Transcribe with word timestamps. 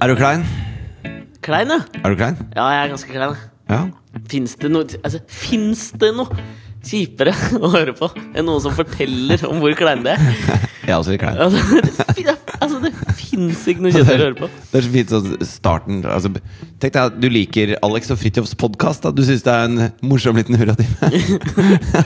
Er 0.00 0.08
du 0.08 0.16
klein? 0.16 0.46
Klein, 1.44 1.68
ja. 1.68 1.82
Er 2.00 2.08
du 2.08 2.16
klein? 2.16 2.38
Ja, 2.56 2.70
jeg 2.72 2.84
er 2.86 2.88
ganske 2.94 3.12
klein. 3.12 3.34
Ja. 3.68 3.80
Fins 4.32 4.54
det 4.56 4.70
noe 4.72 4.86
altså, 5.04 5.20
Fins 5.28 5.82
det 6.00 6.08
noe 6.16 6.44
kjipere 6.80 7.34
å 7.60 7.68
høre 7.74 7.92
på 7.92 8.08
enn 8.16 8.46
noen 8.48 8.62
som 8.64 8.72
forteller 8.72 9.44
om 9.44 9.60
hvor 9.60 9.76
klein 9.76 10.00
det 10.06 10.14
er? 10.16 10.22
Jeg 10.86 10.94
er 10.94 10.96
også 10.96 11.12
litt 11.12 11.20
klein. 11.20 11.36
Altså, 11.36 11.82
det, 12.16 12.32
altså, 12.56 12.78
det 12.80 12.94
fins 13.18 13.60
ikke 13.68 13.84
noe 13.84 13.92
kjedeligere 13.92 14.16
å 14.16 14.24
høre 14.24 14.38
på. 14.40 14.48
Det 14.72 14.80
er 14.80 14.86
så 14.86 14.92
fint 14.94 15.12
sånn 15.12 15.44
starten 15.46 16.00
altså, 16.08 16.32
Tenk 16.80 16.96
deg 16.96 17.02
at 17.02 17.18
du 17.20 17.28
liker 17.30 17.74
Alex 17.84 18.08
og 18.10 18.18
Fridtjofs 18.22 18.56
podkast. 18.58 19.04
Du 19.12 19.20
syns 19.26 19.44
det 19.44 19.52
er 19.52 19.68
en 19.68 19.84
morsom 20.00 20.40
liten 20.40 20.56
hurratime. 20.56 21.12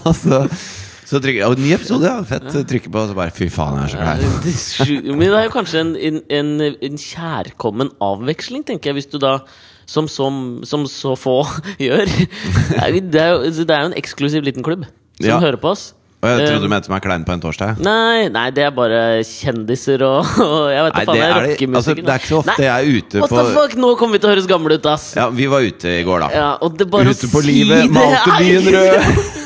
Og 0.03 0.11
så, 1.15 1.21
trykker 1.23 1.47
Og 1.49 1.61
ny 1.63 1.71
episode, 1.77 2.09
ja! 2.11 2.19
Fett. 2.27 2.49
Trykker 2.71 2.91
på, 2.95 3.05
og 3.05 3.13
så 3.13 3.17
bare 3.19 3.35
Fy 3.35 3.47
faen, 3.55 3.79
jeg 3.87 3.95
er 4.03 4.53
så 4.59 4.85
sju- 4.89 5.03
Men 5.15 5.25
det 5.31 5.39
er 5.39 5.47
jo 5.49 5.55
kanskje 5.55 5.81
en, 5.85 5.95
en, 6.11 6.21
en, 6.41 6.53
en 6.91 7.01
kjærkommen 7.01 7.95
avveksling, 8.03 8.67
tenker 8.69 8.91
jeg, 8.93 9.01
hvis 9.01 9.11
du 9.15 9.21
da 9.23 9.39
som, 9.87 10.07
som, 10.09 10.63
som 10.65 10.87
så 10.89 11.13
få 11.21 11.39
gjør. 11.87 12.07
Det 12.09 12.79
er, 12.81 12.89
jo- 12.95 13.05
det, 13.13 13.21
er 13.21 13.35
jo, 13.35 13.53
det 13.65 13.75
er 13.77 13.85
jo 13.85 13.91
en 13.93 13.99
eksklusiv 14.01 14.47
liten 14.47 14.65
klubb 14.65 14.87
som 14.89 15.29
Ja. 15.29 15.37
hører 15.43 15.61
på 15.61 15.71
oss. 15.77 15.93
Og 16.25 16.31
jeg 16.31 16.39
trodde 16.49 16.57
Eh, 16.57 16.63
du 16.65 16.71
mente 16.73 16.89
som 16.89 16.95
er 16.97 17.03
klein 17.05 17.25
på 17.29 17.35
en 17.35 17.41
torsdag. 17.43 17.83
Nei, 17.85 18.31
nei, 18.33 18.47
det 18.57 18.63
er 18.65 18.71
bare 18.73 19.01
kjendiser 19.29 20.01
og, 20.07 20.25
og 20.47 20.71
Jeg 20.73 20.87
vet 20.87 20.95
da 20.97 21.03
faen, 21.05 21.13
det 21.13 21.21
jeg 21.21 21.35
rockemusikken. 21.51 21.77
altså, 21.77 21.95
det 22.01 22.15
er 22.15 22.23
ikke 22.23 22.31
så 22.31 22.39
ofte 22.41 22.55
Nei, 22.57 22.65
jeg 22.65 22.73
er 22.73 22.97
ute 23.05 23.21
på- 23.29 23.45
fuck, 23.59 23.77
nå 23.85 23.91
kommer 24.01 24.17
vi 24.17 24.23
til 24.25 24.31
å 24.31 24.33
høres 24.33 24.49
gamle 24.49 24.79
ut, 24.81 24.89
ass! 24.95 25.05
Ja, 25.21 25.29
vi 25.37 25.51
var 25.53 25.69
ute 25.69 25.93
i 26.01 26.03
går, 26.09 26.25
da. 26.25 26.31
Ja, 26.33 26.49
Ute 26.65 26.89
på 26.89 27.45
si 27.45 27.51
livet, 27.51 27.93
malte 27.93 28.39
byen 28.41 28.71
rød. 28.73 29.35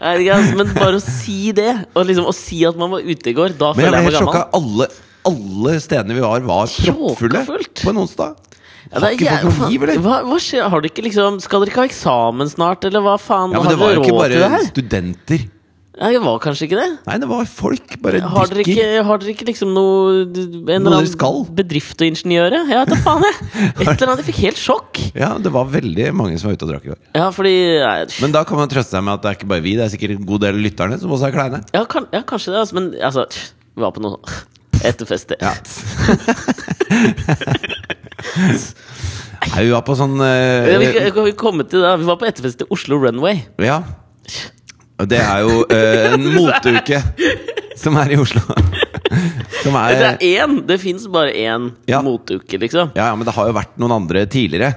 Men 0.00 0.70
bare 0.76 0.98
å 0.98 1.02
si 1.04 1.52
det, 1.56 1.72
og 1.94 2.06
liksom 2.08 2.28
å 2.30 2.34
si 2.36 2.62
at 2.68 2.78
man 2.80 2.90
var 2.94 3.04
ute 3.04 3.32
i 3.32 3.34
går, 3.36 3.56
da 3.58 3.72
føler 3.76 3.98
jeg 3.98 4.06
meg 4.08 4.16
gammel. 4.16 4.30
sjokka. 4.30 4.44
Alle, 4.56 4.88
alle 5.28 5.76
stedene 5.84 6.16
vi 6.16 6.24
var, 6.24 6.40
var 6.46 6.72
proppfulle 6.72 7.44
på 7.82 7.92
en 7.92 8.02
onsdag. 8.04 8.36
Ja, 8.92 8.98
det 8.98 9.08
er 9.08 9.16
ikke 9.16 9.34
noe 9.46 9.68
liv, 9.70 9.82
eller? 9.86 10.00
Hva, 10.04 10.16
hva 10.26 10.38
skjer? 10.42 10.66
Har 10.68 10.82
du 10.82 10.88
ikke 10.88 11.04
liksom 11.06 11.36
Skal 11.40 11.62
dere 11.62 11.70
ikke 11.70 11.84
ha 11.84 11.88
eksamen 11.88 12.48
snart, 12.50 12.82
eller 12.88 13.04
hva 13.04 13.14
faen? 13.20 13.54
Ja, 13.54 13.60
men 13.62 13.70
har 13.70 13.76
det 13.76 13.80
var 13.80 13.94
jo 13.94 14.02
ikke 14.02 14.18
bare 14.18 14.58
studenter. 14.66 15.44
Nei, 15.92 16.08
det 16.14 16.22
var 16.24 16.38
kanskje 16.40 16.64
ikke 16.70 16.76
det. 16.78 16.86
Nei, 17.04 17.16
det 17.20 17.26
var 17.28 17.44
folk. 17.52 17.98
Bare 18.00 18.20
Har 18.24 18.46
dere 18.48 18.62
drikker. 18.62 18.72
ikke, 18.80 19.02
har 19.04 19.18
dere 19.20 19.32
ikke 19.34 19.44
liksom 19.50 19.74
noe 19.76 20.22
En 20.24 20.70
eller 20.78 20.94
annen 21.02 21.50
bedrift 21.58 22.00
å 22.00 22.06
ingeniøre? 22.08 22.62
Jeg 22.70 22.78
vet 22.80 22.92
da 22.94 22.96
faen, 23.04 23.26
jeg. 23.28 23.36
Et 23.82 23.90
eller 23.90 24.06
annet. 24.14 24.22
Jeg 24.22 24.28
fikk 24.30 24.40
helt 24.46 24.60
sjokk. 24.62 25.02
Ja, 25.18 25.34
det 25.42 25.52
var 25.52 25.68
veldig 25.68 26.06
mange 26.16 26.38
som 26.40 26.48
var 26.48 26.56
ute 26.56 26.64
og 26.64 26.72
drakk 26.72 26.86
i 26.88 26.92
går. 26.94 27.00
Ja, 27.18 27.26
fordi 27.36 27.52
nei, 27.82 27.98
Men 28.24 28.32
da 28.32 28.40
kan 28.48 28.56
man 28.62 28.72
trøste 28.72 28.96
seg 28.96 29.04
med 29.04 29.18
at 29.18 29.26
det 29.26 29.28
er 29.34 29.36
ikke 29.40 29.50
bare 29.52 29.64
vi, 29.68 29.74
det 29.76 29.84
er 29.84 29.92
sikkert 29.92 30.16
en 30.16 30.24
god 30.32 30.40
del 30.46 30.56
av 30.56 30.64
lytterne 30.64 30.96
som 31.02 31.12
også 31.12 31.28
er 31.28 31.36
kleine. 31.36 31.60
ja, 31.76 31.84
kan, 31.92 32.08
ja, 32.16 32.22
kanskje 32.32 32.54
det, 32.54 32.62
altså. 32.64 32.78
Men 32.80 32.88
altså 33.10 33.26
Vi 33.76 33.84
var 33.84 33.92
på 33.92 34.00
noe 34.04 34.16
etterfester. 34.92 35.36
Ja. 35.44 35.52
Nei, 39.52 39.64
vi 39.66 39.72
var 39.74 39.82
på 39.84 39.94
sånn 39.98 40.16
uh, 40.22 40.70
Ja, 40.70 40.78
vi, 40.80 40.88
vi 41.28 41.32
komme 41.36 41.66
til 41.68 41.82
det? 41.84 41.92
Vi 42.00 42.06
var 42.08 42.16
på 42.20 42.28
etterfest 42.28 42.62
til 42.62 42.68
Oslo 42.72 42.96
Runway. 43.02 43.42
Ja. 43.60 43.82
Og 45.02 45.08
det 45.10 45.18
er 45.18 45.42
jo 45.42 45.64
eh, 45.66 46.12
en 46.14 46.28
moteuke 46.36 47.00
som 47.82 47.96
er 47.98 48.12
i 48.14 48.20
Oslo. 48.22 48.42
Som 49.62 49.74
Det 49.74 49.98
er 49.98 50.06
er 50.12 50.22
én! 50.22 50.60
Det 50.66 50.78
fins 50.82 51.04
bare 51.10 51.32
én 51.34 51.72
Ja. 51.90 52.00
moteuke, 52.06 52.58
liksom. 52.62 52.92
Ja, 52.96 53.10
ja, 53.10 53.16
men 53.18 53.26
det 53.26 53.34
har 53.34 53.50
jo 53.50 53.54
vært 53.56 53.74
noen 53.82 53.92
andre 53.98 54.24
tidligere. 54.30 54.72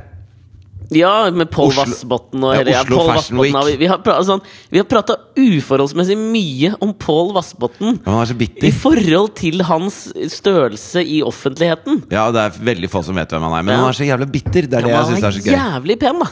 Ja, 0.94 1.32
med 1.34 1.50
Pål 1.50 1.72
Oslo- 1.72 1.82
Vassbotn 1.88 2.44
og 2.46 2.52
Ja, 2.54 2.58
hele 2.60 2.74
ja, 2.76 2.82
Oslo 2.84 2.98
Pål 3.00 3.08
Fashion 3.10 3.38
Vassbotn 3.40 3.56
har 3.58 3.64
Vi, 3.66 3.72
Week. 3.72 3.80
vi 3.80 3.88
har 3.90 3.98
pra- 4.06 4.18
sånn, 4.28 4.42
vi 4.70 4.78
har 4.78 4.86
prata 4.86 5.16
uforholdsmessig 5.42 6.18
mye 6.20 6.76
om 6.86 6.92
Pål 6.94 7.32
Vassbotn 7.34 7.88
Men 8.04 8.14
han 8.14 8.22
er 8.22 8.30
så 8.30 8.36
i 8.36 8.42
bitter. 8.44 8.72
forhold 8.84 9.34
til 9.40 9.64
hans 9.66 9.98
størrelse 10.30 11.02
i 11.02 11.22
offentligheten. 11.26 12.04
Ja, 12.14 12.28
det 12.32 12.42
er 12.44 12.60
veldig 12.70 12.90
få 12.94 13.04
som 13.04 13.16
vet 13.18 13.30
hvem 13.34 13.42
han 13.48 13.54
er. 13.58 13.64
Men 13.64 13.74
Ja. 13.74 13.82
han 13.82 13.90
er 13.90 13.98
så 13.98 14.06
jævla 14.06 14.30
bitter. 14.32 14.62
Det 14.70 14.74
er 14.74 14.82
det 14.82 14.94
jeg 14.94 15.06
synes 15.06 15.24
er 15.24 15.32
så 15.32 15.42
er 15.42 15.50
gøy. 15.50 15.58
jævlig 15.58 16.00
pen, 16.00 16.20
da. 16.20 16.30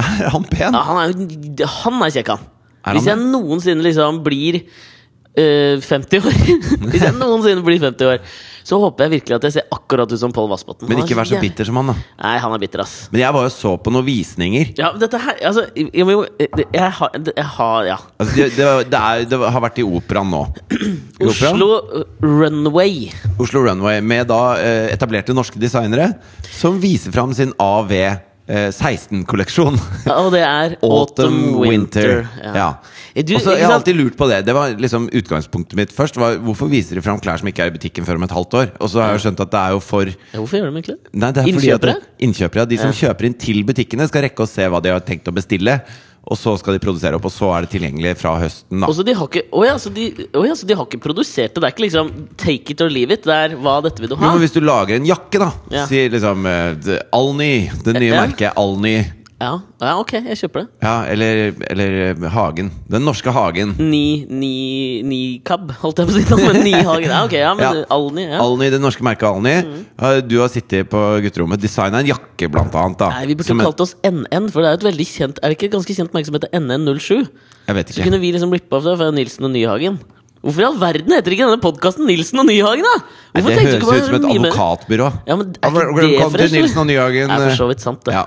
Er 0.24 0.30
han 0.32 0.44
pen? 0.44 0.72
Ja, 0.72 0.80
han 0.80 0.96
er 0.96 1.12
jo 1.12 1.66
Han 1.84 2.02
er 2.02 2.10
kjekk, 2.10 2.28
han. 2.28 2.38
Hvis 2.86 3.10
jeg 3.10 3.20
noensinne 3.20 3.84
liksom 3.84 4.22
blir 4.24 4.62
øh, 5.38 5.80
50 5.82 6.24
år 6.24 6.38
Hvis 6.90 7.02
jeg 7.04 7.12
noensinne 7.16 7.64
blir 7.66 7.82
50 7.82 8.08
år, 8.08 8.22
så 8.70 8.78
håper 8.78 9.06
jeg 9.06 9.12
virkelig 9.16 9.36
at 9.38 9.44
jeg 9.48 9.54
ser 9.56 9.72
akkurat 9.74 10.10
ut 10.12 10.20
som 10.20 10.32
Pål 10.34 10.48
Vassbotn. 10.52 10.86
Men 10.88 11.00
ikke 11.02 11.16
vær 11.18 11.26
så 11.26 11.40
bitter 11.42 11.66
som 11.66 11.78
han, 11.80 11.90
da. 11.90 11.94
Nei, 12.20 12.34
han 12.42 12.52
er 12.54 12.60
bitter, 12.62 12.82
ass. 12.84 13.08
Men 13.10 13.22
jeg 13.24 13.34
var 13.34 13.46
jo 13.46 13.52
så 13.54 13.72
på 13.82 13.92
noen 13.94 14.06
visninger. 14.06 14.72
Ja, 14.78 14.92
dette 15.00 15.18
her 15.18 15.40
Altså, 15.48 15.64
jeg, 15.74 15.90
jeg, 15.96 16.60
jeg, 16.76 16.90
har, 17.00 17.16
jeg 17.30 17.48
har 17.56 17.88
Ja. 17.88 17.96
Altså, 18.20 18.36
det, 18.36 18.48
det, 18.58 18.68
det, 18.92 19.00
er, 19.00 19.24
det 19.32 19.40
har 19.56 19.64
vært 19.64 19.80
i 19.80 19.86
operaen 19.88 20.30
nå. 20.30 20.44
Oslo 21.26 21.70
Runway. 22.22 23.08
Oslo 23.40 23.64
Runway 23.64 24.00
med 24.04 24.28
da 24.30 24.42
eh, 24.60 24.88
etablerte 24.94 25.34
norske 25.36 25.60
designere 25.60 26.12
som 26.52 26.78
viser 26.82 27.14
fram 27.16 27.32
sin 27.36 27.56
AV 27.60 27.94
eh, 27.96 28.18
16-kolleksjon. 28.74 29.76
Ja, 30.06 30.16
og 30.24 30.32
det 30.34 30.40
er 30.46 30.74
Autumn 30.86 31.54
Winter. 31.60 32.24
Ja. 32.42 32.54
Ja. 32.56 32.68
Er 33.14 33.24
du- 33.26 33.34
Og 33.34 33.40
så 33.42 33.56
Jeg 33.58 33.66
har 33.66 33.74
alltid 33.74 33.96
lurt 33.98 34.16
på 34.18 34.28
det. 34.30 34.44
Det 34.46 34.54
var 34.54 34.70
liksom 34.78 35.08
Utgangspunktet 35.10 35.74
mitt 35.78 35.90
først. 35.94 36.16
Var, 36.20 36.36
hvorfor 36.46 36.68
viser 36.70 36.94
de 36.98 37.02
fram 37.02 37.18
klær 37.20 37.38
som 37.42 37.48
ikke 37.50 37.64
er 37.64 37.72
i 37.72 37.74
butikken 37.74 38.06
før 38.06 38.20
om 38.20 38.22
et 38.28 38.30
halvt 38.34 38.54
år? 38.54 38.68
Og 38.80 38.90
så 38.92 39.02
har 39.02 39.12
jeg 39.16 39.24
skjønt 39.26 39.40
at 39.46 39.50
det 39.50 39.60
er 39.60 39.70
jo 39.74 39.80
for 39.82 40.04
Ja, 40.10 40.38
Hvorfor 40.38 40.56
gjør 40.60 40.70
de 40.70 40.76
egentlig 40.78 40.96
det? 40.98 41.14
Nei, 41.14 41.32
det 41.32 41.42
er 41.42 41.48
fordi 41.50 41.56
at 41.56 41.80
Innkjøpere? 41.80 41.96
Innkjøpere, 42.28 42.60
ja. 42.62 42.64
De 42.70 42.78
som 42.78 42.92
kjøper 42.92 43.26
inn 43.30 43.34
til 43.34 43.64
butikkene, 43.66 44.06
skal 44.08 44.22
rekke 44.28 44.46
å 44.46 44.48
se 44.50 44.68
hva 44.70 44.80
de 44.82 44.94
har 44.94 45.00
tenkt 45.06 45.26
å 45.30 45.34
bestille. 45.34 45.80
Og 46.30 46.38
så 46.38 46.52
skal 46.60 46.76
de 46.76 46.78
produsere 46.82 47.18
opp, 47.18 47.24
og 47.26 47.32
så 47.34 47.48
er 47.56 47.64
det 47.66 47.72
tilgjengelig 47.72 48.12
fra 48.20 48.36
høsten. 48.38 48.80
da 48.80 48.86
Og 48.86 48.94
så 48.94 49.02
de 49.06 49.14
har 49.18 49.26
ikke 49.26 49.42
oh 49.50 49.64
ja, 49.66 49.74
så 49.82 49.90
de, 49.90 50.04
oh 50.38 50.44
ja, 50.46 50.54
så 50.54 50.66
de 50.68 50.76
har 50.78 50.86
ikke 50.86 51.00
produsert 51.02 51.54
det. 51.54 51.58
Det 51.58 51.66
er 51.66 51.74
ikke 51.74 51.86
liksom 51.88 52.12
take 52.38 52.70
it 52.76 52.80
or 52.86 52.88
leave 52.92 53.12
it. 53.16 53.24
Det 53.26 53.34
er 53.34 53.56
hva 53.58 53.80
dette 53.82 53.98
vil 54.04 54.12
du 54.12 54.14
Jo, 54.14 54.20
ha. 54.22 54.30
men 54.36 54.44
Hvis 54.44 54.54
du 54.54 54.60
lager 54.62 54.94
en 55.00 55.08
jakke, 55.10 55.40
da, 55.42 55.50
Ja. 55.74 55.86
sier 55.90 56.08
liksom 56.10 56.46
uh, 56.46 56.74
det- 56.78 57.02
Alny, 57.12 57.68
det 57.84 57.96
nye 57.98 58.12
merket 58.14 58.54
Alny. 58.56 58.98
Ja, 59.40 59.54
ja, 59.80 59.94
ok, 59.96 60.10
jeg 60.20 60.36
kjøper 60.36 60.66
det. 60.66 60.68
Ja, 60.84 60.94
eller, 61.08 61.54
eller 61.72 61.94
eh, 62.10 62.24
Hagen. 62.34 62.66
Den 62.92 63.06
norske 63.08 63.32
Hagen. 63.32 63.70
Ni, 63.80 64.26
ni, 64.28 64.50
ni 65.00 65.20
cab, 65.48 65.70
holdt 65.80 66.02
jeg 66.02 66.10
på 66.10 66.12
å 66.12 66.18
si. 66.18 66.40
Men 66.44 66.58
ni 66.60 66.74
hagen. 66.90 67.08
Ja, 67.08 67.22
ok, 67.24 67.36
ja, 67.38 67.54
men 67.56 67.64
Ja. 67.64 67.86
Alni. 67.96 68.26
Ja. 68.26 68.42
Alny, 68.44 68.68
det 68.74 68.82
norske 68.84 69.06
merket 69.06 69.30
Alny. 69.30 69.54
Mm. 69.64 70.28
Du 70.28 70.36
har 70.42 70.52
sittet 70.52 70.90
på 70.92 71.00
gutterommet, 71.24 71.62
designa 71.64 72.02
en 72.04 72.10
jakke, 72.12 72.50
blant 72.52 72.76
annet. 72.76 73.00
Da, 73.00 73.08
Nei, 73.16 73.30
vi 73.32 73.38
burde 73.40 73.48
Som 73.48 73.64
kalt 73.64 73.80
oss 73.80 73.96
NN, 74.04 74.50
for 74.52 74.60
det 74.60 74.74
er 74.74 74.80
et 74.82 74.86
veldig 74.90 75.08
kjent 75.08 75.40
Er 75.40 75.48
det 75.48 75.56
ikke 75.56 75.70
et 75.70 75.76
ganske 75.78 75.96
kjent 75.96 76.12
merke 76.16 76.28
som 76.28 76.36
heter 76.36 76.52
NN07? 76.60 77.10
Jeg 77.70 77.78
vet 77.78 77.90
ikke 77.92 77.96
Så 78.02 78.06
kunne 78.10 78.20
vi 78.20 78.34
liksom 78.36 78.52
rippe 78.52 78.76
off 78.76 78.84
det 78.84 78.98
fra 79.00 79.08
Nilsen 79.14 79.48
og 79.48 79.54
Nyhagen. 79.56 79.96
Hvorfor 80.40 80.62
i 80.62 80.64
all 80.64 80.78
verden 80.80 81.12
heter 81.12 81.34
ikke 81.36 81.44
denne 81.50 81.60
podkasten 81.60 82.06
Nilsen 82.08 82.40
og 82.40 82.46
Nyhagen, 82.48 82.86
da? 82.86 82.92
Nei, 83.34 83.42
Hvorfor 83.42 83.50
det 83.50 83.64
høres 83.66 83.82
ut 83.84 84.06
som 84.06 84.14
et 84.16 84.28
advokatbyrå. 84.30 85.08
Ja, 85.28 85.36
men 85.36 85.50
er 85.52 85.68
Ja, 85.68 85.68
ikke 85.68 86.00
det 86.00 86.30
fresh, 86.32 86.44
eller? 86.46 86.54
Nilsen 86.56 86.78
og 86.80 86.86
Nyhagen. 86.88 87.28
Det 87.28 87.36
er 87.36 87.50
for 87.50 87.58
så 87.60 87.66
vidt 87.68 87.80
sant, 87.84 88.00
det. 88.08 88.14
Ja. 88.16 88.22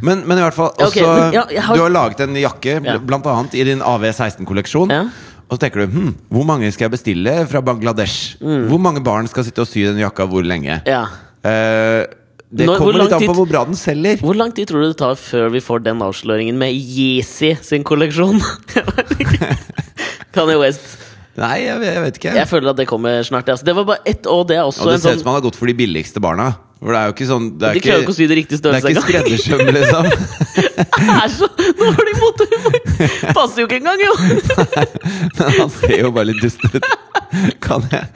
Men, 0.00 0.22
men 0.26 0.38
i 0.40 0.44
hvert 0.46 0.56
fall 0.56 0.70
også, 0.72 0.86
okay, 0.88 1.02
men 1.04 1.36
ja, 1.36 1.42
har- 1.66 1.76
Du 1.76 1.82
har 1.84 1.90
laget 1.92 2.20
en 2.24 2.34
jakke, 2.40 2.78
Ja. 2.84 2.96
blant 2.98 3.26
annet 3.26 3.54
i 3.54 3.64
din 3.68 3.80
AV16-kolleksjon. 3.84 4.90
Ja. 4.96 5.02
Og 5.50 5.58
så 5.58 5.60
tenker 5.66 5.84
du 5.84 5.92
hm, 5.92 6.14
hvor 6.32 6.44
mange 6.48 6.72
skal 6.72 6.88
jeg 6.88 6.92
bestille 6.96 7.46
fra 7.48 7.60
Bangladesh? 7.64 8.36
Hvor 8.40 8.80
mange 8.80 9.02
barn 9.04 9.28
skal 9.28 9.44
sitte 9.44 9.60
og 9.60 9.68
sy 9.68 9.84
den 9.84 9.98
jakka 10.00 10.24
hvor 10.28 10.40
lenge? 10.44 10.80
Mm. 10.84 10.88
Ja. 10.88 11.04
Eh, 11.44 12.06
det 12.50 12.64
Når- 12.66 12.78
kommer 12.80 12.96
litt 13.02 13.12
an 13.12 13.20
på 13.28 13.34
hvor 13.36 13.48
bra 13.48 13.64
den 13.68 13.76
selger. 13.76 14.16
Hvor 14.24 14.34
lang 14.34 14.54
tid 14.56 14.68
tror 14.68 14.80
du 14.80 14.88
det 14.88 14.96
tar 14.96 15.14
før 15.20 15.50
vi 15.52 15.60
får 15.60 15.82
den 15.84 16.00
avsløringen 16.00 16.56
med 16.56 16.72
Yeezy 16.72 17.54
sin 17.60 17.84
kolleksjon? 17.84 18.40
Kanye 20.32 20.56
West. 20.60 20.96
Nei, 21.38 21.56
jeg, 21.64 21.82
jeg 21.86 22.02
vet 22.04 22.16
ikke. 22.22 22.32
Jeg 22.38 22.48
føler 22.50 22.72
at 22.72 22.78
det 22.80 22.86
kommer 22.90 23.22
snart. 23.26 23.48
Altså. 23.52 23.64
Det 23.68 23.74
var 23.78 23.84
bare 23.92 24.02
ett, 24.10 24.26
og 24.26 24.46
det 24.50 24.56
er 24.58 24.64
også 24.66 24.82
Og 24.82 24.88
det 24.90 24.94
en 24.98 25.00
ser 25.04 25.12
ut 25.12 25.14
sånn 25.18 25.22
som 25.24 25.30
han 25.32 25.38
har 25.40 25.44
gått 25.50 25.58
for 25.60 25.70
de 25.70 25.76
billigste 25.78 26.22
barna. 26.24 26.48
For 26.78 26.94
det 26.94 26.98
er 27.00 27.08
jo 27.10 27.14
ikke 27.16 27.26
sånn 27.26 27.46
det 27.58 27.66
er 27.66 27.74
De 27.74 27.80
klarer 27.82 28.02
ikke 28.04 28.12
å 28.12 28.14
sy 28.14 28.26
det 28.30 28.36
riktig 28.38 28.58
det 28.62 28.70
er 28.70 28.76
ikke 28.78 28.90
engang. 28.92 29.06
skreddersøm, 29.08 29.62
liksom. 29.78 30.04
Er 31.18 31.32
så 31.34 31.48
Nå 31.78 31.88
var 31.90 32.06
de 32.06 32.12
motorhumor! 32.20 32.76
Passer 33.34 33.64
jo 33.64 33.66
ikke 33.66 33.80
engang, 33.80 33.98
jo! 34.04 34.12
Men 35.40 35.56
han 35.58 35.72
ser 35.74 35.96
jo 36.04 36.12
bare 36.14 36.28
litt 36.30 36.38
dust 36.44 36.62
ut. 36.68 36.86
Kan 37.64 37.82
jeg 37.90 38.06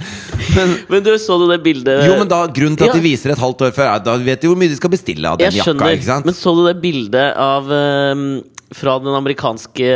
Men 0.54 0.76
Men 0.94 1.02
du, 1.04 1.10
så 1.20 1.36
du 1.42 1.48
det 1.50 1.58
bildet 1.64 2.06
jo, 2.06 2.14
men 2.22 2.30
da, 2.30 2.38
grunnen 2.54 2.78
til 2.78 2.86
at 2.86 2.94
Ja. 2.94 3.00
de 3.00 3.04
viser 3.04 3.34
et 3.34 3.42
halvt 3.42 3.66
år 3.66 3.74
før, 3.76 3.90
er 3.96 4.04
da 4.06 4.14
vet 4.24 4.40
de 4.40 4.48
hvor 4.48 4.56
mye 4.62 4.70
de 4.72 4.78
skal 4.78 4.92
bestille 4.94 5.28
av 5.28 5.36
den 5.40 5.50
Jeg 5.50 5.58
jakka. 5.60 5.66
skjønner, 5.72 5.96
ikke 5.98 6.08
sant? 6.08 6.28
men 6.30 6.36
så 6.38 6.54
du 6.56 6.62
det 6.68 6.76
bildet 6.82 7.36
av 7.42 7.68
ehm, 7.76 8.24
fra 8.76 8.98
den 9.02 9.14
amerikanske 9.14 9.88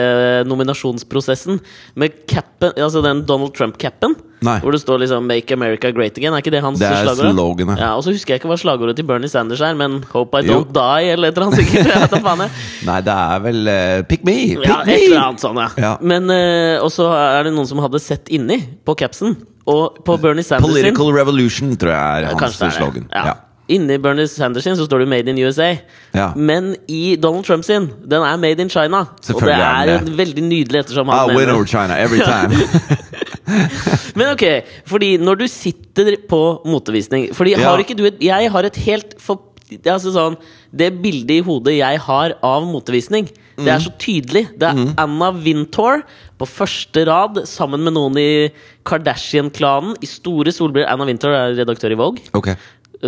nominasjonsprosessen 0.49 1.61
med 1.99 2.14
cappen, 2.28 2.73
altså 2.76 3.02
den 3.05 3.25
Donald 3.28 3.55
Trump-cappen? 3.56 4.17
Nei. 4.44 4.58
Hvor 4.61 4.73
det 4.75 4.81
står 4.82 5.00
liksom 5.00 5.25
'Make 5.26 5.52
America 5.55 5.90
Great 5.90 6.19
Again'. 6.19 6.34
Er 6.37 6.43
ikke 6.43 6.52
det 6.52 6.61
hans 6.62 6.78
Det 6.78 6.87
er 6.87 7.02
slagord? 7.06 7.32
sloganet. 7.34 7.78
Ja, 7.81 7.94
og 7.96 8.05
så 8.05 8.12
husker 8.12 8.34
jeg 8.34 8.40
ikke 8.40 8.50
hva 8.52 8.58
slagordet 8.61 8.96
til 8.96 9.06
Bernie 9.08 9.28
Sanders 9.28 9.61
er, 9.61 9.75
men 9.75 10.05
'Hope 10.12 10.38
I 10.38 10.46
Jo. 10.46 10.61
Don't 10.64 10.73
Die' 10.73 11.12
eller 11.12 11.28
et 11.28 11.38
eller 11.38 11.46
annet 11.46 11.64
sikkert. 11.64 12.87
Nei, 12.87 13.00
det 13.00 13.12
er 13.12 13.38
vel 13.40 13.69
uh, 13.69 14.02
Pick 14.02 14.25
me! 14.25 14.56
Pick 14.56 14.67
Ja, 14.67 14.82
et 14.82 15.08
eller 15.08 15.20
annet 15.25 15.40
sånt, 15.40 15.58
ja. 15.58 15.69
Ja. 15.78 15.96
Men 16.00 16.28
uh, 16.31 16.84
Og 16.84 16.90
så 16.93 17.08
er 17.11 17.44
det 17.44 17.55
noen 17.55 17.67
som 17.67 17.78
hadde 17.78 17.99
sett 17.99 18.28
inni 18.28 18.61
på 18.84 18.94
capsen. 18.94 19.37
Og 19.67 20.05
på 20.05 20.14
Bernie 20.23 20.44
Sanders 20.44 20.69
sin 20.75 20.94
Political 20.94 21.12
revolution, 21.17 21.76
tror 21.76 21.90
jeg 21.90 22.25
er 22.25 22.38
hans 22.38 22.76
slogan. 22.76 23.08
Ja. 23.11 23.25
Ja. 23.26 23.34
Inni 23.68 23.98
Bernie 23.98 24.28
Sanders 24.30 24.62
sin 24.64 24.76
så 24.76 24.84
står 24.86 24.98
det 25.02 25.08
'Made 25.08 25.28
in 25.30 25.38
USA'. 25.38 25.78
Ja. 26.14 26.32
Men 26.36 26.76
i 26.88 27.16
Donald 27.16 27.44
Trump 27.44 27.64
sin, 27.64 27.90
den 28.10 28.22
er 28.22 28.36
'Made 28.36 28.60
in 28.60 28.68
China'. 28.70 29.06
Og 29.34 29.40
det 29.42 29.54
er 29.54 29.98
jo 29.98 30.16
veldig 30.16 30.42
nydelig, 30.42 30.78
ettersom 30.78 31.08
han 31.08 31.36
win 31.36 31.50
over 31.50 31.64
China 31.64 31.94
every 31.98 32.18
time. 32.18 32.52
Men 34.16 34.32
ok, 34.32 34.44
fordi 34.86 35.16
når 35.18 35.34
du 35.34 35.46
sitter 35.46 36.16
på 36.28 36.62
motevisning 36.66 37.28
Fordi 37.34 37.50
Ja. 37.56 37.70
har 37.70 37.78
ikke 37.78 37.96
du 37.96 38.04
et 38.06 38.18
Jeg 38.20 38.50
har 38.50 38.62
et 38.64 38.76
helt 38.76 39.14
for, 39.18 39.40
altså 39.86 40.12
sånn, 40.12 40.36
det 40.76 41.02
bildet 41.02 41.30
i 41.30 41.40
hodet 41.40 41.76
jeg 41.78 41.98
har 42.00 42.34
av 42.42 42.62
motevisning, 42.66 43.28
det 43.56 43.68
er 43.72 43.78
så 43.80 43.90
tydelig. 43.98 44.48
Det 44.58 44.68
er 44.68 44.94
Anna 45.00 45.30
Wintour 45.32 46.02
på 46.38 46.46
første 46.46 47.06
rad 47.08 47.46
sammen 47.48 47.80
med 47.82 47.94
noen 47.96 48.18
i 48.20 48.50
Kardashian-klanen 48.84 49.96
i 50.02 50.06
store 50.06 50.52
solbriller. 50.52 50.90
Anna 50.92 51.06
Wintour 51.08 51.32
er 51.32 51.54
redaktør 51.56 51.94
i 51.94 51.98
Vogue. 51.98 52.20
Ok. 52.36 52.50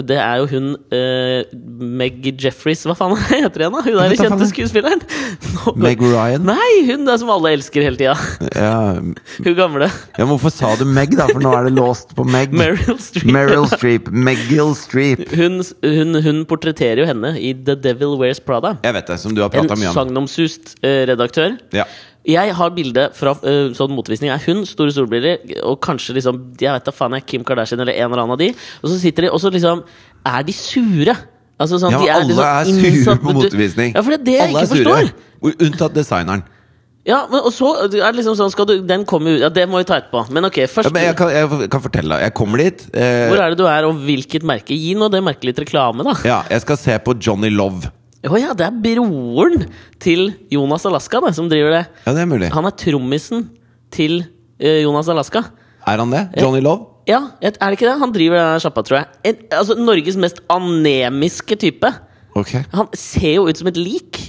Det 0.07 0.17
er 0.21 0.41
jo 0.43 0.47
hun 0.51 0.67
uh, 0.95 1.43
Meg 1.99 2.19
Jeffries 2.43 2.83
Hva 2.87 2.95
faen 2.99 3.15
heter 3.31 3.65
hun 3.67 3.77
da? 3.79 3.83
Hun 3.87 3.99
er 4.03 4.13
den 4.13 4.21
kjente 4.21 4.49
skuespilleren. 4.51 5.03
Nå- 5.55 5.75
Meg 5.81 6.03
Ryan? 6.03 6.45
Nei, 6.49 6.71
hun 6.89 7.07
der 7.09 7.19
som 7.23 7.31
alle 7.35 7.53
elsker 7.57 7.85
hele 7.87 7.99
tida. 8.01 8.15
Ja. 8.55 8.75
Hun 9.45 9.55
gamle. 9.59 9.89
ja, 9.89 10.23
men 10.25 10.31
hvorfor 10.33 10.53
sa 10.55 10.73
du 10.79 10.85
Meg, 10.89 11.13
da? 11.19 11.27
For 11.31 11.43
nå 11.43 11.53
er 11.59 11.69
det 11.69 11.75
låst 11.79 12.15
på 12.19 12.25
Meg. 12.29 12.53
Meryl 12.57 12.99
Streep. 13.03 13.29
Meryl 13.35 13.67
Streep. 13.71 14.09
Meryl 14.13 14.73
Streep. 14.79 15.23
Hun, 15.39 15.61
hun, 15.85 16.19
hun 16.25 16.43
portretterer 16.51 17.03
jo 17.05 17.09
henne 17.09 17.35
i 17.39 17.53
The 17.55 17.77
Devil 17.79 18.17
Wears 18.21 18.41
Prada. 18.43 18.75
Jeg 18.85 18.97
vet 18.99 19.11
det, 19.15 19.19
som 19.23 19.35
du 19.37 19.43
har 19.45 19.51
En 19.53 19.67
prata 19.69 19.79
mye 19.79 19.91
om. 19.93 19.97
sagnomsust 20.01 20.77
eh, 20.83 21.05
redaktør. 21.11 21.57
Ja. 21.77 21.87
Jeg 22.29 22.53
har 22.59 22.75
bilde 22.77 23.07
fra 23.17 23.33
uh, 23.41 23.71
sånn 23.77 23.95
motvisning 23.97 24.33
er 24.35 24.43
hun, 24.45 24.65
store 24.69 24.93
solbriller, 24.93 25.41
og 25.65 25.79
kanskje 25.85 26.19
liksom 26.19 26.43
Jeg 26.61 26.75
vet 26.77 26.85
da 26.85 26.93
faen 26.93 27.17
jeg, 27.17 27.25
Kim 27.31 27.47
Kardashian 27.49 27.81
eller 27.81 27.97
en 27.97 28.11
eller 28.11 28.25
annen 28.25 28.37
av 28.37 28.43
de. 28.43 28.51
Og 28.83 28.93
så 28.93 29.01
sitter 29.01 29.27
de, 29.27 29.33
og 29.33 29.41
så 29.41 29.53
liksom 29.55 29.81
Er 30.29 30.45
de 30.45 30.55
sure? 30.57 31.17
Altså 31.59 31.81
sånn, 31.83 31.97
ja, 31.97 31.99
de 31.99 32.07
er 32.07 32.21
alle 32.21 32.29
liksom 32.29 32.85
er 32.85 33.01
sure 33.03 33.17
på 33.25 33.35
motevisning. 33.35 33.97
Ja, 33.97 34.05
for 34.05 34.15
det 34.15 34.21
er 34.21 34.27
det 34.29 34.37
jeg 34.37 34.47
alle 34.47 34.63
ikke 34.63 34.77
forstår. 34.77 35.11
Unntatt 35.67 35.97
designeren. 35.97 36.45
Ja, 37.09 37.23
men 37.31 37.41
og 37.41 37.53
så 37.57 37.71
er 37.87 37.89
det 37.89 38.19
liksom 38.19 38.35
sånn 38.37 38.69
du, 38.69 38.75
Den 38.85 39.07
kommer 39.09 39.33
jo 39.33 39.39
Ja, 39.41 39.49
det 39.53 39.65
må 39.71 39.81
vi 39.81 39.87
ta 39.89 39.97
etterpå. 39.97 40.27
Men 40.35 40.49
ok, 40.49 40.61
først 40.69 40.91
Ja, 40.91 40.95
men 40.95 41.07
jeg 41.07 41.17
kan, 41.17 41.31
jeg 41.33 41.71
kan 41.73 41.85
fortelle 41.85 42.15
deg. 42.15 42.27
Jeg 42.27 42.35
kommer 42.37 42.63
dit. 42.63 42.85
Eh, 42.93 43.29
Hvor 43.31 43.41
er 43.41 43.55
det 43.55 43.61
du 43.61 43.65
er, 43.65 43.89
og 43.89 44.03
hvilket 44.05 44.45
merke? 44.47 44.77
Gi 44.77 44.93
nå 44.99 45.09
det 45.13 45.23
merket 45.25 45.49
litt 45.49 45.63
reklame, 45.65 46.05
da. 46.05 46.19
ja, 46.29 46.43
jeg 46.53 46.67
skal 46.67 46.81
se 46.81 46.99
på 47.07 47.17
Johnny 47.17 47.51
Love. 47.55 47.89
Å 48.27 48.35
ja, 48.41 48.51
det 48.59 48.67
er 48.67 48.79
broren 48.83 49.69
til 50.03 50.33
Jonas 50.51 50.87
Alaska 50.89 51.21
det, 51.23 51.35
som 51.37 51.47
driver 51.51 51.77
det. 51.77 51.85
Ja, 52.03 52.15
det 52.17 52.25
er 52.25 52.31
mulig. 52.31 52.49
Han 52.55 52.67
er 52.67 52.75
trommisen 52.75 53.45
til 53.95 54.25
eh, 54.59 54.81
Jonas 54.83 55.11
Alaska. 55.13 55.45
Er 55.87 56.03
han 56.03 56.11
det? 56.11 56.25
Johnny 56.43 56.63
Love? 56.65 56.89
Ja, 57.09 57.21
er 57.41 57.55
det 57.55 57.79
ikke 57.79 57.87
det? 57.87 57.95
Han 58.03 58.13
driver 58.13 58.43
den 58.43 58.65
sjappa, 58.65 58.83
tror 58.85 58.99
jeg. 58.99 59.09
En, 59.31 59.45
altså 59.61 59.77
Norges 59.79 60.19
mest 60.21 60.43
anemiske 60.53 61.57
type. 61.63 61.93
Ok. 62.37 62.57
Han 62.75 62.91
ser 62.99 63.39
jo 63.39 63.47
ut 63.49 63.61
som 63.61 63.71
et 63.71 63.79
lik. 63.81 64.21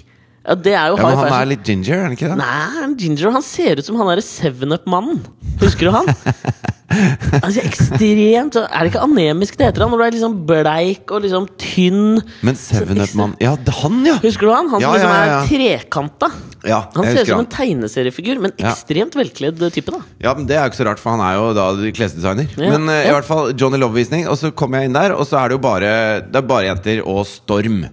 Ja, 0.48 0.56
det 0.56 0.74
er 0.74 0.88
jo 0.92 0.98
Ja, 0.98 1.04
men 1.04 1.18
han 1.18 1.26
fashion. 1.26 1.42
er 1.42 1.50
litt 1.52 1.68
ginger, 1.68 1.96
er 1.98 2.06
han 2.08 2.16
ikke 2.16 2.30
det? 2.32 2.38
Nei, 2.40 2.60
han 2.80 2.94
er 2.94 3.04
ginger. 3.04 3.32
Han 3.36 3.46
ser 3.46 3.82
ut 3.82 3.86
som 3.86 4.00
han 4.00 4.08
derre 4.14 4.24
Seven 4.26 4.76
Up-mannen. 4.76 5.20
Husker 5.60 5.90
du 5.90 5.96
han? 5.96 6.08
altså, 7.44 7.62
ekstremt 7.62 8.56
Er 8.58 8.82
det 8.82 8.90
ikke 8.90 9.04
anemisk 9.06 9.58
det 9.60 9.68
heter? 9.68 9.84
han 9.86 9.92
Når 9.94 10.00
du 10.00 10.04
er 10.08 10.16
liksom 10.16 10.38
bleik 10.50 11.12
og 11.14 11.26
liksom 11.26 11.46
tynn. 11.62 12.22
Men 12.46 12.58
Seven 12.58 13.04
Up-mann 13.04 13.36
Ja, 13.44 13.54
han, 13.82 14.00
ja! 14.08 14.16
Husker 14.24 14.50
du 14.50 14.54
han? 14.56 14.72
Han 14.72 14.82
som 14.82 14.88
Ja, 14.88 14.94
liksom 14.96 15.14
ja, 15.14 15.22
er 15.28 15.52
trekanta. 15.52 16.32
Han 16.66 17.06
ser 17.06 17.22
ut 17.22 17.28
som 17.28 17.34
som 17.36 17.44
en 17.46 17.52
tegneseriefigur, 17.54 18.42
men 18.44 18.56
ekstremt 18.58 19.16
velkledd 19.16 19.62
type. 19.76 19.94
da 19.94 20.02
Ja, 20.24 20.34
men 20.34 20.48
Det 20.50 20.58
er 20.58 20.66
jo 20.66 20.74
ikke 20.74 20.82
så 20.82 20.90
rart, 20.90 21.04
for 21.04 21.16
han 21.16 21.24
er 21.24 21.38
jo 21.38 21.54
da 21.56 21.70
klesdesigner. 21.96 22.50
Men 22.58 22.90
uh, 22.90 23.00
i 23.06 23.14
hvert 23.14 23.28
fall 23.28 23.54
Johnny 23.54 23.80
Love-visning, 23.80 24.28
og 24.28 24.40
så 24.42 24.52
kommer 24.52 24.82
jeg 24.82 24.90
inn 24.90 24.98
der, 24.98 25.14
og 25.16 25.28
så 25.30 25.44
er 25.44 25.50
det 25.52 25.60
jo 25.60 25.64
bare 25.64 25.92
Det 26.26 26.42
er 26.42 26.48
bare 26.48 26.72
jenter 26.72 27.04
og 27.06 27.26
Storm. 27.30 27.84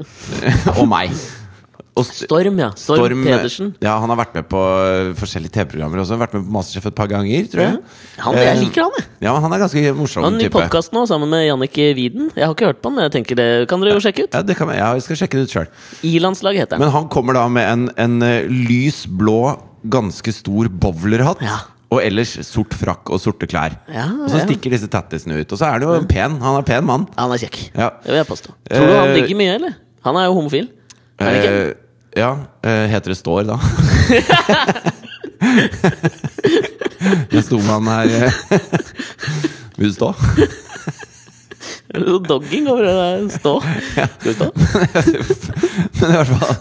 og 0.80 0.86
meg. 0.88 1.14
Storm, 2.00 2.58
ja. 2.62 2.70
Storm, 2.78 3.24
Pedersen. 3.26 3.72
Ja, 3.82 3.96
han 4.00 4.08
har 4.12 4.16
vært 4.20 4.34
med 4.38 4.46
på 4.48 4.60
eh, 4.60 5.10
forskjellige 5.18 5.52
TV-programmer 5.56 6.00
også. 6.00 6.16
Vært 6.20 6.36
med 6.38 6.44
på 6.46 6.54
Masterchef 6.54 6.86
et 6.88 6.96
par 6.96 7.10
ganger, 7.10 7.48
tror 7.50 7.62
jeg. 7.64 7.80
Han, 8.24 8.38
jeg 8.38 8.50
Eh, 8.54 8.60
liker 8.62 8.84
han, 8.86 8.94
jeg. 8.96 9.06
Ja, 9.26 9.34
han 9.42 9.52
er 9.56 9.62
ganske 9.64 9.82
morsom 9.98 10.24
Han 10.24 10.38
en 10.38 10.40
ny 10.40 10.48
podkast 10.54 10.94
nå 10.96 11.02
sammen 11.10 11.28
med 11.32 11.44
Jannik 11.48 11.76
Widen. 11.98 12.30
Jeg 12.38 12.46
har 12.46 12.54
ikke 12.54 12.70
hørt 12.70 12.80
på 12.80 12.92
han, 12.94 13.02
jeg 13.04 13.14
tenker 13.18 13.36
det 13.40 13.48
kan 13.68 13.82
dere 13.84 13.98
jo 13.98 14.04
sjekke 14.06 14.24
ut. 14.28 14.32
Ja, 14.38 14.42
det 14.46 14.56
kan 14.56 14.70
jeg, 14.72 14.80
ja, 14.80 14.92
jeg 14.96 15.04
skal 15.08 15.20
sjekke 15.24 15.40
det 15.40 15.44
ut 15.50 15.56
sjøl. 15.58 15.68
I-landslag 16.12 16.62
heter 16.62 16.78
han. 16.78 16.84
Men 16.86 16.94
han 16.94 17.10
kommer 17.12 17.36
da 17.36 17.44
med 17.52 17.68
en, 17.68 17.84
en 18.00 18.16
eh, 18.24 18.48
lys 18.48 19.02
blå, 19.10 19.36
ganske 19.90 20.32
stor 20.32 20.70
bowlerhatt. 20.72 21.44
Ja. 21.44 21.58
Og 21.90 21.98
ellers 22.06 22.36
sort 22.46 22.70
frakk 22.78 23.10
og 23.10 23.18
sorte 23.18 23.48
klær. 23.50 23.74
Ja, 23.90 24.06
og 24.14 24.28
så 24.30 24.38
ja. 24.38 24.44
stikker 24.46 24.70
disse 24.70 24.86
tattisene 24.86 25.40
ut. 25.42 25.50
Og 25.52 25.58
så 25.58 25.66
er 25.66 25.72
han 25.80 25.82
jo 25.88 25.94
en 25.98 26.06
pen. 26.06 26.36
Han 26.40 26.60
er 26.60 26.62
pen 26.68 26.86
mann. 26.86 27.08
Han 27.18 27.32
er 27.34 27.40
kjekk. 27.42 27.56
Ja. 27.74 27.88
Det 28.04 28.12
vil 28.14 28.20
jeg 28.20 28.28
påstå. 28.30 28.54
Tror 28.70 28.86
du 28.86 28.94
han 28.94 29.08
Eh, 29.10 29.16
digger 29.18 29.40
mye, 29.40 29.56
eller? 29.58 29.74
Han 30.06 30.16
er 30.20 30.28
jo 30.30 30.36
homofil. 30.38 30.68
Er 31.20 31.30
det 31.30 31.40
ikke? 31.40 31.52
Eh, 31.52 32.20
ja. 32.20 32.30
eh, 32.64 32.86
heter 32.90 33.12
det 33.12 33.18
Står, 33.20 33.44
da? 33.50 33.56
Det 37.30 37.42
sto 37.46 37.58
man 37.64 37.86
her 37.88 38.10
eh. 38.26 38.32
Vil 39.78 39.88
du 39.90 39.94
stå? 39.96 40.10
Det 41.90 41.98
er 41.98 42.04
jo 42.06 42.18
dogging 42.22 42.68
over 42.70 42.84
det 42.86 42.92
der 42.94 43.28
stå. 43.34 43.54
Skal 43.60 44.08
du 44.24 44.32
stå? 44.36 44.48
Men 46.00 46.10
i 46.10 46.16
hvert 46.18 46.30
fall 46.30 46.56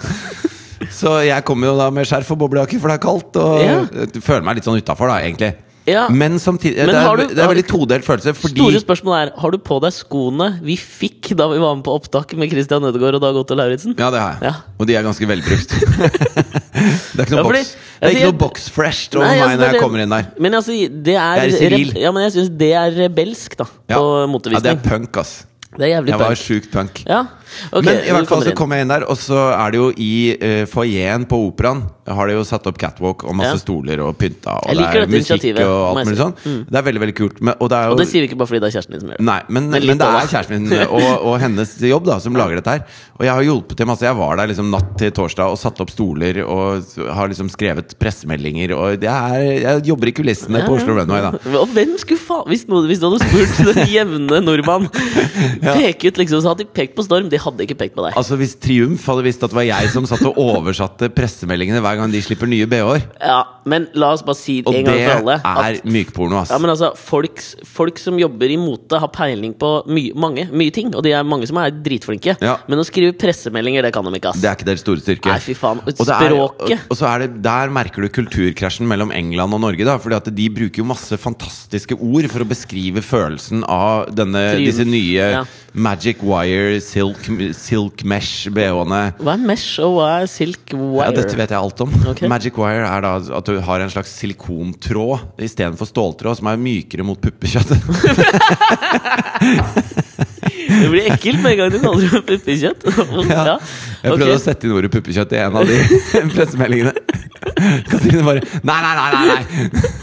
Så 0.96 1.14
jeg 1.28 1.44
kommer 1.48 1.70
jo 1.70 1.76
da 1.80 1.90
med 1.94 2.08
skjerf 2.10 2.32
og 2.34 2.40
boblejakke, 2.46 2.80
for 2.82 2.90
det 2.92 2.98
er 2.98 3.04
kaldt. 3.04 3.36
Og 3.40 3.60
Ja. 3.62 3.76
føler 4.24 4.46
meg 4.48 4.58
litt 4.60 4.68
sånn 4.68 4.80
utafor, 4.80 5.12
da, 5.12 5.20
egentlig. 5.28 5.52
Ja. 5.90 6.06
Men 6.14 6.38
samtidig 6.40 6.78
Men 6.86 6.92
det, 6.94 7.02
er, 7.02 7.18
du- 7.18 7.34
det 7.36 7.44
er 7.44 7.50
veldig 7.52 7.66
todelt 7.68 8.06
følelse, 8.06 8.34
fordi 8.38 8.62
Store 8.62 8.80
spørsmål 8.84 9.16
er 9.20 9.32
Har 9.42 9.52
du 9.52 9.58
på 9.58 9.80
deg 9.84 9.94
skoene 9.96 10.50
vi 10.64 10.76
fikk 10.80 11.32
da 11.40 11.48
vi 11.52 11.58
var 11.62 11.76
med 11.80 11.84
på 11.88 11.96
opptak 11.98 12.34
med 12.38 12.52
Christian 12.54 12.84
Ødegaard 12.90 13.18
og 13.20 13.22
Dag 13.26 13.36
Otto 13.42 13.58
Lauritzen? 13.58 13.96
Ja, 13.98 14.10
det 14.14 14.20
har 14.22 14.38
jeg. 14.38 14.50
Ja. 14.50 14.54
Og 14.80 14.88
de 14.88 14.96
er 15.00 15.04
ganske 15.08 15.28
velbrukt. 15.30 15.74
det 17.14 17.20
er 17.20 17.26
ikke 17.26 17.36
noe 17.36 17.42
Ja, 17.42 17.48
fordi- 17.50 17.64
boks 17.64 17.76
Det 18.00 18.08
er 18.08 18.14
ikke 18.14 18.22
jeg- 18.22 18.32
noe 18.32 18.40
box 18.46 18.70
fresh 18.72 19.10
over 19.16 19.26
meg 19.28 19.58
når 19.60 19.74
jeg 19.74 19.82
kommer 19.84 20.00
inn 20.06 20.10
der. 20.14 20.30
Men 20.40 20.54
altså, 20.60 20.72
det 20.72 21.16
er, 21.16 21.42
det 21.44 21.54
er 21.54 21.58
sivil. 21.58 21.94
Ja, 22.00 22.12
men 22.16 22.24
jeg 22.30 22.36
syns 22.38 22.50
det 22.62 22.72
er 22.74 22.92
rebelsk, 22.96 23.58
da. 23.60 23.66
Ja. 23.90 24.00
motevisning. 24.30 24.64
ja, 24.64 24.74
det 24.76 24.86
er 24.86 24.90
punk, 24.90 25.18
ass. 25.18 25.34
det 25.76 25.86
er 25.90 25.92
jævlig 25.98 26.14
Jeg 26.14 26.20
var 26.20 26.32
punk. 26.32 26.44
sjukt 26.46 26.72
punk. 26.72 27.04
Ja, 27.10 27.24
ok, 27.72 27.86
Men 27.86 28.02
i 28.04 28.14
hvert 28.16 28.30
fall 28.30 28.44
så 28.46 28.54
kommer 28.58 28.80
jeg 28.80 28.88
inn 28.88 28.94
der, 28.94 29.06
og 29.10 29.18
så 29.20 29.40
er 29.54 29.74
det 29.74 29.80
jo 29.82 29.88
i 29.98 30.12
uh, 30.36 30.64
foajeen 30.70 31.26
på 31.30 31.40
operaen 31.48 31.84
Har 32.10 32.30
de 32.30 32.34
jo 32.38 32.44
satt 32.48 32.66
opp 32.70 32.78
catwalk 32.82 33.24
og 33.28 33.36
masse 33.38 33.58
Ja. 33.60 33.62
stoler 33.62 34.02
og 34.02 34.16
pynta, 34.18 34.56
og 34.66 34.78
det 34.78 34.86
er 34.86 35.10
musikk 35.10 35.60
og 35.62 35.84
alt 35.92 36.08
mulig 36.08 36.18
sånn. 36.18 36.34
Mm. 36.42 36.62
Det 36.70 36.80
er 36.80 36.86
veldig 36.88 37.02
veldig 37.04 37.16
kult. 37.18 37.42
Men, 37.42 37.54
og 37.60 37.70
det 37.70 37.78
er 37.78 37.86
jo 37.86 37.94
Og 37.94 38.00
det 38.02 38.08
sier 38.10 38.24
vi 38.24 38.30
ikke 38.30 38.40
bare 38.40 38.50
fordi 38.50 38.62
det 38.64 38.70
er 38.70 38.76
kjæresten 38.78 38.96
din 38.96 39.04
som 39.04 39.12
gjør 39.12 39.20
det. 39.20 39.26
Nei, 39.30 39.40
men, 39.50 39.70
Men 39.70 39.86
men, 39.92 40.02
det 40.02 40.08
er 40.10 40.32
kjæresten 40.32 40.66
min 40.66 40.74
og, 40.88 41.08
og 41.30 41.36
hennes 41.44 41.76
jobb 41.92 42.08
da 42.10 42.18
som 42.24 42.38
lager 42.40 42.60
dette 42.60 42.76
her. 42.76 42.84
Og 43.20 43.26
jeg 43.28 43.34
har 43.36 43.46
hjulpet 43.46 43.78
til 43.78 43.90
masse. 43.90 44.06
Jeg 44.08 44.18
var 44.18 44.40
der 44.40 44.50
liksom 44.52 44.72
natt 44.74 44.92
til 45.00 45.12
torsdag 45.16 45.54
og 45.54 45.60
satt 45.62 45.82
opp 45.84 45.94
stoler 45.94 46.42
og 46.46 46.98
har 47.20 47.30
liksom 47.30 47.50
skrevet 47.54 47.94
pressemeldinger. 48.02 48.74
Og 48.78 48.98
det 49.02 49.10
er, 49.12 49.46
jeg 49.60 49.86
jobber 49.92 50.10
i 50.12 50.16
kulissene 50.18 50.64
på 50.66 50.78
Oslo 50.80 50.98
Runway, 50.98 51.22
da. 51.28 51.34
Og 51.62 51.70
hvem 51.76 51.96
skulle 52.00 52.22
faen 52.22 52.48
Hvis, 52.50 52.66
hvis 52.66 53.02
du 53.02 53.08
hadde 53.10 53.22
spurt 53.26 53.76
den 53.76 53.90
jevne 53.92 54.40
nordmann 54.44 54.88
Peke 55.66 56.10
ut 56.10 56.20
liksom, 56.22 56.42
så 56.42 56.54
hadde 56.54 56.66
de 56.66 56.72
pekt 56.74 56.96
på 56.98 57.06
Storm. 57.06 57.30
De 57.40 57.44
hadde 57.46 57.64
ikke 57.64 57.78
pekt 57.80 57.96
på 57.96 58.04
deg. 58.04 58.18
Altså 58.20 58.36
Hvis 58.40 58.58
Triumf 58.60 59.06
hadde 59.08 59.24
visst 59.24 59.44
at 59.46 59.54
det 59.54 59.56
var 59.56 59.68
jeg 59.70 59.92
som 59.94 60.08
satt 60.10 60.26
og 60.28 60.36
oversatte 60.44 61.08
pressemeldingene 61.16 61.80
hver 61.84 61.96
gang 62.02 62.12
de 62.12 62.20
slipper 62.26 62.50
nye 62.52 62.68
bh-er, 62.68 63.06
Ja, 63.24 63.40
Men 63.70 63.88
la 64.00 64.12
oss 64.16 64.24
bare 64.26 64.40
si 64.40 64.60
det 64.66 64.74
en 64.74 64.88
gang 64.88 65.00
for 65.00 65.16
alle 65.20 65.36
Og 65.40 65.60
det 65.60 65.80
er 65.80 65.94
mykporno, 65.94 66.40
ass. 66.42 66.54
ja, 66.54 66.60
men 66.62 66.74
altså, 66.74 66.92
folk, 66.98 67.42
folk 67.68 68.02
som 68.02 68.18
jobber 68.20 68.52
i 68.52 68.58
mote, 68.60 69.00
har 69.00 69.12
peiling 69.14 69.54
på 69.60 69.72
my, 69.90 70.06
mange 70.20 70.48
mye 70.52 70.74
ting. 70.76 70.92
Og 70.96 71.06
de 71.06 71.14
er 71.16 71.28
mange 71.28 71.48
som 71.50 71.60
er 71.62 71.74
dritflinke. 71.86 72.36
Ja. 72.44 72.58
Men 72.70 72.82
å 72.82 72.88
skrive 72.88 73.16
pressemeldinger, 73.20 73.86
det 73.86 73.94
kan 73.96 74.08
de 74.08 74.14
ikke. 74.20 74.34
ass 74.34 74.42
Det 74.42 74.50
er 74.52 74.58
ikke 74.58 74.70
deres 74.72 74.84
store 74.86 75.04
styrke. 75.04 75.32
Nei, 75.32 75.40
fy 75.44 75.56
faen. 75.58 75.84
Og, 75.86 75.94
det 76.00 76.18
er, 76.18 76.36
og, 76.36 76.66
og 76.80 76.98
så 76.98 77.10
er 77.12 77.26
det, 77.26 77.32
der 77.46 77.74
merker 77.74 78.06
du 78.06 78.10
kulturkrasjen 78.20 78.88
mellom 78.90 79.14
England 79.16 79.56
og 79.58 79.64
Norge. 79.64 79.86
da 79.88 79.98
Fordi 80.02 80.20
at 80.20 80.30
De 80.36 80.50
bruker 80.54 80.84
jo 80.84 80.88
masse 80.90 81.20
fantastiske 81.20 81.98
ord 81.98 82.30
for 82.32 82.46
å 82.46 82.50
beskrive 82.50 83.04
følelsen 83.06 83.64
av 83.70 84.10
denne, 84.16 84.44
disse 84.60 84.86
nye 84.88 85.30
ja. 85.36 85.44
Magic 85.74 86.24
Wire, 86.26 86.80
Silk, 86.82 87.28
silk 87.58 88.04
Mesh 88.08 88.50
BH-ene. 88.54 89.02
Hva 89.20 89.36
er 89.36 89.44
mesh 89.44 89.78
og 89.84 89.98
hva 90.00 90.08
er 90.22 90.30
silk 90.32 90.74
wire? 90.74 91.10
Ja, 91.10 91.14
dette 91.20 91.38
vet 91.38 91.54
jeg 91.54 91.60
alt 91.60 91.84
om. 91.86 91.94
Okay. 92.14 92.30
Magic 92.32 92.58
Wire 92.60 92.88
er 92.88 93.06
da 93.06 93.14
at 93.40 93.50
du 93.50 93.59
har 93.66 93.84
en 93.84 93.92
slags 93.92 94.12
silikontråd 94.20 95.42
istedenfor 95.46 95.90
ståltråd, 95.90 96.40
som 96.40 96.50
er 96.52 96.60
mykere 96.62 97.06
mot 97.08 97.20
puppekjøttet. 97.22 97.80
Det 100.70 100.90
blir 100.92 101.10
ekkelt 101.12 101.42
med 101.44 101.52
en 101.54 101.60
gang 101.60 101.72
du 101.74 101.80
kaller 101.84 102.14
det 102.14 102.24
puppekjøtt. 102.30 102.88
Ja. 103.30 103.58
Jeg 104.00 104.14
prøvde 104.14 104.26
okay. 104.30 104.36
å 104.38 104.42
sette 104.42 104.68
inn 104.68 104.74
ordet 104.78 104.90
puppekjøtt 104.94 105.34
i 105.36 105.40
en 105.44 105.58
av 105.60 105.68
de 105.68 105.78
pressemeldingene. 106.36 106.94
Katrine 107.90 108.24
bare 108.24 108.44
Nei, 108.64 108.80
nei, 108.86 108.94
nei! 108.96 109.10
nei, 109.14 109.24
nei. 109.28 109.96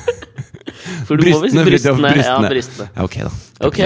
For 1.07 1.19
du 1.19 1.27
må 1.31 1.41
visst 1.43 1.57
Brystene, 1.57 1.65
brystene. 1.67 2.11
Ja, 2.11 2.15
brystene. 2.15 2.51
brystene. 2.53 2.89
Ja, 2.93 3.07
ok, 3.07 3.17
da. 3.25 3.31
Ok. 3.67 3.81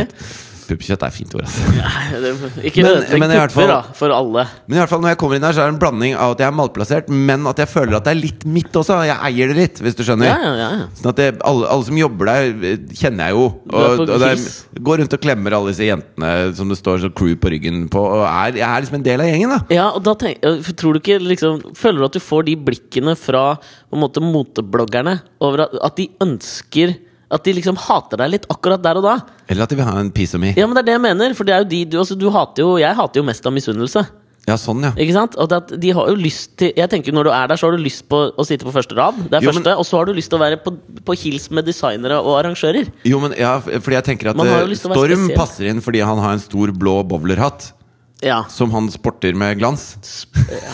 Puppekjøtt. 0.71 1.03
Er 1.07 1.15
fint 1.15 1.35
ord, 1.37 1.43
altså. 1.45 1.75
Ja, 1.77 2.21
det- 2.23 2.33
Ikke 2.71 2.83
Men- 2.87 3.01
det, 3.03 3.19
men 3.21 3.31
pupper, 3.35 3.55
fall- 3.57 3.71
da, 3.73 3.81
for 4.01 4.15
alle. 4.15 4.47
Men 4.69 4.77
i 4.77 4.81
hvert 4.81 4.93
fall 4.95 5.01
når 5.05 5.13
jeg 5.15 5.19
kommer 5.23 5.37
inn 5.41 5.47
her, 5.49 5.53
så 5.57 5.65
er 5.65 5.71
det 5.71 5.75
en 5.75 5.81
blanding 5.83 6.15
av 6.17 6.35
at 6.37 6.43
jeg 6.45 6.49
er 6.51 6.57
malplassert, 6.57 7.09
men 7.11 7.47
at 7.51 7.57
jeg 7.63 7.69
føler 7.73 7.97
at 7.99 8.05
det 8.07 8.13
er 8.15 8.21
litt 8.21 8.47
mitt 8.47 8.73
også. 8.81 9.01
Jeg 9.11 9.19
eier 9.31 9.53
det 9.53 9.57
litt, 9.59 9.81
hvis 9.85 9.97
du 9.99 10.05
skjønner. 10.07 10.31
Ja, 10.31 10.55
ja. 10.61 10.71
Sånn 11.01 11.11
at 11.13 11.17
det, 11.21 11.29
alle, 11.45 11.67
alle 11.75 11.85
som 11.91 11.97
jobber 12.01 12.31
der, 12.31 12.79
kjenner 12.95 13.29
jeg 13.31 13.37
jo. 13.37 13.45
Og, 13.71 14.01
og 14.07 14.07
det 14.07 14.31
er, 14.31 14.45
går 14.91 15.03
rundt 15.03 15.17
og 15.19 15.21
klemmer 15.27 15.57
alle 15.59 15.73
disse 15.75 15.89
jentene 15.89 16.33
som 16.57 16.69
det 16.71 16.79
står 16.79 17.03
så 17.05 17.11
crew 17.13 17.35
på 17.41 17.51
ryggen 17.53 17.89
på. 17.93 18.01
Og 18.01 18.23
er, 18.27 18.59
jeg 18.61 18.67
er 18.69 18.81
liksom 18.87 19.01
en 19.01 19.07
del 19.11 19.21
av 19.25 19.31
gjengen, 19.33 19.51
da. 19.57 19.61
Ja, 19.75 19.89
og 19.91 20.03
da 20.07 20.15
tenk, 20.15 20.41
tror 20.77 20.95
du 20.95 21.01
ikke 21.03 21.19
liksom 21.21 21.61
Føler 21.77 21.99
du 21.99 22.05
at 22.11 22.13
du 22.17 22.21
får 22.23 22.45
de 22.47 22.55
blikkene 22.57 23.17
fra 23.19 23.57
på 23.59 23.97
en 23.97 24.03
måte 24.05 24.21
motebloggerne 24.23 25.21
over 25.41 25.65
at, 25.67 25.75
at 25.91 25.97
de 25.97 26.09
ønsker 26.23 26.95
At 27.31 27.45
de 27.47 27.53
liksom 27.55 27.77
hater 27.79 28.19
deg 28.19 28.33
litt 28.33 28.47
akkurat 28.51 28.83
der 28.83 28.99
og 28.99 29.05
da. 29.07 29.19
Eller 29.49 29.63
at 29.65 29.71
de 29.71 29.77
vil 29.79 29.87
ha 29.87 29.99
en 30.01 30.11
piece 30.11 30.35
of 30.35 30.43
me. 30.43 30.51
Ja, 30.59 30.67
men 30.67 30.75
det 30.75 30.83
er 30.83 30.89
det 30.91 30.97
jeg 30.99 31.05
mener. 31.05 31.35
For 31.39 31.47
det 31.47 31.55
er 31.55 31.63
jo 31.63 31.69
de, 31.71 31.85
du, 31.93 31.99
altså, 32.03 32.17
du 32.19 32.27
hater 32.35 32.67
jo 32.67 32.73
Jeg 32.83 32.97
hater 32.99 33.23
jo 33.23 33.27
mest 33.29 33.47
av 33.47 33.55
misunnelse. 33.55 34.03
Ja, 34.49 34.57
sånn, 34.59 34.81
ja. 34.83 34.91
Ikke 34.99 35.15
sant? 35.15 35.37
Og 35.39 35.53
at 35.53 35.71
de 35.79 35.91
har 35.95 36.09
jo 36.11 36.17
lyst 36.19 36.55
til 36.59 36.73
Jeg 36.75 36.89
tenker 36.91 37.13
Når 37.15 37.29
du 37.29 37.31
er 37.37 37.51
der, 37.51 37.61
så 37.61 37.69
har 37.69 37.77
du 37.77 37.83
lyst 37.85 38.07
på 38.11 38.23
å 38.33 38.47
sitte 38.49 38.67
på 38.67 38.73
første 38.75 38.97
rad. 38.99 39.19
Det 39.29 39.37
er 39.39 39.45
Jo, 39.45 39.53
men- 39.53 39.63
første 39.63 39.75
Og 39.79 39.87
så 39.87 39.99
har 40.01 40.09
du 40.09 40.15
lyst 40.17 40.33
til 40.33 40.41
å 40.41 40.43
være 40.43 40.59
på, 40.65 40.73
på 41.07 41.17
hils 41.23 41.51
med 41.55 41.69
designere 41.69 42.19
og 42.19 42.39
arrangører. 42.41 42.89
Jo, 43.05 43.21
men 43.23 43.37
ja, 43.39 43.59
fordi 43.61 43.99
jeg 43.99 44.07
tenker 44.09 44.33
at 44.33 44.41
eh, 44.41 44.75
Storm 44.81 45.29
passer 45.37 45.71
inn 45.71 45.85
fordi 45.85 46.01
han 46.03 46.19
har 46.19 46.33
en 46.33 46.43
stor 46.43 46.73
blå 46.73 47.03
bowlerhatt 47.07 47.73
Ja, 48.21 48.43
som 48.53 48.71
han 48.75 48.91
sporter 48.93 49.33
med 49.35 49.57
glans. 49.59 50.27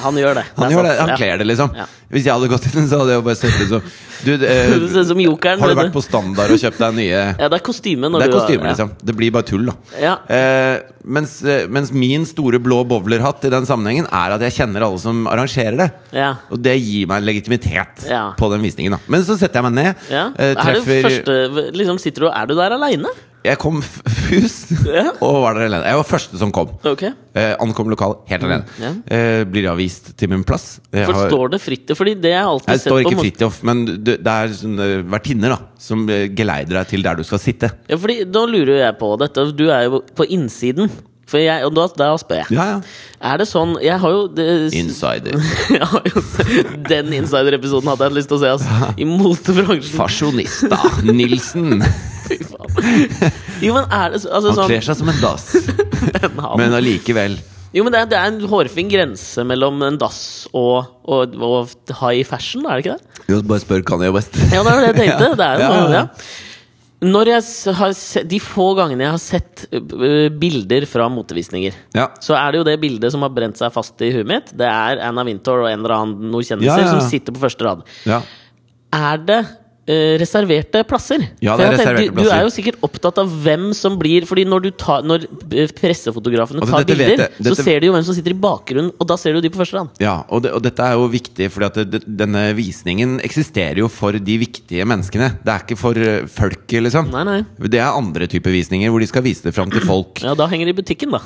han 0.03 0.17
gjør 0.19 0.35
det. 0.41 0.45
Han 0.57 0.73
gjør 0.73 0.83
det, 0.89 0.95
han 0.99 1.13
kler 1.17 1.39
det, 1.39 1.47
liksom. 1.47 1.71
Ja. 1.79 1.85
Hvis 2.11 2.25
jeg 2.27 2.35
hadde 2.35 2.49
gått 2.51 2.67
inn, 2.71 2.87
så 2.91 3.01
hadde 3.01 3.15
jeg 3.17 3.23
bare 3.27 3.39
sett 3.39 3.61
ut 3.61 3.71
som 3.71 3.87
Du, 4.25 4.33
eh, 4.47 5.05
som 5.11 5.21
jokeren. 5.21 5.61
har 5.61 5.71
du 5.71 5.79
vært 5.79 5.93
på 5.95 6.03
standard 6.03 6.51
og 6.55 6.59
kjøpt 6.63 6.79
deg 6.83 6.97
nye 6.97 7.21
Ja, 7.43 7.49
det 7.51 7.59
er 7.59 7.65
kostyme. 7.67 8.11
Det 8.15 8.27
er 8.27 8.33
kostyme, 8.35 8.67
liksom. 8.67 8.91
Det 9.03 9.15
blir 9.19 9.35
bare 9.35 9.47
tull, 9.47 9.67
da. 9.71 9.75
Ja. 10.03 10.15
Eh, 10.27 10.81
mens, 11.07 11.37
eh, 11.47 11.67
mens 11.71 11.93
min 11.95 12.27
store 12.27 12.59
blå 12.63 12.81
bowlerhatt 12.89 13.47
i 13.47 13.53
den 13.55 13.67
sammenhengen 13.69 14.09
er 14.11 14.35
at 14.37 14.43
jeg 14.49 14.57
kjenner 14.59 14.87
alle 14.89 14.99
som 15.03 15.27
arrangerer 15.31 15.79
det. 15.85 15.89
Ja. 16.19 16.33
Og 16.51 16.63
det 16.63 16.75
gir 16.81 17.07
meg 17.11 17.27
legitimitet 17.27 18.07
på 18.39 18.51
den 18.55 18.67
visningen. 18.67 18.97
da 18.99 19.03
Men 19.13 19.23
så 19.27 19.39
setter 19.39 19.63
jeg 19.63 19.69
meg 19.71 19.79
ned, 19.79 20.07
eh, 20.11 20.51
Er 20.51 20.59
treffer 20.59 21.07
første 21.07 21.71
liksom 21.79 22.03
sitter 22.03 22.27
du, 22.27 22.31
Er 22.33 22.51
du 22.51 22.57
der 22.59 22.75
aleine? 22.79 23.15
Jeg 23.47 23.61
kom 23.63 23.81
fus 23.83 24.57
Ja. 24.87 25.11
og 25.25 25.41
var 25.45 25.59
der 25.59 25.69
alene. 25.69 25.87
Jeg 25.89 26.01
var 26.01 26.09
første 26.09 26.41
som 26.41 26.53
kom. 26.55 26.73
Okay. 26.87 27.13
Eh, 27.37 27.55
ankom 27.63 27.91
lokalet 27.93 28.27
helt 28.31 28.47
alene. 28.49 28.77
ja. 28.83 28.93
Eh, 29.07 29.43
blir 29.49 29.69
avvist 29.71 30.13
til 30.19 30.33
min 30.33 30.45
plass. 30.47 30.79
Jeg, 30.91 31.07
For 31.09 31.27
står 31.31 31.55
det 31.55 31.63
fritt? 31.63 31.95
Fordi 31.97 32.17
det 32.19 32.35
har 32.35 32.43
jeg 32.43 32.53
alltid 32.53 32.73
jeg 32.75 32.83
sett 32.83 32.91
står 32.91 33.03
ikke 33.05 33.23
Fridtjof, 33.23 33.59
men 33.67 33.83
det, 34.07 34.21
er 34.27 34.55
sånne 34.61 34.89
vertinner 35.13 35.57
da 35.57 35.61
som 35.81 36.07
eh, 36.11 36.27
geleider 36.37 36.81
deg 36.81 36.95
til 36.95 37.05
der 37.07 37.19
du 37.19 37.27
skal 37.27 37.43
sitte. 37.43 37.71
Ja, 37.91 37.99
fordi 38.01 38.23
da 38.29 38.47
lurer 38.49 38.81
jeg 38.83 38.97
på 39.01 39.13
dette. 39.21 39.51
Du 39.57 39.69
er 39.71 39.87
jo 39.89 40.03
på 40.17 40.27
innsiden. 40.37 40.91
For 41.27 41.43
jeg, 41.43 41.65
og 41.67 41.73
da, 41.75 41.89
da 41.99 42.13
spør 42.23 42.45
jeg. 42.45 42.55
Ja, 42.55 42.67
ja. 42.77 42.77
Er 43.27 43.41
det 43.41 43.49
sånn 43.51 43.73
Jeg 43.83 43.99
har 43.99 44.13
jo 44.15 44.27
det, 44.31 44.45
Insider. 44.79 45.41
jo, 45.75 46.03
Den 46.87 47.11
insider-episoden 47.17 47.91
hadde 47.91 48.07
jeg 48.07 48.19
lyst 48.21 48.31
til 48.31 48.39
å 48.39 48.43
se. 48.45 48.53
Altså. 48.55 48.93
I 48.95 49.09
motebransjen. 49.11 49.97
Fasjonista 49.99 50.79
Nilsen. 51.03 51.83
Jo, 53.65 53.75
men 53.77 53.85
er 53.91 54.11
det 54.15 54.23
så- 54.23 54.33
altså, 54.37 54.49
Han 54.53 54.57
sånn 54.61 54.71
kler 54.71 54.87
seg 54.87 54.97
som 55.01 55.09
en 55.13 55.21
dass, 55.23 55.47
men 56.61 56.75
allikevel. 56.77 57.39
Jo, 57.77 57.83
men 57.85 57.93
det 57.93 58.01
er, 58.01 58.09
det 58.09 58.17
er 58.19 58.31
en 58.31 58.41
hårfin 58.49 58.89
grense 58.89 59.43
mellom 59.45 59.83
en 59.85 59.97
dass 60.01 60.19
og, 60.57 60.87
og, 61.05 61.35
og 61.43 61.73
high 62.01 62.23
fashion, 62.25 62.65
er 62.65 62.79
det 62.81 62.87
ikke 62.87 62.97
det? 62.97 63.23
Jo, 63.33 63.41
bare 63.43 63.61
spør 63.65 63.83
Kanye 63.85 64.13
West. 64.15 64.37
Ja, 64.55 64.63
det 64.65 64.73
er 64.73 64.81
det 64.81 64.91
jeg 64.93 64.99
tenkte. 65.03 65.33
Det 65.37 65.49
er 65.49 65.61
jo 65.61 65.67
Ja, 65.67 65.81
ja, 65.81 65.89
ja. 66.03 66.07
Når 67.07 67.29
jeg 67.29 67.75
har 67.77 67.91
sett, 67.93 68.25
De 68.31 68.39
få 68.41 68.71
gangene 68.79 69.05
jeg 69.05 69.13
har 69.13 69.21
sett 69.21 69.67
bilder 70.41 70.87
fra 70.89 71.11
motevisninger, 71.13 71.75
Ja. 71.95 72.07
så 72.25 72.33
er 72.39 72.55
det 72.55 72.63
jo 72.63 72.65
det 72.71 72.79
bildet 72.81 73.13
som 73.13 73.21
har 73.27 73.35
brent 73.37 73.59
seg 73.61 73.69
fast 73.75 74.01
i 74.01 74.09
huet 74.15 74.25
mitt. 74.31 74.49
Det 74.57 74.65
er 74.65 75.03
Anna 75.05 75.25
Wintour 75.29 75.67
og 75.67 75.69
en 75.69 75.83
eller 75.85 75.93
annen 75.99 76.31
noen 76.33 76.47
kjendiser 76.49 76.89
som 76.89 77.03
sitter 77.05 77.37
på 77.37 77.43
første 77.45 77.67
rad. 77.69 77.85
ja. 78.09 78.23
Er 78.97 79.19
det 79.29 79.43
ø, 79.89 79.97
reserverte 80.21 80.83
plasser? 80.89 81.23
Ja, 81.45 81.57
det 81.57 81.67
er 81.67 81.73
reserverte 81.77 82.01
tenker, 82.03 82.15
du, 82.17 82.23
du, 82.23 82.29
du 82.29 82.33
er 82.35 82.43
jo 82.47 82.51
sikkert 82.55 82.79
opptatt 82.87 83.19
av 83.23 83.31
hvem 83.45 83.69
som 83.77 83.97
blir 84.01 84.27
Fordi 84.27 84.45
når, 84.49 84.65
du 84.67 84.71
tar, 84.79 85.05
når 85.07 85.27
pressefotografene 85.79 86.61
Altså, 86.65 86.75
tar 86.81 86.87
bilder, 86.89 87.17
dette- 87.23 87.53
så 87.53 87.57
ser 87.63 87.81
du 87.81 87.87
jo 87.89 87.95
hvem 87.95 88.05
som 88.07 88.17
sitter 88.17 88.35
i 88.35 88.39
bakgrunnen, 88.43 88.93
og 88.99 89.07
da 89.11 89.17
ser 89.21 89.37
du 89.37 89.41
de 89.45 89.51
på 89.53 89.61
første 89.61 89.77
rad. 89.79 89.91
Ja, 90.03 90.17
og, 90.29 90.43
det, 90.45 90.53
og 90.57 90.63
dette 90.65 90.83
er 90.87 90.97
jo 90.99 91.07
viktig, 91.13 91.49
fordi 91.55 91.67
at 91.71 91.81
det, 91.93 92.03
denne 92.19 92.45
visningen 92.59 93.17
eksisterer 93.27 93.81
jo 93.85 93.89
for 93.93 94.17
de 94.19 94.39
viktige 94.43 94.87
menneskene. 94.89 95.31
Det 95.45 95.53
er 95.55 95.65
ikke 95.67 95.79
for 95.81 95.99
eh, 96.01 96.27
folket, 96.31 96.83
liksom. 96.87 97.11
Nei, 97.15 97.25
nei. 97.29 97.39
Det 97.67 97.81
er 97.83 97.91
andre 97.97 98.29
typer 98.31 98.55
visninger 98.55 98.91
hvor 98.93 99.03
de 99.03 99.09
skal 99.11 99.25
vise 99.27 99.47
det 99.47 99.55
fram 99.57 99.71
til 99.73 99.85
folk. 99.87 100.23
Ja, 100.25 100.35
da 100.39 100.47
henger 100.51 100.71
det 100.71 100.77
i 100.77 100.81
butikken, 100.83 101.15
da. 101.15 101.23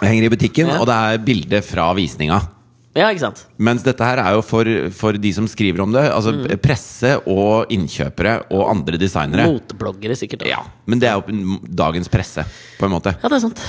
Det 0.00 0.08
henger 0.10 0.28
i 0.28 0.32
butikken, 0.36 0.72
Ja. 0.72 0.80
og 0.82 0.88
det 0.90 0.98
er 1.12 1.22
bilde 1.26 1.62
fra 1.64 1.90
visninga. 1.98 2.40
Ja, 2.94 3.06
ikke 3.08 3.22
sant? 3.24 3.46
Mens 3.56 3.84
dette 3.86 4.04
her 4.04 4.20
er 4.20 4.34
jo 4.36 4.42
for, 4.44 4.68
for 4.92 5.16
de 5.16 5.30
som 5.32 5.46
skriver 5.48 5.80
om 5.84 5.94
det. 5.94 6.02
Altså 6.12 6.34
Mm. 6.34 6.58
presse 6.60 7.14
og 7.30 7.70
innkjøpere 7.72 8.34
og 8.52 8.66
andre 8.68 8.98
designere. 9.00 9.46
Motebloggere, 9.48 10.16
sikkert. 10.18 10.44
Ja, 10.48 10.60
Men 10.86 11.00
det 11.00 11.08
er 11.08 11.16
jo 11.20 11.58
dagens 11.72 12.08
presse, 12.12 12.44
på 12.78 12.84
en 12.88 12.92
måte. 12.92 13.14
ja, 13.16 13.28
det 13.32 13.38
er 13.38 13.44
sant. 13.48 13.62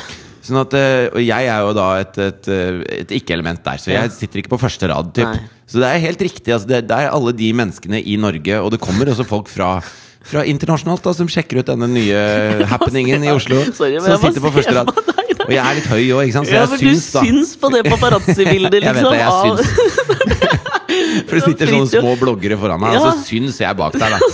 Sånn 0.43 0.59
at, 0.59 0.73
eh, 0.75 1.07
og 1.13 1.21
jeg 1.23 1.47
er 1.47 1.59
jo 1.63 1.71
da 1.73 1.85
et, 2.01 2.17
et, 2.19 2.47
et 2.99 3.07
ikke-element 3.15 3.63
der, 3.63 3.77
så 3.79 3.93
jeg 3.93 4.11
sitter 4.11 4.41
ikke 4.41 4.51
på 4.57 4.59
første 4.59 4.89
rad. 4.91 5.13
Typ. 5.15 5.23
Nei. 5.23 5.39
Så 5.71 5.79
det 5.79 5.87
er 5.87 6.03
helt 6.03 6.19
riktig. 6.19 6.51
Altså, 6.51 6.67
det, 6.67 6.81
det 6.89 6.97
er 6.99 7.13
alle 7.15 7.31
de 7.31 7.53
menneskene 7.55 8.01
i 8.03 8.17
Norge, 8.19 8.59
og 8.59 8.71
det 8.75 8.81
kommer 8.83 9.07
også 9.07 9.23
folk 9.27 9.47
fra 9.47 9.77
fra 10.23 10.39
internasjonalt 10.47 11.03
da, 11.03 11.11
som 11.11 11.27
sjekker 11.27 11.59
ut 11.59 11.67
denne 11.67 11.83
nye 11.91 12.63
happeningen 12.71 13.25
i 13.27 13.31
Oslo. 13.33 13.57
Sorry, 13.75 13.97
men 13.99 14.07
som 14.07 14.21
sitter 14.23 14.39
på 14.45 14.53
første 14.55 14.71
rad. 14.77 14.91
Og 15.43 15.51
jeg 15.53 15.61
er 15.63 15.73
litt 15.79 15.87
høy 15.91 16.03
òg, 16.15 16.21
ikke 16.27 16.35
sant? 16.37 16.47
så 16.47 16.53
Ja, 16.55 16.65
for 16.71 16.77
du 16.77 16.87
syns 16.87 17.07
da. 17.13 17.21
syns 17.25 17.49
på 17.59 17.69
det 17.73 17.81
paparazzi-bildet, 17.89 18.83
Jeg 18.87 18.95
vet 18.95 19.03
liksom. 19.03 19.11
det, 19.11 19.19
jeg 19.19 19.31
syns. 19.43 19.67
For 21.27 21.33
det 21.35 21.43
sitter 21.47 21.69
sånne 21.71 21.89
små 21.89 22.11
bloggere 22.19 22.55
foran 22.61 22.79
meg, 22.83 22.95
og 22.99 23.01
så 23.07 23.13
syns 23.25 23.57
jeg 23.63 23.75
bak 23.79 23.93
der, 23.97 24.13
da. 24.13 24.17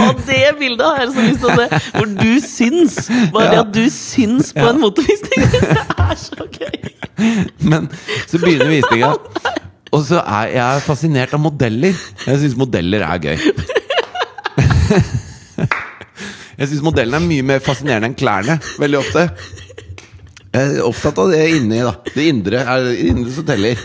Og 0.00 0.20
det 0.26 0.38
bildet 0.58 0.86
har 0.86 1.02
jeg 1.04 1.10
så 1.14 1.24
lyst 1.26 1.40
til 1.42 1.50
å 1.50 1.56
se! 1.58 1.66
Hvor 1.94 2.08
du 2.16 2.30
syns! 2.42 2.94
Bare 3.34 3.50
det 3.52 3.58
at 3.60 3.72
du 3.74 3.82
syns 3.92 4.50
på 4.56 4.62
Ja. 4.64 4.70
en 4.72 4.80
motorvisning, 4.80 5.40
Det 5.52 5.84
er 6.00 6.16
så 6.18 6.46
gøy! 6.56 6.78
Men 7.70 7.90
så 8.30 8.40
begynner 8.40 8.70
visninga, 8.72 9.12
og 9.92 10.04
så 10.08 10.22
er 10.24 10.54
jeg 10.56 10.82
fascinert 10.86 11.34
av 11.36 11.42
modeller. 11.44 11.94
Jeg 12.26 12.40
syns 12.44 12.56
modeller 12.58 13.04
er 13.04 13.18
gøy. 13.28 13.38
Jeg 16.60 16.68
syns 16.68 16.82
modellene 16.84 17.16
er 17.16 17.24
mye 17.24 17.44
mer 17.54 17.62
fascinerende 17.64 18.10
enn 18.10 18.18
klærne, 18.20 18.58
veldig 18.76 18.98
ofte. 19.00 19.22
Jeg 20.50 20.74
er 20.74 20.82
opptatt 20.84 21.16
av 21.22 21.30
det 21.32 21.40
inni, 21.54 21.78
da. 21.86 21.94
Det 22.12 22.26
indre 22.28 22.60
er 22.68 22.84
det 22.84 22.96
indre 23.08 23.32
som 23.32 23.46
teller. 23.48 23.80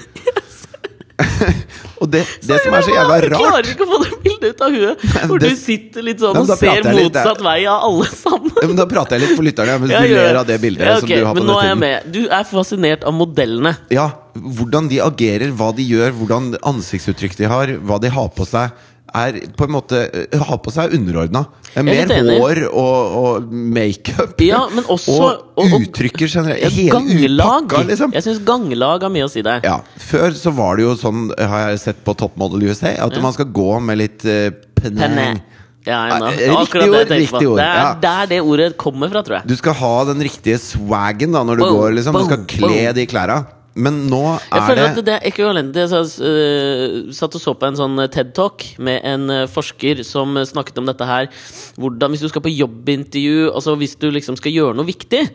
Og 2.04 2.10
det, 2.12 2.26
det 2.44 2.58
som 2.60 2.74
er 2.76 2.84
så 2.84 2.92
jævla 2.92 3.16
Jeg 3.22 3.30
klarer 3.32 3.70
ikke 3.72 3.86
å 3.86 3.88
få 3.88 4.00
det 4.02 4.18
bildet 4.26 4.58
ut 4.58 4.64
av 4.66 4.74
huet! 4.76 5.04
Hvor 5.30 5.40
du 5.40 5.46
sitter 5.56 6.04
litt 6.04 6.20
sånn 6.20 6.36
og 6.42 6.50
ser 6.60 6.90
motsatt 6.90 7.40
vei 7.46 7.62
av 7.72 7.86
alle 7.88 8.10
sammen. 8.12 8.52
ja, 8.52 8.68
men 8.68 8.82
Da 8.82 8.86
prater 8.92 9.16
jeg 9.16 9.24
litt 9.24 9.40
for 9.40 9.48
lytterne, 9.48 9.78
mens 9.80 9.94
Ja, 9.96 10.02
du 10.04 10.12
ler 10.12 10.40
av 10.42 10.50
det 10.50 10.58
bildet 10.66 10.84
Ja, 10.84 10.98
som 11.00 11.08
ok, 11.08 11.14
du 11.14 11.24
har 11.30 11.32
på 11.38 11.40
Men 11.40 11.48
nå 11.48 11.56
er 11.62 11.70
jeg 11.70 11.80
med. 11.86 12.10
Du 12.18 12.22
er 12.28 12.50
fascinert 12.50 13.08
av 13.08 13.16
modellene. 13.16 13.72
Ja, 13.96 14.10
hvordan 14.36 14.92
de 14.92 15.00
agerer, 15.06 15.56
hva 15.56 15.72
de 15.78 15.88
gjør, 15.88 16.12
hvordan 16.20 16.52
ansiktsuttrykk 16.74 17.40
de 17.40 17.48
har, 17.54 17.74
hva 17.88 18.02
de 18.04 18.12
har 18.12 18.28
på 18.36 18.50
seg, 18.50 18.76
er 19.16 19.38
på 19.58 19.66
en 19.68 19.74
måte 19.76 20.00
eh, 20.12 20.40
Har 20.50 20.58
på 20.66 20.72
seg 20.76 20.94
underordna. 20.98 21.46
er 21.76 21.84
Mer 21.88 22.12
hår 22.12 22.62
og, 22.70 23.16
og 23.22 23.50
makeup. 23.52 24.36
Ja, 24.52 24.62
men 24.74 24.84
også- 24.86 25.16
og, 25.16 25.42
og- 25.56 25.66
og- 25.74 25.82
uttrykket 25.82 26.30
generelt. 26.36 26.62
Ja, 26.64 26.70
Hele 26.70 26.92
ganglag. 26.92 27.66
upakka, 27.66 27.84
liksom. 27.90 28.14
Jeg 28.16 28.24
syns 28.28 28.40
ganglag 28.48 29.02
har 29.08 29.10
mye 29.16 29.26
å 29.28 29.32
si 29.32 29.42
der. 29.46 29.62
Ja, 29.64 29.80
Før 29.98 30.32
så 30.38 30.54
var 30.56 30.78
det 30.78 30.86
jo 30.88 30.96
sånn, 31.00 31.30
har 31.40 31.70
jeg 31.72 31.80
sett 31.88 32.04
på 32.06 32.16
Top 32.18 32.38
Model 32.38 32.64
USA, 32.70 32.94
at 33.08 33.20
man 33.22 33.34
skal 33.36 33.46
gå 33.56 33.70
med 33.82 33.98
litt 34.04 34.26
uh, 34.26 34.50
Penne. 34.80 35.00
peneng. 35.02 35.42
Ja. 35.42 36.00
Ja, 36.10 36.18
riktig 36.18 36.88
ord, 36.90 37.12
riktig 37.14 37.46
ord, 37.46 37.60
Det 37.60 37.66
er 37.70 37.76
ja. 37.78 37.90
der 38.02 38.30
det 38.32 38.40
ordet 38.42 38.72
kommer 38.82 39.06
fra, 39.12 39.22
tror 39.22 39.36
jeg. 39.38 39.48
Du 39.52 39.54
skal 39.60 39.76
ha 39.78 39.92
den 40.10 40.24
riktige 40.26 40.58
swagen 40.58 41.36
da 41.36 41.44
når 41.46 41.60
du 41.60 41.62
Boom, 41.62 41.76
går. 41.78 41.92
liksom 42.00 42.18
Du 42.18 42.24
skal 42.26 42.46
kle 42.50 42.94
de 42.98 43.06
klærne. 43.06 43.36
Men 43.76 44.06
nå 44.08 44.22
Jeg 44.24 44.56
er 44.56 44.68
føler 44.70 44.88
at 44.88 45.00
det 45.04 45.14
er 45.18 45.26
ekvivalent 45.28 45.76
Jeg 45.76 45.92
øh, 45.92 47.12
satt 47.16 47.36
og 47.36 47.44
så 47.44 47.54
på 47.60 47.68
en 47.68 47.80
sånn 47.80 48.00
TED-talk 48.14 48.64
med 48.80 49.04
en 49.04 49.28
øh, 49.34 49.44
forsker 49.52 50.00
som 50.08 50.38
snakket 50.48 50.80
om 50.80 50.88
dette 50.88 51.08
her. 51.10 51.28
Hvordan, 51.76 52.14
Hvis 52.14 52.24
du 52.24 52.30
skal 52.32 52.46
på 52.46 52.54
jobbintervju, 52.54 53.52
altså 53.52 53.76
hvis 53.80 53.98
du 54.00 54.08
liksom 54.16 54.40
skal 54.40 54.56
gjøre 54.56 54.80
noe 54.80 54.88
viktig, 54.88 55.26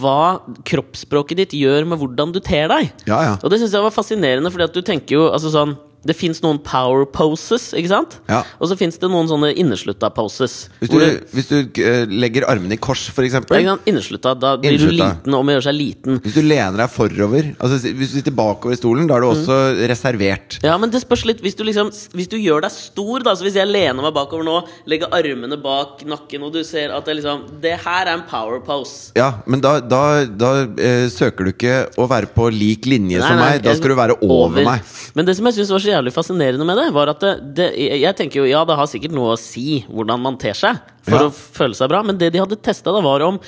hva 0.00 0.38
kroppsspråket 0.70 1.42
ditt 1.42 1.56
gjør 1.58 1.88
med 1.90 1.98
hvordan 1.98 2.34
du 2.34 2.38
ter 2.44 2.70
deg. 2.70 2.92
Ja, 3.10 3.20
ja. 3.26 3.36
Og 3.42 3.50
det 3.50 3.58
syns 3.62 3.74
jeg 3.74 3.86
var 3.86 3.94
fascinerende, 3.94 4.52
fordi 4.54 4.68
at 4.68 4.76
du 4.76 4.84
tenker 4.86 5.18
jo 5.18 5.28
altså 5.32 5.50
sånn 5.54 5.74
det 6.06 6.14
fins 6.16 6.40
noen 6.44 6.58
power 6.64 7.04
poses, 7.12 7.70
ikke 7.76 7.90
sant? 7.92 8.14
Ja. 8.30 8.42
Og 8.58 8.70
så 8.70 8.76
fins 8.80 8.96
det 9.00 9.10
noen 9.12 9.28
sånne 9.28 9.50
inneslutta 9.58 10.08
poses. 10.16 10.68
Hvis 10.80 10.92
du, 10.92 10.96
du, 10.98 11.18
hvis 11.36 11.50
du 11.50 11.56
eh, 11.82 12.06
legger 12.08 12.46
armene 12.48 12.76
i 12.76 12.80
kors, 12.80 13.08
ikke? 13.12 13.76
Inneslutta, 13.90 14.32
da 14.38 14.54
blir 14.60 14.78
du 14.80 14.88
liten 14.90 15.34
om 15.36 15.50
å 15.50 15.56
gjøre 15.56 15.66
seg 15.68 15.76
liten. 15.76 16.20
Hvis 16.24 16.36
du 16.38 16.42
lener 16.44 16.78
deg 16.80 16.92
forover 16.92 17.50
altså 17.60 17.78
Hvis 17.84 18.12
du 18.12 18.16
sitter 18.18 18.34
bakover 18.36 18.74
i 18.74 18.78
stolen, 18.80 19.08
da 19.10 19.16
er 19.18 19.24
du 19.24 19.28
Mm. 19.30 19.36
også 19.36 19.56
reservert. 19.90 20.56
Ja, 20.64 20.76
men 20.80 20.90
det 20.90 21.02
spørs 21.04 21.22
litt 21.28 21.40
Hvis 21.44 21.54
du 21.54 21.62
liksom 21.66 21.90
Hvis 22.16 22.28
du 22.28 22.36
gjør 22.40 22.64
deg 22.64 22.72
stor, 22.74 23.22
da 23.22 23.34
Så 23.38 23.44
hvis 23.46 23.54
jeg 23.60 23.68
lener 23.68 24.02
meg 24.02 24.14
bakover 24.16 24.42
nå, 24.46 24.56
legger 24.90 25.12
armene 25.14 25.58
bak 25.60 26.02
nakken, 26.08 26.42
og 26.46 26.52
du 26.56 26.62
ser 26.66 26.90
at 26.96 27.06
det 27.06 27.18
liksom 27.20 27.44
Det 27.62 27.76
her 27.84 28.06
er 28.08 28.14
en 28.16 28.24
power 28.28 28.60
pose. 28.64 29.12
Ja, 29.18 29.34
Men 29.46 29.60
da, 29.62 29.76
da, 29.80 30.24
da 30.26 30.50
eh, 30.80 31.06
søker 31.12 31.46
du 31.46 31.52
ikke 31.52 31.76
å 32.00 32.08
være 32.10 32.32
på 32.34 32.48
lik 32.54 32.88
linje 32.90 33.20
Nei, 33.20 33.26
som 33.28 33.38
nei, 33.38 33.50
meg. 33.52 33.62
Da 33.64 33.74
skal 33.78 33.92
du 33.94 33.98
være 33.98 34.18
over, 34.24 34.64
meg. 34.66 34.82
Men 35.14 35.28
det 35.28 35.36
som 35.38 35.46
jeg 35.48 35.60
syns 35.60 35.70
var 35.74 35.84
så 35.84 35.89
jævlig 35.92 36.12
fascinerende 36.14 36.66
med 36.66 36.78
det, 36.80 36.86
var 36.96 37.12
at 37.12 37.20
det, 37.24 37.34
det, 37.58 37.66
jeg 38.00 38.16
tenker 38.18 38.42
jo 38.42 38.48
ja, 38.50 38.62
det 38.68 38.78
har 38.78 38.88
sikkert 38.90 39.14
noe 39.16 39.34
å 39.34 39.40
si 39.40 39.82
hvordan 39.90 40.22
man 40.24 40.38
ter 40.40 40.56
seg 40.58 40.78
for 41.06 41.18
Ja. 41.18 41.28
å 41.28 41.34
føle 41.34 41.74
seg 41.78 41.90
bra, 41.92 42.02
men 42.06 42.18
det 42.20 42.32
de 42.34 42.40
hadde 42.42 42.58
testa, 42.62 42.92
da, 42.94 43.02
var 43.04 43.26
om 43.26 43.38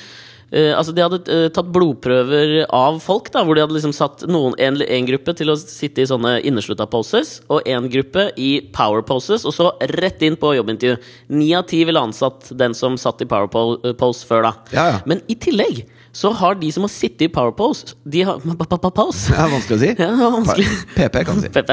Uh, 0.53 0.75
Altså 0.77 0.93
De 0.93 1.01
hadde 1.01 1.17
uh, 1.33 1.47
tatt 1.49 1.65
blodprøver 1.73 2.67
av 2.69 2.99
folk, 3.01 3.31
da 3.33 3.41
hvor 3.41 3.57
de 3.57 3.63
hadde 3.63 3.73
liksom 3.73 3.93
satt 3.95 4.21
noen, 4.29 4.53
en, 4.61 4.75
en 4.85 5.07
gruppe 5.07 5.33
til 5.39 5.49
å 5.49 5.55
sitte 5.57 6.03
i 6.03 6.05
sånne 6.05 6.35
inneslutta 6.45 6.85
poses, 6.91 7.39
og 7.49 7.65
en 7.65 7.87
gruppe 7.89 8.27
i 8.37 8.51
power 8.75 9.01
poses, 9.07 9.47
og 9.49 9.55
så 9.55 9.71
rett 9.97 10.21
inn 10.21 10.37
på 10.37 10.51
jobbintervju. 10.53 10.99
Ni 11.33 11.47
av 11.57 11.65
ti 11.71 11.79
ville 11.89 12.03
ansatt 12.05 12.51
den 12.59 12.77
som 12.77 12.99
satt 13.01 13.23
i 13.25 13.29
power 13.31 13.49
pose 13.97 14.29
før, 14.29 14.45
da. 14.45 14.53
Ja, 14.77 14.85
ja. 14.91 15.01
Men 15.09 15.23
i 15.25 15.39
tillegg 15.41 15.87
så 16.13 16.29
har 16.37 16.57
de 16.61 16.69
som 16.71 16.85
har 16.85 16.91
sittet 16.93 17.25
i 17.25 17.29
PowerPose 17.33 17.95
De 18.05 18.21
har 18.21 18.37
Pose? 18.97 19.31
Det 19.31 19.39
er 19.39 19.49
vanskelig 19.49 19.77
å 19.77 19.81
si. 19.81 19.89
Ja, 19.97 20.09
det 20.11 20.19
var 20.19 20.35
vanskelig. 20.35 20.67
PP 20.93 21.15
kan 21.25 21.39
du 21.39 21.45
si. 21.45 21.53
PP. 21.57 21.71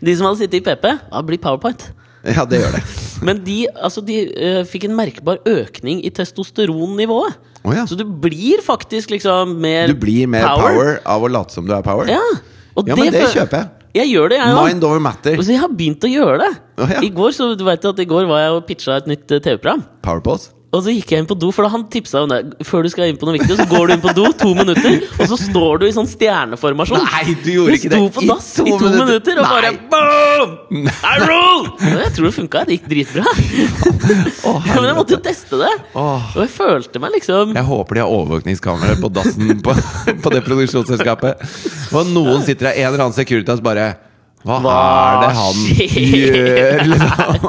De 0.00 0.14
som 0.16 0.28
hadde 0.30 0.40
sittet 0.40 0.60
i 0.62 0.64
PP, 0.64 0.86
da 1.10 1.22
blir 1.28 1.42
powerpoint. 1.42 1.90
Ja, 2.22 2.46
det 2.46 2.62
gjør 2.62 2.76
det. 2.78 2.82
Men 3.26 3.42
de, 3.44 3.58
altså, 3.74 4.02
de 4.06 4.16
uh, 4.30 4.62
fikk 4.68 4.86
en 4.88 4.96
merkbar 4.98 5.42
økning 5.48 6.00
i 6.06 6.10
testosteronnivået. 6.14 7.36
Oh, 7.62 7.74
ja. 7.76 7.84
Så 7.86 7.94
du 7.98 8.02
blir 8.06 8.62
faktisk 8.64 9.12
liksom 9.12 9.52
mer 9.62 9.92
Du 9.92 9.98
blir 9.98 10.26
mer 10.30 10.48
power, 10.50 10.96
av 11.06 11.22
å 11.22 11.30
late 11.30 11.54
som 11.54 11.68
du 11.68 11.74
er 11.76 11.84
power. 11.86 12.10
Ja, 12.10 12.22
Ja, 12.72 12.96
men 12.96 13.12
det 13.12 13.28
kjøper 13.34 13.60
jeg. 13.60 13.70
Jeg 13.92 14.08
gjør 14.08 14.30
det, 14.32 14.38
jeg. 14.40 14.56
Mind 14.56 14.84
over 14.88 15.02
matter. 15.04 15.36
Så 15.36 15.52
jeg 15.52 15.60
har 15.60 15.68
begynt 15.68 16.04
å 16.06 16.08
gjøre 16.08 16.38
det. 16.40 16.50
Oh, 16.80 16.88
ja. 16.88 17.02
I 17.04 17.10
går 17.12 17.34
så 17.36 17.50
du 17.58 17.66
vet 17.66 17.84
at 17.84 18.00
i 18.00 18.08
går 18.08 18.24
var 18.30 18.40
jeg 18.40 18.54
og 18.56 18.64
pitcha 18.70 18.96
et 19.02 19.10
nytt 19.10 19.34
eh, 19.36 19.42
TV-program. 19.44 19.84
Power 20.06 20.24
pose. 20.24 20.54
Og 20.72 20.80
så 20.86 20.92
gikk 20.94 21.10
jeg 21.12 21.20
inn 21.20 21.26
på 21.28 21.36
do, 21.36 21.50
for 21.52 21.66
da 21.66 21.70
han 21.74 21.82
tipsa 21.92 22.22
om 22.24 22.30
det. 22.32 22.38
Før 22.64 22.86
du 22.86 22.88
skal 22.88 23.10
inn 23.10 23.18
på 23.20 23.26
noe 23.28 23.34
viktig, 23.36 23.58
så 23.58 23.66
går 23.68 23.90
du 23.90 23.92
inn 23.92 24.00
på 24.00 24.12
do 24.16 24.24
to 24.40 24.54
minutter, 24.56 25.02
og 25.18 25.26
så 25.28 25.36
står 25.36 25.82
du 25.82 25.84
i 25.84 25.92
sånn 25.92 26.08
stjerneformasjon. 26.08 27.02
Nei, 27.12 27.34
du 27.44 27.50
gjorde 27.52 27.76
ikke 27.76 27.90
det 27.92 27.98
Du 28.00 28.06
sto 28.06 28.14
på 28.16 28.24
dass 28.30 28.46
i 28.56 28.64
to 28.64 28.78
minutter. 28.80 29.02
minutter, 29.04 29.40
og 29.42 29.50
bare 29.52 29.72
boom! 29.92 30.86
I 31.12 31.16
rule! 31.20 31.74
Og 31.76 31.98
Jeg 32.06 32.12
tror 32.16 32.28
det 32.28 32.32
funka. 32.38 32.62
Det 32.70 32.78
gikk 32.78 32.88
dritbra. 32.94 33.34
Oh, 34.48 34.62
Ja, 34.66 34.78
men 34.80 34.88
jeg 34.88 34.96
måtte 34.96 35.16
jo 35.16 35.20
teste 35.24 35.58
det. 35.60 35.72
Og 35.98 36.38
jeg 36.40 36.50
følte 36.54 37.02
meg 37.02 37.12
liksom 37.18 37.52
Jeg 37.56 37.66
håper 37.68 37.98
de 37.98 38.02
har 38.06 38.14
overvåkningskameraer 38.16 39.02
på 39.02 39.10
dassen 39.12 39.60
på, 39.64 39.74
på 40.24 40.32
det 40.32 40.40
produksjonsselskapet. 40.48 41.44
Og 41.92 42.08
noen 42.16 42.40
sitter 42.46 42.70
der, 42.70 42.80
en 42.80 42.88
eller 42.94 43.04
annen 43.06 43.16
Securitas 43.16 43.60
bare 43.64 43.90
Hva, 44.42 44.56
Hva 44.58 44.76
er 44.82 45.20
det 45.22 45.32
han 45.38 45.58
gjør, 46.02 46.80
liksom? 46.90 47.42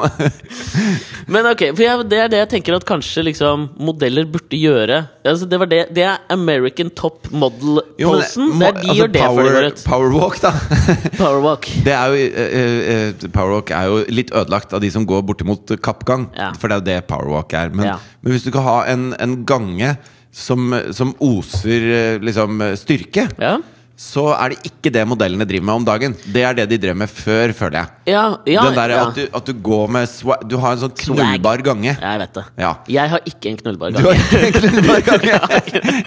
Men 1.34 1.48
ok, 1.48 1.62
for 1.72 1.82
jeg, 1.82 2.04
det 2.10 2.18
er 2.20 2.30
det 2.30 2.40
jeg 2.42 2.48
tenker 2.52 2.76
at 2.76 2.84
kanskje 2.86 3.24
liksom 3.30 3.64
modeller 3.82 4.26
burde 4.30 4.58
gjøre. 4.58 5.00
Altså, 5.26 5.48
det, 5.50 5.58
var 5.62 5.70
det, 5.70 5.80
det 5.96 6.04
er 6.06 6.22
American 6.30 6.92
Top 6.94 7.30
Model-posen. 7.32 8.52
Det, 8.60 8.60
de 8.60 8.68
altså, 8.84 8.96
gjør 9.00 9.12
det 9.14 9.24
power, 9.24 9.50
går 9.56 9.68
ut. 9.70 9.84
Powerwalk, 9.88 10.40
da. 10.44 10.52
Powerwalk. 11.22 11.70
Det 11.86 11.96
er 11.96 12.14
jo, 12.14 12.30
uh, 12.30 12.80
uh, 13.24 13.28
powerwalk 13.34 13.74
er 13.74 13.90
jo 13.90 14.00
litt 14.20 14.34
ødelagt 14.36 14.76
av 14.76 14.84
de 14.84 14.92
som 14.94 15.06
går 15.08 15.24
bortimot 15.26 15.74
kappgang. 15.84 16.28
Ja. 16.38 16.52
For 16.60 16.68
det 16.70 16.76
er 16.76 16.82
jo 16.82 16.88
det 16.92 16.98
powerwalk 17.10 17.56
er. 17.58 17.72
Men, 17.74 17.94
Ja. 17.94 17.98
men 18.22 18.36
hvis 18.36 18.46
du 18.46 18.52
kan 18.54 18.68
ha 18.68 18.78
en, 18.92 19.10
en 19.18 19.40
gange 19.48 19.96
som, 20.34 20.70
som 20.94 21.12
oser 21.22 21.90
eh, 21.94 22.16
liksom 22.22 22.62
styrke, 22.80 23.28
Ja. 23.40 23.58
Så 23.96 24.24
er 24.34 24.50
det 24.54 24.66
ikke 24.72 24.90
det 24.90 25.04
modellene 25.06 25.44
driver 25.46 25.64
med 25.68 25.74
om 25.78 25.84
dagen. 25.86 26.14
Det 26.34 26.42
er 26.42 26.56
det 26.58 26.64
de 26.72 26.78
drev 26.82 26.96
med 26.98 27.10
før, 27.10 27.52
føler 27.54 27.76
jeg. 27.78 27.90
Ja, 28.10 28.24
ja, 28.50 28.64
Den 28.66 28.74
der, 28.74 28.90
ja. 28.90 29.02
at, 29.06 29.14
du, 29.14 29.36
at 29.38 29.46
du 29.46 29.52
går 29.64 29.92
med 29.94 30.08
Du 30.50 30.56
har 30.58 30.74
en 30.74 30.80
sånn 30.82 30.94
knullbar 30.98 31.62
gange. 31.64 31.92
Jeg 31.94 32.20
vet 32.24 32.32
det. 32.34 32.44
Ja. 32.58 32.72
Jeg 32.90 33.12
har 33.14 33.22
ikke 33.30 33.52
en 33.52 33.58
knullbar 33.60 33.94
gange. 33.94 34.02
Du 34.02 34.08
har 34.10 34.18
ikke 34.18 34.40
en 34.48 34.72
knullbar 34.74 35.04
gange! 35.10 35.38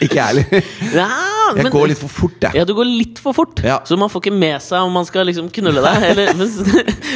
ikke 0.04 0.20
jeg 0.20 0.26
heller. 0.26 0.68
Jeg 0.98 1.64
men- 1.64 1.72
går 1.72 1.88
litt 1.94 2.02
for 2.04 2.12
fort, 2.12 2.36
jeg. 2.44 2.60
Ja, 2.60 2.66
du 2.68 2.74
går 2.76 2.90
litt 2.92 3.22
for 3.24 3.34
fort, 3.38 3.64
Ja. 3.64 3.80
så 3.88 3.98
man 3.98 4.12
får 4.12 4.26
ikke 4.26 4.36
med 4.36 4.62
seg 4.68 4.84
om 4.84 4.92
man 5.00 5.08
skal 5.08 5.26
liksom 5.32 5.48
knulle 5.56 5.84
deg. 5.88 6.10
Eller, 6.12 6.34
men, 6.36 6.52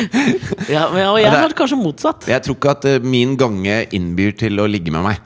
ja, 0.76 0.86
men, 0.94 1.04
og 1.12 1.20
jeg 1.20 1.34
har 1.36 1.58
kanskje 1.58 1.80
motsatt. 1.82 2.30
Jeg 2.32 2.46
tror 2.48 2.56
ikke 2.58 2.74
at 2.78 2.88
eh, 2.96 3.00
min 3.04 3.36
gange 3.40 3.82
innbyr 3.92 4.34
til 4.40 4.64
å 4.64 4.70
ligge 4.72 4.94
med 4.96 5.04
meg. 5.10 5.20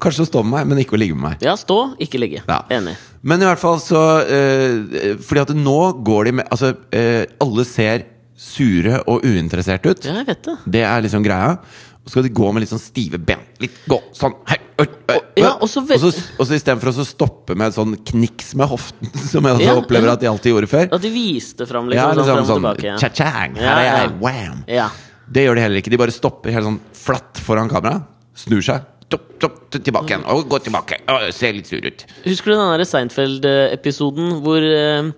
Kanskje 0.00 0.24
å 0.24 0.28
stå 0.30 0.42
med 0.46 0.54
meg, 0.58 0.68
men 0.70 0.80
ikke 0.84 0.96
å 0.96 1.00
ligge 1.02 1.16
med 1.18 1.26
meg. 1.30 1.42
Ja, 1.44 1.54
stå, 1.60 1.78
ikke 2.00 2.20
ligge. 2.22 2.40
Ja. 2.48 2.62
Enig. 2.72 2.96
Men 3.22 3.42
i 3.42 3.48
hvert 3.48 3.60
fall 3.60 3.76
så 3.84 4.00
eh, 4.24 5.16
Fordi 5.20 5.42
at 5.42 5.50
nå 5.52 5.74
går 6.06 6.30
de 6.30 6.32
med 6.38 6.46
Altså, 6.48 6.70
eh, 6.96 7.26
alle 7.44 7.66
ser 7.68 8.06
sure 8.40 9.02
og 9.04 9.26
uinteresserte 9.28 9.92
ut. 9.92 10.06
Ja, 10.08 10.14
jeg 10.22 10.30
vet 10.30 10.46
det. 10.46 10.54
Det 10.78 10.80
er 10.88 11.02
liksom 11.04 11.20
greia. 11.26 11.58
Og 12.00 12.08
så 12.08 12.14
skal 12.14 12.24
de 12.24 12.30
gå 12.32 12.46
med 12.56 12.62
litt 12.64 12.70
sånn 12.72 12.80
stive 12.80 13.18
ben. 13.20 13.42
Litt 13.60 13.76
gå 13.90 13.98
sånn 14.16 14.32
hei, 14.48 14.56
øy, 14.80 14.86
øy, 15.12 15.18
Ja, 15.42 15.50
og 15.60 15.68
så 15.68 15.82
og 15.84 16.00
så, 16.00 16.08
og 16.40 16.48
så 16.48 16.56
istedenfor 16.56 16.88
å 16.88 16.94
så 16.96 17.04
stoppe 17.04 17.52
med 17.60 17.68
et 17.68 17.76
sånn 17.76 17.92
kniks 18.08 18.54
med 18.56 18.70
hoften, 18.72 19.12
som 19.30 19.44
jeg 19.50 19.66
Ja, 19.66 19.74
opplever 19.76 20.08
ja. 20.08 20.14
at 20.16 20.24
de 20.24 20.30
alltid 20.32 20.54
gjorde 20.54 20.70
før. 20.72 20.88
At 20.96 21.04
de 21.04 21.10
viste 21.12 21.68
fram 21.68 21.92
Ja, 21.92 22.08
liksom, 22.14 22.22
liksom 22.24 22.40
sånn, 22.40 22.48
sånn 22.48 22.64
frem 22.64 22.70
og 22.72 22.80
tilbake. 22.80 22.88
Ja. 22.88 22.96
cha-chang, 23.04 23.60
her 23.60 23.68
Ja, 23.68 23.76
er 23.76 23.90
jeg, 24.06 24.14
wham! 24.24 24.64
Ja. 24.72 24.88
Det 25.30 25.44
gjør 25.44 25.60
de 25.60 25.66
heller 25.66 25.82
ikke. 25.84 25.92
De 25.92 26.00
bare 26.00 26.16
stopper 26.16 26.56
helt 26.56 26.66
sånn 26.70 26.80
flatt 27.04 27.44
foran 27.44 27.68
kamera, 27.70 28.00
snur 28.40 28.64
seg, 28.64 28.88
topp, 29.12 29.28
topp, 29.44 29.59
tilbake 29.70 30.10
igjen, 30.14 30.24
og 30.26 30.48
gått 30.50 30.64
tilbake. 30.68 30.98
Og 31.08 31.28
ser 31.32 31.52
litt 31.56 31.66
sur 31.70 31.78
ut. 31.84 32.04
Husker 32.26 32.50
du 32.52 32.56
den 32.58 32.72
der 32.74 32.84
Seinfeld-episoden 32.88 34.40
hvor 34.44 34.58
eh, 34.64 35.10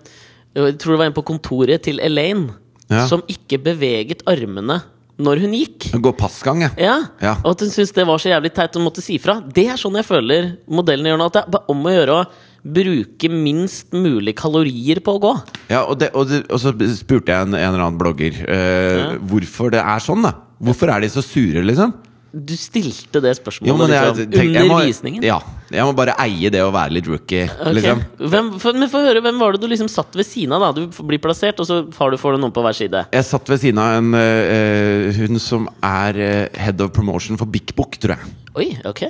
Jeg 0.53 0.77
tror 0.81 0.93
det 0.95 0.99
var 1.01 1.09
en 1.09 1.15
på 1.17 1.25
kontoret 1.25 1.81
til 1.87 1.99
Elaine 2.03 2.53
Ja. 2.91 3.07
som 3.09 3.23
ikke 3.31 3.57
beveget 3.63 4.21
armene 4.27 4.81
når 5.23 5.39
hun 5.43 5.53
gikk. 5.55 5.85
Gå 6.01 6.11
passgang, 6.17 6.61
jeg. 6.65 6.71
Ja, 6.83 6.97
Ja. 7.21 7.35
Og 7.45 7.51
at 7.53 7.61
hun 7.61 7.69
syntes 7.69 7.93
det 7.95 8.05
var 8.05 8.17
så 8.19 8.29
jævlig 8.29 8.51
teit 8.53 8.75
og 8.75 8.81
måtte 8.83 9.01
si 9.01 9.17
fra. 9.21 9.39
Det 9.41 9.67
er 9.69 9.77
sånn 9.77 9.95
jeg 9.95 10.05
føler 10.05 10.57
modellene 10.67 11.09
gjør 11.13 11.17
nå. 11.21 11.27
At 11.29 11.33
det 11.37 11.43
er 11.61 11.69
om 11.71 11.83
å 11.85 11.93
gjøre 11.93 12.17
å 12.17 12.25
bruke 12.63 13.29
minst 13.29 13.91
mulig 13.93 14.33
kalorier 14.39 14.99
på 15.03 15.15
å 15.17 15.21
gå. 15.23 15.33
Ja, 15.69 15.83
og, 15.85 15.97
det, 16.01 16.09
og, 16.15 16.27
det, 16.29 16.43
og 16.49 16.59
så 16.63 16.73
spurte 16.97 17.31
jeg 17.33 17.47
en, 17.47 17.53
en 17.55 17.69
eller 17.73 17.85
annen 17.85 17.99
blogger 18.01 18.33
uh, 18.47 18.97
Ja. 18.99 19.07
hvorfor 19.31 19.71
det 19.73 19.81
er 19.83 19.99
sånn. 20.03 20.23
da 20.25 20.33
Hvorfor 20.63 20.89
er 20.93 21.01
de 21.03 21.09
så 21.11 21.21
sure, 21.25 21.61
liksom? 21.65 21.93
Du 22.33 22.55
stilte 22.57 23.21
det 23.21 23.35
spørsmålet 23.37 23.69
jo, 23.69 23.75
jeg, 23.85 23.89
liksom, 23.93 24.31
tenk- 24.33 24.55
jeg 24.57 24.63
under 24.65 24.69
må, 24.71 24.77
visningen. 24.87 25.21
Ja, 25.27 25.35
jeg 25.69 25.83
må 25.85 25.91
bare 25.93 26.15
eie 26.23 26.49
det 26.49 26.63
å 26.65 26.71
være 26.73 26.95
litt 26.95 27.05
rookie, 27.05 27.43
Okay. 27.45 27.73
liksom. 27.77 27.99
Hvem, 28.17 28.47
for, 28.59 28.73
men 28.73 28.89
få 28.89 29.03
høre, 29.05 29.21
hvem 29.21 29.37
var 29.37 29.53
det 29.53 29.61
du 29.61 29.67
liksom 29.69 29.87
satt 29.87 30.15
ved 30.17 30.25
siden 30.25 30.55
av? 30.57 30.63
da? 30.65 30.71
Du 30.81 31.03
blir 31.05 31.21
plassert, 31.21 31.59
og 31.61 31.67
så 31.69 31.83
du, 31.85 31.91
får 32.17 32.33
du 32.33 32.41
noen 32.41 32.51
på 32.55 32.63
hver 32.65 32.73
side. 32.73 33.03
Jeg 33.13 33.27
satt 33.29 33.51
ved 33.53 33.61
siden 33.61 33.77
av 33.83 33.99
en 33.99 34.09
uh, 34.17 35.11
hun 35.19 35.37
som 35.39 35.67
er 35.85 36.17
eh, 36.17 36.47
head 36.57 36.81
of 36.81 36.89
promotion 36.97 37.37
for 37.37 37.45
Big 37.45 37.69
Book, 37.77 37.99
tror 38.01 38.15
jeg. 38.17 38.33
Oi, 38.57 38.67
ok. 38.89 39.03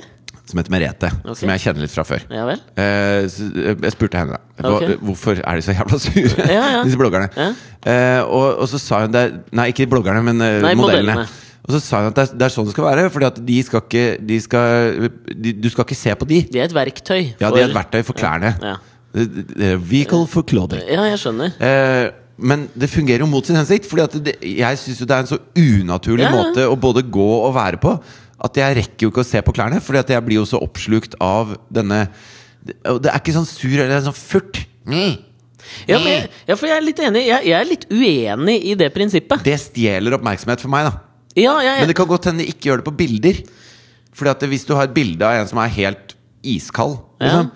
Som 0.44 0.60
heter 0.60 0.74
Merete. 0.74 1.08
okay. 1.24 1.34
Som 1.40 1.48
jeg 1.54 1.62
kjenner 1.64 1.80
litt 1.86 1.94
fra 1.94 2.04
før. 2.04 2.26
Ja 2.28 2.44
vel. 2.44 2.60
Eh, 2.76 3.24
jeg 3.24 3.94
spurte 3.96 4.20
henne 4.20 4.36
hva, 4.60 4.74
Ok. 4.76 4.98
hvorfor 5.00 5.40
er 5.40 5.56
de 5.56 5.64
så 5.64 5.72
jævla 5.72 5.96
sure, 6.04 6.44
Ja, 6.52 6.66
ja. 6.76 6.82
disse 6.84 7.00
bloggerne. 7.00 7.30
Ja. 7.32 7.48
Eh, 7.88 8.20
og, 8.28 8.68
så 8.68 8.76
sa 8.84 9.00
hun 9.06 9.16
det 9.16 9.24
Nei, 9.56 9.70
ikke 9.72 9.88
bloggerne, 9.88 10.20
men 10.28 10.36
Nei, 10.44 10.74
modellene. 10.76 11.16
modellene. 11.24 11.26
Og 11.64 11.72
så 11.72 11.80
sa 11.80 12.00
hun 12.02 12.10
at 12.10 12.16
det 12.18 12.24
er, 12.28 12.32
det 12.36 12.44
er 12.44 12.52
sånn 12.52 12.66
det 12.68 12.74
skal 12.74 12.84
være, 12.84 13.06
Fordi 13.10 13.26
at 13.30 13.38
de 13.46 13.54
skal 13.64 13.80
ikke 13.86 14.02
de 14.28 14.36
skal, 14.44 15.06
de, 15.32 15.52
Du 15.64 15.68
skal 15.72 15.86
ikke 15.86 15.96
se 15.96 16.12
på 16.20 16.26
de. 16.28 16.42
Det 16.52 16.60
er 16.60 16.66
et 16.68 16.74
verktøy. 16.76 17.22
Ja, 17.40 17.48
for- 17.48 17.56
de 17.56 17.62
er 17.62 17.70
et 17.70 17.76
verktøy 17.78 18.02
for 18.04 18.12
klærne. 18.18 18.50
Ja. 18.60 18.74
ja. 19.14 19.24
eh, 19.24 19.78
Vehicle 19.80 20.26
for 20.28 20.42
clothing. 20.44 20.82
ja, 20.90 21.06
jeg 21.08 21.18
skjønner. 21.22 21.54
Eh, 21.60 22.10
men 22.36 22.66
det 22.74 22.90
fungerer 22.90 23.22
jo 23.24 23.26
mot 23.30 23.46
sin 23.46 23.56
hensikt. 23.56 23.86
Fordi 23.88 24.02
at 24.04 24.18
det, 24.26 24.34
jeg 24.42 24.78
syns 24.82 24.98
det 25.06 25.10
er 25.16 25.24
en 25.24 25.30
så 25.32 25.38
unaturlig 25.56 26.26
Ja, 26.26 26.30
ja. 26.34 26.42
måte 26.42 26.66
å 26.68 26.76
både 26.76 27.02
gå 27.08 27.28
og 27.46 27.54
være 27.56 27.80
på. 27.80 27.94
At 28.44 28.56
jeg 28.60 28.76
rekker 28.82 29.06
jo 29.06 29.12
ikke 29.14 29.22
å 29.24 29.28
se 29.30 29.40
på 29.46 29.54
klærne, 29.56 29.80
Fordi 29.80 29.98
at 30.02 30.10
jeg 30.10 30.24
blir 30.26 30.40
jo 30.42 30.44
så 30.50 30.60
oppslukt 30.60 31.14
av 31.22 31.56
denne 31.72 32.08
det 32.64 33.10
er 33.12 33.18
ikke 33.20 33.32
sånn 33.36 33.44
sur 33.48 33.74
eller 33.76 34.00
sånn 34.00 34.16
furt. 34.16 34.62
Mm. 34.88 35.18
Ja, 35.88 35.98
men, 35.98 36.06
jeg- 36.08 36.28
ja, 36.48 36.54
for 36.56 36.66
jeg 36.68 36.76
er 36.76 36.84
litt 36.84 36.98
enig. 37.00 37.26
Jeg, 37.26 37.44
jeg 37.46 37.56
er 37.60 37.64
litt 37.68 37.84
uenig 37.92 38.54
i 38.64 38.74
det 38.74 38.88
prinsippet. 38.94 39.42
Det 39.44 39.56
stjeler 39.60 40.16
oppmerksomhet 40.16 40.60
for 40.60 40.68
meg, 40.72 40.88
da. 40.88 40.98
Ja, 41.34 41.58
jeg, 41.64 41.80
Men 41.82 41.90
det 41.90 41.96
kan 41.98 42.08
godt 42.10 42.30
hende 42.30 42.44
de 42.44 42.50
ikke 42.52 42.70
gjør 42.70 42.80
det 42.82 42.86
på 42.86 42.96
bilder. 42.96 43.42
Fordi 44.14 44.30
at 44.30 44.48
hvis 44.52 44.64
du 44.66 44.74
har 44.78 44.86
et 44.86 44.94
bilde 44.94 45.26
av 45.26 45.40
en 45.40 45.50
som 45.50 45.58
er 45.58 45.72
helt 45.74 46.14
iskald, 46.46 47.00
liksom, 47.22 47.48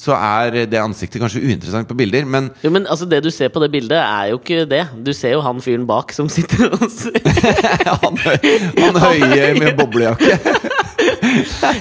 så 0.00 0.16
er 0.16 0.64
det 0.70 0.78
ansiktet 0.80 1.20
kanskje 1.20 1.42
uinteressant 1.44 1.88
på 1.88 1.94
bilder. 1.98 2.24
Men 2.26 2.48
jo, 2.64 2.72
men 2.72 2.86
altså, 2.90 3.06
det 3.06 3.20
du 3.22 3.30
ser 3.30 3.52
på 3.52 3.60
det 3.62 3.70
bildet, 3.70 3.98
er 4.00 4.30
jo 4.32 4.40
ikke 4.40 4.64
det. 4.70 4.82
Du 5.06 5.12
ser 5.14 5.36
jo 5.36 5.42
han 5.44 5.60
fyren 5.62 5.86
bak 5.86 6.14
som 6.16 6.30
sitter 6.32 6.72
og 6.72 6.86
ser 6.90 7.20
han, 8.02 8.18
han 8.80 9.00
høye 9.04 9.52
med 9.60 9.76
boblejakke 9.78 10.34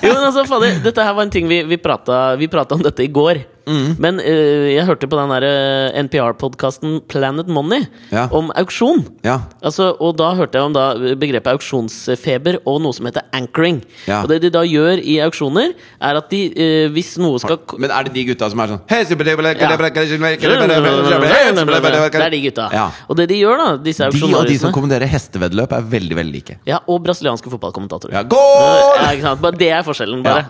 Jo, 0.04 0.12
men 0.14 0.26
altså, 0.28 0.44
fader, 0.48 0.78
dette 0.84 1.04
her 1.04 1.16
var 1.16 1.26
en 1.26 1.34
ting 1.34 1.48
vi, 1.50 1.64
vi, 1.64 1.80
vi 1.80 2.52
prata 2.52 2.76
om 2.76 2.84
dette 2.84 3.06
i 3.06 3.10
går. 3.14 3.42
Mm. 3.70 3.90
Men 4.02 4.20
uh, 4.24 4.68
jeg 4.74 4.86
hørte 4.88 5.08
på 5.10 5.18
den 5.20 5.32
der 5.36 5.46
eh, 5.46 6.00
NPR-podkasten 6.06 7.00
Planet 7.12 7.48
Money 7.52 7.86
Ja. 8.12 8.28
om 8.34 8.50
auksjon. 8.58 9.04
Ja. 9.26 9.40
Altså, 9.62 9.92
og 10.02 10.18
da 10.18 10.32
hørte 10.38 10.58
jeg 10.58 10.66
om 10.70 10.74
da 10.76 10.86
begrepet 11.20 11.52
auksjonsfeber 11.54 12.60
og 12.66 12.82
noe 12.84 12.96
som 12.98 13.06
heter 13.10 13.28
anchoring. 13.36 13.82
Ja. 14.10 14.24
Og 14.24 14.32
det 14.32 14.42
de 14.46 14.52
da 14.54 14.64
gjør 14.66 15.02
i 15.04 15.20
auksjoner, 15.26 15.76
er 16.02 16.20
at 16.20 16.30
de, 16.34 16.42
uh, 16.50 16.88
hvis 16.96 17.14
noe 17.22 17.40
skal 17.42 17.60
Men 17.78 17.94
er 17.94 18.10
det 18.10 18.16
de 18.18 18.26
gutta 18.32 18.50
som 18.50 18.64
er 18.64 18.74
sånn 18.74 18.82
Det 22.10 22.26
er 22.26 22.36
de 22.36 22.42
gutta. 22.50 22.70
Ja. 22.74 22.90
Og 23.08 23.18
det 23.20 23.30
de 23.30 23.40
gjør, 23.40 23.58
da, 23.62 23.70
disse 23.84 24.10
De 24.10 24.34
og 24.34 24.48
de 24.50 24.60
som 24.60 24.74
kommenterer 24.76 25.10
hesteveddeløp, 25.10 25.74
er 25.78 25.90
veldig 25.96 26.16
veldig 26.20 26.34
like. 26.34 26.60
ja, 26.68 26.82
Og 26.88 27.02
brasilianske 27.06 27.52
fotballkommentatorer. 27.54 28.14
Ja? 28.20 28.24
Det 29.60 29.72
er 29.72 29.84
forskjellen, 29.86 30.24
bare. 30.26 30.50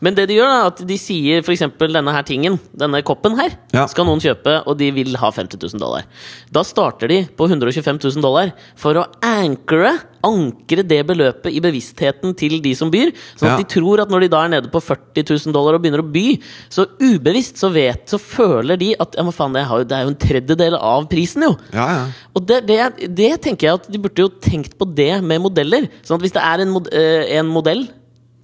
Men 0.00 0.14
det 0.16 0.28
de 0.30 0.38
gjør, 0.38 0.48
er 0.48 0.66
at 0.70 0.78
de 0.88 0.96
sier 0.96 1.42
f.eks. 1.44 1.60
denne 1.78 2.12
her 2.14 2.22
tingen. 2.24 2.58
denne 2.76 3.02
koppen 3.04 3.34
her, 3.36 3.50
Ja. 3.74 3.86
skal 3.86 4.06
noen 4.08 4.20
kjøpe, 4.22 4.62
og 4.66 4.78
de 4.80 4.90
vil 4.96 5.14
ha 5.20 5.30
50 5.30 5.58
000 5.60 5.80
dollar. 5.82 6.06
Da 6.50 6.62
starter 6.64 7.08
de 7.08 7.18
på 7.36 7.44
125 7.48 7.98
000 8.16 8.22
dollar 8.24 8.52
for 8.80 8.94
å 8.96 9.04
ankre, 9.22 9.92
ankre 10.24 10.82
det 10.88 11.02
beløpet 11.08 11.52
i 11.52 11.60
bevisstheten 11.60 12.32
til 12.36 12.58
de 12.64 12.72
som 12.74 12.90
byr. 12.90 13.12
Sånn 13.36 13.50
at 13.52 13.58
Ja. 13.58 13.60
de 13.60 13.68
tror 13.68 14.00
at 14.00 14.08
når 14.08 14.20
de 14.24 14.28
da 14.32 14.44
er 14.44 14.48
nede 14.56 14.70
på 14.72 14.80
40 14.80 15.22
000 15.46 15.52
dollar 15.52 15.74
og 15.76 15.82
begynner 15.84 16.00
å 16.02 16.10
by, 16.12 16.40
så 16.72 16.86
ubevisst 17.00 17.60
så 17.60 17.70
vet, 17.72 18.06
så 18.08 18.18
føler 18.18 18.76
de 18.80 18.94
at 18.98 19.14
ja, 19.16 19.22
men 19.22 19.32
faen, 19.36 19.52
det, 19.52 19.66
har 19.68 19.78
jo, 19.78 19.84
det 19.84 19.96
er 19.96 20.04
jo 20.08 20.14
en 20.14 20.20
tredjedel 20.26 20.74
av 20.80 21.08
prisen, 21.12 21.42
jo. 21.44 21.56
Ja, 21.76 21.86
ja. 21.92 22.02
Og 22.34 22.46
det, 22.46 22.64
det, 22.66 22.80
det 23.16 23.30
tenker 23.42 23.68
jeg 23.68 23.74
at 23.80 23.88
de 23.92 23.98
burde 24.00 24.24
jo 24.24 24.28
tenkt 24.40 24.78
på 24.80 24.88
det 24.94 25.22
med 25.22 25.40
modeller. 25.44 25.88
Sånn 26.02 26.16
at 26.16 26.24
hvis 26.24 26.32
det 26.36 26.42
er 26.42 26.64
en, 26.64 26.70
mod, 26.72 26.88
eh, 26.94 27.36
en 27.38 27.46
modell 27.52 27.88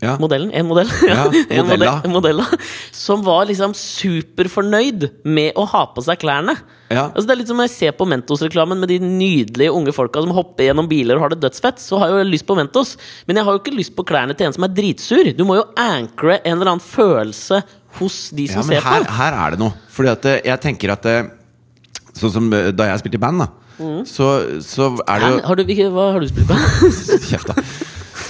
ja. 0.03 0.17
Modellen, 0.21 0.51
en 0.53 0.67
modell 0.69 0.91
Ja, 1.09 1.23
en 1.49 1.65
modella. 1.65 1.93
modella 2.13 2.45
Som 2.93 3.23
var 3.25 3.47
liksom 3.49 3.73
superfornøyd 3.73 5.07
med 5.25 5.57
å 5.57 5.65
ha 5.71 5.85
på 5.95 6.03
seg 6.05 6.21
klærne 6.21 6.53
Ja. 6.93 7.07
altså 7.09 7.25
Det 7.25 7.33
er 7.33 7.41
litt 7.41 7.49
som 7.51 7.57
når 7.57 7.69
jeg 7.71 7.75
ser 7.77 7.95
på 7.97 8.07
Mentos-reklamen 8.11 8.79
Med 8.83 8.93
de 8.93 8.99
nydelige 9.03 9.73
unge 9.73 9.95
folka 9.97 10.21
som 10.21 10.35
hopper 10.37 10.69
gjennom 10.69 10.91
biler 10.91 11.17
Og 11.17 11.25
har 11.25 11.33
det 11.33 11.41
dødsfett 11.47 11.81
Så 11.81 11.97
har 12.03 12.13
jeg 12.13 12.27
jo 12.27 12.29
lyst 12.35 12.47
på 12.49 12.59
Mentos 12.59 12.93
Men 13.27 13.41
jeg 13.41 13.49
har 13.49 13.57
jo 13.57 13.63
ikke 13.65 13.77
lyst 13.79 13.97
på 13.97 14.05
klærne 14.07 14.37
til 14.37 14.51
en 14.51 14.57
som 14.59 14.69
er 14.69 14.75
dritsur 14.77 15.33
Du 15.39 15.43
må 15.49 15.57
jo 15.63 15.65
ankre 15.81 16.39
en 16.43 16.59
eller 16.59 16.75
annen 16.75 16.85
følelse 16.85 17.63
Hos 17.97 18.21
de 18.37 18.45
som 18.53 18.61
Ja, 18.61 18.69
men 18.69 18.77
ser 18.77 18.89
her, 18.91 19.09
på 19.09 19.17
her 19.17 19.41
er 19.47 19.57
det 19.57 19.63
noe. 19.65 19.73
Fordi 19.97 20.13
at 20.13 20.29
eh, 20.29 20.41
jeg 20.45 20.61
tenker 20.69 20.93
at 20.93 21.09
eh, 21.09 21.31
Sånn 22.17 22.33
som 22.37 22.53
eh, 22.53 22.69
da 22.77 22.91
jeg 22.93 23.01
spilte 23.01 23.17
i 23.17 23.25
band, 23.25 23.43
da. 23.45 23.51
Så, 24.09 24.27
så 24.65 24.87
er 25.05 25.21
det 25.21 25.27
jo 25.35 25.41
har 25.49 25.59
du, 25.61 25.63
Hva 25.97 26.05
har 26.15 26.21
du 26.25 26.29
spilt 26.31 26.49
på? 26.49 26.57
Kjeft, 27.29 27.49
da. 27.51 27.65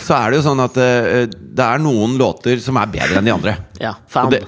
Så 0.06 0.14
er 0.14 0.30
det 0.30 0.38
jo 0.38 0.44
sånn 0.46 0.60
at 0.62 0.76
uh, 0.78 1.24
det 1.26 1.64
er 1.66 1.80
noen 1.82 2.14
låter 2.20 2.60
som 2.62 2.78
er 2.78 2.86
bedre 2.92 3.18
enn 3.18 3.26
de 3.26 3.32
andre. 3.34 3.56
ja, 3.82 3.94
Og 4.22 4.30
det, 4.30 4.42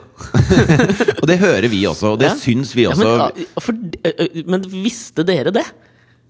og 1.21 1.27
det 1.31 1.39
hører 1.43 1.67
vi 1.73 1.83
også, 1.91 2.15
og 2.15 2.21
det 2.23 2.31
Ja. 2.31 2.37
syns 2.39 2.75
vi 2.79 2.85
Ja, 2.87 2.93
også. 2.95 3.09
men, 3.35 3.47
for, 3.59 3.75
ø, 4.07 4.13
ø, 4.23 4.29
men 4.47 4.67
visste 4.71 5.25
dere 5.27 5.51
det? 5.55 5.67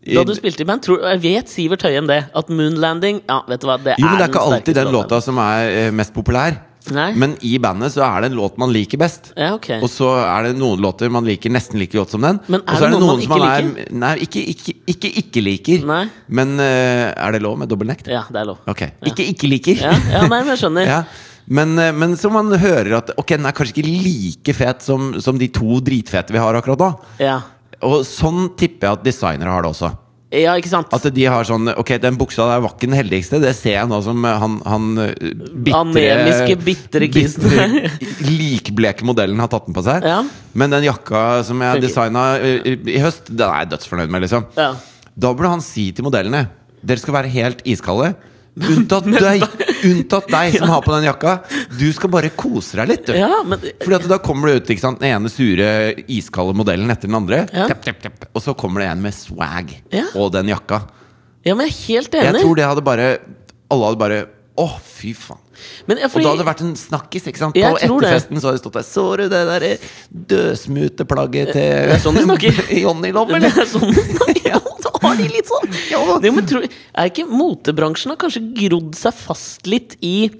Da 0.08 0.22
du 0.24 0.32
spilte 0.32 0.62
i 0.62 0.64
band? 0.68 0.80
Tror, 0.86 1.02
vet 1.20 1.50
Sivert 1.52 1.82
Høyem 1.84 2.06
det? 2.08 2.22
At 2.34 2.48
Moonlanding 2.48 3.18
Ja, 3.28 3.42
vet 3.50 3.60
du 3.60 3.66
hva, 3.68 3.76
det 3.82 3.96
jo, 3.98 4.06
men 4.06 4.16
det 4.16 4.24
er 4.28 4.30
ikke 4.32 4.44
alltid 4.46 4.78
den 4.78 4.92
låta 4.94 5.18
som 5.20 5.36
er 5.42 5.68
eh, 5.68 5.90
mest 5.92 6.14
populær. 6.16 6.56
Nei. 6.94 7.10
Men 7.18 7.34
i 7.44 7.54
bandet 7.62 7.94
så 7.94 8.04
er 8.06 8.24
det 8.24 8.30
en 8.32 8.38
låt 8.38 8.58
man 8.60 8.72
liker 8.74 9.00
best. 9.00 9.32
Ja, 9.36 9.52
okay. 9.56 9.80
Og 9.84 9.90
så 9.92 10.10
er 10.22 10.48
det 10.48 10.58
noen 10.58 10.80
låter 10.82 11.12
man 11.12 11.26
liker 11.28 11.52
nesten 11.52 11.80
like 11.80 11.96
godt 11.96 12.14
som 12.14 12.24
den. 12.24 12.40
Men 12.48 12.62
er 12.62 12.66
og 12.66 12.80
så 12.80 12.88
det 12.88 12.92
noen 12.94 13.06
man 13.06 13.22
som 13.24 13.44
ikke 13.44 13.48
er, 13.52 13.94
Nei, 14.04 14.12
ikke 14.26 14.44
ikke, 14.54 14.76
ikke, 14.94 15.12
ikke 15.22 15.44
liker. 15.44 15.86
Nei. 15.88 16.02
Men 16.40 16.56
uh, 16.60 17.08
er 17.12 17.36
det 17.36 17.42
lov 17.44 17.58
med 17.60 17.70
dobbeltnekt? 17.70 18.10
Ja, 18.12 18.24
det 18.32 18.42
er 18.42 18.50
lov. 18.52 18.62
Ok. 18.70 18.86
Ikke 19.12 19.26
ikke 19.34 19.50
liker. 19.50 19.82
Ja, 19.88 19.94
ja 20.12 20.24
nei, 20.26 20.42
men 20.42 20.54
jeg 20.54 20.64
skjønner. 20.64 20.92
Ja. 20.98 21.02
Men, 21.48 21.78
eh, 21.80 21.94
men 21.96 22.12
så 22.20 22.28
man 22.28 22.52
hører 22.60 22.98
at 22.98 23.14
Ok, 23.16 23.30
den 23.32 23.46
er 23.48 23.54
kanskje 23.56 23.78
ikke 23.78 23.92
like 24.04 24.52
fet 24.52 24.82
som, 24.84 25.14
som 25.24 25.38
de 25.40 25.48
to 25.48 25.78
dritfete 25.84 26.34
vi 26.34 26.42
har 26.42 26.58
akkurat 26.58 26.82
da. 26.82 26.90
Ja. 27.24 27.38
Og 27.88 28.02
sånn 28.04 28.50
tipper 28.58 28.90
jeg 28.90 28.98
at 28.98 29.06
designere 29.06 29.54
har 29.54 29.64
det 29.64 29.70
også. 29.72 29.92
Ja, 30.28 30.52
ikke 30.60 30.68
sant? 30.68 30.92
At 30.92 31.06
de 31.14 31.24
har 31.24 31.46
sånn 31.48 31.70
Ok, 31.72 31.94
den 32.02 32.18
buksa 32.20 32.44
der 32.50 32.60
var 32.60 32.74
ikke 32.74 32.88
den 32.90 32.98
heldigste. 32.98 33.38
Det 33.40 33.54
ser 33.56 33.78
jeg 33.78 33.88
nå 33.88 34.00
som 34.04 34.26
eh, 34.28 34.42
han, 34.42 34.58
han 34.68 34.88
eh, 35.06 35.14
bitre 35.64 35.78
Anemiske, 35.80 36.58
bitre 36.66 37.08
kisen. 37.12 37.78
likbleke 38.28 39.08
modellen 39.08 39.40
har 39.40 39.48
tatt 39.52 39.70
den 39.70 39.76
på 39.76 39.84
seg. 39.86 40.04
Ja. 40.04 40.20
Men 40.58 40.74
den 40.76 40.84
jakka 40.84 41.42
som 41.48 41.64
jeg 41.64 41.88
Funker. 41.88 42.44
i, 42.44 42.76
i 42.92 43.00
høst, 43.00 43.32
den 43.32 43.46
er 43.48 43.64
jeg 43.64 43.72
dødsfornøyd 43.72 44.12
med, 44.12 44.26
liksom. 44.26 44.48
Ja. 44.58 44.74
Da 45.18 45.32
burde 45.32 45.54
han 45.56 45.64
si 45.64 45.88
til 45.96 46.06
modellene 46.06 46.44
Dere 46.78 47.02
skal 47.02 47.16
være 47.16 47.32
helt 47.32 47.64
iskalde. 47.66 48.12
Unntatt 48.58 49.04
deg, 49.28 49.42
unntatt 49.86 50.26
deg 50.32 50.56
som 50.58 50.68
har 50.72 50.82
på 50.82 50.92
den 50.96 51.04
jakka. 51.06 51.34
Du 51.78 51.86
skal 51.94 52.10
bare 52.10 52.30
kose 52.34 52.80
deg 52.80 52.88
litt. 52.90 53.04
Du. 53.06 53.12
ja, 53.14 53.42
men 53.46 53.60
Fordi 53.82 53.94
at 54.00 54.08
Da 54.10 54.18
kommer 54.24 54.48
du 54.50 54.58
ut 54.58 54.70
ikke 54.74 54.82
sant? 54.82 54.98
den 55.02 55.12
ene 55.14 55.30
sure, 55.30 55.68
iskalde 56.10 56.56
modellen 56.58 56.90
etter 56.90 57.06
den 57.10 57.18
andre. 57.20 57.44
Ja. 57.54 57.68
Tepp, 57.70 57.84
tepp, 57.86 58.00
tepp. 58.02 58.26
Og 58.34 58.42
så 58.42 58.56
kommer 58.58 58.82
det 58.82 58.88
en 58.92 59.02
med 59.04 59.14
swag 59.14 59.76
Ja. 59.94 60.06
og 60.18 60.32
den 60.34 60.50
jakka. 60.50 60.82
Ja, 61.46 61.54
men 61.54 61.68
jeg 61.68 61.74
er 61.74 61.84
helt 61.86 62.14
Jeg 62.18 62.32
enig. 62.32 62.42
tror 62.42 62.56
det 62.58 62.64
hadde 62.66 62.82
bare 62.84 63.06
Alle 63.70 63.84
hadde 63.92 63.98
bare 64.00 64.18
Å, 64.58 64.64
fy 64.82 65.12
faen. 65.14 65.38
Men 65.86 65.98
jeg, 66.00 66.06
Og 66.08 66.10
fordi, 66.10 66.24
da 66.24 66.30
hadde 66.32 66.42
det 66.42 66.46
vært 66.48 66.60
en 66.66 66.72
snakkis. 66.78 67.26
ikke 67.30 67.38
sant? 67.38 67.54
Jeg 67.56 67.70
På 67.72 67.78
tror 67.78 68.00
det. 68.02 68.08
etterfesten 68.10 68.40
så 68.42 68.48
hadde 68.48 68.58
det 68.58 68.62
stått 68.64 68.76
der 68.78 68.86
Så 68.88 69.04
du 69.16 69.22
det 69.30 69.42
der 69.46 69.66
dødsmuteplagget 70.32 71.52
til 71.54 71.62
Det 71.62 71.94
er 71.94 72.02
sånn 72.02 72.18
de 72.18 72.24
snakker. 72.26 72.58
Johnny 72.84 73.10
eller? 73.14 73.40
det 73.46 73.52
er 73.54 73.70
sånn 73.70 73.92
det 73.94 74.04
snakker. 74.10 74.34
Ja, 74.48 74.58
har 75.04 75.16
de 75.20 75.28
litt 75.30 75.50
sånn. 75.50 75.78
Ja. 75.92 76.02
det, 76.22 76.34
men 76.34 76.48
tror, 76.48 76.66
er 76.68 77.12
ikke 77.12 77.26
motebransjen 77.30 78.14
har 78.14 78.20
kanskje 78.20 78.44
grodd 78.58 78.94
seg 78.98 79.16
fast 79.16 79.68
litt 79.70 79.96
i 80.04 80.30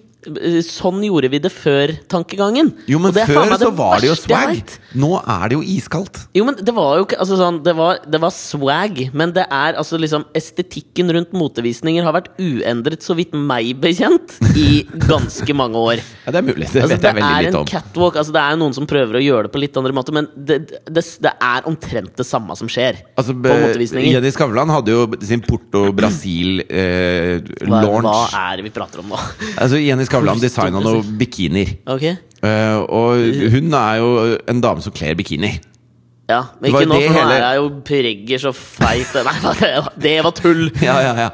Sånn 0.68 1.00
gjorde 1.06 1.28
vi 1.32 1.38
det 1.42 1.50
før-tankegangen? 1.54 2.68
Jo, 2.90 2.98
men 3.02 3.10
det 3.16 3.24
før 3.28 3.54
så 3.60 3.70
var 3.74 3.96
det 4.02 4.08
jo 4.10 4.16
swag. 4.18 4.62
Nå 4.98 5.10
er 5.22 5.44
det 5.50 5.54
jo 5.58 5.62
iskaldt. 5.74 6.16
Jo, 6.36 6.42
men 6.48 6.54
det 6.58 6.74
var 6.76 6.92
jo 7.00 7.04
ikke 7.06 7.18
altså 7.22 7.36
sånn, 7.40 7.56
det, 7.66 7.74
var, 7.78 7.92
det 8.06 8.20
var 8.22 8.32
swag, 8.34 8.94
men 9.16 9.28
det 9.36 9.44
er 9.48 9.70
altså 9.80 9.94
liksom 10.00 10.22
Estetikken 10.38 11.08
rundt 11.14 11.32
motevisninger 11.36 12.02
har 12.06 12.14
vært 12.16 12.30
uendret, 12.40 13.02
så 13.04 13.12
vidt 13.18 13.32
meg 13.36 13.74
bekjent, 13.82 14.28
i 14.58 14.84
ganske 15.08 15.52
mange 15.56 15.78
år. 15.78 15.98
Ja, 16.28 16.32
Det 16.34 16.38
er 16.42 16.44
mulig. 16.44 16.66
Det 16.68 16.82
Altså, 16.82 16.92
vet 16.92 17.00
det 17.02 17.08
jeg 17.08 17.16
veldig 17.16 17.48
er 17.48 17.48
en 17.48 17.54
catwalk. 17.68 18.16
Altså, 18.20 18.32
det 18.36 18.40
er 18.44 18.56
noen 18.60 18.74
som 18.76 18.84
prøver 18.90 19.16
å 19.16 19.20
gjøre 19.22 19.42
det 19.48 19.52
på 19.54 19.60
litt 19.62 19.76
andre 19.80 19.92
måter, 19.96 20.12
men 20.16 20.26
det, 20.36 20.58
det, 20.84 21.02
det 21.24 21.32
er 21.40 21.60
omtrent 21.70 22.12
det 22.18 22.26
samme 22.28 22.52
som 22.58 22.68
skjer 22.68 22.94
Altså, 23.16 23.32
på 23.32 23.40
be- 23.46 23.54
motevisninger. 23.62 24.12
Jenny 24.18 24.30
Skavlan 24.34 24.68
hadde 24.74 24.90
jo 24.92 25.06
sin 25.24 25.40
Porto 25.46 25.86
Brasil-launch. 25.96 27.48
Hva, 27.68 28.02
hva 28.02 28.28
er 28.52 28.56
det 28.60 28.64
vi 28.68 28.72
prater 28.74 29.00
om 29.02 29.08
nå? 29.14 29.18
altså, 29.56 29.76
Jenny 29.80 30.04
Skavlan 30.04 30.17
Porto 30.26 30.42
designa 30.42 30.82
noen 30.84 31.14
bikinier. 31.20 31.74
Ok? 31.86 32.04
Uh, 32.38 32.84
og 32.86 33.24
hun 33.54 33.72
er 33.74 33.94
jo 33.98 34.10
en 34.48 34.60
dame 34.62 34.84
som 34.84 34.94
kler 34.94 35.16
bikini. 35.18 35.54
Ja, 36.28 36.42
men 36.60 36.68
ikke 36.68 36.84
nå, 36.84 36.98
det 36.98 37.06
for 37.08 37.16
nå 37.16 37.22
hele- 37.22 37.36
er 37.38 37.44
jeg 37.46 37.56
jo 37.56 37.68
pregger 37.88 38.40
så 38.42 38.50
feit 38.52 39.14
Nei, 39.24 39.54
det 40.04 40.12
var 40.26 40.34
tull! 40.36 40.66
Ja, 40.84 40.98
ja, 41.00 41.14
ja. 41.16 41.28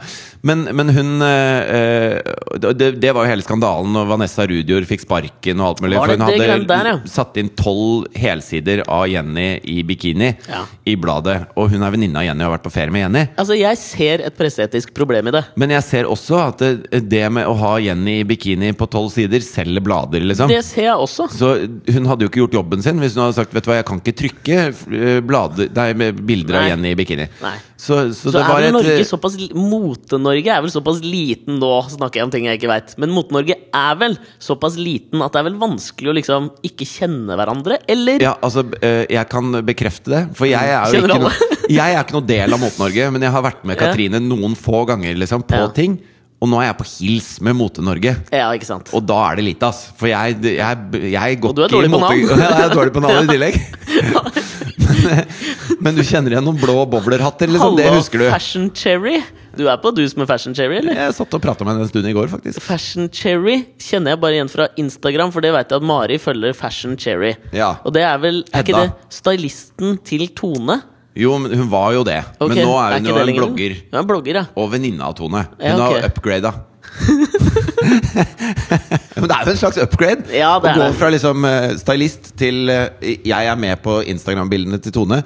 Men, 0.44 0.66
men 0.76 0.92
hun 0.92 1.22
eh, 1.24 1.74
eh, 1.76 2.35
det, 2.76 2.90
det 3.00 3.12
var 3.16 3.24
jo 3.24 3.33
hele 3.33 3.44
skandalen 3.44 3.94
når 3.96 4.09
Vanessa 4.11 4.44
Rudior 4.48 4.85
fikk 4.88 5.04
sparken 5.07 5.62
og 5.62 5.70
alt 5.70 5.83
mulig. 5.85 5.96
For 5.96 6.12
hun 6.12 6.24
hadde 6.26 6.59
der, 6.68 6.90
ja? 6.90 6.96
satt 7.09 7.38
inn 7.40 7.48
tolv 7.57 8.11
helsider 8.18 8.83
av 8.85 9.07
Jenny 9.09 9.48
i 9.72 9.78
bikini 9.87 10.35
Ja. 10.50 10.64
i 10.85 10.96
bladet. 11.00 11.38
Og 11.57 11.70
hun 11.72 11.83
er 11.85 11.94
venninne 11.94 12.20
av 12.20 12.26
Jenny 12.28 12.44
og 12.44 12.50
har 12.50 12.57
vært 12.59 12.66
på 12.66 12.74
ferie 12.74 12.92
med 12.92 13.07
Jenny. 13.07 13.24
Altså, 13.40 13.57
jeg 13.57 13.80
ser 13.80 14.24
et 14.28 14.37
presseetisk 14.37 14.92
problem 14.96 15.33
i 15.33 15.35
det. 15.38 15.44
Men 15.61 15.72
jeg 15.76 15.87
ser 15.88 16.11
også 16.12 16.40
at 16.42 16.61
det, 16.64 17.02
det 17.09 17.24
med 17.33 17.48
å 17.48 17.57
ha 17.64 17.74
Jenny 17.83 18.18
i 18.20 18.28
bikini 18.28 18.74
på 18.76 18.88
tolv 18.92 19.12
sider 19.14 19.40
selger 19.44 19.85
blader, 19.85 20.24
liksom. 20.28 20.52
Det 20.52 20.61
ser 20.66 20.90
jeg 20.90 20.98
også. 21.09 21.30
Så 21.33 21.54
hun 21.96 22.11
hadde 22.11 22.26
jo 22.26 22.33
ikke 22.33 22.44
gjort 22.44 22.59
jobben 22.61 22.85
sin 22.85 23.00
hvis 23.00 23.16
hun 23.16 23.24
hadde 23.26 23.38
sagt 23.40 23.52
Vet 23.54 23.64
du 23.64 23.70
hva, 23.70 23.78
jeg 23.78 23.87
kan 23.87 24.00
ikke 24.00 24.18
trykke 24.18 24.61
eh, 24.68 25.18
blader, 25.24 25.70
nei, 25.72 25.88
bilder 25.94 26.44
bilder 26.44 26.61
av 26.61 26.68
Jenny 26.72 26.92
i 26.92 26.98
bikini. 26.98 27.26
Nei. 27.42 27.54
Så, 27.85 27.99
så, 28.16 28.31
Så 28.31 28.33
det 28.33 28.40
er 28.40 28.49
var 28.49 28.62
vel 28.64 28.73
Norge 28.73 28.92
eh, 28.97 29.05
såpass 29.05 29.35
Mote-Norge 29.53 30.53
er 30.55 30.62
vel 30.64 30.73
såpass 30.73 31.03
liten 31.05 31.59
nå, 31.61 31.73
snakker 31.92 32.20
jeg 32.23 32.29
om 32.29 32.33
ting 32.33 32.47
jeg 32.49 32.57
ikke 32.61 32.70
veit. 32.70 32.94
Men 33.03 33.12
Mote-Norge 33.12 33.59
er 33.61 33.99
vel 34.01 34.16
såpass 34.40 34.79
liten 34.81 35.20
at 35.25 35.35
det 35.35 35.42
er 35.42 35.49
vel 35.51 35.59
vanskelig 35.61 36.12
å 36.12 36.16
liksom 36.16 36.49
ikke 36.64 36.88
kjenne 36.88 37.37
hverandre, 37.37 37.83
eller? 37.92 38.25
Ja, 38.25 38.33
altså, 38.40 38.64
eh, 38.81 39.05
jeg 39.12 39.29
kan 39.33 39.53
bekrefte 39.68 40.14
det. 40.14 40.23
For 40.38 40.49
jeg 40.49 40.73
er 40.73 40.97
jo 40.97 41.05
ikke, 41.05 41.18
alle? 41.20 41.35
no, 41.35 41.53
jeg 41.79 41.85
er 41.85 42.01
ikke 42.01 42.16
noe 42.16 42.29
del 42.33 42.57
av 42.57 42.64
Mote-Norge, 42.64 43.12
men 43.12 43.29
jeg 43.29 43.37
har 43.37 43.47
vært 43.51 43.68
med 43.68 43.77
Ja. 43.77 43.90
Katrine 43.90 44.23
noen 44.25 44.57
få 44.57 44.87
ganger 44.88 45.20
liksom, 45.20 45.44
på 45.44 45.61
Ja. 45.61 45.68
ting. 45.77 46.01
Og 46.44 46.49
nå 46.51 46.59
er 46.61 46.66
jeg 46.66 46.77
på 46.77 46.85
hils 46.99 47.29
med 47.44 47.57
Mote-Norge. 47.57 48.11
Ja, 48.35 48.49
ikke 48.53 48.66
sant. 48.68 48.90
Og 48.97 49.05
da 49.09 49.16
er 49.31 49.38
det 49.38 49.44
lite, 49.47 49.68
ass. 49.70 49.87
For 49.97 50.11
jeg, 50.11 50.40
jeg, 50.44 51.12
jeg 51.14 51.38
går 51.40 51.53
Og 51.53 51.57
du 51.57 51.62
er 51.64 51.73
dårlig 51.73 51.92
på 51.92 52.01
navn. 52.03 52.25
Ja, 52.35 52.49
jeg 52.59 52.66
er 52.66 52.75
dårlig 52.75 52.92
på 52.97 53.05
navn 53.05 53.25
i 53.25 53.33
tillegg. 53.33 53.61
men, 54.78 55.24
men 55.84 55.96
du 55.98 56.02
kjenner 56.06 56.34
igjen 56.34 56.44
noen 56.46 56.58
blå 56.60 56.76
bowlerhatter, 56.90 57.50
liksom. 57.52 57.76
Det 57.78 57.88
husker 57.94 58.24
du. 58.24 58.28
Fashion 58.32 58.70
Cherry. 58.74 59.18
Du 59.54 59.68
er 59.70 59.76
på 59.78 59.92
dus 59.94 60.16
med 60.18 60.26
Fashion 60.26 60.54
Cherry, 60.56 60.80
eller? 60.80 60.96
Jeg 60.98 61.14
satt 61.14 61.34
og 61.37 61.42
prata 61.44 61.62
med 61.66 61.76
henne 61.76 61.87
en 61.87 61.90
stund 61.92 62.08
i 62.10 62.14
går, 62.16 62.26
faktisk. 62.32 62.58
Fashion 62.64 63.06
Cherry 63.14 63.60
kjenner 63.78 64.14
jeg 64.16 64.22
bare 64.24 64.38
igjen 64.40 64.50
fra 64.50 64.66
Instagram, 64.80 65.30
for 65.34 65.44
det 65.46 65.52
vet 65.54 65.70
jeg 65.70 65.78
at 65.82 65.87
Mari 65.87 66.18
følger 66.22 66.56
Fashion 66.58 66.96
Cherry. 66.98 67.34
Ja. 67.54 67.76
Og 67.87 67.94
det 67.94 68.02
er 68.02 68.18
vel 68.22 68.42
Er 68.50 68.66
ikke 68.66 68.80
det 68.80 69.14
stylisten 69.14 69.98
til 70.06 70.26
Tone? 70.34 70.80
Jo, 71.14 71.37
men 71.38 71.54
hun 71.54 71.68
var 71.70 71.92
jo 71.94 72.02
det. 72.02 72.18
Okay. 72.42 72.56
Men 72.56 72.66
nå 72.66 72.72
er 72.74 72.96
hun 72.98 73.06
er 73.06 73.12
jo 73.12 73.26
en 73.30 73.37
blogger. 73.38 73.76
Hun 73.92 74.00
er 74.00 74.08
blogger, 74.08 74.40
ja. 74.40 74.46
Og 74.58 74.72
venninne 74.72 75.06
av 75.06 75.14
Tone. 75.14 75.44
Hun 75.54 75.62
Ja, 75.62 75.76
okay. 75.78 76.00
har 76.02 76.10
upgrada. 76.10 76.54
Men 79.14 79.29
det 79.31 79.37
er 79.37 79.47
jo 79.47 79.55
en 79.55 79.61
slags 79.61 79.79
upgrade. 79.83 80.27
Ja, 80.35 80.57
å 80.59 80.62
gå 80.64 80.90
fra 80.99 81.11
liksom 81.14 81.47
eh, 81.49 81.75
stylist 81.81 82.33
til 82.40 82.70
eh, 82.73 83.16
jeg 83.25 83.51
er 83.51 83.61
med 83.61 83.83
på 83.85 84.01
Instagram-bildene 84.14 84.81
til 84.83 84.94
Tone, 84.94 85.20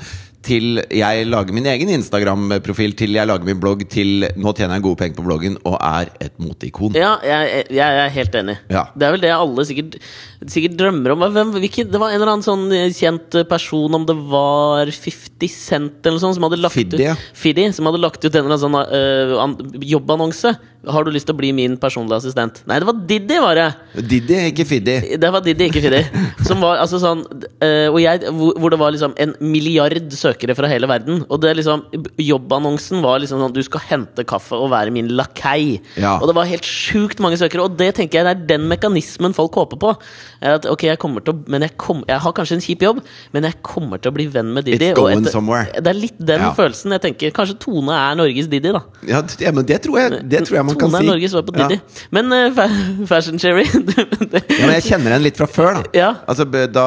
til 0.46 0.79
jeg 0.94 1.27
lager 1.29 1.55
min 1.55 1.66
egen 1.68 1.90
Instagram-profil, 1.96 2.94
til 2.98 3.16
jeg 3.16 3.29
lager 3.29 3.46
min 3.46 3.59
blogg, 3.61 3.83
til 3.90 4.29
nå 4.38 4.55
tjener 4.55 4.79
jeg 4.79 4.85
gode 4.87 5.01
penger 5.01 5.18
på 5.18 5.27
bloggen 5.27 5.59
og 5.66 5.77
er 5.77 6.12
et 6.22 6.35
moteikon. 6.40 6.94
Ja, 6.96 7.16
jeg, 7.27 7.51
jeg, 7.51 7.66
jeg 7.81 8.05
er 8.05 8.14
helt 8.14 8.38
enig. 8.38 8.57
Ja. 8.70 8.87
Det 8.94 9.09
er 9.09 9.16
vel 9.16 9.24
det 9.24 9.35
alle 9.35 9.66
sikkert, 9.68 9.98
sikkert 10.46 10.79
drømmer 10.79 11.16
om. 11.16 11.27
Hvem, 11.35 11.53
hvilken, 11.59 11.90
det 11.90 12.03
var 12.03 12.14
en 12.14 12.20
eller 12.20 12.35
annen 12.37 12.46
sånn 12.46 12.94
kjent 12.96 13.40
person, 13.51 13.98
om 13.98 14.07
det 14.09 14.16
var 14.31 14.94
50 14.94 15.55
Cent 15.59 16.07
eller 16.07 16.22
sånt, 16.22 16.38
som 16.38 16.46
hadde 16.46 16.61
lagt 16.62 16.77
Fiddy, 16.77 17.03
ja. 17.03 17.18
ut 17.18 17.38
Fiddy, 17.38 17.68
som 17.74 17.88
hadde 17.90 18.03
lagt 18.03 18.22
ut 18.22 18.31
en 18.31 18.44
eller 18.44 18.55
annen 18.55 18.64
sånn 18.64 19.74
uh, 19.74 19.83
jobbannonse. 19.85 20.55
Har 20.88 21.05
du 21.05 21.11
lyst 21.11 21.27
til 21.27 21.35
å 21.35 21.38
bli 21.40 21.51
min 21.53 21.74
personlige 21.81 22.20
assistent? 22.22 22.61
Nei, 22.70 22.79
det 22.81 22.87
var 22.87 23.01
Diddy, 23.11 23.38
var 23.42 23.59
det! 23.59 23.68
Diddy, 23.98 24.37
ikke 24.53 24.66
Fiddy. 24.68 24.96
Det 25.18 25.33
var 25.35 25.42
Diddy, 25.44 25.66
ikke 25.68 25.83
Fiddy. 25.85 26.05
Som 26.48 26.62
var 26.62 26.79
altså 26.85 27.01
sånn 27.03 27.24
uh, 27.27 27.88
og 27.90 27.98
jeg, 28.01 28.22
hvor, 28.31 28.55
hvor 28.62 28.72
det 28.72 28.81
var 28.81 28.94
liksom 28.94 29.16
en 29.18 29.35
milliard 29.42 30.07
søkere 30.14 30.27
fra 30.58 30.68
hele 30.68 30.86
verden. 30.90 31.24
Og 31.28 31.40
det 31.40 31.56
liksom 31.56 31.82
jobbannonsen 32.18 33.02
var 33.02 33.18
liksom 33.22 33.40
sånn 33.42 33.52
Du 33.54 33.62
skal 33.62 33.80
hente 33.88 34.24
kaffe 34.28 34.56
og 34.58 34.70
være 34.70 34.90
min 34.94 35.08
lakei. 35.18 35.80
Ja. 35.96 36.16
Og 36.20 36.28
det 36.28 36.34
var 36.38 36.44
helt 36.50 36.64
sjukt 36.64 37.20
mange 37.20 37.38
søkere. 37.40 37.64
Og 37.64 37.76
det 37.78 37.94
tenker 37.98 38.18
jeg 38.20 38.26
det 38.28 38.34
er 38.36 38.46
den 38.58 38.68
mekanismen 38.68 39.34
folk 39.36 39.54
håper 39.54 39.78
på. 39.80 39.94
At, 40.42 40.66
ok, 40.70 40.84
jeg 40.92 40.98
kommer 40.98 41.20
til 41.24 41.34
å 41.34 41.44
Men 41.50 41.62
jeg, 41.62 41.76
kom, 41.76 42.04
jeg 42.08 42.18
har 42.22 42.32
kanskje 42.36 42.58
en 42.58 42.64
kjip 42.64 42.82
jobb, 42.82 43.00
men 43.32 43.42
jeg 43.48 43.58
kommer 43.62 43.98
til 43.98 44.10
å 44.12 44.14
bli 44.14 44.26
venn 44.26 44.52
med 44.54 44.64
Didi. 44.68 44.90
It's 44.90 44.96
going 44.96 45.20
etter- 45.22 45.32
somewhere. 45.32 45.66
Det 45.74 45.86
er 45.86 45.98
litt 45.98 46.18
den 46.18 46.40
Ja. 46.40 46.52
følelsen. 46.54 46.92
Jeg 46.92 47.02
tenker 47.02 47.30
Kanskje 47.34 47.58
Tone 47.58 47.92
er 47.92 48.14
Norges 48.18 48.46
Didi, 48.48 48.72
da. 48.72 48.82
Ja, 49.06 49.22
det, 49.22 49.54
men 49.54 49.64
det 49.64 49.80
tror 49.82 49.98
jeg, 49.98 50.28
det 50.28 50.44
tror 50.46 50.56
jeg 50.60 50.64
man 50.66 50.76
kan 50.76 50.90
si. 50.90 50.96
Tone 50.96 51.02
er 51.04 51.10
Norges 51.12 51.32
svar 51.32 51.42
på 51.42 51.56
Ja. 51.58 51.68
Men 52.10 52.32
uh, 52.32 53.06
Fashion 53.06 53.38
Cherry 53.38 53.64
Ja, 53.68 54.66
men 54.66 54.74
jeg 54.78 54.84
kjenner 54.88 55.14
henne 55.16 55.24
litt 55.24 55.36
fra 55.38 55.46
før, 55.46 55.82
da. 55.82 55.82
Ja. 55.96 56.10
Altså, 56.28 56.44
da 56.48 56.84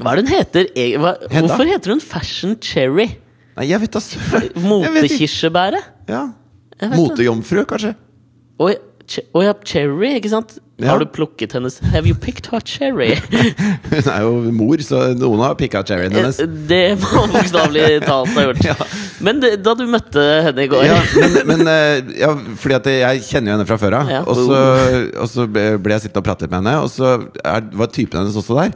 Hva 0.00 0.12
er 0.14 0.20
det 0.20 0.24
hun 0.24 0.32
heter? 0.34 0.68
Hva, 1.00 1.14
hvorfor 1.30 1.68
heter 1.68 1.94
hun 1.94 2.00
Fashion 2.00 2.53
Cherry? 2.60 3.08
Nei, 3.54 3.68
jeg 3.70 3.80
vet 3.84 3.94
da 3.94 4.02
søren. 4.02 4.50
Motekirsebæret? 4.64 5.92
Ja. 6.10 6.24
Motejomfru, 6.94 7.62
kanskje. 7.70 7.94
Å 8.58 9.42
ja, 9.44 9.52
Cherry, 9.66 10.14
ikke 10.18 10.32
sant? 10.32 10.56
Ja. 10.80 10.88
Har 10.90 10.98
du 10.98 11.06
plukket 11.06 11.52
hennes 11.54 11.76
Have 11.92 12.08
you 12.08 12.16
picked 12.18 12.48
her 12.50 12.58
cherry? 12.66 13.14
Hun 13.92 14.08
er 14.10 14.24
jo 14.24 14.32
mor, 14.50 14.80
så 14.82 15.04
noen 15.14 15.42
har 15.44 15.54
picka 15.58 15.84
cherryen 15.86 16.16
hennes. 16.16 16.40
det 16.66 16.96
må 16.98 17.22
bokstavelig 17.30 18.00
talt 18.06 18.34
ha 18.34 18.46
gjort. 18.48 18.62
Ja. 18.74 18.74
Men 19.22 19.38
det, 19.42 19.52
da 19.62 19.74
du 19.78 19.84
møtte 19.86 20.22
henne 20.48 20.64
i 20.64 20.68
går 20.70 20.82
Ja, 20.88 20.96
men, 21.20 21.34
men 21.52 21.70
eh, 21.70 22.14
ja, 22.18 22.30
fordi 22.58 22.76
at 22.76 22.88
jeg 22.90 23.22
kjenner 23.28 23.52
jo 23.52 23.56
henne 23.58 23.66
fra 23.68 23.76
før 23.78 23.96
av. 24.00 24.10
Ja. 24.10 24.22
Og, 24.26 25.28
så, 25.30 25.44
ble 25.46 25.66
ble 25.78 25.94
jeg 25.94 26.06
sittende 26.08 26.24
og 26.24 26.26
prate 26.26 26.48
med 26.48 26.58
henne, 26.58 26.74
og 26.82 26.90
så 26.90 27.12
er, 27.38 27.68
var 27.76 27.92
typen 27.94 28.22
hennes 28.22 28.38
også 28.40 28.56
der. 28.58 28.74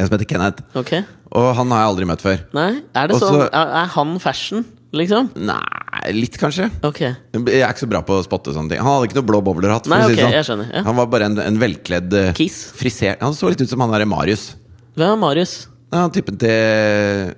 En 0.00 0.08
som 0.08 0.16
heter 0.16 0.28
Kenneth. 0.30 0.64
ok 0.80 0.92
Og 1.36 1.48
han 1.58 1.72
har 1.74 1.82
jeg 1.84 1.90
aldri 1.92 2.06
møtt 2.10 2.22
før. 2.24 2.38
Nei, 2.56 2.70
er 2.96 3.10
det 3.10 3.16
Også, 3.18 3.28
sånn 3.28 3.42
er, 3.52 3.90
han 3.94 4.14
fashion, 4.22 4.64
liksom? 4.96 5.28
Nei, 5.36 6.14
litt 6.16 6.38
kanskje. 6.40 6.70
Ok. 6.86 7.02
Jeg 7.04 7.60
er 7.60 7.68
ikke 7.68 7.84
så 7.84 7.90
bra 7.90 8.00
på 8.06 8.16
å 8.18 8.24
spotte 8.26 8.54
sånne 8.56 8.72
ting. 8.72 8.80
Han 8.82 8.96
hadde 8.96 9.10
ikke 9.10 9.18
noe 9.20 9.28
blå 9.28 9.42
bowlerhatt. 9.46 9.90
Nei, 9.92 10.00
si 10.08 10.16
sånn. 10.18 10.32
jeg 10.34 10.48
skjønner, 10.48 10.72
ja. 10.74 10.82
Han 10.88 10.98
var 10.98 11.10
bare 11.12 11.28
en, 11.30 11.36
en 11.44 11.60
velkledd 11.60 12.16
eh, 12.16 12.32
Kiss. 12.38 12.62
Frisert 12.78 13.20
Han 13.22 13.36
så 13.36 13.52
litt 13.52 13.62
ut 13.62 13.70
som 13.70 13.84
han 13.84 13.92
derre 13.94 14.08
Marius. 14.10 14.48
Hvem 14.96 15.12
er 15.12 15.20
Marius? 15.20 15.54
Ja, 15.92 16.08
typen 16.14 16.40
til, 16.40 17.36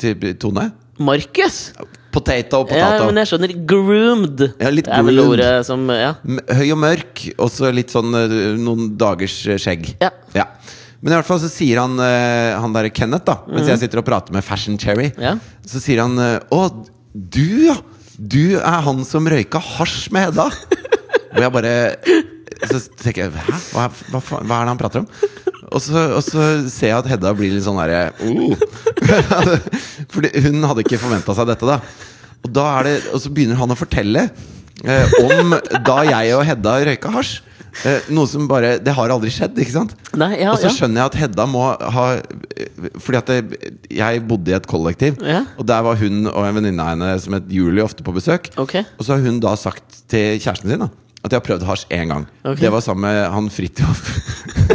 til 0.00 0.32
Tone. 0.40 0.70
Markus? 1.02 1.58
Potato, 2.14 2.60
Ja, 2.70 2.92
men 3.08 3.18
jeg 3.18 3.26
skjønner. 3.32 3.52
Groomed. 3.66 4.44
Ja, 4.62 4.70
litt 4.70 4.86
det 4.86 4.94
er 4.94 5.02
vel 5.02 5.18
ordet 5.24 5.50
som 5.66 5.82
Ja. 5.90 6.12
Høy 6.22 6.68
og 6.70 6.78
mørk, 6.78 7.24
og 7.34 7.50
så 7.50 7.72
litt 7.74 7.90
sånn 7.90 8.14
eh, 8.14 8.34
noen 8.60 8.92
dagers 9.00 9.34
skjegg. 9.58 9.96
Ja. 10.02 10.12
Ja. 10.36 10.46
Men 11.04 11.12
i 11.12 11.16
hvert 11.18 11.28
fall 11.28 11.40
så 11.42 11.50
sier 11.52 11.82
han 11.82 11.98
uh, 12.00 12.56
Han 12.64 12.72
der 12.72 12.88
Kenneth, 12.88 13.26
da 13.28 13.34
mens 13.50 13.68
jeg 13.68 13.82
sitter 13.84 14.00
og 14.00 14.06
prater 14.08 14.32
med 14.32 14.44
Fashion 14.46 14.78
Cherry, 14.80 15.10
Mhm. 15.12 15.20
Ja. 15.20 15.34
så 15.68 15.82
sier 15.84 16.00
han 16.00 16.16
Å, 16.18 16.60
du, 17.12 17.44
ja! 17.68 17.76
Du 18.16 18.56
er 18.56 18.80
han 18.86 19.02
som 19.04 19.26
røyka 19.28 19.60
hasj 19.60 20.08
med 20.14 20.30
Hedda! 20.30 20.46
og 21.34 21.40
jeg 21.42 21.52
bare 21.52 21.74
Så 22.70 22.80
tenker 23.02 23.26
jeg 23.26 23.32
Hæ? 23.34 23.56
Hva, 23.74 23.88
hva, 24.12 24.20
faen- 24.22 24.46
hva 24.48 24.60
er 24.62 24.64
det 24.68 24.72
han 24.72 24.80
prater 24.80 25.02
om? 25.04 25.08
Og 25.74 25.80
så, 25.82 26.04
og 26.14 26.22
så 26.22 26.44
ser 26.70 26.92
jeg 26.92 26.98
at 27.02 27.08
Hedda 27.10 27.32
blir 27.36 27.50
litt 27.56 27.64
sånn 27.66 27.80
derre 27.80 28.12
oh. 28.22 28.54
Fordi 30.14 30.30
hun 30.44 30.62
hadde 30.68 30.84
ikke 30.84 31.00
forventa 31.02 31.34
seg 31.36 31.48
dette, 31.50 31.66
da. 31.68 31.78
Og, 32.44 32.50
da 32.54 32.66
er 32.78 32.86
det, 32.88 32.94
og 33.16 33.22
så 33.24 33.32
begynner 33.34 33.58
han 33.58 33.72
å 33.72 33.76
fortelle 33.78 34.26
eh, 34.84 35.14
om 35.24 35.54
da 35.86 35.96
jeg 36.06 36.34
og 36.36 36.44
Hedda 36.48 36.76
røyka 36.86 37.12
hasj. 37.16 37.38
Eh, 37.82 38.06
noe 38.14 38.28
som 38.30 38.46
bare 38.46 38.76
Det 38.78 38.92
har 38.94 39.10
aldri 39.10 39.32
skjedd, 39.34 39.58
ikke 39.58 39.74
sant? 39.74 39.94
Nei, 40.14 40.30
ja, 40.38 40.52
og 40.52 40.60
så 40.62 40.70
skjønner 40.70 41.02
jeg 41.02 41.10
at 41.10 41.16
Hedda 41.24 41.46
må 41.50 41.64
ha 41.96 42.06
Fordi 43.02 43.18
at 43.18 43.32
det, 43.32 43.70
jeg 43.90 44.22
bodde 44.28 44.52
i 44.52 44.56
et 44.56 44.68
kollektiv, 44.70 45.18
Ja. 45.24 45.42
og 45.58 45.66
der 45.66 45.82
var 45.82 45.98
hun 45.98 46.26
og 46.30 46.42
en 46.46 46.54
venninne 46.60 46.82
av 46.84 46.94
henne 46.94 47.14
som 47.20 47.34
het 47.34 47.50
Julie, 47.50 47.82
ofte 47.82 48.06
på 48.06 48.14
besøk. 48.14 48.52
Okay. 48.60 48.84
Og 48.98 49.06
så 49.06 49.16
har 49.16 49.24
hun 49.26 49.40
da 49.42 49.56
sagt 49.58 50.04
til 50.08 50.38
kjæresten 50.38 50.70
sin 50.70 50.86
da 50.86 50.90
at 51.24 51.32
jeg 51.32 51.40
har 51.40 51.44
prøvd 51.46 51.62
hasj 51.64 51.86
én 51.96 52.10
gang. 52.12 52.26
Okay. 52.44 52.66
Det 52.66 52.70
var 52.74 52.82
sammen 52.84 53.06
med 53.08 53.30
han 53.32 53.46
Fridtjof. 53.48 54.00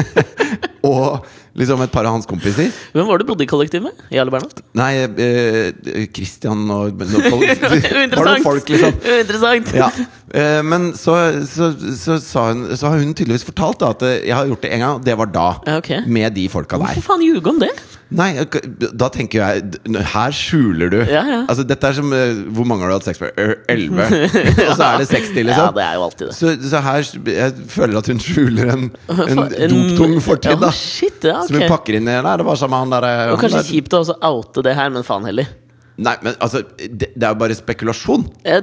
og 0.90 1.28
liksom 1.60 1.82
et 1.84 1.92
par 1.94 2.08
av 2.10 2.16
hans 2.16 2.26
kompiser. 2.30 2.72
Hvem 2.96 3.06
var 3.06 3.20
det 3.20 3.28
du 3.28 3.30
bodde 3.30 3.46
i 3.46 3.50
kollektiv 3.50 3.84
med? 3.86 4.00
Jarle 4.14 4.34
Bernhoft? 4.34 4.64
Nei, 4.78 4.92
eh, 5.06 6.08
Christian 6.16 6.64
og 6.74 6.98
noen 7.04 7.28
folk, 7.30 7.46
Uinteressant! 7.46 8.46
folk, 8.48 8.72
liksom? 8.74 8.98
Uinteressant! 9.04 9.74
Ja. 9.78 9.92
Eh, 10.34 10.60
men 10.62 10.92
så, 10.94 11.16
så, 11.50 11.72
så, 11.98 12.20
sa 12.22 12.48
hun, 12.52 12.68
så 12.78 12.92
har 12.92 13.00
hun 13.02 13.14
tydeligvis 13.18 13.46
fortalt 13.48 13.80
da 13.82 13.88
at 13.96 14.04
eh, 14.06 14.18
jeg 14.30 14.36
har 14.38 14.46
gjort 14.52 14.62
det 14.62 14.74
en 14.76 14.84
gang, 14.84 14.98
og 15.00 15.06
det 15.08 15.16
var 15.18 15.32
da. 15.34 15.48
Ja, 15.66 15.78
ok. 15.82 15.90
Med 16.06 16.36
de 16.38 16.44
folka 16.54 16.78
der. 16.78 16.92
Hvorfor 16.94 17.08
faen 17.16 17.24
ljuge 17.26 17.50
om 17.50 17.58
det? 17.64 17.72
Nei, 18.10 18.32
ok, 18.42 18.56
da 18.98 19.06
tenker 19.14 19.38
jeg 19.44 19.98
Her 20.16 20.34
skjuler 20.34 20.90
du. 20.90 20.96
Ja, 21.06 21.20
ja. 21.30 21.40
Altså 21.46 21.62
Dette 21.70 21.92
er 21.92 21.94
som 21.94 22.10
eh, 22.18 22.40
Hvor 22.58 22.66
mange 22.66 22.82
har 22.82 22.90
du 22.90 22.96
hatt 22.96 23.06
sex 23.06 23.20
med? 23.22 23.36
Eh, 23.38 23.52
Elleve. 23.70 24.08
og 24.66 24.72
så 24.80 24.88
er 24.88 25.04
det 25.04 25.06
60, 25.12 25.38
Ja, 25.38 25.44
liksom. 25.46 25.70
det 25.78 25.84
er 25.86 25.94
jo 26.00 26.06
alltid 26.08 26.26
det. 26.32 26.34
Så, 26.40 26.56
så 26.72 26.82
her 26.88 27.06
Jeg 27.36 27.68
føler 27.70 28.00
at 28.02 28.10
hun 28.10 28.24
skjuler 28.26 28.74
en, 28.74 28.88
en 29.14 29.44
En- 29.46 29.76
doptung 29.76 30.18
fortid, 30.26 30.58
Ja, 30.66 30.72
shit, 30.74 31.22
ja, 31.30 31.44
Som 31.46 31.60
hun 31.62 31.70
pakker 31.70 32.00
inn 32.00 32.10
i 32.10 32.18
Nei, 32.26 32.34
det 32.42 32.48
var 32.50 32.58
sammen 32.58 32.80
med 32.80 32.88
han 32.88 32.96
der 32.98 33.10
eh, 33.12 33.34
Og 33.36 33.44
kanskje 33.46 33.62
der- 33.62 33.70
kjipt 33.76 33.94
å 33.94 34.02
også 34.02 34.18
oute 34.34 34.66
det 34.66 34.74
her, 34.82 34.90
men 34.98 35.06
faen 35.06 35.30
heller. 35.30 35.54
Nei, 36.00 36.14
men 36.24 36.36
altså 36.40 36.62
Det, 36.80 37.10
det 37.16 37.24
er 37.28 37.34
jo 37.34 37.38
bare 37.42 37.56
spekulasjon. 37.58 38.22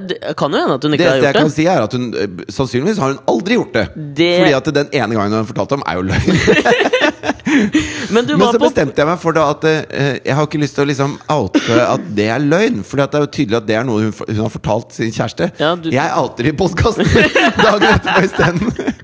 Det 0.09 0.17
kan 0.39 0.51
jo 0.55 0.57
hende 0.63 0.77
at 0.79 0.83
hun 0.87 0.95
ikke 0.97 1.03
det, 1.05 1.11
jeg 1.21 1.25
har 1.27 1.33
kan 1.37 1.43
gjort 1.43 1.51
det. 1.51 1.55
si, 1.57 1.65
er 1.69 1.83
at 1.85 1.93
hun 1.97 2.07
eh, 2.17 2.45
sannsynligvis 2.55 2.97
har 3.03 3.13
hun 3.13 3.19
aldri 3.33 3.57
gjort 3.59 3.73
det. 3.77 3.85
Det- 4.17 4.31
Fordi 4.41 4.53
at 4.57 4.71
den 4.79 4.89
ene 4.93 5.13
gangen 5.19 5.35
hun 5.35 5.41
har 5.43 5.49
fortalt 5.51 5.75
om, 5.77 5.83
er 5.85 5.99
jo 5.99 6.07
løgn. 6.09 7.05
Men 8.11 8.25
du 8.27 8.35
Men 8.37 8.51
så 8.53 8.59
bestemte 8.61 9.01
jeg 9.01 9.07
meg 9.09 9.19
for 9.21 9.35
da 9.35 9.45
at 9.53 9.63
eh, 9.67 10.19
jeg 10.25 10.35
har 10.37 10.45
ikke 10.47 10.59
lyst 10.61 10.75
til 10.77 10.83
å 10.85 10.87
liksom 10.89 11.15
oute 11.33 11.77
at 11.83 12.03
det 12.17 12.27
er 12.33 12.43
løgn. 12.43 12.81
For 12.87 12.99
det 12.99 13.07
er 13.17 13.25
jo 13.25 13.31
tydelig 13.37 13.57
at 13.61 13.67
det 13.69 13.77
er 13.79 13.87
noe 13.87 14.05
hun, 14.07 14.13
hun 14.27 14.41
har 14.43 14.53
fortalt 14.53 14.93
sin 14.97 15.11
kjæreste. 15.15 15.49
Ja, 15.61 15.73
du- 15.79 15.89
Jeg 15.93 16.11
outer 16.19 16.49
i 16.51 16.53
podkasten 16.57 17.07
dagen 17.65 17.89
etterpå 17.93 18.23
isteden. 18.27 18.95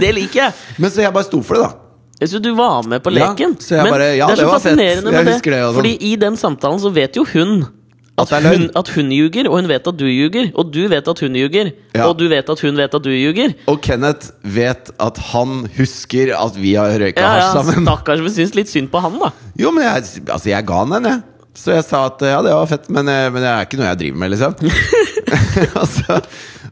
Det 0.00 0.10
liker 0.16 0.42
jeg! 0.46 0.52
Men 0.82 0.90
så 0.92 1.04
jeg 1.04 1.14
bare 1.14 1.26
sto 1.28 1.40
for 1.46 1.56
det, 1.58 1.68
da. 1.68 1.89
Så 2.28 2.38
du 2.42 2.50
var 2.54 2.82
med 2.86 3.02
på 3.02 3.10
Ja, 3.16 3.30
leken. 3.32 3.54
så 3.58 3.76
jeg 3.76 3.84
Men 3.84 3.92
bare- 3.92 4.16
ja, 4.16 4.26
det 4.26 4.32
er 4.32 4.36
det 4.36 4.44
så 4.44 4.50
fett. 4.50 4.62
fascinerende 4.62 5.10
Jeg 5.12 5.24
med 5.24 5.26
det. 5.26 5.42
det, 5.42 5.52
sånn. 5.64 5.74
Fordi 5.74 5.92
i 6.02 6.16
den 6.16 6.36
samtalen 6.36 6.80
så 6.80 6.92
vet 6.92 7.14
jo 7.16 7.24
hun 7.24 7.62
at, 8.18 8.30
At 8.32 8.42
det 8.42 8.50
hun, 8.58 8.70
at 8.76 8.88
hun 8.88 9.08
ljuger, 9.10 9.46
og 9.48 9.54
hun 9.62 9.68
vet 9.68 9.86
at 9.88 9.96
du 9.96 10.04
ljuger. 10.04 10.52
Og 10.54 10.70
du 10.70 10.88
vet 10.88 11.08
at 11.08 11.18
hun 11.20 11.32
ljuger, 11.32 11.72
Ja. 11.94 12.04
og 12.08 12.18
du 12.18 12.28
vet 12.28 12.50
at 12.50 12.60
hun 12.60 12.76
vet 12.76 12.94
at 12.94 13.02
du 13.02 13.08
ljuger. 13.08 13.54
Og 13.66 13.80
Kenneth 13.80 14.30
vet 14.44 14.90
at 15.00 15.16
han 15.32 15.64
husker 15.78 16.34
at 16.36 16.54
vi 16.54 16.74
har 16.74 16.90
røyka 17.00 17.16
Ja, 17.16 17.36
ja, 17.38 17.40
hasj 17.54 17.56
sammen. 17.72 17.86
Stakkars, 17.86 18.20
vi 18.20 18.28
syns 18.28 18.54
litt 18.54 18.68
synd 18.68 18.90
på 18.90 19.00
han, 19.00 19.18
da. 19.18 19.32
Jo, 19.56 19.70
men 19.72 19.84
jeg, 19.84 20.26
altså, 20.28 20.44
jeg 20.52 20.66
ga 20.66 20.74
han 20.84 20.90
den, 20.90 21.04
jeg. 21.04 21.22
Så 21.56 21.72
jeg 21.74 21.84
sa 21.84 22.04
at 22.06 22.20
ja, 22.20 22.42
det 22.42 22.52
var 22.52 22.66
fett, 22.66 22.90
men, 22.90 23.08
eh, 23.08 23.30
men 23.30 23.40
det 23.42 23.48
er 23.48 23.64
ikke 23.64 23.78
noe 23.80 23.88
jeg 23.88 23.98
driver 23.98 24.18
med, 24.18 24.30
liksom. 24.30 24.54
og 25.80 25.88
så, 25.88 26.20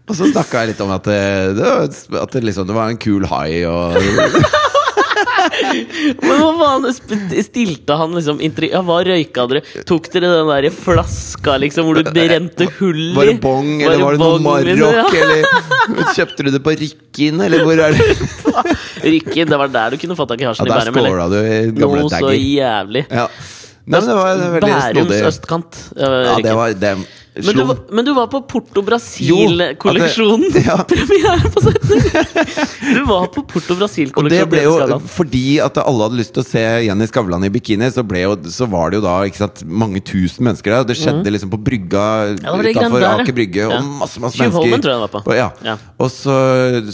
og 0.08 0.14
så 0.16 0.28
snakka 0.32 0.60
jeg 0.60 0.68
litt 0.74 0.80
om 0.84 0.90
at, 0.90 1.04
det, 1.04 1.56
det, 1.56 2.20
at 2.20 2.30
det, 2.32 2.44
liksom, 2.44 2.66
det 2.66 2.74
var 2.76 2.88
en 2.92 2.96
kul 3.00 3.24
hai 3.24 3.64
og 3.64 3.96
Men 6.22 6.40
hva 6.40 6.48
faen, 6.58 6.86
stilte 7.44 7.96
han 8.00 8.14
liksom 8.16 8.40
Ja, 8.68 8.80
hva 8.86 8.98
røyka 9.06 9.46
dere? 9.50 9.62
Tok 9.88 10.08
dere 10.12 10.30
den 10.36 10.50
der 10.52 10.68
flaska 10.74 11.56
liksom 11.62 11.88
hvor 11.88 12.00
du 12.00 12.08
brente 12.10 12.68
hull 12.78 13.02
i? 13.10 13.14
Var 13.16 13.30
det 13.32 13.36
bong, 13.42 13.70
eller 13.82 14.02
var 14.04 14.16
det 14.16 14.22
noe? 14.22 14.38
Marokk, 14.44 15.14
eller 15.22 16.12
kjøpte 16.16 16.46
du 16.46 16.50
det 16.54 16.62
på 16.64 16.74
Rykkinn, 16.78 17.40
eller 17.44 17.64
hvor 17.66 17.84
er 17.88 17.96
det? 17.96 18.08
Ja. 18.48 19.44
Det 19.48 19.58
var 19.60 19.70
der 19.72 19.94
du 19.94 20.00
kunne 20.02 20.16
fått 20.18 20.32
tak 20.34 20.42
i 20.42 20.46
Ja, 20.46 20.50
hasjen 20.52 20.66
i 20.66 20.72
der 20.72 20.90
Bærum, 20.90 20.98
eller? 20.98 21.14
skåla 21.14 21.28
du 21.32 21.38
i 21.38 21.60
gamle 21.78 22.02
Noe 22.02 22.10
så 22.12 22.32
jævlig. 22.34 23.04
Ja. 23.10 23.28
Nei, 23.88 24.00
men 24.02 24.08
det 24.10 24.16
var 24.18 24.40
veldig 24.52 24.68
Bærums 24.68 24.90
snodig. 24.92 25.20
østkant. 25.30 25.78
Ja, 25.96 26.34
det 26.44 26.54
var 26.58 26.74
det. 26.76 26.92
Men, 27.44 27.54
du, 27.56 27.62
var- 27.68 27.80
men 27.94 28.04
du 28.04 28.12
var 28.16 28.26
på 28.32 28.40
Porto 28.50 28.82
Brasil-kolleksjonen. 28.86 30.48
Jo, 30.54 30.62
ja. 30.68 30.76
Premiere 30.90 31.50
på 31.54 31.60
17. 31.62 32.94
Du 32.94 33.02
var 33.08 33.26
på 33.34 33.42
Porto 33.46 33.74
Og 33.74 33.76
det 33.76 33.78
Brasil-kolleksjonen. 33.82 34.50
ble 34.52 34.62
jo 34.64 34.98
fordi 35.12 35.44
at 35.64 35.78
alle 35.82 36.08
hadde 36.08 36.18
lyst 36.20 36.34
til 36.36 36.42
å 36.44 36.46
se 36.48 36.62
Jenny 36.86 37.06
Skavlan 37.10 37.44
i 37.46 37.50
bikini, 37.54 37.88
så, 37.94 38.02
jo, 38.04 38.34
så 38.52 38.68
var 38.70 38.90
det 38.92 39.00
jo 39.00 39.04
da 39.06 39.16
sant, 39.38 39.62
mange 39.66 40.00
tusen 40.04 40.44
mennesker 40.48 40.72
der. 40.74 40.84
Og 40.84 40.90
det 40.90 40.96
skjedde 41.00 41.32
liksom 41.34 41.52
på 41.52 41.60
brygga. 41.62 42.04
Ja, 42.38 42.54
utafor 42.58 42.98
der, 42.98 43.06
ja. 43.06 43.14
Aker 43.22 43.36
Brygge, 43.38 43.64
Ja. 43.68 43.78
og 43.78 43.84
masse 44.02 44.20
masse 44.22 44.38
mennesker. 44.40 44.80
tror 44.84 44.92
jeg 44.94 45.02
var 45.04 45.12
på. 45.14 45.22
Og, 45.26 45.34
ja. 45.36 45.48
Ja. 45.66 45.76
og 45.98 46.10
så, 46.14 46.34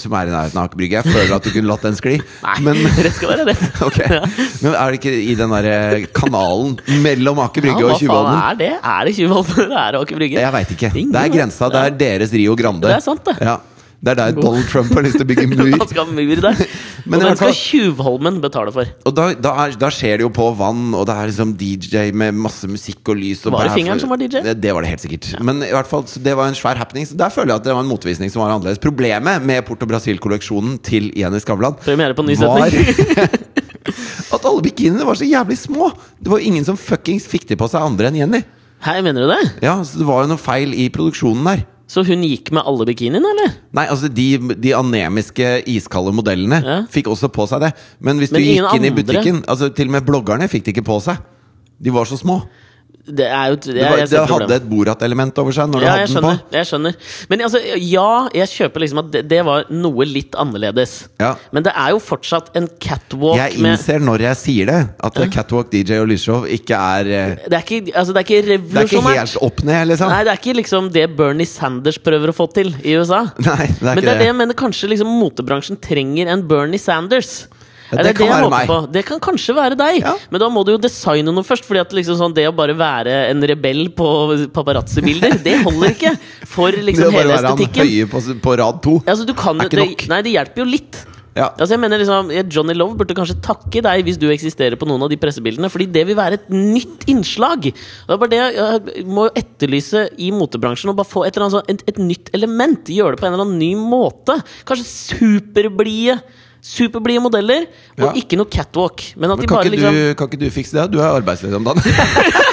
som 0.00 0.14
er 0.18 0.30
i 0.30 0.34
nærheten 0.34 0.58
av 0.60 0.68
Aker 0.68 0.78
Brygge. 0.80 1.00
Jeg 1.02 1.12
føler 1.14 1.34
at 1.36 1.44
du 1.46 1.50
kunne 1.54 1.70
latt 1.70 1.84
den 1.86 1.96
skli. 1.98 2.16
Nei, 2.46 2.56
Men, 2.64 2.76
rett 3.04 3.16
skal 3.18 3.28
være 3.34 3.44
rett. 3.50 3.82
ok. 3.84 4.00
Men 4.64 4.74
er 4.78 4.86
det 4.94 5.00
ikke 5.00 5.14
i 5.14 5.34
den 5.38 5.50
derre 5.54 6.02
kanalen 6.16 6.76
mellom 7.04 7.40
Aker 7.44 7.60
Ja, 7.64 7.66
Brygge 7.74 7.84
og 7.90 8.00
Tjuvholmen? 8.00 8.38
er 8.50 8.54
det? 8.60 8.72
Er 8.82 9.08
det 9.08 9.14
Tjuvholmen 9.18 9.72
er 9.72 9.94
det 9.96 10.00
Aker 10.04 10.16
Brygge? 10.20 10.33
Jeg 10.40 10.56
veit 10.58 10.74
ikke. 10.74 10.90
Ingen 10.94 11.14
Det 11.14 11.22
er 11.22 11.36
grensa. 11.38 11.70
Det 11.72 11.84
er 11.84 12.02
deres 12.02 12.34
Rio 12.34 12.56
Grande. 12.58 12.88
Det 12.88 12.98
er 12.98 13.04
sant, 13.04 13.24
det. 13.26 13.38
Ja. 13.44 13.60
Det 14.04 14.12
er 14.12 14.18
der 14.18 14.34
Donald 14.36 14.66
Trump 14.68 14.90
har 14.92 15.04
lyst 15.06 15.16
til 15.16 15.24
å 15.24 15.28
bygge 15.30 15.46
mur. 15.54 15.70
Han 15.80 15.88
skal 15.88 16.04
ha 16.04 16.12
mur 16.12 16.40
der. 16.44 16.58
Men 17.08 17.22
og 17.22 17.24
den 17.24 17.38
skal 17.38 17.54
Tjuvholmen 17.56 18.36
betale 18.42 18.72
for. 18.74 18.88
Og 19.08 19.14
da, 19.16 19.30
da, 19.32 19.52
er, 19.62 19.76
da 19.80 19.88
skjer 19.92 20.20
det 20.20 20.26
jo 20.26 20.30
på 20.34 20.50
vann, 20.58 20.90
og 20.92 21.06
det 21.08 21.14
er 21.16 21.30
liksom 21.30 21.54
DJ 21.60 22.10
med 22.12 22.36
masse 22.36 22.68
musikk 22.68 23.14
og 23.14 23.16
lys. 23.20 23.46
Og 23.48 23.56
Var 23.56 23.70
det 23.70 23.78
fingeren 23.78 24.02
som 24.02 24.12
var 24.12 24.20
DJ? 24.20 24.42
Det, 24.44 24.56
det 24.60 24.74
var 24.76 24.84
det 24.84 24.90
helt 24.92 25.04
sikkert. 25.06 25.30
Men 25.40 25.64
i 25.64 25.72
hvert 25.72 25.88
fall, 25.88 26.04
så 26.10 26.20
det 26.24 26.36
var 26.36 26.52
en 26.52 26.58
svær 26.58 26.80
happening. 26.80 27.08
Så 27.08 27.16
der 27.16 27.32
føler 27.32 27.54
jeg 27.54 27.62
at 27.62 27.68
det 27.70 27.76
var 27.78 27.86
en 27.86 27.92
motvisning 27.92 28.32
som 28.32 28.44
var 28.44 28.52
annerledes. 28.52 28.82
Problemet 28.84 29.44
med 29.48 29.64
Porto 29.68 29.88
Brasil-kolleksjonen 29.88 30.76
til 30.84 31.08
Jenny 31.16 31.40
Skavlan 31.40 31.80
Premiere 31.80 32.16
på 32.18 32.26
ny 32.28 32.36
setning. 32.36 33.40
At 34.34 34.44
alle 34.48 34.62
bikiniene 34.64 35.04
var 35.06 35.16
så 35.18 35.26
jævlig 35.28 35.56
små! 35.60 35.90
Det 36.20 36.32
var 36.32 36.44
ingen 36.44 36.64
som 36.66 36.76
fuckings 36.80 37.26
fikk 37.28 37.44
de 37.50 37.56
på 37.60 37.68
seg 37.70 37.84
andre 37.84 38.08
enn 38.08 38.16
Jenny. 38.22 38.40
Hei, 38.84 38.98
mener 39.04 39.24
du 39.24 39.30
det? 39.32 39.44
Ja, 39.64 39.78
så 39.86 40.00
det 40.02 40.06
var 40.08 40.24
jo 40.24 40.28
noe 40.34 40.40
feil 40.40 40.74
i 40.76 40.90
produksjonen 40.92 41.46
der. 41.48 41.62
Så 41.88 42.02
hun 42.04 42.22
gikk 42.24 42.50
med 42.56 42.64
alle 42.68 42.84
bikiniene, 42.88 43.28
eller? 43.34 43.54
Nei, 43.76 43.84
altså 43.92 44.08
de, 44.12 44.26
de 44.60 44.72
anemiske, 44.76 45.48
iskalde 45.72 46.12
modellene 46.16 46.58
Ja. 46.64 46.76
fikk 46.90 47.08
også 47.12 47.28
på 47.32 47.46
seg 47.48 47.60
det. 47.64 47.72
Men 48.00 48.20
hvis 48.20 48.32
Men 48.32 48.40
du 48.40 48.48
gikk 48.48 48.76
inn 48.78 48.88
i 48.88 48.92
butikken 48.96 49.42
altså 49.48 49.68
Til 49.76 49.88
og 49.90 49.96
med 49.98 50.06
bloggerne 50.08 50.48
fikk 50.48 50.64
det 50.64 50.74
ikke 50.76 50.86
på 50.88 50.98
seg. 51.04 51.20
De 51.84 51.92
var 51.92 52.08
så 52.08 52.16
små. 52.20 52.42
Det 53.04 53.26
er 53.28 53.50
jo 53.52 53.56
Det, 53.60 53.74
var, 53.84 54.00
det 54.08 54.20
hadde 54.30 54.54
et 54.56 54.64
Borat-element 54.70 55.36
over 55.42 55.52
seg 55.52 55.68
når 55.68 55.82
du 55.82 55.84
Ja, 55.84 55.90
hadde 55.92 56.00
jeg 56.00 56.08
den 56.08 56.14
skjønner. 56.16 56.38
på. 56.40 56.54
Jeg 56.56 56.68
skjønner. 56.70 56.94
Men 57.28 57.42
altså, 57.44 57.60
ja, 57.84 58.06
jeg 58.40 58.48
kjøper 58.54 58.80
liksom 58.84 59.00
at 59.02 59.10
det, 59.12 59.22
det 59.28 59.40
var 59.44 59.66
noe 59.70 60.06
litt 60.08 60.38
annerledes. 60.40 60.94
Ja. 61.20 61.34
Men 61.52 61.66
det 61.66 61.74
er 61.76 61.90
jo 61.92 62.00
fortsatt 62.00 62.48
en 62.56 62.68
catwalk 62.80 63.36
Jeg 63.42 63.58
innser 63.60 64.00
når 64.00 64.24
jeg 64.28 64.40
sier 64.40 64.70
det, 64.72 64.78
at 65.04 65.20
Catwalk, 65.34 65.68
DJ 65.74 65.98
og 66.00 66.08
lysshow 66.14 66.46
ikke 66.48 66.78
er 66.78 67.10
eh, 67.12 67.34
Det 67.44 67.58
er 67.58 67.66
ikke, 67.66 67.92
altså, 67.92 68.14
det 68.16 68.22
er 68.22 68.28
ikke 68.28 68.40
Det 68.46 68.80
er 68.80 68.88
ikke 68.88 69.04
helt 69.10 69.36
opp 69.50 69.62
ned, 69.68 69.82
liksom. 69.92 70.08
Nei, 70.14 70.22
det 70.24 70.32
er 70.32 70.40
ikke 70.40 70.56
liksom 70.62 70.88
det 70.94 71.06
Bernie 71.18 71.46
Sanders 71.50 71.98
prøver 72.00 72.32
å 72.32 72.36
få 72.36 72.48
til 72.56 72.72
i 72.84 72.96
USA. 72.96 73.24
Nei, 73.50 73.68
det 73.68 73.84
er 73.84 73.90
Men 73.90 74.00
ikke 74.00 74.06
det 74.08 74.14
er 74.14 74.22
det. 74.24 74.30
jeg 74.30 74.38
mener 74.40 74.58
kanskje 74.64 74.88
liksom 74.94 75.12
motebransjen 75.20 75.76
trenger 75.84 76.32
en 76.32 76.46
Bernie 76.48 76.80
Sanders. 76.80 77.34
Ja, 77.96 78.02
det, 78.02 78.10
det 78.10 78.16
kan 78.18 78.26
det 78.26 78.34
være 78.36 78.50
meg. 78.54 78.66
På? 78.70 78.78
Det 78.98 79.04
kan 79.08 79.20
kanskje 79.24 79.54
være 79.56 79.78
deg, 79.80 80.00
Ja. 80.02 80.14
men 80.30 80.40
da 80.44 80.48
må 80.52 80.64
du 80.66 80.72
jo 80.74 80.78
designe 80.82 81.32
noe 81.34 81.46
først. 81.46 81.64
Fordi 81.68 81.80
at 81.84 81.94
liksom 81.96 82.18
sånn, 82.20 82.34
Det 82.34 82.46
å 82.50 82.54
bare 82.56 82.74
være 82.76 83.16
en 83.30 83.40
rebell 83.42 83.88
på 83.94 84.10
paparazzi-bilder, 84.54 85.38
det 85.44 85.56
holder 85.64 85.94
ikke 85.94 86.14
for 86.46 86.70
Det 86.76 86.84
liksom 86.90 87.08
å 87.08 87.14
bare 87.14 87.22
hele 87.24 87.34
være 87.38 87.46
han 87.50 87.58
estetikken. 87.58 87.90
høye 87.90 88.06
på, 88.12 88.22
på 88.44 88.58
rad 88.60 88.82
to. 88.84 88.98
Altså, 89.06 89.26
du 89.26 89.34
kan, 89.34 89.60
Er 89.60 89.68
ikke 89.70 89.80
det, 89.82 89.88
nok. 89.94 90.06
nei, 90.14 90.22
det 90.26 90.32
hjelper 90.38 90.64
jo 90.64 90.70
litt. 90.74 91.02
Ja. 91.34 91.48
Altså 91.58 91.74
jeg 91.74 91.80
mener 91.82 91.98
liksom 91.98 92.28
Johnny 92.54 92.76
Love 92.78 92.94
burde 92.94 93.14
kanskje 93.18 93.34
takke 93.42 93.80
deg 93.82 94.04
hvis 94.06 94.20
du 94.22 94.28
eksisterer 94.30 94.76
på 94.78 94.86
noen 94.86 95.02
av 95.02 95.08
de 95.10 95.16
pressebildene, 95.18 95.66
fordi 95.66 95.88
det 95.90 96.04
vil 96.06 96.14
være 96.14 96.36
et 96.38 96.44
nytt 96.54 97.08
innslag. 97.10 97.66
Det 97.74 98.14
er 98.14 98.20
bare 98.22 98.30
det 98.30 98.38
jeg 98.54 99.04
må 99.10 99.24
etterlyse 99.34 100.04
i 100.22 100.28
motebransjen, 100.30 100.92
og 100.92 101.00
bare 101.00 101.10
få 101.10 101.24
et, 101.26 101.34
eller 101.34 101.48
annet, 101.48 101.56
sånn- 101.58 101.74
et, 101.74 101.82
et 101.90 101.98
nytt 101.98 102.30
element. 102.38 102.86
Gjøre 102.86 103.16
det 103.16 103.20
på 103.24 103.26
en 103.26 103.34
eller 103.34 103.48
annen 103.48 103.58
ny 103.58 103.72
måte. 103.74 104.38
Kanskje 104.70 104.86
superblide 104.86 106.20
Superblide 106.64 107.20
modeller, 107.20 107.66
og 107.98 108.06
Ja. 108.06 108.12
ikke 108.16 108.38
noe 108.40 108.48
catwalk. 108.48 109.02
Men 109.20 109.28
Men 109.34 109.46
kan 109.46 109.60
ikke, 109.60 109.74
liksom 109.74 109.92
du, 109.94 110.14
kan 110.16 110.28
ikke 110.30 110.40
du 110.40 110.46
fikse 110.50 110.72
det? 110.78 110.86
Du 110.94 110.98
er 111.02 111.10
arbeidsledig 111.20 111.58
om 111.58 111.66
dagen. 111.66 111.82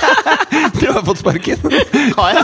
du 0.81 0.85
har 0.91 1.03
fått 1.07 1.21
sparken. 1.21 1.61
Har 2.17 2.33
jeg? 2.35 2.43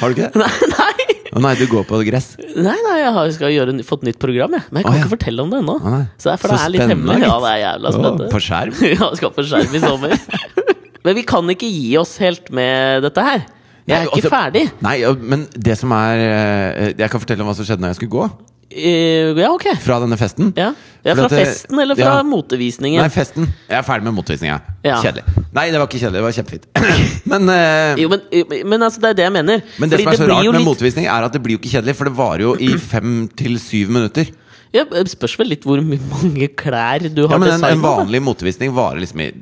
Har 0.00 0.12
du 0.12 0.14
ikke 0.18 0.28
det? 0.28 0.42
Nei, 0.42 0.68
nei! 0.74 1.14
Å 1.28 1.40
nei, 1.44 1.54
du 1.60 1.64
går 1.68 1.84
på 1.88 1.98
gress. 2.08 2.30
Nei, 2.56 2.74
nei, 2.76 2.96
jeg 3.02 3.12
har, 3.16 3.30
skal 3.36 3.52
gjøre, 3.52 3.74
fått 3.88 4.04
nytt 4.08 4.18
program, 4.20 4.54
jeg. 4.56 4.64
Men 4.72 4.80
jeg 4.80 4.86
kan 4.86 4.92
Å, 4.92 4.96
ja. 4.98 5.02
ikke 5.04 5.12
fortelle 5.16 5.44
om 5.44 5.50
det 5.52 5.58
ennå. 5.62 5.76
Nei. 5.84 6.02
Så 6.20 6.30
derfor 6.32 6.52
det 6.54 6.60
er 6.60 6.72
litt 6.74 6.84
hemmelig. 6.92 7.24
Ja, 7.24 7.36
det 7.44 7.50
er 7.52 7.60
jævla 7.62 7.92
spennende. 7.96 8.28
på 8.32 8.40
skjerm? 8.44 8.78
ja, 8.98 9.08
skal 9.20 9.32
på 9.36 9.44
skjerm 9.48 9.76
i 9.76 9.82
sommer. 9.84 10.14
Men 11.08 11.16
vi 11.16 11.24
kan 11.28 11.52
ikke 11.54 11.68
gi 11.72 11.92
oss 12.00 12.16
helt 12.20 12.48
med 12.52 13.04
dette 13.06 13.24
her. 13.24 13.44
Jeg 13.88 13.96
er 13.96 14.04
Nei, 14.04 14.08
ikke 14.12 14.20
altså- 14.20 14.34
ferdig. 14.34 14.64
Nei, 14.84 14.96
men 15.32 15.44
det 15.56 15.78
som 15.80 15.92
er 15.96 16.20
eh, 16.20 16.88
Jeg 16.98 17.08
kan 17.08 17.22
fortelle 17.22 17.40
om 17.40 17.48
hva 17.48 17.54
som 17.56 17.64
skjedde 17.64 17.80
når 17.80 17.94
jeg 17.94 18.00
skulle 18.02 18.12
gå. 18.18 18.26
Eh, 18.70 19.32
ja, 19.38 19.48
ok. 19.54 19.64
Fra 19.80 19.96
denne 20.02 20.16
festen. 20.20 20.50
Ja. 20.56 20.72
ja 21.02 21.14
Fra 21.16 21.24
dette, 21.24 21.38
festen 21.40 21.78
eller 21.80 21.96
fra 21.96 22.18
ja. 22.18 22.24
motevisningen? 22.26 23.00
Nei, 23.00 23.08
festen. 23.12 23.46
Jeg 23.68 23.78
er 23.78 23.86
ferdig 23.86 24.04
med 24.10 24.16
motevisninga. 24.18 24.58
Ja. 24.84 24.98
Kjedelig. 25.00 25.24
Nei, 25.56 25.64
det 25.72 25.80
var 25.80 25.88
ikke 25.88 26.00
kjedelig. 26.02 26.18
Det 26.18 26.26
var 26.26 26.36
kjempefint. 26.36 26.68
Men, 27.32 27.48
uh, 27.48 28.00
Jo, 28.00 28.10
men, 28.12 28.20
men 28.68 28.84
altså, 28.84 29.00
det 29.04 29.10
er 29.14 29.16
det 29.22 29.24
jeg 29.28 29.34
mener. 29.38 29.64
men 29.80 29.90
det 29.90 29.98
Fordi 29.98 30.04
som 30.04 30.12
er 30.12 30.20
så 30.20 30.28
rart 30.32 30.44
med 30.50 30.60
litt- 30.60 30.68
motvisning, 30.68 31.08
er 31.08 31.26
at 31.28 31.32
det 31.36 31.42
blir 31.44 31.56
jo 31.56 31.62
ikke 31.62 31.72
kjedelig. 31.78 31.96
For 31.98 32.08
det 32.10 32.14
varer 32.18 32.44
jo 32.44 32.52
i 32.60 32.70
fem 32.80 33.16
til 33.40 33.58
syv 33.62 33.92
minutter. 33.96 34.28
Ja, 34.74 34.84
Det 34.84 35.08
spørs 35.12 35.34
vel 35.40 35.48
litt 35.54 35.64
hvor 35.64 35.80
mange 36.14 36.48
klær 36.58 37.06
du 37.08 37.22
Ja, 37.24 37.28
har 37.32 37.38
men 37.42 37.54
en, 37.56 37.64
en 37.64 37.82
vanlig 37.84 38.20
motvisning 38.22 38.74
varer 38.76 39.00
liksom 39.02 39.20
i 39.24 39.32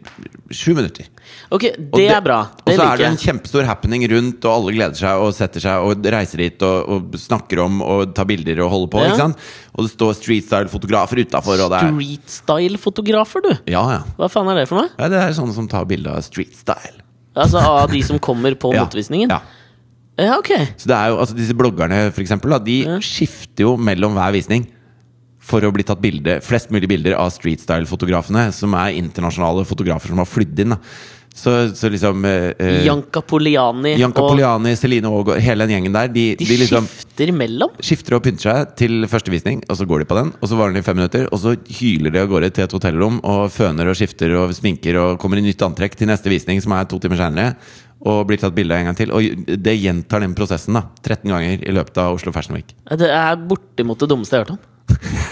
sju 0.54 0.74
minutter. 0.78 1.08
Ok, 1.50 1.64
Og 1.74 1.96
det 1.98 2.06
er 2.14 2.20
bra. 2.22 2.36
Og 2.62 2.70
så 2.74 2.84
er 2.86 3.00
det 3.00 3.06
en 3.08 3.16
kjempestor 3.18 3.66
happening 3.66 4.04
rundt, 4.10 4.44
og 4.46 4.52
alle 4.52 4.74
gleder 4.76 4.94
seg 4.98 5.18
og 5.22 5.32
setter 5.34 5.62
seg 5.62 5.82
og 5.82 6.06
reiser 6.14 6.38
dit 6.42 6.62
og, 6.66 6.86
og 6.96 7.16
snakker 7.18 7.60
om 7.64 7.80
og 7.82 8.12
tar 8.14 8.28
bilder 8.30 8.60
og 8.62 8.70
holder 8.70 8.92
på. 8.92 9.00
Ja. 9.02 9.08
ikke 9.10 9.22
sant? 9.24 9.48
Og 9.74 9.86
det 9.88 9.92
står 9.96 10.14
streetstyle-fotografer 10.20 11.22
utafor, 11.26 11.58
og 11.66 11.74
det 11.74 11.80
er 11.82 11.90
Street-style-fotografer, 11.90 13.42
du. 13.46 13.50
Ja, 13.70 13.82
ja. 13.96 14.00
Hva 14.18 14.28
faen 14.32 14.50
er 14.52 14.60
det 14.62 14.68
for 14.70 14.80
noe? 14.82 14.92
ja 14.98 15.10
det 15.12 15.18
er 15.24 15.34
sånne 15.36 15.54
som 15.56 15.66
tar 15.70 15.86
bilde 15.90 16.12
av 16.14 16.22
street-style. 16.26 17.02
Altså 17.36 17.60
Av 17.60 17.90
de 17.92 18.00
som 18.06 18.18
kommer 18.22 18.54
på 18.56 18.70
Ja. 18.76 18.86
motevisningen? 18.86 19.30
Ja. 19.34 19.42
Ja, 20.16 20.38
ok. 20.38 20.48
Så 20.80 20.88
det 20.88 20.96
er 20.96 21.10
jo, 21.12 21.18
altså 21.20 21.34
Disse 21.36 21.52
bloggerne 21.58 22.06
for 22.14 22.22
eksempel, 22.24 22.54
da, 22.54 22.58
de 22.64 22.78
Ja. 22.86 22.94
skifter 23.04 23.66
jo 23.66 23.74
mellom 23.76 24.14
hver 24.16 24.32
visning. 24.32 24.64
For 25.46 25.62
å 25.62 25.70
bli 25.74 25.84
tatt 25.86 26.00
bilde, 26.02 26.40
flest 26.42 26.72
mulig 26.74 26.88
bilder 26.90 27.14
av 27.20 27.30
streetstyle-fotografene, 27.34 28.48
som 28.56 28.74
er 28.74 28.96
internasjonale 28.98 29.62
fotografer 29.68 30.10
som 30.10 30.18
har 30.22 30.26
flydd 30.26 30.64
inn. 30.64 30.74
da 30.74 30.80
Så, 31.36 31.52
så 31.76 31.90
liksom 31.92 32.24
eh, 32.24 32.54
eh, 32.58 32.78
Janka 32.86 33.20
Poliani 33.20 33.90
Janka 34.00 34.22
og 34.24 34.30
Poliani, 34.32 34.70
Celine 34.80 35.10
og 35.12 35.34
hele 35.36 35.66
den 35.66 35.74
gjengen 35.74 35.92
der. 35.92 36.08
De, 36.08 36.22
De, 36.34 36.46
de 36.48 36.56
liksom 36.62 36.86
skifter 36.88 37.32
mellom? 37.36 37.74
skifter 37.84 38.16
og 38.16 38.22
pynter 38.24 38.48
seg 38.48 38.70
til 38.80 39.04
første 39.12 39.30
visning, 39.34 39.60
og 39.68 39.76
så 39.76 39.84
går 39.86 40.02
de 40.02 40.08
på 40.08 40.16
den. 40.16 40.32
Og 40.40 40.48
så 40.48 40.56
varer 40.56 40.72
den 40.72 40.80
i 40.80 40.86
fem 40.86 40.96
minutter, 40.96 41.28
og 41.28 41.42
så 41.42 41.52
hyler 41.78 42.14
de 42.14 42.22
av 42.24 42.30
gårde 42.32 42.50
til 42.56 42.64
et 42.64 42.76
hotellrom 42.78 43.20
og 43.22 43.50
føner 43.52 43.92
og 43.92 43.98
skifter 44.00 44.32
og 44.40 44.54
sminker 44.56 44.96
og 45.02 45.18
kommer 45.20 45.38
i 45.38 45.44
nytt 45.44 45.62
antrekk 45.68 45.98
til 46.00 46.08
neste 46.08 46.32
visning, 46.32 46.62
som 46.64 46.72
er 46.72 46.88
to 46.88 46.98
timer 47.04 47.20
seinere. 47.20 47.58
Og 48.06 48.26
blir 48.28 48.38
tatt 48.40 48.54
bilde 48.54 48.76
av 48.76 48.82
en 48.82 48.90
gang 48.90 48.98
til. 48.98 49.12
Og 49.16 49.46
det 49.64 49.76
gjentar 49.80 50.20
den 50.22 50.36
prosessen 50.36 50.76
da 50.76 50.84
13 51.02 51.30
ganger 51.32 51.64
i 51.64 51.74
løpet 51.74 51.98
av 52.02 52.18
Oslo 52.18 52.34
Fashion 52.34 52.58
Week. 52.58 52.74
Det 53.00 53.08
er 53.08 53.38
bortimot 53.48 54.02
det 54.02 54.10
dummeste 54.12 54.36
jeg 54.36 54.44
har 54.44 54.50
hørt 54.50 54.58
om. 54.58 54.72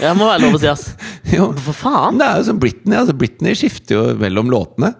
Jeg 0.01 0.17
må 0.19 0.27
være 0.27 0.43
lov 0.43 0.57
å 0.57 0.61
si, 0.61 0.67
ass. 0.67 0.89
Jo, 1.35 1.49
For 1.67 1.77
faen! 1.77 2.17
det 2.19 2.27
er 2.27 2.41
jo 2.41 2.47
som 2.49 2.61
Britney. 2.61 2.97
Altså 2.99 3.15
Britney 3.17 3.55
skifter 3.57 3.95
jo 3.97 4.05
mellom 4.19 4.51
låtene. 4.51 4.93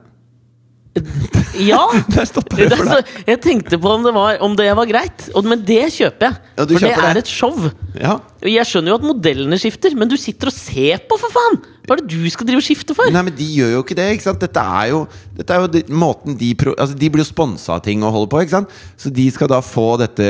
Ja! 1.60 1.82
Der 2.08 2.24
Det 2.56 2.70
det 2.70 2.72
er 2.72 2.88
så, 2.88 3.00
jeg 3.28 3.42
tenkte 3.44 3.80
på 3.82 3.92
om 3.92 4.06
det 4.06 4.14
var, 4.16 4.40
om 4.46 4.56
det 4.56 4.70
var 4.78 4.88
greit, 4.88 5.28
og, 5.36 5.48
men 5.50 5.64
det 5.68 5.90
kjøper 5.98 6.30
jeg. 6.30 6.38
Ja, 6.56 6.64
for 6.64 6.72
det 6.72 6.92
det 6.96 7.08
er 7.10 7.20
et 7.20 7.32
show. 7.32 7.68
Ja. 8.00 8.18
Jeg 8.48 8.70
skjønner 8.70 8.94
jo 8.94 9.00
at 9.02 9.08
modellene 9.10 9.60
skifter, 9.60 9.96
men 10.00 10.12
du 10.12 10.16
sitter 10.20 10.52
og 10.52 10.56
ser 10.56 11.04
på, 11.10 11.20
for 11.20 11.36
faen! 11.36 11.60
Hva 11.86 11.96
er 11.96 12.02
det 12.02 12.18
du 12.18 12.30
skal 12.34 12.48
drive 12.50 12.62
og 12.62 12.66
skifte 12.66 12.96
for? 12.98 13.10
Nei, 13.14 13.22
men 13.28 13.36
de 13.38 13.46
gjør 13.60 13.76
jo 13.76 13.82
ikke 13.84 13.98
det. 13.98 14.08
ikke 14.16 14.26
sant? 14.26 14.42
Dette 14.42 14.62
er 14.62 14.88
jo, 14.90 15.02
dette 15.38 15.54
er 15.54 15.62
jo 15.64 15.70
de, 15.76 15.82
måten 15.94 16.38
de 16.40 16.50
pro, 16.58 16.74
altså 16.74 16.98
De 16.98 17.10
blir 17.14 17.22
jo 17.22 17.28
sponsa 17.30 17.76
av 17.76 17.84
ting 17.86 18.02
og 18.06 18.14
holder 18.16 18.32
på. 18.32 18.42
ikke 18.46 18.56
sant? 18.56 18.74
Så 19.02 19.12
de 19.14 19.26
skal 19.34 19.52
da 19.52 19.60
få 19.66 19.86
dette 20.02 20.26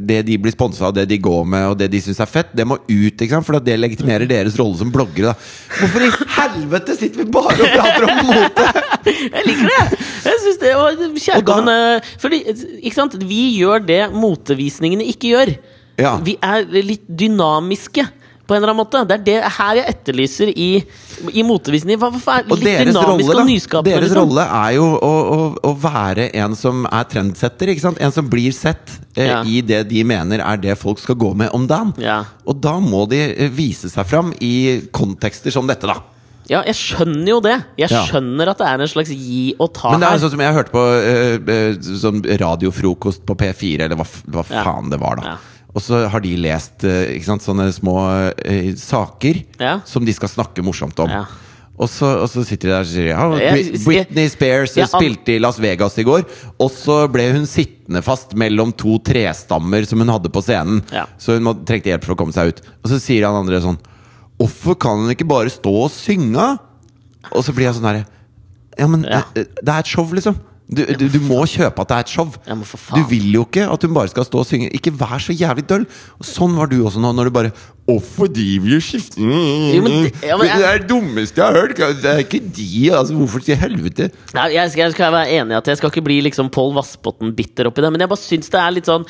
Det 0.00 0.22
de 0.28 0.38
blir 0.40 0.54
sponsa 0.54 0.88
av, 0.88 0.94
det 0.96 1.06
de 1.10 1.18
går 1.20 1.44
med, 1.44 1.66
og 1.72 1.76
det 1.80 1.90
de 1.92 2.00
syns 2.04 2.22
er 2.24 2.30
fett, 2.30 2.54
det 2.56 2.66
må 2.68 2.78
ut. 2.80 3.12
ikke 3.12 3.30
sant? 3.34 3.46
For 3.46 3.60
det 3.60 3.76
legitimerer 3.80 4.28
deres 4.30 4.56
rolle 4.60 4.80
som 4.80 4.92
bloggere. 4.94 5.34
da 5.34 5.78
Hvorfor 5.80 6.06
i 6.06 6.10
helvete 6.38 6.96
sitter 6.98 7.24
vi 7.24 7.28
bare 7.36 7.54
og 7.60 7.76
prater 7.76 8.08
om 8.08 8.24
mote?! 8.32 8.68
Jeg 9.34 9.44
liker 9.50 9.68
det! 9.68 10.02
Jeg 10.24 10.40
synes 10.40 10.58
det 10.62 10.74
var 10.78 10.98
kjærkommen 11.26 11.70
eh, 11.74 12.12
Fordi, 12.22 12.40
ikke 12.80 12.96
sant, 12.96 13.16
vi 13.20 13.42
gjør 13.58 13.84
det 13.84 14.02
motevisningene 14.16 15.04
ikke 15.12 15.34
gjør. 15.34 15.54
Ja. 16.00 16.16
Vi 16.24 16.38
er 16.42 16.64
litt 16.82 17.04
dynamiske. 17.06 18.06
På 18.46 18.52
en 18.54 18.60
eller 18.60 18.74
annen 18.74 18.82
måte 18.82 19.00
Det 19.08 19.14
er 19.16 19.24
det 19.24 19.52
her 19.56 19.78
jeg 19.78 19.86
etterlyser 19.94 20.50
i, 20.52 20.84
i 21.32 21.42
motevisninger. 21.48 21.96
Hva, 21.96 22.10
hva 22.12 22.34
er 22.42 22.44
Og 22.50 22.58
litt 22.60 22.66
deres 22.66 22.90
dynamisk 22.92 23.30
rolle, 23.30 23.40
og 23.40 23.48
nyskapende? 23.48 23.94
deres 23.94 24.10
liksom? 24.10 24.20
rolle 24.28 24.44
er 24.58 24.74
jo 24.76 24.88
å, 24.98 25.12
å, 25.36 25.38
å 25.70 25.72
være 25.80 26.26
en 26.42 26.54
som 26.60 26.84
er 26.90 27.04
trendsetter. 27.08 27.72
En 28.04 28.12
som 28.12 28.28
blir 28.28 28.52
sett 28.52 28.98
eh, 29.16 29.30
Ja. 29.30 29.42
i 29.48 29.62
det 29.64 29.84
de 29.88 30.04
mener 30.04 30.44
er 30.44 30.56
det 30.60 30.76
folk 30.78 30.98
skal 31.00 31.16
gå 31.16 31.32
med 31.34 31.50
om 31.56 31.64
dagen. 31.66 31.94
Ja. 31.96 32.20
Og 32.44 32.60
da 32.60 32.76
må 32.84 33.06
de 33.08 33.22
eh, 33.32 33.48
vise 33.48 33.88
seg 33.88 34.04
fram 34.12 34.34
i 34.44 34.82
kontekster 34.92 35.50
som 35.54 35.66
dette, 35.70 35.86
da. 35.88 36.02
Ja, 36.44 36.60
jeg 36.68 36.76
skjønner 36.76 37.28
jo 37.30 37.40
det. 37.40 37.54
Jeg 37.80 37.88
Ja. 37.88 38.02
skjønner 38.04 38.50
at 38.52 38.58
det 38.60 38.66
er 38.68 38.82
en 38.84 38.88
slags 38.92 39.08
gi 39.08 39.54
og 39.58 39.72
ta 39.72 39.94
Men 39.94 40.00
det 40.04 40.10
er 40.12 40.18
sånn 40.20 40.34
som 40.34 40.42
jeg 40.44 40.52
hørte 40.52 40.74
på 40.74 40.82
uh, 40.84 41.96
sånn 42.02 42.20
radiofrokost 42.44 43.24
på 43.24 43.32
P4, 43.40 43.86
eller 43.86 43.96
hva, 43.96 44.04
hva 44.28 44.44
Ja. 44.52 44.62
faen 44.68 44.90
det 44.92 45.00
var, 45.00 45.16
da. 45.16 45.38
Og 45.74 45.82
så 45.82 46.04
har 46.08 46.20
de 46.22 46.36
lest 46.38 46.84
eh, 46.86 47.16
sant, 47.26 47.42
sånne 47.42 47.66
små 47.74 47.96
eh, 48.44 48.74
saker 48.78 49.40
Ja. 49.60 49.80
som 49.84 50.04
de 50.06 50.12
skal 50.14 50.28
snakke 50.30 50.62
morsomt 50.62 50.98
om. 51.02 51.10
Ja. 51.10 51.24
Og 51.74 51.88
så, 51.90 52.06
og 52.22 52.28
så 52.30 52.44
sitter 52.46 52.68
de 52.68 52.70
der 52.70 52.84
og 52.84 52.86
sier 52.86 53.08
ja, 53.10 53.24
Jeg- 53.50 53.80
Britney 53.82 54.28
Spears 54.30 54.76
Jeg 54.78 54.86
spilte 54.86 55.34
i 55.34 55.40
Las 55.42 55.58
Vegas 55.58 55.96
i 55.98 56.04
går, 56.06 56.22
og 56.62 56.70
så 56.70 57.00
ble 57.10 57.24
hun 57.34 57.48
sittende 57.50 57.98
fast 58.06 58.36
mellom 58.38 58.70
to 58.78 59.00
trestammer 59.02 59.82
som 59.90 59.98
hun 59.98 60.12
hadde 60.14 60.30
på 60.30 60.38
scenen. 60.46 60.84
Ja. 60.94 61.08
Så 61.18 61.34
hun 61.34 61.42
må, 61.48 61.56
trengte 61.66 61.90
hjelp 61.90 62.04
for 62.06 62.14
å 62.14 62.20
komme 62.20 62.32
seg 62.36 62.52
ut. 62.54 62.62
Og 62.84 62.92
så 62.92 63.00
sier 63.02 63.26
han 63.26 63.34
andre 63.42 63.58
sånn 63.64 63.80
Hvorfor 64.38 64.78
kan 64.78 65.02
hun 65.02 65.10
ikke 65.10 65.26
bare 65.30 65.50
stå 65.50 65.74
og 65.84 65.90
synge? 65.94 66.46
Og 67.32 67.42
så 67.42 67.52
blir 67.54 67.66
jeg 67.66 67.74
sånn 67.80 67.86
herre 67.90 68.06
Ja, 68.78 68.86
men 68.90 69.02
Ja. 69.10 69.24
eh, 69.34 69.44
det 69.62 69.68
er 69.74 69.78
et 69.82 69.86
show, 69.90 70.06
liksom. 70.14 70.38
Du, 70.64 70.80
du, 70.96 71.02
du 71.12 71.18
må 71.20 71.42
kjøpe 71.44 71.82
at 71.84 71.90
det 71.90 71.96
er 71.98 72.04
et 72.06 72.08
show. 72.14 72.30
Du 72.96 73.02
vil 73.10 73.26
jo 73.34 73.42
ikke 73.44 73.66
at 73.68 73.82
hun 73.84 73.92
bare 73.92 74.08
skal 74.08 74.24
stå 74.24 74.38
og 74.40 74.46
synge. 74.48 74.70
Ikke 74.72 74.94
vær 74.96 75.20
så 75.20 75.34
jævlig 75.36 75.66
døll. 75.68 75.84
Og 76.16 76.24
sånn 76.24 76.54
var 76.56 76.70
du 76.72 76.78
også 76.80 77.02
nå, 77.04 77.10
når 77.12 77.28
du 77.28 77.34
bare 77.36 77.50
Å, 77.84 77.98
fordi 78.00 78.54
vi 78.64 78.78
skifter 78.80 79.20
Jo, 79.20 79.82
men 79.84 80.06
det- 80.06 80.14
ja, 80.24 80.38
men 80.40 80.46
jeg- 80.48 80.56
Det 80.56 80.64
er 80.64 80.78
det 80.78 80.88
dummeste 80.88 81.36
jeg 81.36 81.44
har 81.44 81.52
hørt. 81.60 81.76
Det 82.00 82.04
er 82.14 82.22
ikke 82.24 82.40
de, 82.40 82.90
altså. 82.96 83.12
Hvorfor 83.18 83.44
til 83.44 83.56
helvete? 83.60 84.06
Nei, 84.32 84.46
jeg, 84.54 84.70
skal, 84.72 84.82
jeg 84.86 84.92
skal 84.96 85.12
være 85.12 85.28
enig 85.36 85.52
i 85.52 85.58
at 85.58 85.66
jeg 85.68 85.76
skal 85.76 85.90
ikke 85.92 86.04
bli 86.06 86.16
liksom 86.22 86.48
Pål 86.50 86.72
Vassbotn-bitter 86.78 87.68
oppi 87.68 87.82
det, 87.84 87.90
men 87.92 88.00
jeg 88.00 88.08
bare 88.08 88.24
syns 88.24 88.48
det 88.48 88.60
er 88.62 88.70
litt 88.72 88.86
sånn 88.88 89.04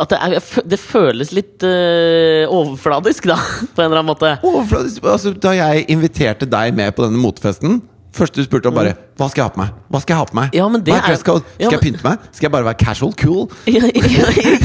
At 0.00 0.08
det, 0.08 0.18
er, 0.22 0.62
det 0.64 0.80
føles 0.80 1.32
litt 1.36 1.60
øh, 1.60 2.48
overfladisk, 2.48 3.28
da, 3.28 3.36
på 3.76 3.84
en 3.84 3.90
eller 3.92 4.00
annen 4.00 4.14
måte. 4.16 4.32
Overfladisk. 4.42 5.04
Altså, 5.04 5.34
da 5.38 5.52
jeg 5.52 5.84
inviterte 5.92 6.48
deg 6.48 6.72
med 6.74 6.96
på 6.96 7.04
denne 7.04 7.20
motefesten 7.20 7.82
Første 8.16 8.40
du 8.40 8.46
spurte 8.48 8.70
om, 8.72 8.74
bare 8.80 8.96
Hva 9.16 9.30
skal 9.32 9.40
jeg 9.40 9.48
ha 9.48 9.52
på 9.54 9.60
meg? 9.62 9.76
Hva 9.88 10.00
skal 10.02 10.12
jeg 10.12 10.20
ha 10.20 10.28
på 10.28 10.36
meg? 10.36 10.56
Ja, 10.56 10.64
men 10.68 10.82
det 10.84 10.92
Hva 10.92 10.98
er 11.00 11.14
dress 11.14 11.22
code? 11.24 11.44
Ja, 11.56 11.70
Skal 11.70 11.76
jeg 11.78 11.84
pynte 11.86 12.04
meg? 12.04 12.24
Skal 12.36 12.46
jeg 12.46 12.52
bare 12.52 12.66
være 12.66 12.78
casual 12.82 13.14
cool? 13.16 13.46
ja, 13.64 13.88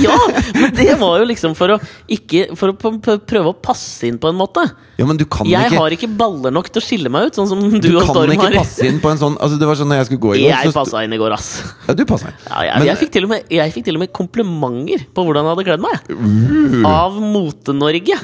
ja, 0.03 0.17
men 0.57 0.73
det 0.75 0.87
var 0.99 1.21
jo 1.21 1.27
liksom 1.29 1.55
for 1.55 1.77
å 1.77 1.77
ikke 2.11 2.49
For 2.59 2.73
å 2.73 2.91
prøve 2.99 3.53
å 3.53 3.55
passe 3.55 4.09
inn 4.09 4.19
på 4.19 4.27
en 4.27 4.35
måte. 4.35 4.65
Ja, 4.99 5.07
men 5.07 5.19
du 5.19 5.23
kan 5.23 5.47
Jeg 5.47 5.71
ikke 5.71 5.79
har 5.79 5.95
ikke 5.95 6.09
baller 6.19 6.51
nok 6.51 6.67
til 6.67 6.83
å 6.83 6.85
skille 6.85 7.11
meg 7.13 7.29
ut, 7.29 7.39
sånn 7.39 7.47
som 7.47 7.63
du, 7.63 7.77
Du 7.79 7.95
og 7.95 8.11
kan 8.11 8.35
ikke 8.35 8.51
passe 8.57 8.89
inn 8.89 8.99
på 9.03 9.13
en 9.13 9.21
sånn 9.21 9.37
Altså 9.39 9.59
Det 9.61 9.69
var 9.69 9.79
sånn 9.79 9.89
når 9.93 10.01
jeg 10.01 10.09
skulle 10.11 10.23
gå 10.25 10.33
i 10.35 10.43
går 10.43 10.51
Jeg 10.51 10.75
passa 10.75 11.03
inn 11.07 11.15
i 11.15 11.21
går, 11.21 11.35
ass. 11.37 11.49
Ja, 11.87 11.95
du 11.95 12.03
passer. 12.09 12.35
Ja, 12.49 12.65
jeg, 12.67 12.75
Men- 12.75 12.89
jeg, 12.91 12.99
fikk 13.05 13.19
med, 13.31 13.47
jeg 13.55 13.75
fikk 13.77 13.87
til 13.87 13.99
og 13.99 14.03
med 14.03 14.11
komplimenter 14.15 15.07
på 15.15 15.23
hvordan 15.27 15.47
jeg 15.47 15.55
hadde 15.55 15.67
kledd 15.69 15.85
meg. 15.87 15.95
Uh. 16.11 16.83
Av 16.91 17.15
Mote-Norge. 17.23 18.19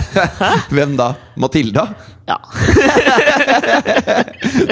Hvem 0.74 0.98
da? 1.00 1.14
Matilda? 1.40 1.88
Ja. 2.28 2.38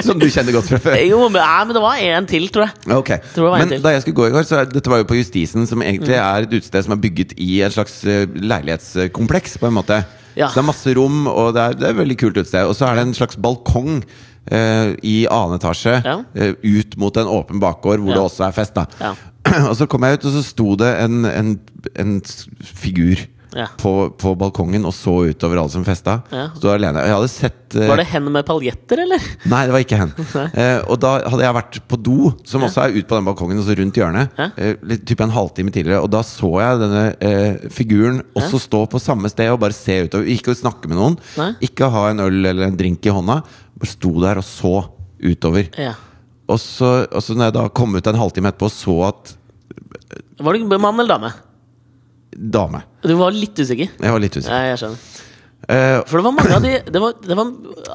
Som 0.05 0.17
du 0.19 0.25
kjenner 0.31 0.55
godt 0.55 0.71
fra 0.71 0.79
før? 0.83 0.97
Jo, 1.07 1.21
men, 1.29 1.39
nei, 1.41 1.63
men 1.65 1.73
det 1.77 1.81
var 1.83 2.01
en 2.07 2.25
til, 2.29 2.47
tror 2.53 2.67
jeg. 2.67 2.91
Ok, 2.97 3.09
Tror 3.33 3.43
det 3.47 3.51
var 3.51 3.55
en 3.55 3.63
Men 3.67 3.73
til. 3.77 3.81
da 3.85 3.89
jeg 3.95 4.01
skulle 4.05 4.19
gå 4.21 4.27
i 4.27 4.33
går, 4.35 4.43
så 4.49 4.59
er- 4.61 4.65
dette 4.73 4.89
var 4.91 4.97
jo 5.01 5.07
på 5.09 5.17
Justisen, 5.19 5.65
som 5.67 5.81
egentlig 5.81 6.15
er 6.19 6.43
et 6.47 6.53
utested 6.53 6.83
som 6.85 6.93
er 6.97 7.01
bygget 7.03 7.33
i 7.37 7.61
et 7.65 7.73
slags 7.75 8.03
eh, 8.05 8.25
leilighetskompleks, 8.27 9.57
på 9.61 9.67
en 9.69 9.73
måte. 9.79 10.03
Ja. 10.35 10.47
Så 10.49 10.57
det 10.59 10.63
er 10.63 10.69
masse 10.71 10.93
rom, 10.97 11.27
og 11.27 11.53
det 11.55 11.61
er, 11.63 11.73
det 11.77 11.87
er 11.87 11.93
et 11.93 11.99
veldig 12.01 12.17
kult 12.17 12.37
utested. 12.37 12.65
Og 12.65 12.75
så 12.75 12.87
er 12.89 12.95
det 12.97 13.07
en 13.07 13.13
slags 13.17 13.35
balkong 13.37 14.03
eh, 14.51 14.95
i 15.03 15.25
annen 15.31 15.59
etasje 15.59 15.99
Ja. 16.03 16.17
eh, 16.35 16.53
ut 16.63 16.97
mot 16.97 17.15
en 17.17 17.27
åpen 17.31 17.59
bakgård, 17.61 17.99
hvor 18.01 18.09
Ja. 18.09 18.17
det 18.17 18.23
også 18.31 18.47
er 18.47 18.51
fest. 18.51 18.73
da 18.75 18.85
Ja. 18.99 19.13
Og 19.69 19.75
så 19.77 19.85
kom 19.87 20.01
jeg 20.03 20.19
ut, 20.19 20.25
og 20.25 20.31
så 20.31 20.43
sto 20.43 20.75
det 20.79 20.89
en, 21.03 21.25
en, 21.25 21.59
en 21.99 22.21
s- 22.25 22.47
figur 22.63 23.17
Ja. 23.53 23.67
på, 23.77 24.09
på 24.19 24.33
balkongen 24.39 24.85
og 24.89 24.93
så 24.95 25.13
utover 25.29 25.61
alle 25.61 25.73
som 25.73 25.85
festa. 25.85 26.19
Ja. 26.33 26.47
Sto 26.57 26.71
alene. 26.73 27.03
Jeg 27.05 27.15
hadde 27.15 27.31
sett 27.31 27.77
uh, 27.77 27.85
Var 27.91 28.01
det 28.01 28.07
hen 28.11 28.29
med 28.33 28.45
paljetter, 28.47 29.03
eller? 29.05 29.27
Nei, 29.49 29.61
det 29.67 29.75
var 29.75 29.85
ikke 29.85 29.99
hen. 30.03 30.13
Uh, 30.53 30.79
og 30.91 30.97
da 31.01 31.11
hadde 31.29 31.43
jeg 31.45 31.55
vært 31.55 31.77
på 31.89 31.97
do, 32.05 32.17
som 32.47 32.63
også 32.65 32.83
er 32.83 32.95
ute 32.97 33.07
på 33.09 33.17
den 33.17 33.25
balkongen, 33.27 33.59
og 33.61 33.65
så 33.65 33.75
rundt 33.77 33.97
hjørnet. 33.97 34.33
Ja. 34.37 34.47
Eh, 34.59 34.75
litt, 34.89 35.03
typ 35.07 35.21
en 35.23 35.33
halvtime 35.33 35.73
tidligere. 35.73 36.01
Og 36.03 36.11
da 36.13 36.21
så 36.25 36.49
jeg 36.61 36.81
denne 36.81 37.69
figuren 37.73 38.21
også 38.37 38.59
stå 38.61 38.83
på 38.91 39.01
samme 39.01 39.31
sted 39.31 39.51
og 39.53 39.61
bare 39.63 39.75
se 39.75 39.97
utover. 40.07 40.29
Ikke 40.33 40.55
snakke 40.57 40.91
med 40.91 40.99
noen, 40.99 41.17
Nei. 41.39 41.51
ikke 41.69 41.89
ha 41.93 42.07
en 42.11 42.23
øl 42.25 42.41
eller 42.41 42.67
en 42.67 42.77
drink 42.79 43.05
i 43.07 43.13
hånda. 43.13 43.39
Bare 43.79 43.93
sto 43.93 44.13
der 44.23 44.41
og 44.41 44.47
så 44.47 44.75
utover. 45.23 45.69
Ja. 45.79 45.95
Og 46.51 46.59
så, 46.59 46.91
og 47.07 47.23
så 47.23 47.35
når 47.37 47.49
jeg 47.49 47.57
da 47.57 47.65
kom 47.75 47.95
ut 47.95 48.09
en 48.09 48.19
halvtime 48.19 48.51
etterpå 48.51 48.69
og 48.69 48.75
så 48.75 48.97
at 49.07 49.33
Var 50.43 50.59
det 50.59 50.79
mann 50.81 50.99
eller 50.99 51.15
dame? 51.15 51.33
Dame. 52.37 52.83
Du 53.03 53.13
var 53.19 53.31
litt 53.35 53.57
usikker? 53.59 53.89
Jeg 53.99 54.11
var 54.15 54.21
litt 54.23 54.35
usikker. 54.37 54.53
Ja, 54.53 54.73
jeg 54.73 54.81
skjønner. 54.83 55.09
Uh, 55.63 56.01
For 56.09 56.19
det 56.19 56.23
var 56.25 56.33
mange 56.35 56.55
av 56.57 56.63
de 56.65 56.71
Det 56.91 56.99
var, 56.99 57.13
det 57.23 57.35
var 57.39 57.45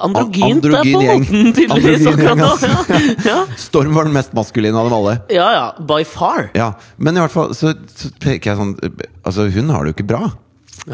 androgynt 0.07 0.63
der 0.65 0.73
Androgyn 0.79 0.95
på 0.95 1.03
gjeng. 1.05 1.25
måten, 1.27 1.51
tydeligvis. 1.53 2.07
Androgyn 2.07 2.73
gjeng. 2.89 3.19
Ja. 3.29 3.35
Ja. 3.35 3.39
Storm 3.61 3.93
var 3.99 4.09
den 4.09 4.15
mest 4.17 4.33
maskuline 4.33 4.73
av 4.81 4.89
dem 4.89 4.95
alle. 4.97 5.19
ja 5.29 5.49
ja, 5.53 5.67
by 5.91 5.99
far. 6.09 6.49
Ja, 6.57 6.71
Men 6.97 7.19
i 7.19 7.21
hvert 7.21 7.35
fall 7.35 7.53
så, 7.59 7.75
så 7.93 8.09
peker 8.25 8.55
jeg 8.55 8.61
sånn 8.63 8.73
Altså, 9.21 9.51
hun 9.53 9.69
har 9.75 9.85
det 9.85 9.93
jo 9.93 9.99
ikke 9.99 10.09
bra. 10.15 10.31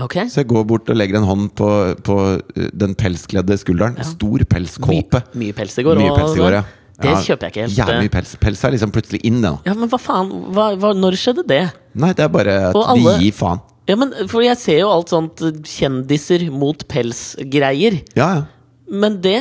Ok. 0.03 0.17
Så 0.33 0.41
jeg 0.43 0.49
går 0.51 0.65
bort 0.67 0.91
og 0.91 0.99
legger 0.99 1.21
en 1.21 1.29
hånd 1.29 1.53
på, 1.55 1.69
på 2.03 2.19
uh, 2.43 2.69
den 2.75 2.97
pelskledde 2.99 3.55
skulderen. 3.61 3.95
Stor 4.03 4.43
My, 4.43 4.49
pelskåpe. 4.57 5.23
mye 5.39 5.55
pels 5.55 5.79
i 5.79 5.85
går. 5.87 6.01
Mye 6.03 6.17
pels 6.19 6.35
i 6.35 6.43
går, 6.43 6.59
ja. 6.59 6.65
Det 6.95 7.11
Ja, 7.11 7.17
kjøper 7.27 7.49
jeg 7.49 7.53
ikke 7.53 7.63
helt. 7.65 7.77
Jævlig 7.79 8.03
mye 8.05 8.13
pels. 8.15 8.33
Pels 8.39 8.61
er 8.65 8.71
liksom 8.77 8.93
plutselig 8.95 9.21
inn, 9.27 9.41
nå. 9.43 9.55
Ja, 9.67 9.75
Men 9.75 9.89
hva 9.91 9.99
faen? 9.99 10.29
Hva, 10.55 10.67
hva, 10.79 10.93
når 10.95 11.17
skjedde 11.19 11.47
det? 11.51 11.63
Nei, 11.95 12.13
det 12.15 12.23
er 12.25 12.29
bare 12.29 12.55
at 12.71 12.77
Og 12.79 12.85
alle- 12.87 13.19
vi 13.19 13.27
gir 13.31 13.33
faen. 13.35 13.61
Ja, 13.89 13.97
men 13.97 14.13
For 14.29 14.41
jeg 14.43 14.57
ser 14.57 14.79
jo 14.79 14.89
alt 14.89 15.09
sånt 15.13 15.43
eh, 15.43 15.51
kjendiser 15.61 16.51
mot 16.51 16.87
pels-greier. 16.89 18.03
Ja, 18.17 18.29
ja. 18.35 18.45
Men 18.91 19.17
det 19.25 19.39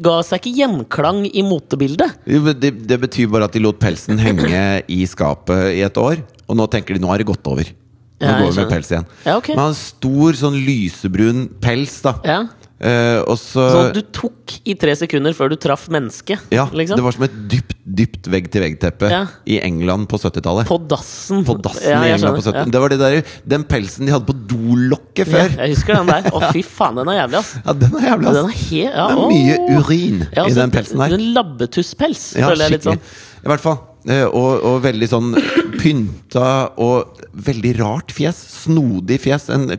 ga 0.00 0.20
seg 0.22 0.40
ikke 0.40 0.56
gjenklang 0.60 1.24
i 1.34 1.42
motebildet. 1.42 2.14
Jo, 2.24 2.52
Det, 2.54 2.86
det 2.86 3.00
betyr 3.02 3.28
bare 3.30 3.44
at 3.44 3.52
de 3.52 3.58
lot 3.60 3.78
pelsen 3.82 4.16
henge 4.22 4.82
i 4.88 5.00
skapet 5.04 5.74
i 5.74 5.82
et 5.82 5.98
år, 5.98 6.22
og 6.48 6.56
nå 6.56 6.68
tenker 6.70 6.94
de 6.94 7.00
nå 7.02 7.08
har 7.10 7.18
det 7.18 7.26
gått 7.26 7.44
over. 7.50 7.64
Nå 7.64 8.24
Ja, 8.30 8.38
går 8.40 8.52
vi 8.54 8.60
med 8.62 8.70
pels 8.70 8.90
igjen. 8.92 9.06
Ja, 9.26 9.36
ok. 9.36 9.48
Men 9.50 9.58
han 9.58 9.72
har 9.74 9.74
stor, 9.74 10.32
sånn 10.38 10.56
lysebrun 10.64 11.48
pels, 11.60 12.00
da. 12.00 12.14
Ja 12.24 12.46
Eh, 12.76 13.22
og 13.24 13.38
så 13.40 13.62
Sånn 13.72 13.94
du 13.96 14.02
tok 14.12 14.52
i 14.68 14.74
tre 14.76 14.92
sekunder 15.00 15.32
før 15.32 15.48
du 15.48 15.56
traff 15.56 15.86
mennesket. 15.88 16.42
Ja, 16.52 16.66
liksom. 16.76 16.98
det 17.00 17.04
var 17.06 17.14
som 17.16 17.24
et 17.24 17.36
dypt, 17.48 17.72
dypt 17.88 18.26
vegg-til-vegg-teppe 18.28 19.08
Ja. 19.08 19.20
i 19.48 19.56
England 19.64 20.10
på 20.10 20.18
70-tallet. 20.20 20.68
På 20.68 20.76
dassen. 20.84 21.40
På 21.48 21.56
dassen 21.56 21.88
Ja, 21.88 22.02
i 22.04 22.10
England 22.18 22.36
på 22.36 22.44
70 22.44 22.58
ja. 22.60 22.64
Det 22.74 22.82
var 22.82 22.92
det 22.92 22.98
der, 23.00 23.16
Den 23.48 23.64
pelsen 23.64 24.04
de 24.04 24.12
hadde 24.12 24.28
på 24.28 24.36
dolokket 24.52 25.30
før. 25.32 25.56
Jeg 25.56 25.72
husker 25.72 25.96
den 25.96 26.10
der. 26.12 26.28
Å, 26.36 26.42
fy 26.52 26.60
faen, 26.68 27.00
den 27.00 27.08
er 27.14 27.16
jævlig, 27.22 27.40
ass. 27.40 27.54
Ja, 27.64 27.72
den 27.80 27.96
er 27.96 28.08
jævlig, 28.10 28.28
ass. 28.28 28.36
den 28.36 28.50
er 28.50 28.58
he 28.60 28.82
ja, 28.84 29.06
Det 29.08 29.16
er 29.16 29.32
mye 29.32 29.78
urin 29.80 30.18
Ja, 30.26 30.42
altså, 30.44 30.50
i 30.52 30.60
den 30.60 30.74
pelsen 30.76 31.00
her. 31.06 31.16
En 31.16 31.26
labbetusspels, 31.38 32.26
Ja, 32.36 32.50
føler 32.50 32.66
jeg 32.68 32.76
litt 32.76 32.88
sånn. 32.90 33.00
I 33.46 33.52
hvert 33.54 33.64
fall. 33.64 33.78
Eh, 34.06 34.26
Og, 34.28 34.50
og 34.68 34.82
veldig 34.84 35.08
sånn 35.10 35.32
pynta 35.80 36.50
og 36.76 37.24
veldig 37.32 37.72
rart 37.80 38.12
fjes. 38.12 38.36
Snodig 38.66 39.18
fjes. 39.24 39.48
En 39.54 39.70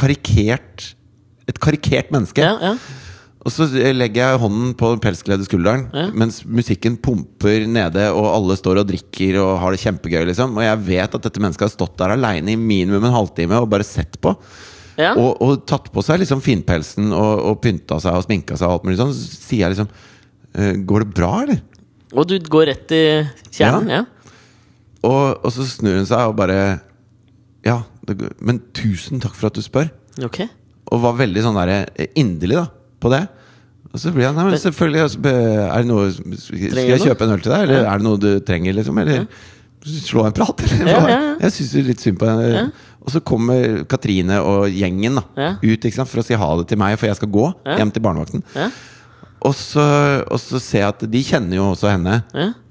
karikert 0.00 0.94
Et 1.50 1.58
karikert 1.62 2.12
menneske. 2.14 2.44
Ja, 2.44 2.56
ja. 2.62 2.74
Og 3.40 3.48
så 3.54 3.64
legger 3.96 4.20
jeg 4.34 4.40
hånden 4.42 4.74
på 4.76 4.90
pelskledde 5.00 5.46
skulderen 5.46 5.86
Ja. 5.96 6.10
mens 6.12 6.42
musikken 6.44 6.98
pumper 7.00 7.62
nede, 7.66 8.02
og 8.12 8.26
alle 8.28 8.56
står 8.60 8.82
og 8.82 8.90
drikker 8.90 9.38
og 9.40 9.54
har 9.62 9.72
det 9.72 9.80
kjempegøy. 9.80 10.26
liksom 10.28 10.52
Og 10.58 10.62
jeg 10.66 10.82
vet 10.90 11.14
at 11.16 11.22
dette 11.24 11.40
mennesket 11.40 11.64
har 11.64 11.72
stått 11.72 11.96
der 11.96 12.12
aleine 12.18 12.52
i 12.52 12.58
minimum 12.60 13.06
en 13.08 13.16
halvtime 13.16 13.56
og 13.56 13.70
bare 13.72 13.82
sett 13.88 14.20
på. 14.20 14.34
ja. 15.00 15.14
Og, 15.16 15.40
og 15.40 15.64
tatt 15.66 15.88
på 15.90 16.04
seg 16.04 16.20
liksom 16.20 16.42
finpelsen 16.44 17.08
og, 17.16 17.40
og 17.48 17.60
pynta 17.64 17.96
seg 18.04 18.12
og 18.20 18.26
sminka 18.28 18.58
seg. 18.60 18.68
og 18.68 18.74
alt 18.74 18.84
mulig 18.84 19.00
sånn 19.00 19.14
Så 19.16 19.40
sier 19.48 19.64
jeg 19.64 19.72
liksom 19.76 19.88
«Eh, 20.52 20.74
Går 20.84 21.06
det 21.06 21.14
bra, 21.16 21.32
eller? 21.46 21.62
Og 22.12 22.26
du 22.28 22.36
går 22.44 22.66
rett 22.74 22.92
i 22.92 23.02
kjernen? 23.56 23.88
Ja. 23.88 24.04
Og, 25.02 25.40
og 25.46 25.48
så 25.54 25.64
snur 25.64 25.96
hun 25.96 26.06
seg 26.10 26.28
og 26.28 26.36
bare 26.36 26.80
Ja, 27.64 27.80
det, 28.04 28.18
men 28.44 28.60
tusen 28.76 29.20
takk 29.22 29.32
for 29.38 29.48
at 29.48 29.56
du 29.56 29.62
spør. 29.64 29.88
Ok. 30.26 30.42
Og 30.90 31.02
var 31.04 31.18
veldig 31.20 31.44
sånn 31.44 31.58
der 31.60 31.72
eh, 31.78 32.10
inderlig 32.18 32.58
da 32.60 32.66
på 33.00 33.12
det. 33.12 33.22
Og 33.90 33.98
så 33.98 34.12
blir 34.14 34.28
han 34.28 34.36
Nei, 34.38 34.44
men 34.52 34.60
selvfølgelig 34.62 35.00
altså, 35.02 35.18
Er 35.26 35.80
det 35.82 35.88
noe 35.88 36.04
Skal 36.14 36.84
jeg 36.92 37.00
kjøpe 37.02 37.26
en 37.26 37.32
øl 37.34 37.40
til 37.42 37.50
deg, 37.50 37.64
eller 37.64 37.88
er 37.90 37.98
det 37.98 38.06
noe 38.06 38.20
du 38.22 38.28
trenger, 38.46 38.76
liksom? 38.76 39.00
Eller 39.02 39.24
slå 39.80 40.26
en 40.28 40.36
prat, 40.36 40.60
eller? 40.76 41.10
Jeg 41.40 41.54
syns 41.56 41.72
litt 41.88 42.04
synd 42.04 42.20
på 42.20 42.28
henne. 42.28 42.68
Og 43.00 43.14
så 43.14 43.22
kommer 43.24 43.80
Katrine 43.88 44.36
og 44.44 44.68
gjengen 44.76 45.16
da 45.18 45.24
ut 45.64 45.86
sant, 45.88 46.10
for 46.10 46.20
å 46.20 46.24
si 46.26 46.36
ha 46.36 46.48
det 46.60 46.66
til 46.70 46.78
meg, 46.82 46.98
for 47.00 47.08
jeg 47.08 47.16
skal 47.18 47.32
gå 47.32 47.46
hjem 47.78 47.90
til 47.94 48.04
barnevakten. 48.04 48.44
Og 49.40 49.54
så, 49.56 49.86
og 50.28 50.36
så 50.42 50.60
ser 50.60 50.84
jeg 50.84 50.92
at 50.92 51.04
de 51.16 51.22
kjenner 51.24 51.56
jo 51.56 51.70
også 51.72 51.88
henne, 51.94 52.20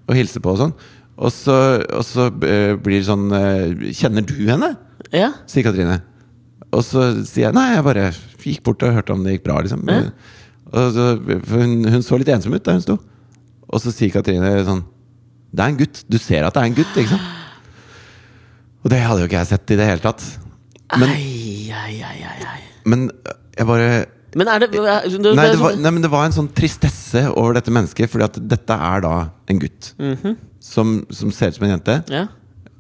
og 0.06 0.16
hilser 0.16 0.44
på 0.46 0.54
og 0.54 0.62
sånn. 0.62 0.76
Og 1.20 1.34
så, 1.36 1.56
og 1.98 2.06
så 2.08 2.30
eh, 2.48 2.78
blir 2.80 3.02
det 3.02 3.08
sånn 3.10 3.26
eh, 3.36 3.90
Kjenner 3.98 4.24
du 4.24 4.38
henne? 4.48 4.70
ja. 5.12 5.34
sier 5.50 5.66
Katrine. 5.66 5.98
Og 6.76 6.84
så 6.86 7.08
sier 7.26 7.48
jeg 7.48 7.56
nei, 7.58 7.72
jeg 7.74 7.86
bare 7.88 8.10
gikk 8.44 8.62
bort 8.68 8.84
og 8.86 8.94
hørte 9.00 9.16
om 9.16 9.24
det 9.26 9.38
gikk 9.38 9.48
bra. 9.48 9.60
liksom 9.66 9.88
og 10.70 10.92
så, 10.94 11.06
hun, 11.50 11.72
hun 11.90 12.04
så 12.06 12.20
litt 12.22 12.30
ensom 12.30 12.54
ut 12.54 12.66
der 12.66 12.78
hun 12.78 12.84
sto. 12.86 13.00
Og 13.70 13.82
så 13.82 13.94
sier 13.94 14.14
Katrine 14.14 14.52
sånn 14.66 14.84
Det 15.50 15.64
er 15.64 15.72
en 15.74 15.80
gutt. 15.80 16.04
Du 16.10 16.18
ser 16.22 16.46
at 16.46 16.54
det 16.54 16.62
er 16.62 16.70
en 16.70 16.78
gutt, 16.78 16.94
ikke 16.94 17.16
sant? 17.16 17.36
Og 18.86 18.94
det 18.94 19.02
hadde 19.02 19.24
jo 19.24 19.28
ikke 19.28 19.42
jeg 19.42 19.50
sett 19.50 19.74
i 19.74 19.78
det 19.80 19.88
hele 19.90 20.04
tatt. 20.04 20.24
Men, 20.98 21.10
Ei, 21.12 21.74
ei, 21.74 21.98
ei, 22.06 22.62
men 22.90 23.10
jeg 23.58 23.68
bare 23.68 23.90
Men 24.34 24.48
det, 24.48 24.70
det, 24.72 24.80
det, 24.80 25.34
nei, 25.38 25.48
var, 25.60 25.76
nei, 25.78 25.92
men 25.92 26.06
det 26.06 26.10
var 26.14 26.26
en 26.26 26.34
sånn 26.34 26.48
tristesse 26.56 27.26
over 27.34 27.58
dette 27.58 27.74
mennesket, 27.74 28.10
fordi 28.10 28.26
at 28.26 28.40
dette 28.54 28.78
er 28.90 29.04
da 29.06 29.14
en 29.50 29.62
gutt. 29.62 29.92
som, 30.64 31.00
som 31.14 31.34
ser 31.34 31.52
ut 31.52 31.58
som 31.60 31.66
en 31.68 31.76
jente. 31.76 31.98
ja. 32.14 32.28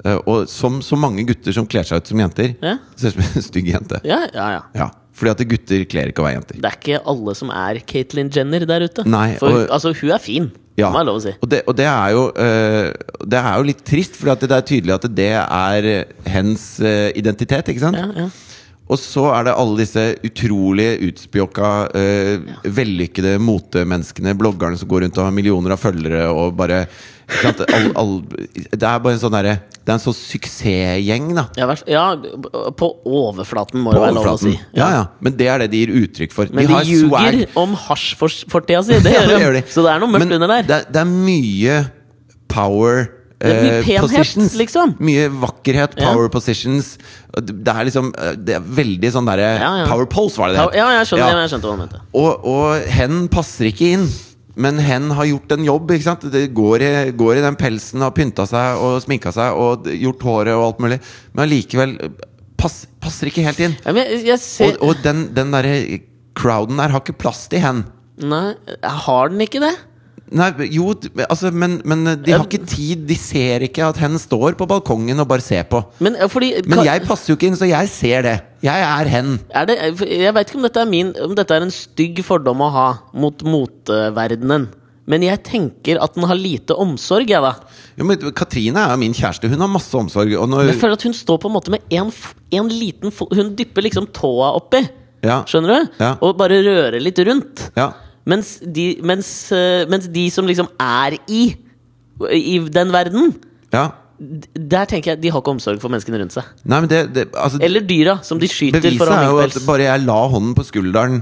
Eh, 0.05 0.15
Og 0.25 0.47
som 0.47 0.79
så 0.85 0.95
mange 0.99 1.25
gutter 1.27 1.51
som 1.55 1.67
kler 1.67 1.83
seg 1.83 1.97
ut 2.01 2.07
som 2.07 2.17
jenter, 2.23 2.55
Ja. 2.61 2.77
ser 2.95 3.09
ut 3.09 3.13
som 3.19 3.23
en 3.35 3.41
stygg 3.49 3.67
jente. 3.73 3.99
ja, 4.03 4.21
ja, 4.33 4.49
ja. 4.57 4.61
Ja, 4.75 4.89
fordi 5.13 5.31
at 5.31 5.47
gutter 5.49 5.85
kler 5.85 6.07
ikke 6.13 6.23
å 6.23 6.27
være 6.29 6.39
jenter. 6.39 6.61
Det 6.61 6.71
er 6.71 6.77
ikke 6.79 7.01
alle 7.05 7.35
som 7.35 7.49
er 7.51 7.79
Caitlyn 7.85 8.29
Jenner 8.31 8.65
der 8.65 8.87
ute. 8.87 9.05
Nei, 9.05 9.35
For 9.37 9.49
og- 9.49 9.69
altså, 9.69 9.93
hun 9.99 10.11
er 10.11 10.19
fin. 10.19 10.51
Ja. 10.79 10.91
Må 10.93 10.99
jeg 11.01 11.07
lov 11.09 11.17
å 11.17 11.21
si. 11.25 11.33
Og 11.43 11.49
det, 11.49 11.63
og 11.67 11.75
det 11.75 11.85
er 11.85 12.11
jo 12.15 12.21
eh, 12.39 12.93
Det 13.27 13.35
er 13.43 13.57
jo 13.57 13.63
litt 13.67 13.83
trist, 13.83 14.15
for 14.15 14.33
det 14.33 14.49
er 14.49 14.61
tydelig 14.63 14.93
at 14.95 15.07
det 15.13 15.33
er 15.35 16.05
hens 16.25 16.79
eh, 16.79 17.11
identitet. 17.19 17.67
Ikke 17.67 17.81
sant? 17.83 17.97
Ja, 17.99 18.07
ja. 18.15 18.29
Og 18.89 18.97
så 18.97 19.27
er 19.37 19.43
det 19.43 19.53
alle 19.53 19.77
disse 19.77 20.15
utrolig 20.25 20.87
utspjåka, 21.11 21.67
uh, 21.93 22.55
vellykkede 22.65 23.35
motemenneskene, 23.37 24.33
bloggerne 24.33 24.79
som 24.81 24.89
går 24.89 25.03
rundt 25.03 25.19
og 25.19 25.25
har 25.27 25.35
millioner 25.35 25.75
av 25.75 25.77
følgere 25.83 26.23
og 26.33 26.55
bare 26.57 26.87
ikke? 27.29 27.65
All, 27.75 27.87
all, 28.01 28.13
Det 28.73 28.83
er 28.89 28.99
bare 29.05 29.13
en 29.15 29.21
sånn 29.21 29.33
derre 29.35 29.53
Det 29.69 29.91
er 29.91 29.95
en 29.95 30.01
sånn 30.03 30.17
suksessgjeng, 30.17 31.29
da. 31.37 31.45
Ja, 31.59 31.67
ja, 31.89 32.05
på 32.79 32.89
overflaten, 33.05 33.79
må 33.81 33.91
På 33.93 33.97
det 33.99 34.03
være 34.07 34.17
lov 34.17 34.31
å 34.33 34.39
si. 34.41 34.55
Ja, 34.77 34.89
ja. 34.97 35.03
Men 35.23 35.37
det 35.39 35.47
er 35.49 35.63
det 35.63 35.69
de 35.73 35.83
gir 35.85 35.93
uttrykk 36.03 36.33
for. 36.35 36.49
Men 36.53 36.67
de, 36.67 36.73
har 36.73 36.83
ljuger 36.89 37.39
swag. 37.43 37.55
om 37.61 37.77
hasjfortida 37.87 38.83
si. 38.85 38.99
Det 39.05 39.13
Ja, 39.17 39.23
gjør 39.23 39.31
det 39.37 39.45
gjør 39.45 39.55
de. 39.59 39.63
Så 39.73 39.85
det 39.85 39.93
er 39.95 40.03
noe 40.03 40.13
mørkt 40.15 40.35
under 40.39 40.53
der. 40.57 40.67
Det, 40.69 40.81
det 40.93 41.01
er 41.05 41.09
mye 41.09 41.79
power 42.49 43.07
Det 43.39 43.49
er 43.53 43.61
mye 43.63 43.73
eh, 43.79 43.83
penhet, 43.85 44.01
positions. 44.03 44.55
liksom. 44.59 44.95
Mye 44.99 45.27
vakkerhet, 45.31 45.93
Ja. 45.97 46.09
power 46.11 46.27
positions. 46.33 46.97
Det 47.39 47.71
er 47.71 47.85
liksom 47.87 48.09
eh, 48.17 48.33
Det 48.35 48.57
er 48.57 48.65
veldig 48.81 49.11
sånn 49.15 49.29
derre 49.29 49.51
Ja, 49.61 49.69
ja. 49.83 49.85
Power 49.87 50.09
pose, 50.11 50.37
var 50.41 50.49
det 50.51 50.57
det? 50.59 50.79
Ja, 50.81 50.89
jeg 50.99 51.07
skjønner, 51.11 51.29
Ja. 51.37 51.43
jeg 51.45 51.53
skjønte 51.53 51.69
hva 51.69 51.77
du 51.77 51.83
mente. 51.85 52.01
Og, 52.13 52.49
og 52.49 52.89
hen 52.99 53.27
passer 53.31 53.69
ikke 53.71 53.93
inn 53.95 54.09
men 54.59 54.79
hen 54.83 55.11
har 55.15 55.27
gjort 55.29 55.53
en 55.55 55.65
jobb. 55.67 55.91
ikke 55.95 56.07
sant? 56.07 56.25
Det 56.33 56.45
går 56.55 56.83
i, 56.83 56.91
går 57.15 57.39
i 57.39 57.45
den 57.45 57.57
pelsen, 57.59 58.03
har 58.03 58.15
pynta 58.15 58.45
seg 58.49 58.81
og 58.83 58.99
sminka 59.05 59.31
seg 59.35 59.55
og 59.55 59.87
gjort 59.93 60.25
håret 60.27 60.57
og 60.57 60.65
alt 60.65 60.83
mulig. 60.83 60.99
Men 61.33 61.45
allikevel 61.45 61.95
pass, 62.59 62.81
passer 63.01 63.31
ikke 63.31 63.45
helt 63.47 63.61
inn. 63.63 63.77
Ja, 63.85 63.95
men 63.95 64.03
jeg, 64.03 64.25
jeg 64.33 64.43
ser 64.43 64.75
Og, 64.75 64.89
og 64.91 65.05
den, 65.05 65.29
den 65.37 65.55
derre 65.55 65.77
crowden 66.39 66.79
der 66.79 66.91
har 66.93 67.03
ikke 67.03 67.19
plass 67.23 67.47
til 67.51 67.63
hen. 67.63 67.85
Nei, 68.19 68.51
har 68.83 69.31
den 69.31 69.45
ikke 69.45 69.63
det? 69.63 69.75
Nei, 70.29 70.49
jo, 70.69 70.91
altså, 71.25 71.49
men, 71.49 71.79
men 71.89 72.03
de 72.21 72.33
har 72.35 72.43
ikke 72.45 72.61
tid. 72.69 73.05
De 73.09 73.15
ser 73.17 73.63
ikke 73.65 73.87
at 73.87 73.97
hen 73.97 74.17
står 74.21 74.53
på 74.59 74.67
balkongen 74.69 75.17
og 75.23 75.25
bare 75.31 75.41
ser 75.41 75.63
på. 75.69 75.81
Men 76.05 76.19
eh, 76.19 76.29
fordi 76.29 76.51
Men 76.69 76.83
jeg 76.85 77.01
passer 77.07 77.31
jo 77.31 77.37
ikke 77.39 77.49
inn, 77.49 77.57
så 77.57 77.69
jeg 77.69 77.89
ser 77.89 78.25
det. 78.27 78.35
Jeg 78.61 78.83
er 78.85 79.09
hen. 79.09 79.37
er 79.49 79.69
det, 79.69 79.77
Jeg 80.05 80.33
veit 80.35 80.49
ikke 80.51 80.59
om 80.59 80.65
dette 80.67 80.81
er 80.83 80.89
min 80.89 81.13
Om 81.23 81.31
dette 81.37 81.55
er 81.55 81.63
en 81.63 81.71
stygg 81.71 82.17
fordom 82.27 82.59
å 82.61 82.67
ha 82.75 82.87
mot 83.15 83.41
moteverdenen. 83.47 84.67
Men 85.09 85.23
jeg 85.25 85.41
tenker 85.47 85.97
at 86.03 86.13
den 86.13 86.27
har 86.29 86.37
lite 86.37 86.75
omsorg, 86.77 87.31
jeg, 87.31 87.41
da. 87.41 87.55
Jo, 87.97 88.05
men 88.05 88.19
Katrine 88.37 88.83
er 88.83 88.91
jo 88.93 88.99
min 89.01 89.15
kjæreste. 89.17 89.49
Hun 89.49 89.63
har 89.65 89.71
masse 89.71 89.95
omsorg. 89.97 90.35
Når, 90.37 90.67
Jeg 90.69 90.77
føler 90.83 90.99
at 90.99 91.05
hun 91.07 91.15
står 91.17 91.39
på 91.41 91.49
en 91.49 91.55
måte 91.55 91.73
med 91.73 91.95
en, 91.97 92.11
en 92.59 92.69
liten 92.69 93.09
Hun 93.17 93.55
dypper 93.57 93.87
liksom 93.87 94.05
tåa 94.13 94.51
oppi, 94.59 94.83
ja, 95.25 95.41
skjønner 95.49 95.73
du? 95.73 95.97
Ja. 96.03 96.11
Og 96.21 96.37
bare 96.37 96.61
rører 96.61 97.01
litt 97.01 97.17
rundt. 97.25 97.65
ja. 97.79 97.89
Mens 98.29 98.57
de, 98.61 98.91
mens, 99.05 99.29
eh, 99.55 99.87
mens 99.89 100.09
de 100.11 100.27
som 100.33 100.47
liksom 100.49 100.69
er 100.83 101.17
i 101.31 101.41
I 102.35 102.59
den 102.67 102.91
verden, 102.91 103.33
ja. 103.71 103.85
der 104.19 104.89
tenker 104.91 105.13
jeg 105.13 105.21
de 105.23 105.31
har 105.31 105.39
ikke 105.39 105.53
omsorg 105.55 105.79
for 105.81 105.93
menneskene 105.93 106.19
rundt 106.19 106.35
seg. 106.35 106.47
Nei, 106.67 106.81
men 106.83 106.91
det, 106.91 107.01
det 107.15 107.27
altså, 107.31 107.61
Eller 107.63 107.85
dyra, 107.87 108.19
som 108.27 108.41
de 108.41 108.49
skyter 108.51 108.83
Beviset 108.83 108.99
foran 108.99 109.23
er 109.23 109.31
jo 109.31 109.41
at 109.45 109.59
bare 109.67 109.87
jeg 109.87 110.03
la 110.05 110.21
hånden 110.35 110.55
på 110.57 110.67
skulderen 110.67 111.21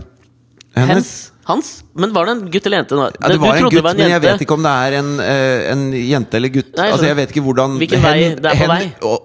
hennes 0.78 0.98
Hens? 0.98 1.18
Hans? 1.48 1.68
Men 1.96 2.12
var 2.12 2.28
det 2.28 2.34
en 2.36 2.42
gutt 2.52 2.66
eller 2.68 2.82
jente? 2.82 2.98
nå? 2.98 3.06
ja, 3.08 3.30
Det 3.32 3.40
var 3.40 3.56
en 3.56 3.64
gutt, 3.64 3.78
det 3.78 3.84
var 3.86 3.94
en 3.96 4.02
men 4.02 4.12
jeg 4.12 4.24
vet 4.26 4.42
ikke 4.44 4.56
om 4.58 4.66
det 4.66 4.74
er 4.84 4.96
en, 4.98 5.12
eh, 5.24 5.62
en 5.72 5.86
jente 5.96 6.40
eller 6.40 6.52
gutt. 6.52 6.74
Nei, 6.76 6.90
altså, 6.92 7.08
jeg 7.08 7.18
vet 7.22 7.32
ikke 7.32 7.44
hvordan 7.46 7.78
Hvilken 7.80 8.04
vei 8.04 8.16
det 8.36 8.52
er 8.52 8.60
på 8.60 8.68
vei. 8.74 8.82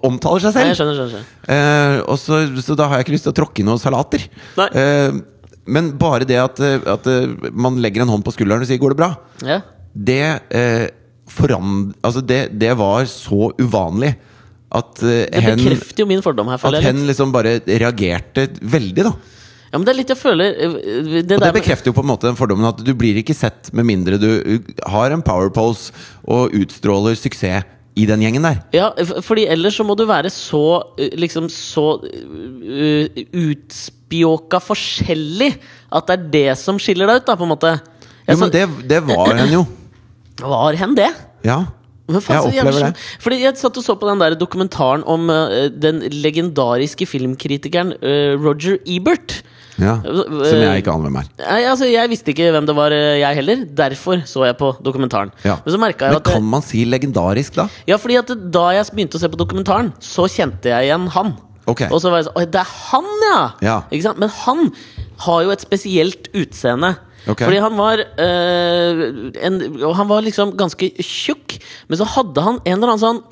omtaler 0.07 0.45
seg 0.45 0.55
selv. 0.55 0.61
Nei, 0.61 0.69
jeg 0.71 0.79
skjønner, 0.79 1.01
skjønner. 1.01 1.25
Eh, 1.57 1.97
og 2.07 2.21
så, 2.21 2.39
så 2.63 2.77
da 2.79 2.87
har 2.87 3.01
jeg 3.01 3.07
ikke 3.09 3.15
lyst 3.17 3.27
til 3.27 3.33
å 3.33 3.37
tråkke 3.41 3.59
i 3.59 3.67
noen 3.67 3.81
salater. 3.81 4.23
Nei. 4.61 4.69
Eh, 4.71 5.19
men 5.65 5.91
bare 5.97 6.25
det 6.27 6.37
at, 6.41 6.59
eh, 6.59 6.79
at 6.91 7.07
eh, 7.07 7.49
man 7.51 7.79
legger 7.81 8.03
en 8.03 8.11
hånd 8.13 8.25
på 8.25 8.33
skulderen 8.35 8.61
og 8.61 8.67
sier 8.67 8.79
'går 8.81 8.95
det 8.95 8.99
bra', 8.99 9.17
Ja. 9.47 9.61
det 9.95 10.41
eh, 10.51 10.87
forand... 11.29 11.93
Altså, 12.03 12.21
det, 12.21 12.59
det 12.59 12.77
var 12.77 13.05
så 13.05 13.51
uvanlig 13.59 14.15
at 14.73 15.03
eh, 15.03 15.29
Det 15.29 15.43
hen 15.43 15.57
bekrefter 15.61 16.03
jo 16.03 16.05
min 16.09 16.21
fordom 16.21 16.47
her, 16.49 16.59
At 16.59 16.73
jeg. 16.73 16.83
hen 16.83 17.07
liksom 17.07 17.31
bare 17.31 17.59
reagerte 17.67 18.49
veldig, 18.61 19.03
da. 19.03 19.13
Ja, 19.73 19.79
men 19.79 19.85
det 19.85 19.93
er 19.93 19.97
litt 19.97 20.09
jeg 20.13 20.17
føler 20.19 20.53
eh, 20.53 21.21
Det 21.23 21.37
Og 21.37 21.41
det 21.47 21.53
bekrefter 21.53 21.89
jo 21.89 21.93
på 21.97 22.01
en 22.03 22.09
måte 22.11 22.27
den 22.27 22.35
fordommen 22.37 22.65
at 22.67 22.83
du 22.83 22.93
blir 22.93 23.15
ikke 23.21 23.33
sett 23.33 23.71
med 23.73 23.85
mindre 23.85 24.19
du 24.21 24.59
har 24.85 25.11
en 25.11 25.21
power 25.25 25.49
pose 25.49 25.93
og 26.25 26.53
utstråler 26.53 27.15
suksess 27.17 27.65
i 27.95 28.07
den 28.09 28.21
gjengen 28.25 28.41
der. 28.41 28.57
Ja, 28.73 28.87
fordi 29.21 29.45
ellers 29.45 29.75
så 29.77 29.83
må 29.85 29.93
du 29.95 30.07
være 30.09 30.31
så 30.33 30.81
Liksom 30.97 31.45
så 31.53 31.99
uh, 32.01 33.05
utspjåka 34.13 34.61
forskjellig 34.61 35.53
at 35.93 36.07
det 36.07 36.15
er 36.15 36.27
det 36.33 36.57
som 36.59 36.79
skiller 36.81 37.09
deg 37.09 37.21
ut, 37.21 37.27
da, 37.27 37.37
på 37.37 37.45
en 37.45 37.53
måte. 37.53 37.77
Jo, 38.27 38.37
men 38.39 38.51
det, 38.53 38.65
det 38.89 39.01
var 39.05 39.33
hen 39.35 39.53
jo. 39.59 39.63
Var 40.43 40.73
hen 40.79 40.95
det? 40.97 41.11
Ja. 41.45 41.63
Faen, 42.09 42.49
Jeg 42.49 42.57
jævlig 42.57 42.71
opplever 42.73 42.87
det 42.91 43.19
Fordi 43.23 43.35
jeg 43.39 43.55
satt 43.61 43.77
og 43.79 43.83
så 43.85 43.93
på 43.95 44.07
den 44.09 44.19
der 44.19 44.33
dokumentaren 44.35 45.05
om 45.07 45.29
uh, 45.31 45.69
den 45.71 46.01
legendariske 46.11 47.05
filmkritikeren 47.07 47.93
uh, 48.01 48.33
Roger 48.41 48.79
Ebert. 48.89 49.37
ja. 49.77 49.99
Som 50.01 50.57
jeg 50.65 50.81
ikke 50.81 50.91
aner 50.91 51.05
hvem 51.05 51.19
er. 51.21 51.29
Uh, 51.37 51.69
altså, 51.69 51.87
jeg 51.87 52.11
visste 52.11 52.33
ikke 52.33 52.49
hvem 52.55 52.65
det 52.67 52.75
var, 52.75 52.97
eh, 52.97 53.21
jeg 53.21 53.39
heller. 53.39 53.63
Derfor 53.77 54.25
så 54.27 54.43
jeg 54.49 54.57
på 54.59 54.73
dokumentaren. 54.83 55.31
Ja. 55.45 55.59
Men 55.63 55.69
så 55.69 55.77
jeg 55.77 55.95
Men 56.01 56.17
at 56.17 56.23
det- 56.23 56.33
kan 56.33 56.43
man 56.43 56.65
si 56.65 56.83
legendarisk, 56.83 57.55
da? 57.61 57.69
Ja, 57.87 58.01
fordi 58.01 58.17
at 58.17 58.35
da 58.51 58.67
jeg 58.73 58.89
begynte 58.91 59.21
å 59.21 59.23
se 59.23 59.29
på 59.29 59.39
dokumentaren, 59.39 59.93
så 60.01 60.27
kjente 60.27 60.73
jeg 60.73 60.89
igjen 60.89 61.07
han. 61.13 61.37
Ok. 61.69 61.85
Og 61.89 61.99
så 62.03 62.11
var 62.11 62.19
jeg 62.19 62.27
sånn 62.27 62.39
Oi, 62.41 62.45
det 62.51 62.59
er 62.59 62.71
han, 62.89 63.09
ja! 63.23 63.39
Ja. 63.63 63.77
Ikke 63.89 64.07
sant? 64.09 64.21
Men 64.21 64.31
han 64.43 64.69
har 65.23 65.43
jo 65.45 65.53
et 65.53 65.63
spesielt 65.63 66.27
utseende. 66.35 66.95
Okay. 67.23 67.47
Fordi 67.47 67.61
han 67.63 67.77
var 67.79 68.01
øh, 68.03 69.03
en, 69.47 69.61
han 69.95 70.09
var 70.09 70.25
liksom 70.25 70.51
ganske 70.59 70.89
tjukk, 70.99 71.55
men 71.87 72.01
så 72.01 72.07
hadde 72.17 72.43
han 72.43 72.59
en 72.65 72.75
eller 72.75 72.95
annen 72.95 73.03
sånn 73.05 73.23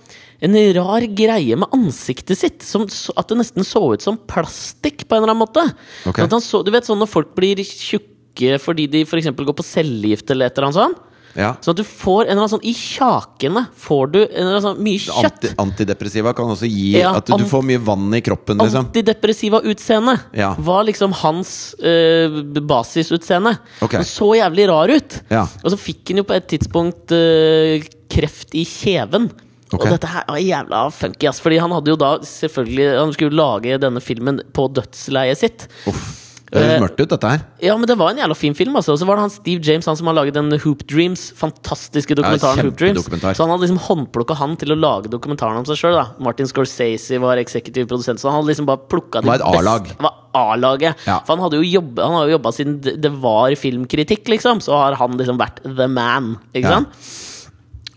en 0.42 0.56
rar 0.74 1.04
greie 1.14 1.58
med 1.60 1.70
ansiktet 1.76 2.40
sitt. 2.40 2.64
Som, 2.66 2.88
at 2.90 3.30
det 3.30 3.38
nesten 3.38 3.68
så 3.68 3.84
ut 3.94 4.02
som 4.02 4.18
plastikk 4.18 5.06
på 5.06 5.18
en 5.18 5.22
eller 5.22 5.36
annen 5.36 5.44
måte. 5.44 5.66
Ok. 6.10 6.24
Sånn 6.32 6.42
så, 6.46 6.64
du 6.66 6.72
vet 6.74 6.88
sånn 6.88 7.02
når 7.02 7.12
folk 7.12 7.36
blir 7.38 7.62
tjukke 7.62 8.58
fordi 8.64 8.88
de 8.90 9.04
f.eks. 9.06 9.30
går 9.38 9.58
på 9.58 9.68
cellegift 9.68 10.32
eller 10.34 10.50
et 10.50 10.58
eller 10.58 10.72
annet 10.72 10.80
sånt? 10.80 11.08
Ja. 11.38 11.54
Sånn 11.64 11.76
at 11.76 11.80
du 11.82 11.88
får 11.88 12.26
en 12.26 12.32
eller 12.34 12.42
annen 12.44 12.52
sånn 12.54 12.66
I 12.68 12.74
kjakene 12.76 13.66
får 13.80 14.12
du 14.12 14.20
en 14.22 14.32
eller 14.36 14.56
annen 14.58 14.66
sånn 14.66 14.82
mye 14.84 15.02
kjøtt. 15.04 15.46
Anti, 15.48 15.52
antidepressiva 15.64 16.34
kan 16.38 16.52
også 16.52 16.68
gi 16.70 16.98
Ja, 17.00 17.14
at 17.20 17.32
du 17.32 17.46
får 17.48 17.64
mye 17.68 17.82
vann 17.88 18.10
i 18.18 18.22
kroppen, 18.26 18.60
liksom. 18.62 18.88
Antidepressiva 18.90 19.62
utseende 19.64 20.18
Ja. 20.38 20.54
var 20.60 20.84
liksom 20.90 21.14
hans 21.22 21.54
øh, 21.80 22.42
basisutseende. 22.68 23.56
Okay. 23.82 24.04
Så 24.08 24.34
jævlig 24.38 24.68
rar 24.72 24.92
ut. 24.92 25.22
Ja. 25.32 25.46
Og 25.64 25.72
så 25.74 25.80
fikk 25.80 26.12
han 26.12 26.24
jo 26.24 26.28
på 26.28 26.36
et 26.36 26.50
tidspunkt 26.52 27.12
øh, 27.16 27.86
kreft 28.12 28.56
i 28.58 28.66
kjeven. 28.68 29.30
Okay. 29.72 29.88
Og 29.88 29.94
dette 29.96 30.10
her 30.12 30.26
var 30.28 30.42
jævla 30.44 30.80
funky, 30.92 31.30
ass. 31.30 31.40
Fordi 31.40 31.62
han 31.64 31.72
hadde 31.72 31.94
jo 31.94 32.00
da 32.00 32.10
selvfølgelig 32.28 32.88
Han 33.00 33.14
skulle 33.16 33.38
lage 33.40 33.78
denne 33.80 34.02
filmen 34.04 34.42
på 34.52 34.66
dødsleiet 34.76 35.40
sitt. 35.40 35.68
Uff. 35.88 36.10
Det 36.52 36.60
høres 36.60 36.74
Eh, 36.76 36.82
mørkt 36.84 37.00
ut, 37.00 37.08
dette 37.14 37.30
her. 37.32 37.44
Ja, 37.64 37.78
men 37.80 37.88
det 37.88 37.96
var 37.98 38.10
en 38.12 38.18
jævla 38.20 38.36
fin 38.36 38.54
film. 38.54 38.76
Altså. 38.76 38.92
Og 38.92 39.00
så 39.00 39.06
var 39.08 39.16
det 39.16 39.22
han 39.24 39.30
Steve 39.32 39.62
James 39.64 39.86
han 39.88 39.96
som 39.96 40.08
har 40.08 40.16
laget 40.18 40.34
den 40.36 40.52
Hoop 40.60 40.82
Dreams. 40.86 41.30
Fantastiske 41.40 42.14
dokumentaren 42.20 42.60
Hoop 42.66 42.76
Dreams. 42.78 43.00
Dokumentar. 43.00 43.34
Så 43.38 43.46
han 43.46 43.54
hadde 43.54 43.70
liksom 43.70 43.80
håndplukka 43.88 44.36
han 44.36 44.58
til 44.60 44.74
å 44.76 44.76
lage 44.76 45.08
dokumentaren 45.14 45.62
om 45.62 45.66
seg 45.70 45.80
sjøl. 45.80 45.96
Martin 46.20 46.50
Scorsese 46.52 47.22
var 47.24 47.40
eksekutiv 47.40 47.88
produsent, 47.88 48.20
så 48.20 48.28
han 48.28 48.42
hadde 48.42 48.52
liksom 48.52 48.68
bare 48.68 48.84
plukka 48.92 49.24
Det 49.24 49.40
A-lag. 49.48 49.88
Var 49.98 50.14
A-laget. 50.36 50.96
Ja. 51.08 51.22
For 51.24 51.38
han 51.38 51.44
hadde 51.46 51.64
jo 51.64 51.72
jobba, 51.80 52.04
han 52.04 52.20
har 52.20 52.28
jo 52.28 52.36
jobba 52.38 52.52
siden 52.52 52.78
det 52.84 53.12
var 53.24 53.56
filmkritikk, 53.56 54.28
liksom. 54.36 54.60
Så 54.60 54.76
har 54.76 55.00
han 55.00 55.16
liksom 55.18 55.40
vært 55.40 55.64
the 55.64 55.88
man. 55.88 56.34
Ikke 56.54 56.68
Ja. 56.68 56.82
sant? 56.82 56.90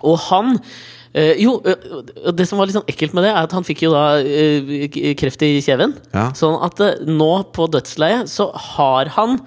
Og 0.05 0.19
han 0.31 0.61
eh, 1.15 1.35
Jo, 1.43 1.57
eh, 1.65 1.75
og 2.27 2.37
det 2.37 2.47
som 2.49 2.59
var 2.59 2.67
litt 2.67 2.77
sånn 2.77 2.89
ekkelt 2.91 3.15
med 3.15 3.25
det, 3.25 3.31
er 3.33 3.43
at 3.47 3.53
han 3.57 3.65
fikk 3.67 3.83
jo 3.87 3.93
da 3.95 4.05
eh, 4.21 5.15
kreft 5.19 5.43
i 5.47 5.53
kjeven. 5.65 5.97
Ja. 6.13 6.29
Sånn 6.37 6.59
at 6.67 6.81
eh, 6.85 7.05
nå 7.07 7.31
på 7.55 7.69
dødsleiet 7.71 8.29
så 8.31 8.51
har 8.75 9.13
han 9.19 9.41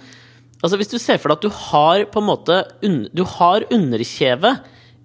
Altså 0.64 0.80
Hvis 0.82 0.90
du 0.90 0.98
ser 0.98 1.20
for 1.22 1.30
deg 1.30 1.38
at 1.38 1.44
du 1.46 1.50
har 1.70 2.06
på 2.10 2.18
en 2.18 2.26
måte 2.32 2.56
un, 2.84 2.96
Du 3.14 3.22
har 3.38 3.62
underkjeve 3.70 4.56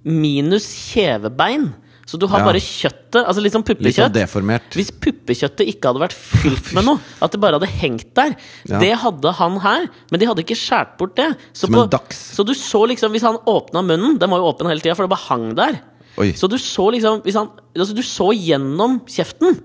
minus 0.03 0.65
kjevebein. 0.95 1.75
Så 2.09 2.19
du 2.19 2.27
har 2.27 2.41
Ja. 2.41 2.45
bare 2.49 2.59
kjøttet, 2.59 3.23
altså 3.25 3.41
litt 3.41 3.53
sånn 3.55 3.63
Litt 3.63 3.95
sånn 3.95 4.11
puppekjøtt. 4.11 4.13
deformert. 4.13 4.63
Hvis 4.75 4.91
puppekjøttet 4.91 5.69
ikke 5.71 5.93
hadde 5.93 6.01
vært 6.03 6.13
fylt 6.43 6.73
med 6.75 6.85
noe, 6.89 6.99
at 7.23 7.31
det 7.31 7.41
bare 7.41 7.61
hadde 7.61 7.69
hengt 7.71 8.15
der, 8.15 8.35
Ja. 8.69 8.79
det 8.81 8.97
hadde 8.99 9.33
han 9.39 9.61
her. 9.61 9.87
Men 10.11 10.21
de 10.21 10.27
hadde 10.27 10.43
ikke 10.43 10.57
skåret 10.59 10.97
bort 10.99 11.15
det. 11.15 11.37
Så, 11.55 11.69
dachs. 11.89 12.35
så 12.35 12.45
du 12.45 12.53
så 12.55 12.83
liksom, 12.89 13.13
hvis 13.15 13.23
han 13.23 13.37
åpna 13.47 13.85
munnen 13.87 14.19
Den 14.19 14.31
var 14.31 14.39
jo 14.43 14.51
åpen 14.51 14.67
hele 14.67 14.81
tida, 14.81 14.97
for 14.97 15.07
det 15.07 15.15
bare 15.15 15.29
hang 15.29 15.55
der. 15.55 15.79
Oi. 16.21 16.33
Så 16.37 16.49
du 16.51 16.59
så 16.61 16.91
liksom 16.93 17.23
han, 17.25 17.53
altså 17.73 17.95
Du 17.97 18.03
så 18.05 18.33
gjennom 18.37 19.01
kjeften. 19.09 19.57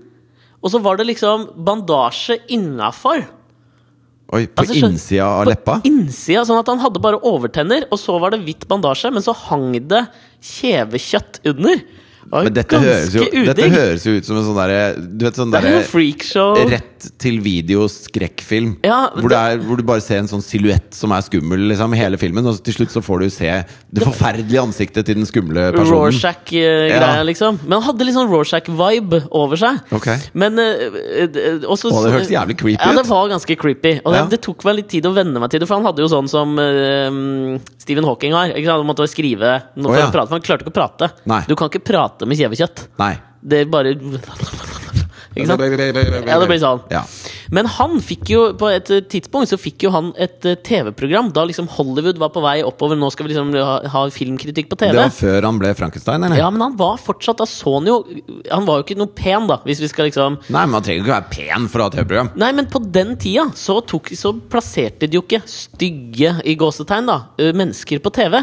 Og 0.58 0.72
så 0.72 0.80
var 0.82 0.98
det 0.98 1.06
liksom 1.10 1.50
bandasje 1.66 2.38
innafor. 2.54 3.26
Oi, 4.28 4.42
på 4.44 4.60
Altså, 4.60 4.76
innsida 4.76 5.24
av 5.24 5.46
på 5.46 5.52
leppa? 5.54 5.76
Innsida, 5.88 6.42
sånn 6.44 6.58
at 6.60 6.68
han 6.68 6.82
hadde 6.82 7.00
bare 7.00 7.20
overtenner, 7.24 7.86
og 7.88 8.00
så 8.00 8.18
var 8.20 8.34
det 8.34 8.42
hvitt 8.42 8.66
bandasje, 8.68 9.12
men 9.14 9.24
så 9.24 9.32
hang 9.46 9.70
det 9.88 10.02
kjevekjøtt 10.44 11.40
under. 11.48 11.80
Men 12.32 12.52
dette 12.52 12.78
høres, 12.82 13.14
jo, 13.16 13.24
dette 13.48 13.68
høres 13.72 14.04
jo 14.04 14.12
ut 14.18 14.26
som 14.28 14.36
en 14.36 14.44
sånn 14.44 14.58
derre 14.58 14.80
Du 14.98 15.24
vet 15.24 15.38
sånn 15.38 15.54
er 15.54 15.64
jo 15.64 15.78
derre. 15.80 16.68
Rett 16.68 17.06
til 17.22 17.38
video 17.44 17.86
skrekkfilm. 17.88 18.72
Ja, 18.84 19.08
hvor, 19.14 19.32
hvor 19.62 19.78
du 19.78 19.84
bare 19.86 20.02
ser 20.02 20.18
en 20.22 20.28
sånn 20.30 20.42
silhuett 20.42 20.96
som 20.96 21.12
er 21.14 21.22
skummel 21.22 21.62
liksom, 21.70 21.94
hele 21.94 22.18
filmen, 22.20 22.46
og 22.50 22.56
så 22.56 22.64
til 22.66 22.74
slutt 22.80 22.90
så 22.96 23.02
får 23.04 23.22
du 23.22 23.28
se 23.30 23.52
det 23.94 24.02
forferdelige 24.02 24.64
ansiktet 24.66 25.06
til 25.06 25.20
den 25.20 25.28
skumle 25.28 25.68
personen. 25.76 26.08
Rorschach-greia, 26.08 26.98
Ja. 26.98 27.22
liksom. 27.26 27.60
Men 27.64 27.78
han 27.78 27.86
hadde 27.92 28.08
litt 28.08 28.16
sånn 28.18 28.28
Rorschach-vibe 28.32 29.22
over 29.30 29.56
seg. 29.60 29.78
Okay. 29.94 30.18
Men 30.34 30.58
eh, 30.58 30.98
eh, 31.22 31.62
også, 31.70 31.92
Å, 31.94 32.02
det 32.04 32.12
hørtes 32.16 32.32
jævlig 32.34 32.58
creepy 32.58 32.74
ut. 32.80 32.82
Ja, 32.82 32.96
det 32.98 33.06
var 33.08 33.30
ganske 33.30 33.56
creepy. 33.62 33.94
Og 34.04 34.12
det, 34.12 34.18
Ja. 34.18 34.26
det 34.34 34.40
tok 34.42 34.64
meg 34.66 34.80
litt 34.82 34.88
tid 34.90 35.06
å 35.06 35.14
venne 35.14 35.38
meg 35.38 35.50
til 35.54 35.62
det, 35.62 35.68
for 35.70 35.78
han 35.78 35.86
hadde 35.86 36.02
jo 36.02 36.10
sånn 36.10 36.28
som 36.28 36.58
eh, 36.58 37.62
Stephen 37.78 38.04
Hawking 38.04 38.34
har. 38.34 38.50
Ikke 38.58 38.66
sant? 38.66 38.82
Han 38.82 38.90
måtte 38.90 39.06
skrive 39.08 39.54
noe 39.78 39.92
Å, 39.92 39.94
for 39.94 40.02
å 40.02 40.12
prate, 40.18 40.28
for 40.28 40.36
han 40.40 40.42
klarte 40.42 40.66
ikke 40.66 40.74
å 40.74 40.78
prate. 40.82 41.12
Nei. 41.30 41.42
Du 41.46 41.54
kan 41.54 41.70
ikke 41.70 41.84
prate 41.86 42.17
med 42.26 42.40
kjevekjøtt. 42.40 42.88
Nei. 42.98 43.14
Det 43.38 43.66
bare 43.70 43.94
Ikke 45.38 45.46
sant? 45.46 45.62
Ja, 46.26 46.38
det 46.40 46.48
blir 46.48 46.60
sånn. 46.60 46.80
Ja. 46.90 47.02
Men 47.54 47.68
han 47.78 47.98
fikk 48.04 48.28
jo 48.32 48.40
på 48.58 48.68
et 48.72 48.90
eh, 48.92 49.04
tidspunkt 49.08 49.48
Så 49.48 49.58
fikk 49.60 49.86
jo 49.86 49.92
han 49.94 50.10
et 50.20 50.44
eh, 50.48 50.58
TV-program 50.64 51.30
da 51.36 51.44
liksom 51.48 51.68
Hollywood 51.72 52.20
var 52.20 52.32
på 52.34 52.42
vei 52.44 52.58
oppover. 52.66 52.98
Nå 52.98 53.10
skal 53.14 53.26
vi 53.26 53.32
liksom 53.32 53.54
ha, 53.56 53.78
ha 53.92 54.02
filmkritikk 54.12 54.70
på 54.72 54.78
TV. 54.80 54.92
Det 54.96 55.04
var 55.04 55.14
før 55.14 55.48
han 55.48 55.60
ble 55.60 55.72
Frankenstein, 55.78 56.26
eller? 56.26 56.40
Ja, 56.40 56.50
men 56.52 56.64
han 56.64 56.76
var 56.80 56.98
fortsatt 57.00 57.40
Da 57.40 57.46
så 57.48 57.76
han 57.78 57.88
jo 57.88 58.00
Han 58.50 58.66
var 58.68 58.80
jo 58.80 58.86
ikke 58.86 58.98
noe 58.98 59.12
pen, 59.14 59.46
da, 59.50 59.60
hvis 59.68 59.82
vi 59.84 59.90
skal 59.90 60.08
liksom 60.08 60.40
Nei, 60.48 60.64
men 60.64 60.74
man 60.76 60.84
trenger 60.84 61.04
ikke 61.04 61.14
være 61.14 61.32
pen 61.32 61.68
for 61.70 61.82
å 61.82 61.88
ha 61.88 61.94
TV-program. 61.94 62.32
Nei, 62.40 62.50
men 62.56 62.68
på 62.70 62.82
den 62.84 63.14
tida 63.20 63.48
så, 63.58 63.78
tok, 63.86 64.10
så 64.18 64.32
plasserte 64.50 65.08
de 65.08 65.18
jo 65.18 65.24
ikke 65.24 65.42
stygge 65.48 66.34
i 66.48 66.56
gåsetegn 66.58 67.08
da 67.08 67.18
mennesker 67.56 68.02
på 68.02 68.12
TV. 68.14 68.40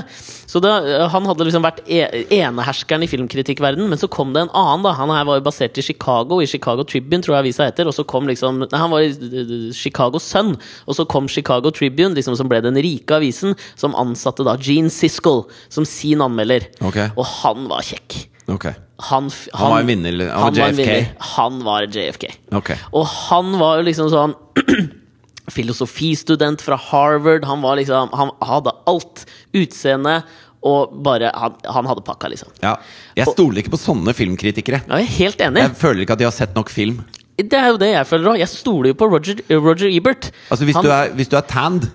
Så 0.56 0.62
det, 0.64 0.72
han 1.12 1.26
hadde 1.28 1.44
liksom 1.50 1.66
vært 1.66 1.82
e 1.84 2.06
eneherskeren 2.38 3.04
i 3.04 3.10
filmkritikkverdenen, 3.12 3.90
men 3.92 4.00
så 4.00 4.08
kom 4.08 4.32
det 4.32 4.46
en 4.46 4.54
annen. 4.56 4.86
da 4.86 4.94
Han 4.96 5.12
her 5.12 5.26
var 5.28 5.42
jo 5.42 5.44
basert 5.44 5.76
i 5.76 5.84
Chicago, 5.84 6.38
i 6.40 6.48
Chicago 6.48 6.86
Tribune, 6.88 7.20
tror 7.26 7.36
jeg 7.36 7.44
avisa 7.44 7.68
heter. 7.68 7.90
Og 7.92 7.98
så 7.98 8.06
kom 8.08 8.30
liksom 8.32 8.64
Nei, 8.64 8.80
han 8.80 8.94
var 8.94 9.04
i 9.04 9.74
Chicago 9.76 10.22
Sun, 10.24 10.54
og 10.88 10.96
så 10.96 11.04
kom 11.12 11.28
Chicago 11.28 11.74
Tribune, 11.76 12.16
liksom 12.16 12.40
som 12.40 12.48
ble 12.48 12.62
den 12.64 12.80
rike 12.80 13.20
avisen, 13.20 13.60
som 13.76 14.00
ansatte 14.00 14.48
da 14.48 14.56
Gene 14.56 14.94
Siskel 14.94 15.44
som 15.68 15.84
sin 15.84 16.24
anmelder. 16.24 16.70
Okay. 16.80 17.12
Og 17.20 17.28
han 17.44 17.68
var 17.68 17.84
kjekk. 17.84 18.22
Okay. 18.48 18.80
Han, 19.12 19.28
han, 19.28 19.60
Han 19.60 19.72
var 19.74 19.84
en 19.84 19.88
vinner, 19.92 20.30
han 20.30 20.30
var 20.30 20.40
han 20.40 20.56
var 20.56 20.70
en 20.70 20.78
JFK. 20.80 20.88
vinner. 20.88 21.16
Han 21.36 21.64
var 21.68 21.90
JFK. 21.92 22.30
Okay. 22.64 22.78
Og 22.96 23.10
han 23.28 23.58
var 23.60 23.82
jo 23.82 23.90
liksom 23.92 24.14
sånn 24.14 24.40
Filosofistudent 25.52 26.62
fra 26.62 26.78
Harvard. 26.80 27.46
Han 27.46 27.62
var 27.62 27.78
liksom 27.78 28.10
Han 28.18 28.32
hadde 28.42 28.74
alt. 28.90 29.26
Utseende 29.54 30.24
og 30.66 30.96
bare 31.06 31.30
Han, 31.38 31.54
han 31.78 31.86
hadde 31.90 32.02
pakka, 32.08 32.30
liksom. 32.34 32.50
Ja. 32.64 32.76
Jeg 33.18 33.28
stoler 33.32 33.62
ikke 33.62 33.74
på 33.76 33.82
sånne 33.82 34.14
filmkritikere. 34.18 34.82
Ja, 34.88 34.98
jeg 35.02 35.06
er 35.10 35.14
helt 35.20 35.44
enig. 35.46 35.62
Jeg 35.68 35.78
føler 35.82 36.02
ikke 36.06 36.18
at 36.18 36.24
de 36.24 36.28
har 36.30 36.36
sett 36.36 36.56
nok 36.58 36.72
film. 36.74 37.04
Det 37.38 37.54
er 37.60 37.68
jo 37.74 37.78
det 37.82 37.92
jeg 37.92 38.08
føler 38.08 38.32
òg. 38.32 38.40
Jeg 38.40 38.50
stoler 38.50 38.94
jo 38.94 38.98
på 38.98 39.10
Roger, 39.12 39.42
Roger 39.60 39.90
Ebert. 39.92 40.32
Altså 40.50 40.66
Hvis, 40.66 40.76
Han- 40.80 40.86
du, 40.88 40.92
er, 40.96 41.10
hvis 41.20 41.28
du 41.30 41.36
er 41.38 41.46
tanned, 41.52 41.90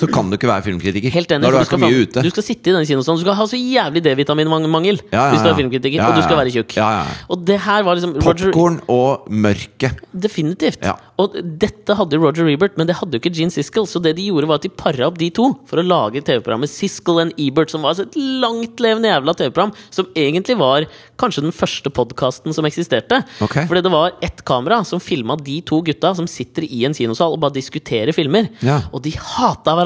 så 0.00 0.08
kan 0.10 0.30
du 0.30 0.36
ikke 0.38 0.50
være 0.50 0.64
filmkritiker. 0.66 1.12
Helt 1.14 1.32
enig. 1.34 1.44
Da 1.44 1.50
har 1.50 1.54
du 1.54 1.60
vært 1.60 1.70
for 1.70 1.78
skal 1.78 1.84
mye 1.84 2.04
ute. 2.04 2.24
Du 2.24 2.30
skal 2.32 2.46
sitte 2.46 2.72
i 2.72 2.74
den 2.76 2.86
kinosalen. 2.88 3.20
Du 3.20 3.24
skal 3.24 3.38
ha 3.38 3.46
så 3.50 3.58
jævlig 3.60 4.02
D-vitaminmangel 4.04 5.00
Ja, 5.12 5.14
ja, 5.14 5.24
hvis 5.32 5.44
du 5.44 5.50
er 5.50 5.58
filmkritiker, 5.58 6.02
og 6.04 6.18
du 6.18 6.22
skal 6.24 6.40
være 6.40 6.54
tjukk. 6.54 6.76
Ja, 6.78 6.90
ja, 6.98 7.02
ja. 7.08 7.16
Og 7.30 7.44
det 7.48 7.58
her 7.64 7.86
var 7.86 7.98
liksom 7.98 8.16
Popkorn 8.24 8.80
og 8.92 9.28
mørke. 9.30 9.92
Definitivt. 10.26 10.82
Ja. 10.84 10.96
Og 11.20 11.36
dette 11.62 11.94
hadde 11.94 12.18
Roger 12.18 12.48
Ebert, 12.50 12.78
men 12.80 12.88
det 12.90 12.96
hadde 12.98 13.16
jo 13.16 13.22
ikke 13.22 13.34
Gene 13.34 13.54
Siskel. 13.54 13.86
Så 13.90 14.02
det 14.02 14.16
de 14.18 14.26
gjorde, 14.28 14.48
var 14.50 14.60
at 14.60 14.66
de 14.66 14.72
para 14.74 15.06
opp 15.06 15.20
de 15.20 15.30
to 15.34 15.50
for 15.70 15.80
å 15.80 15.86
lage 15.86 16.24
TV-programmet 16.26 16.72
Siskel 16.72 17.22
and 17.22 17.36
Ebert, 17.40 17.70
som 17.70 17.84
var 17.84 17.94
altså 17.94 18.08
et 18.08 18.18
langtlevende 18.18 19.12
jævla 19.12 19.36
TV-program, 19.38 19.74
som 19.94 20.10
egentlig 20.18 20.58
var 20.58 20.88
kanskje 21.20 21.46
den 21.46 21.54
første 21.54 21.92
podkasten 21.94 22.56
som 22.56 22.66
eksisterte. 22.66 23.22
Okay. 23.44 23.68
Fordi 23.70 23.84
det 23.86 23.94
var 23.94 24.18
ett 24.24 24.42
kamera 24.46 24.82
som 24.86 25.02
filma 25.02 25.38
de 25.38 25.60
to 25.66 25.80
gutta 25.86 26.14
som 26.18 26.26
sitter 26.30 26.66
i 26.66 26.82
en 26.88 26.96
kinosal 26.96 27.36
og 27.36 27.42
bare 27.44 27.56
diskuterer 27.60 28.14
filmer. 28.16 28.50
Ja. 28.64 28.82
Og 28.90 29.04
de 29.06 29.14
hata 29.14 29.76
hverandre! 29.76 29.83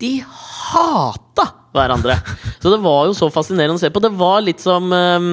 De 0.00 0.12
hata 0.28 1.48
hverandre! 1.74 2.16
Så 2.62 2.70
det 2.72 2.80
var 2.84 3.08
jo 3.08 3.16
så 3.16 3.30
fascinerende 3.32 3.78
å 3.78 3.82
se 3.82 3.90
på. 3.94 4.02
Det 4.02 4.12
var 4.14 4.42
litt 4.44 4.62
som 4.62 4.90
um, 4.92 5.28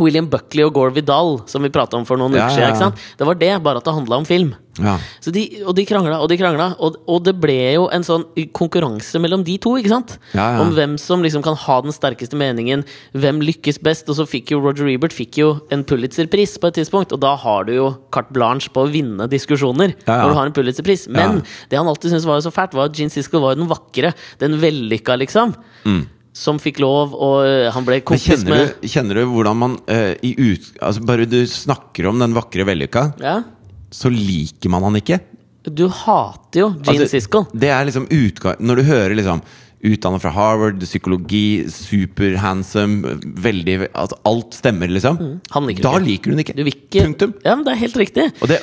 William 0.00 0.28
Buckley 0.30 0.64
og 0.66 0.74
Gore 0.76 0.94
Vidal, 0.96 1.38
som 1.50 1.64
vi 1.64 1.72
prata 1.72 1.98
om 1.98 2.06
for 2.08 2.20
noen 2.20 2.36
Ja, 2.38 2.48
uker 2.48 2.74
siden. 2.76 2.96
Det 3.18 3.28
var 3.28 3.40
det, 3.40 3.52
bare 3.64 3.82
at 3.82 3.88
det 3.88 3.96
handla 3.96 4.20
om 4.22 4.28
film. 4.28 4.54
Ja. 4.78 4.94
Så 5.20 5.32
de, 5.34 5.42
og 5.66 5.74
de 5.74 5.82
krangla 5.88 6.20
og 6.22 6.28
de 6.30 6.36
krangla, 6.38 6.70
og, 6.78 6.94
og 7.10 7.24
det 7.26 7.34
ble 7.42 7.56
jo 7.74 7.88
en 7.92 8.04
sånn 8.06 8.22
konkurranse 8.56 9.18
mellom 9.22 9.42
de 9.46 9.56
to. 9.62 9.74
ikke 9.80 9.90
sant? 9.92 10.14
Ja, 10.32 10.46
ja. 10.54 10.60
Om 10.62 10.70
hvem 10.76 10.94
som 11.00 11.24
liksom 11.24 11.42
kan 11.44 11.58
ha 11.58 11.80
den 11.84 11.94
sterkeste 11.94 12.38
meningen, 12.38 12.84
hvem 13.12 13.42
lykkes 13.44 13.80
best. 13.84 14.08
Og 14.12 14.20
så 14.20 14.28
fikk 14.30 14.54
jo 14.54 14.60
Roger 14.62 14.88
Ebert 14.92 15.16
fikk 15.16 15.40
jo 15.42 15.50
en 15.74 15.82
Pulitzer-pris 15.86 16.56
på 16.60 16.70
et 16.70 16.78
tidspunkt, 16.80 17.14
og 17.16 17.22
da 17.24 17.34
har 17.40 17.66
du 17.68 17.74
jo 17.74 17.90
carte 18.14 18.34
blanche 18.36 18.70
på 18.72 18.86
å 18.86 18.92
vinne 18.92 19.26
diskusjoner. 19.30 19.96
Når 20.06 20.32
du 20.32 20.38
har 20.38 20.46
en 20.46 20.56
Pulitzer-pris 20.56 21.08
Men 21.10 21.42
det 21.70 21.78
han 21.78 21.90
alltid 21.90 22.14
syntes 22.14 22.28
var 22.28 22.40
så 22.44 22.54
fælt, 22.54 22.76
var 22.78 22.90
at 22.90 22.96
Gene 22.96 23.12
Siskel 23.12 23.42
var 23.42 23.58
den 23.58 23.68
vakre, 23.70 24.14
den 24.40 24.58
vellykka, 24.62 25.18
liksom. 25.20 25.54
Som 26.36 26.60
fikk 26.62 26.78
lov, 26.78 27.16
og 27.18 27.42
øh, 27.42 27.68
han 27.74 27.86
ble 27.86 27.98
Mm. 28.00 28.06
Kompis 28.06 28.44
med 28.46 28.70
du, 28.80 28.86
kjenner 28.88 29.18
du 29.18 29.24
hvordan 29.32 29.58
man 29.58 29.72
uh, 29.90 30.14
i 30.22 30.30
ut... 30.38 30.68
Altså 30.78 31.02
Bare 31.04 31.26
du 31.26 31.40
snakker 31.50 32.06
om 32.06 32.22
den 32.22 32.36
vakre 32.36 32.64
vellykka, 32.68 33.10
Ja, 33.20 33.40
så 33.90 34.10
liker 34.12 34.72
man 34.72 34.86
han 34.88 35.00
ikke. 35.00 35.20
du 35.66 35.88
hater 35.92 36.62
jo 36.62 36.68
Gene 36.78 36.94
Altså, 36.94 37.10
Siskel. 37.10 37.44
Det 37.52 37.68
er 37.68 37.84
liksom 37.84 38.06
utgang 38.08 38.56
Når 38.64 38.80
du 38.80 38.82
hører 38.88 39.14
liksom 39.18 39.42
Utdannet 39.80 40.20
fra 40.20 40.30
Harvard, 40.34 40.80
psykologi, 40.84 41.64
superhandsome 41.72 43.14
veldig 43.40 43.76
altså 43.88 44.18
Alt 44.28 44.58
stemmer, 44.58 44.90
liksom. 44.92 45.16
Han 45.54 45.68
liker 45.70 45.86
da 45.86 45.94
liker 46.04 46.28
du 46.28 46.36
den 46.36 46.42
ikke. 46.44 46.56
Du 46.58 46.68
ikke 46.68 47.06
Punktum. 47.06 47.32
Ja, 47.46 47.54
men 47.56 47.64
det 47.64 47.72
er 47.72 47.80
helt 47.86 47.96
riktig. 47.96 48.26
Det 48.44 48.58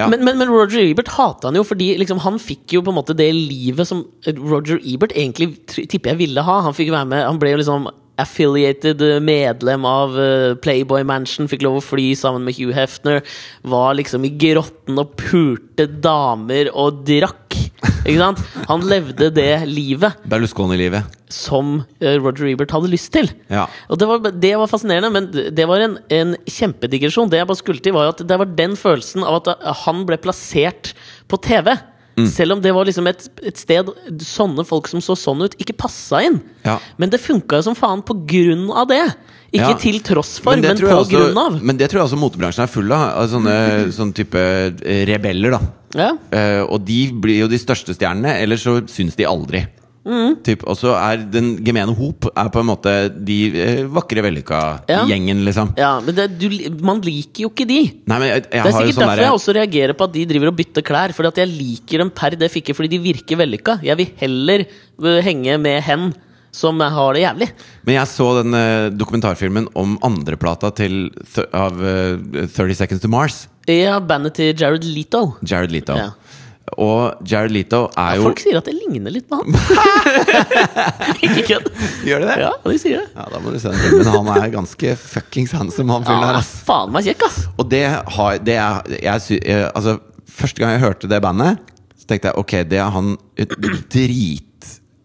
ja. 0.00 0.06
Men, 0.08 0.24
men, 0.24 0.38
men 0.40 0.48
Roger 0.48 0.80
Ebert 0.80 1.10
hata 1.18 1.50
han 1.50 1.58
jo 1.58 1.64
fordi 1.68 1.90
liksom, 2.00 2.22
han 2.24 2.38
fikk 2.40 2.72
jo 2.78 2.80
på 2.84 2.92
en 2.92 2.96
måte 2.96 3.16
det 3.16 3.28
livet 3.36 3.84
som 3.88 4.00
Roger 4.24 4.80
Ebert 4.80 5.12
egentlig 5.12 5.50
tipper 5.68 6.14
jeg 6.14 6.20
ville 6.22 6.44
ha. 6.46 6.56
Han 6.64 6.76
fikk 6.76 6.92
være 6.94 7.10
med, 7.10 7.26
han 7.28 7.40
ble 7.42 7.52
jo 7.52 7.60
liksom 7.60 7.90
affiliated 8.20 9.02
eh, 9.02 9.20
medlem 9.24 9.86
av 9.88 10.16
eh, 10.20 10.52
Playboy 10.62 11.04
Mansion, 11.08 11.48
fikk 11.50 11.64
lov 11.64 11.80
å 11.80 11.84
fly 11.84 12.12
sammen 12.18 12.44
med 12.46 12.56
Hugh 12.58 12.74
Hefner. 12.76 13.22
Var 13.64 13.98
liksom 13.98 14.26
i 14.28 14.32
grotten 14.42 15.00
og 15.00 15.14
pulte 15.20 15.88
damer 16.04 16.70
og 16.74 17.02
drakk. 17.08 17.56
Ikke 18.02 18.18
sant? 18.18 18.42
Han 18.68 18.84
levde 18.90 19.28
det 19.34 19.64
livet 19.70 20.18
Berlusconi-livet. 20.30 21.06
som 21.32 21.80
eh, 22.02 22.18
Roger 22.18 22.50
Ebert 22.50 22.74
hadde 22.74 22.90
lyst 22.92 23.12
til. 23.14 23.30
Ja. 23.52 23.68
Og 23.88 24.00
det 24.00 24.10
var, 24.10 24.26
det 24.44 24.52
var 24.58 24.70
fascinerende, 24.70 25.12
men 25.14 25.54
det 25.54 25.68
var 25.70 25.84
en, 25.84 25.96
en 26.12 26.34
kjempedigresjon. 26.46 27.30
Det 27.32 27.40
jeg 27.40 27.50
bare 27.50 27.62
skulle 27.62 27.84
til, 27.84 27.96
var 27.96 28.12
at 28.12 28.22
det 28.26 28.38
var 28.42 28.52
den 28.58 28.76
følelsen 28.78 29.24
av 29.26 29.40
at 29.42 29.54
han 29.86 30.04
ble 30.08 30.20
plassert 30.22 30.92
på 31.30 31.40
TV. 31.42 31.72
Mm. 32.16 32.26
Selv 32.28 32.52
om 32.52 32.60
det 32.60 32.72
var 32.76 32.84
liksom 32.84 33.06
et, 33.08 33.22
et 33.42 33.56
sted 33.56 33.88
sånne 34.20 34.66
folk 34.68 34.88
som 34.90 35.00
så 35.00 35.14
sånn 35.16 35.44
ut, 35.46 35.54
ikke 35.56 35.76
passa 35.80 36.20
inn. 36.26 36.40
Ja. 36.66 36.78
Men 37.00 37.08
det 37.12 37.22
funka 37.24 37.56
jo 37.60 37.66
som 37.70 37.76
faen 37.78 38.02
på 38.04 38.16
grunn 38.28 38.66
av 38.70 38.90
det. 38.90 39.04
Ikke 39.52 39.70
Ja. 39.72 39.78
til 39.80 39.98
tross 40.00 40.38
for, 40.40 40.56
men, 40.56 40.62
men 40.64 40.76
på 40.80 40.88
også- 40.92 41.12
grunn 41.12 41.38
av. 41.40 41.58
Men 41.62 41.76
det 41.76 41.90
tror 41.90 42.02
jeg 42.02 42.10
også 42.10 42.20
motebransjen 42.20 42.64
er 42.64 42.72
full 42.72 42.92
av. 42.92 43.04
av 43.20 43.28
sånne, 43.28 43.56
sånn 43.98 44.12
type 44.16 44.36
eh, 44.40 45.04
rebeller, 45.08 45.56
da. 45.56 45.60
Ja. 45.92 46.10
Uh, 46.32 46.64
og 46.72 46.84
de 46.88 47.10
blir 47.12 47.42
jo 47.42 47.48
de 47.52 47.58
største 47.60 47.92
stjernene, 47.92 48.38
eller 48.40 48.56
så 48.56 48.78
syns 48.88 49.16
de 49.16 49.24
aldri. 49.28 49.66
Mm. 50.02 50.40
Typ, 50.42 50.64
og 50.66 50.74
så 50.74 50.96
er 50.98 51.20
den 51.30 51.52
gemene 51.62 51.92
hop 51.94 52.26
er 52.34 52.48
på 52.50 52.58
en 52.62 52.66
måte 52.66 52.92
de 53.14 53.36
eh, 53.54 53.82
vakre, 53.86 54.18
Ja. 54.18 54.24
vellykka-gjengen, 54.26 55.44
liksom. 55.46 55.70
ja, 55.78 55.92
men 56.02 56.16
det, 56.16 56.26
du, 56.40 56.48
man 56.82 57.00
liker 57.04 57.44
jo 57.46 57.52
ikke 57.52 57.66
de. 57.68 57.78
Nei, 58.10 58.18
men 58.18 58.28
jeg, 58.32 58.42
jeg 58.42 58.50
Det 58.50 58.58
er 58.58 58.76
sikkert 58.78 58.96
sånn 58.98 59.06
derfor 59.06 59.22
jeg 59.22 59.36
også 59.38 59.54
reagerer 59.60 59.94
på 59.98 60.08
at 60.08 60.16
de 60.16 60.26
driver 60.32 60.50
og 60.50 60.58
bytter 60.58 60.86
klær. 60.86 61.14
Fordi 61.14 61.30
at 61.32 61.40
jeg 61.44 61.52
liker 61.52 62.02
dem 62.02 62.10
per 62.10 62.36
def 62.38 62.58
ikke 62.58 62.74
fordi 62.74 62.92
de 62.96 63.00
virker 63.06 63.38
vellykka. 63.40 63.78
Jeg 63.86 63.98
vil 64.00 64.12
heller 64.18 64.66
øh, 64.66 65.22
henge 65.22 65.58
med 65.62 65.82
hen 65.86 66.10
som 66.52 66.80
har 66.82 67.14
det 67.16 67.22
jævlig. 67.22 67.48
Men 67.86 67.94
jeg 67.96 68.10
så 68.12 68.26
den 68.42 68.54
eh, 68.58 68.90
dokumentarfilmen 68.92 69.70
om 69.78 69.94
andreplata 70.04 70.68
til 70.76 71.06
av 71.56 71.78
eh, 71.80 72.18
30 72.52 72.76
Seconds 72.82 73.00
to 73.04 73.08
Mars. 73.12 73.46
Ja, 73.70 74.00
bandet 74.02 74.34
til 74.36 74.50
Jared 74.58 74.84
Leto. 74.84 75.36
Jared 75.46 75.72
Leto. 75.72 75.94
Ja. 75.96 76.10
Og 76.80 77.26
Jared 77.28 77.52
Leto 77.52 77.82
er 78.00 78.16
jo 78.16 78.24
Folk 78.30 78.40
sier 78.40 78.56
at 78.60 78.68
det 78.68 78.72
ligner 78.78 79.12
litt 79.12 79.26
på 79.28 79.36
han. 79.40 79.52
ikke 81.26 81.42
kødd. 81.50 81.66
Gjør 82.06 82.22
det 82.24 82.28
det? 82.30 82.36
Ja, 82.44 82.52
de 82.64 82.78
sier 82.80 83.02
det. 83.02 83.08
Ja, 83.16 83.26
da 83.32 83.40
må 83.44 83.52
du 83.52 83.58
se 83.60 83.72
den 83.72 83.82
filmen. 83.82 84.08
Han 84.12 84.30
er 84.36 84.52
ganske 84.54 84.94
fuckings 85.00 85.52
handsome, 85.56 85.92
han 85.92 86.06
fyren 86.06 86.22
Ja, 86.22 86.30
her. 86.30 86.38
han 86.38 86.40
er 86.40 86.48
faen 86.70 86.94
meg 86.94 87.08
kjekk, 87.10 87.26
ass. 87.28 87.40
Og 87.58 87.68
det 87.72 87.82
har 87.92 88.38
det 88.46 88.56
er, 88.56 88.94
jeg, 89.02 89.40
jeg, 89.42 89.66
Altså, 89.74 89.98
første 90.32 90.62
gang 90.64 90.74
jeg 90.76 90.84
hørte 90.86 91.10
det 91.12 91.20
bandet, 91.24 91.60
så 92.00 92.08
tenkte 92.10 92.30
jeg 92.32 92.40
ok, 92.42 92.54
det 92.72 92.80
er 92.82 92.94
han 92.96 93.12
drit 93.92 94.48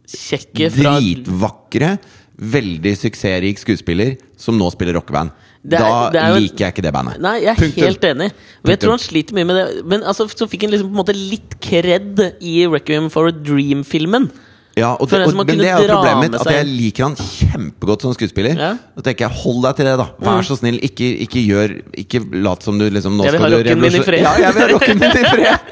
Kjekke 0.07 0.69
fra 0.71 0.93
Dritvakre, 1.01 1.97
veldig 2.37 2.93
suksessrik 2.95 3.59
skuespiller 3.59 4.13
som 4.39 4.55
nå 4.59 4.69
spiller 4.71 4.95
rockeband. 4.95 5.33
Det 5.63 5.79
er- 5.79 5.83
da 5.83 6.09
det 6.11 6.21
er 6.21 6.27
jo- 6.33 6.39
liker 6.41 6.57
jeg 6.65 6.73
ikke 6.75 6.81
det 6.85 6.93
bandet. 6.93 7.19
Nei, 7.19 7.35
jeg 7.41 7.49
er 7.49 7.61
Punktum. 7.61 7.83
helt 7.83 8.01
enig. 8.01 8.31
Og 8.63 8.69
jeg 8.69 8.79
tror 8.79 8.89
han 8.91 8.99
sliter 8.99 9.33
mye 9.33 9.45
med 9.45 9.55
det. 9.55 9.85
Men 9.85 10.01
altså, 10.03 10.27
så 10.29 10.47
fikk 10.47 10.61
han 10.63 10.71
liksom 10.71 10.91
på 10.91 10.97
en 10.99 11.05
måte 11.05 11.15
litt 11.15 11.59
kred 11.59 12.19
i 12.41 12.65
Requiem 12.67 13.09
for 13.11 13.27
a 13.27 13.31
Dream-filmen. 13.31 14.29
Ja, 14.77 14.91
og 14.93 15.09
det, 15.09 15.17
en 15.17 15.29
og, 15.29 15.33
men 15.47 15.57
det 15.57 15.65
er 15.65 15.79
jo 15.81 15.87
problemet 15.89 16.29
mitt, 16.29 16.35
at 16.39 16.45
jeg 16.53 16.65
liker 16.67 17.03
han 17.07 17.15
kjempegodt 17.17 18.01
som 18.05 18.13
skuespiller. 18.13 18.55
Ja. 18.55 18.77
Og 18.95 19.01
tenker 19.03 19.25
jeg, 19.25 19.31
hold 19.41 19.63
deg 19.63 19.75
til 19.79 19.85
det, 19.85 19.97
da. 19.97 20.05
Vær 20.21 20.43
så 20.45 20.55
snill, 20.59 20.77
ikke, 20.85 21.07
ikke 21.25 21.41
gjør 21.47 21.73
Ikke 21.97 22.21
lat 22.43 22.61
som 22.61 22.77
du 22.77 22.85
liksom 22.87 23.17
nå 23.17 23.23
Jeg 23.25 23.31
vil 23.33 23.39
skal 23.41 23.51
ha 23.51 23.57
rocken 23.57 23.81
min 23.81 23.89
i 23.89 23.97
revolusjon- 23.97 24.05
fred. 24.05 24.21
Ja, 24.21 24.33
jeg 24.37 24.53
vil 24.53 24.61
ha 24.61 24.67
rocken 24.75 24.99
min 24.99 25.09
i 25.09 25.23
fred! 25.31 25.59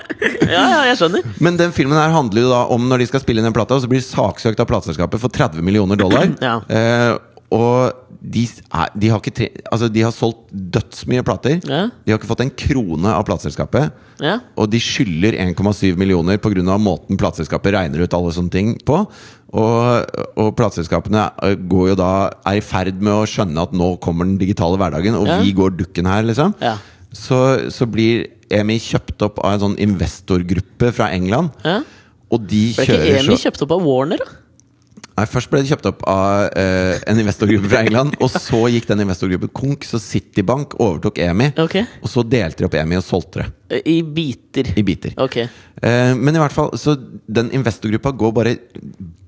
Ja, 0.46 0.64
ja, 0.70 0.82
jeg 0.90 0.98
skjønner. 0.98 1.22
Men 1.42 1.58
den 1.58 1.72
filmen 1.72 1.98
her 1.98 2.10
handler 2.10 2.42
jo 2.42 2.50
da 2.50 2.64
om 2.74 2.90
når 2.90 2.98
de 3.00 3.06
skal 3.08 3.20
spille 3.20 3.38
inn 3.42 3.46
den 3.46 3.54
plata, 3.54 3.76
og 3.76 3.82
så 3.84 3.88
blir 3.88 4.00
de 4.02 4.06
saksøkt 4.10 4.60
av 4.60 4.66
plateselskapet 4.66 5.20
for 5.22 5.30
30 5.30 5.62
millioner 5.62 5.96
dollar. 5.98 6.26
Ja. 6.42 6.62
Eh, 6.70 7.18
og 7.52 7.94
de, 8.32 8.44
er, 8.74 8.90
de 8.98 9.10
har 9.14 9.22
tre, 9.26 9.48
Altså, 9.72 9.90
de 9.92 10.02
har 10.06 10.14
solgt 10.16 10.50
dødsmye 10.52 11.24
plater. 11.28 11.60
Ja. 11.68 11.86
De 12.06 12.12
har 12.14 12.20
ikke 12.20 12.30
fått 12.32 12.44
en 12.46 12.52
krone 12.58 13.12
av 13.14 13.26
plateselskapet. 13.28 13.94
Ja. 14.24 14.38
Og 14.60 14.70
de 14.72 14.80
skylder 14.82 15.38
1,7 15.46 15.98
millioner 16.00 16.38
pga. 16.42 16.78
måten 16.80 17.20
plateselskapet 17.20 17.76
regner 17.76 18.04
ut 18.06 18.14
alle 18.18 18.32
sånne 18.36 18.52
ting 18.54 18.76
på. 18.86 19.02
Og, 19.56 20.16
og 20.42 20.50
plateselskapene 20.58 21.26
eh, 21.48 21.56
går 21.56 21.92
jo 21.94 21.98
da 22.00 22.12
er 22.48 22.60
i 22.60 22.64
ferd 22.66 22.98
med 23.00 23.14
å 23.14 23.28
skjønne 23.30 23.62
at 23.68 23.76
nå 23.78 23.94
kommer 24.04 24.28
den 24.28 24.40
digitale 24.42 24.80
hverdagen, 24.82 25.16
og 25.16 25.28
Ja. 25.30 25.40
vi 25.42 25.54
går 25.56 25.78
dukken 25.80 26.10
her, 26.10 26.24
liksom. 26.28 26.56
Ja. 26.60 26.78
så, 27.16 27.70
så 27.72 27.86
blir 27.88 28.26
EMI 28.52 28.76
kjøpt 28.84 29.24
opp 29.26 29.40
av 29.40 29.54
en 29.56 29.62
sånn 29.64 29.78
investorgruppe 29.82 30.92
fra 30.94 31.08
England. 31.16 31.54
Ja. 31.64 31.80
Og 32.34 32.44
de 32.50 32.74
kjører 32.74 32.86
så 32.86 32.98
Ble 33.00 33.14
ikke 33.14 33.24
EMI 33.24 33.38
kjøpt 33.46 33.64
opp 33.66 33.72
av 33.78 33.86
Warner, 33.86 34.22
da? 34.22 34.42
Nei, 35.16 35.24
Først 35.32 35.48
ble 35.52 35.62
det 35.64 35.70
kjøpt 35.70 35.86
opp 35.88 36.02
av 36.12 36.50
eh, 36.60 36.98
en 37.08 37.20
investorgruppe 37.22 37.70
fra 37.72 37.84
England. 37.86 38.18
Og 38.20 38.34
så 38.34 38.60
gikk 38.74 38.90
den 38.90 39.04
investorgruppen 39.06 39.52
konk, 39.56 39.86
så 39.88 40.00
Citibank 40.04 40.76
overtok 40.84 41.22
EMI. 41.24 41.54
Okay. 41.64 41.86
Og 42.04 42.12
så 42.12 42.24
delte 42.28 42.60
de 42.64 42.68
opp 42.68 42.76
EMI 42.82 43.00
og 43.00 43.06
solgte 43.08 43.46
det 43.72 43.80
I 43.88 44.02
biter. 44.04 44.74
i 44.76 44.84
biter. 44.86 45.16
Okay. 45.24 45.48
Eh, 45.82 46.12
men 46.20 46.36
i 46.36 46.42
hvert 46.44 46.54
fall, 46.56 46.74
så 46.80 46.98
den 47.32 47.48
investorgruppa 47.56 48.12
går 48.12 48.36
bare 48.36 48.58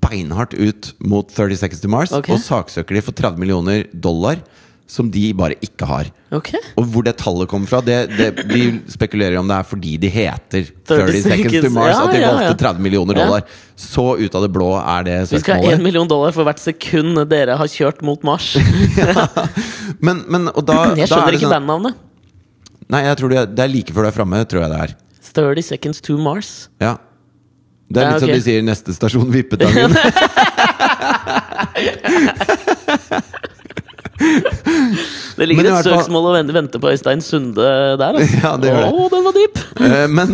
beinhardt 0.04 0.54
ut 0.60 0.92
mot 1.00 1.28
30 1.32 1.56
Seconds 1.64 1.80
to 1.82 1.88
Mars 1.92 2.12
Okay. 2.14 2.34
og 2.36 2.40
saksøker 2.44 2.94
de 2.98 3.02
for 3.08 3.16
30 3.16 3.40
millioner 3.40 3.86
dollar, 3.92 4.40
som 4.88 5.10
de 5.12 5.22
bare 5.36 5.54
ikke 5.60 5.84
har. 5.84 6.08
Okay. 6.32 6.60
Og 6.80 6.86
hvor 6.88 7.04
det 7.04 7.12
tallet 7.20 7.48
kommer 7.50 7.68
fra, 7.68 7.80
det, 7.84 7.98
det, 8.16 8.28
de 8.48 8.60
spekulerer 8.88 9.36
om 9.36 9.48
det 9.48 9.58
er 9.60 9.66
fordi 9.68 9.96
de 10.00 10.08
heter 10.12 10.64
30 10.88 10.88
30 10.88 11.22
Seconds 11.26 11.66
to 11.66 11.70
Mars, 11.74 11.92
ja, 11.92 11.98
at 12.06 12.14
de 12.14 12.22
ja, 12.22 12.30
valgte 12.32 12.48
ja. 12.48 12.56
30 12.72 12.84
millioner 12.86 13.18
Ja. 13.18 13.26
dollar. 13.26 13.42
Så 13.76 14.06
ut 14.18 14.34
av 14.34 14.42
det 14.46 14.50
blå 14.54 14.70
er 14.80 15.04
det 15.04 15.18
Vi 15.30 15.40
skal 15.44 15.60
ha 15.60 15.72
1 15.76 15.84
million 15.84 16.08
dollar 16.08 16.32
for 16.32 16.48
hvert 16.48 16.62
sekund 16.62 17.20
dere 17.30 17.56
har 17.60 17.68
kjørt 17.68 18.00
mot 18.02 18.24
Mars. 18.24 18.54
Men, 20.06 20.24
men, 20.28 20.48
da, 20.64 20.94
Jeg 20.96 21.04
er 21.04 21.12
skjønner 21.12 21.36
ikke 21.36 21.44
sånn, 21.48 21.56
bandnavnet. 21.58 21.94
Nei, 22.88 23.02
jeg 23.04 23.16
tror 23.20 23.28
det 23.34 23.44
det 23.58 23.62
er 23.66 23.70
like 23.72 23.92
før 23.92 24.06
du 24.06 24.08
er 24.08 24.16
framme, 24.16 24.40
tror 24.48 24.64
jeg 24.64 24.72
det 24.72 24.80
er. 24.86 24.96
30 25.34 25.62
Seconds 25.68 26.00
to 26.00 26.16
Mars. 26.16 26.68
Ja. 26.80 26.96
Det 27.88 28.00
er 28.02 28.04
Ja, 28.04 28.10
litt 28.16 28.20
som 28.20 28.28
de 28.32 28.40
sier 28.44 28.62
'neste 28.64 28.92
stasjon 28.96 29.28
Vippetangen'. 29.32 29.96
Det 35.38 35.46
ligger 35.46 35.68
et 35.68 35.74
fall- 35.76 35.84
søksmål 35.86 36.30
og 36.30 36.54
venter, 36.54 36.80
på 36.82 36.90
Øystein 36.90 37.20
Sunde 37.22 37.62
der. 38.00 38.18
Altså. 38.18 38.40
Ja, 38.42 38.56
det 38.58 38.72
gjør 38.72 38.80
det. 38.82 38.92
Å, 38.92 39.08
den 39.14 39.26
var 39.28 39.34
dyp! 39.36 39.56
Uh, 39.78 40.06
men 40.10 40.28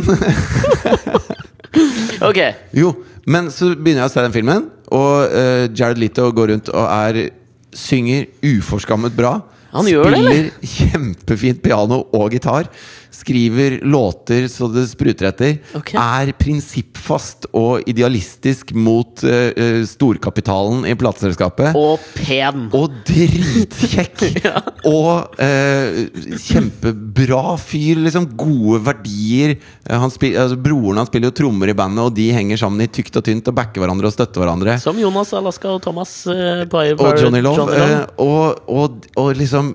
Ok. 2.30 2.40
Jo, 2.76 2.92
men 3.26 3.50
så 3.52 3.72
begynner 3.74 4.04
jeg 4.04 4.10
å 4.10 4.14
se 4.14 4.24
den 4.24 4.34
filmen, 4.36 4.68
og 4.94 5.32
uh, 5.34 5.64
Jared 5.74 6.00
Leto 6.00 6.28
går 6.34 6.54
rundt 6.54 6.70
og 6.72 6.86
er 6.86 7.26
Synger 7.74 8.28
uforskammet 8.46 9.16
bra. 9.16 9.40
Han 9.74 9.88
gjør 9.90 10.06
det, 10.06 10.18
eller? 10.20 10.50
Spiller 10.54 10.90
kjempefint 10.92 11.62
piano 11.64 12.04
og 12.14 12.30
gitar. 12.36 12.68
Skriver 13.14 13.78
låter 13.86 14.48
så 14.50 14.68
det 14.68 14.86
spruter 14.90 15.28
etter. 15.30 15.58
okay. 15.74 15.98
Er 16.00 16.32
prinsippfast 16.38 17.46
og 17.54 17.86
idealistisk 17.88 18.72
mot 18.74 19.22
eh, 19.22 19.84
storkapitalen 19.86 20.82
i 20.90 20.96
plateselskapet. 20.98 21.76
Og 21.78 22.02
pen. 22.16 22.66
Og 22.74 22.90
dritkjekk! 23.06 24.24
Og 24.84 25.38
uh, 25.40 26.00
kjempebra 26.44 27.54
fyr. 27.60 28.02
Liksom 28.04 28.26
Gode 28.38 28.80
verdier. 28.84 29.54
Han 29.88 30.12
spil, 30.12 30.36
altså, 30.40 30.58
broren 30.60 31.00
hans 31.00 31.10
spiller 31.12 31.30
jo 31.30 31.36
trommer 31.38 31.70
i 31.70 31.76
bandet, 31.76 32.02
og 32.04 32.16
de 32.16 32.28
henger 32.34 32.60
sammen 32.60 32.84
i 32.84 32.90
tykt 32.90 33.16
og 33.20 33.24
tynt 33.26 33.48
og 33.50 33.56
backer 33.56 33.84
hverandre 33.84 34.10
og 34.10 34.16
støtter 34.16 34.42
hverandre. 34.42 34.76
Som 34.82 35.00
Jonas 35.00 35.32
Alaska 35.36 35.72
og 35.76 35.82
Thomas 35.84 36.12
uh, 36.28 36.64
Og 36.66 37.20
Johnny 37.20 37.42
Love. 37.44 37.68
Eh, 37.74 37.96
og, 38.24 38.68
og, 38.68 39.08
og 39.20 39.32
liksom 39.38 39.74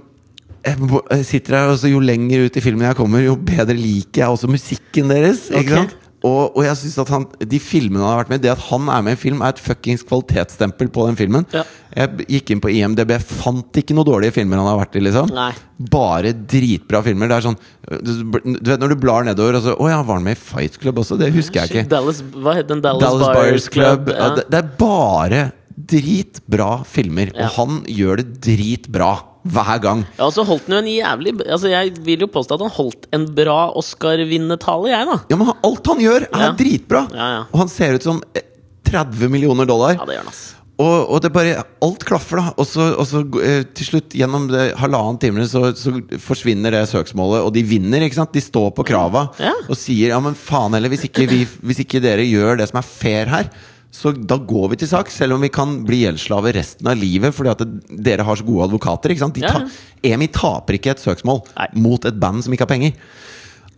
jeg 0.76 1.26
sitter 1.28 1.58
her, 1.58 1.72
og 1.74 1.80
så 1.82 1.92
Jo 1.92 2.02
lenger 2.04 2.46
ut 2.48 2.60
i 2.60 2.64
filmen 2.64 2.88
jeg 2.88 3.00
kommer, 3.00 3.24
jo 3.24 3.36
bedre 3.36 3.76
liker 3.78 4.26
jeg 4.26 4.36
også 4.38 4.52
musikken 4.52 5.12
deres. 5.12 5.48
Ok. 5.52 5.64
Ikke 5.64 5.82
sant? 5.82 5.98
Og, 6.20 6.58
og 6.58 6.66
jeg 6.66 6.76
synes 6.82 6.98
at 7.00 7.12
han, 7.14 7.26
de 7.48 7.60
filmene 7.64 8.04
han 8.04 8.12
har 8.12 8.18
vært 8.26 8.32
med 8.34 8.42
Det 8.44 8.50
at 8.52 8.64
han 8.68 8.90
er 8.92 9.04
med 9.06 9.14
i 9.14 9.16
en 9.16 9.22
film, 9.22 9.44
er 9.44 9.54
et 9.54 9.62
fuckings 9.64 10.02
kvalitetsstempel 10.08 10.90
på 10.92 11.06
den 11.08 11.16
filmen. 11.20 11.46
Ja. 11.56 11.64
Jeg 11.96 12.26
gikk 12.34 12.52
inn 12.54 12.64
på 12.64 12.72
IMDb, 12.76 13.14
fant 13.24 13.80
ikke 13.80 13.96
noen 13.96 14.10
dårlige 14.10 14.36
filmer 14.36 14.60
han 14.60 14.68
har 14.68 14.82
vært 14.82 14.98
i. 15.00 15.04
liksom 15.06 15.32
Nei. 15.32 15.54
Bare 15.94 16.34
dritbra 16.36 17.02
filmer. 17.06 17.32
Det 17.32 17.38
er 17.38 17.46
sånn 17.48 17.56
Du 18.04 18.12
du 18.60 18.68
vet 18.68 18.82
når 18.84 18.94
du 18.94 18.98
blar 19.00 19.24
nedover, 19.28 19.62
og 19.62 19.64
så 19.64 19.78
Å 19.80 19.88
ja, 19.94 20.02
var 20.04 20.20
han 20.20 20.28
med 20.28 20.36
i 20.36 20.42
Fight 20.42 20.76
Club 20.82 21.00
også? 21.00 21.16
Det 21.20 21.32
husker 21.36 21.64
jeg 21.64 21.72
ikke. 21.72 21.86
Dallas, 21.96 22.20
hva 22.36 22.58
het 22.58 22.68
den? 22.68 22.84
Dallas, 22.84 23.06
Dallas 23.06 23.40
Buyers 23.40 23.72
Club. 23.72 24.12
Ja. 24.12 24.20
Ja. 24.20 24.30
det, 24.42 24.46
det 24.52 24.60
er 24.60 24.70
bare 24.82 25.42
dritbra 25.90 26.72
filmer. 26.84 27.32
Ja. 27.32 27.48
Og 27.48 27.56
han 27.56 27.82
gjør 27.88 28.20
det 28.20 28.28
dritbra 28.44 29.14
hver 29.54 29.80
gang. 29.84 30.04
Ja, 30.18 30.28
og 30.28 30.34
så 30.36 30.44
holdt 30.48 30.68
han 30.70 30.78
jo 30.78 30.82
en 30.84 30.92
jævlig 30.94 31.34
Altså 31.48 31.70
Jeg 31.72 31.94
vil 32.06 32.26
jo 32.26 32.28
påstå 32.32 32.56
at 32.58 32.64
han 32.68 32.76
holdt 32.78 33.08
en 33.16 33.26
bra 33.38 33.58
Oscar-vinnertale, 33.80 34.90
jeg, 34.92 35.08
da. 35.10 35.18
Ja, 35.32 35.40
men 35.40 35.52
alt 35.64 35.88
han 35.94 36.00
gjør, 36.04 36.28
er 36.30 36.46
Ja. 36.50 36.52
dritbra! 36.58 37.04
Ja, 37.14 37.28
ja. 37.38 37.42
Og 37.52 37.60
han 37.66 37.70
ser 37.72 37.96
ut 37.98 38.04
som 38.06 38.22
eh, 38.36 38.46
30 38.90 39.30
millioner 39.30 39.66
dollar. 39.70 39.96
Ja, 40.00 40.06
det 40.08 40.16
gjør 40.18 40.26
han, 40.26 40.34
ass. 40.34 40.46
Og, 40.80 41.10
og 41.12 41.20
det 41.22 41.34
bare 41.36 41.64
Alt 41.84 42.06
klaffer, 42.08 42.40
da. 42.40 42.54
Og 42.58 42.66
så, 42.68 42.86
og 42.96 43.06
så 43.10 43.20
eh, 43.44 43.64
til 43.76 43.90
slutt, 43.90 44.14
gjennom 44.16 44.46
det 44.52 44.70
halvannen 44.80 45.20
time, 45.20 45.44
så, 45.52 45.74
så 45.76 45.92
forsvinner 46.24 46.72
det 46.72 46.86
søksmålet, 46.92 47.44
og 47.44 47.52
de 47.56 47.64
vinner. 47.68 48.06
ikke 48.06 48.16
sant? 48.22 48.32
De 48.34 48.42
står 48.44 48.72
på 48.78 48.86
krava 48.88 49.28
Ja. 49.42 49.52
og 49.68 49.76
sier 49.78 50.14
ja, 50.16 50.20
men 50.24 50.38
faen 50.40 50.74
heller, 50.78 50.90
hvis 50.94 51.04
hvis 51.10 51.84
ikke 51.84 52.00
dere 52.04 52.24
gjør 52.24 52.62
det 52.62 52.70
som 52.72 52.80
er 52.80 52.88
fair 52.88 53.28
her, 53.28 53.52
så 53.92 54.12
da 54.14 54.36
går 54.38 54.68
vi 54.74 54.78
til 54.84 54.90
sak, 54.92 55.10
selv 55.10 55.34
om 55.34 55.42
vi 55.42 55.50
kan 55.50 55.72
bli 55.88 56.04
gjeldsslave 56.04 56.52
resten 56.54 56.88
av 56.92 57.00
livet 57.00 57.34
fordi 57.34 57.50
at 57.50 57.64
det, 57.64 57.98
dere 58.06 58.26
har 58.28 58.38
så 58.38 58.46
gode 58.46 58.68
advokater. 58.68 59.10
ikke 59.16 59.24
sant? 59.24 59.34
De 59.40 59.42
Ja, 59.42 59.54
ta, 59.56 59.64
EMI 60.06 60.28
taper 60.36 60.78
ikke 60.78 60.92
et 60.94 61.02
søksmål 61.02 61.42
Nei. 61.58 61.68
mot 61.82 62.06
et 62.06 62.20
band 62.22 62.44
som 62.46 62.54
ikke 62.54 62.68
har 62.68 62.74
penger. 62.74 62.94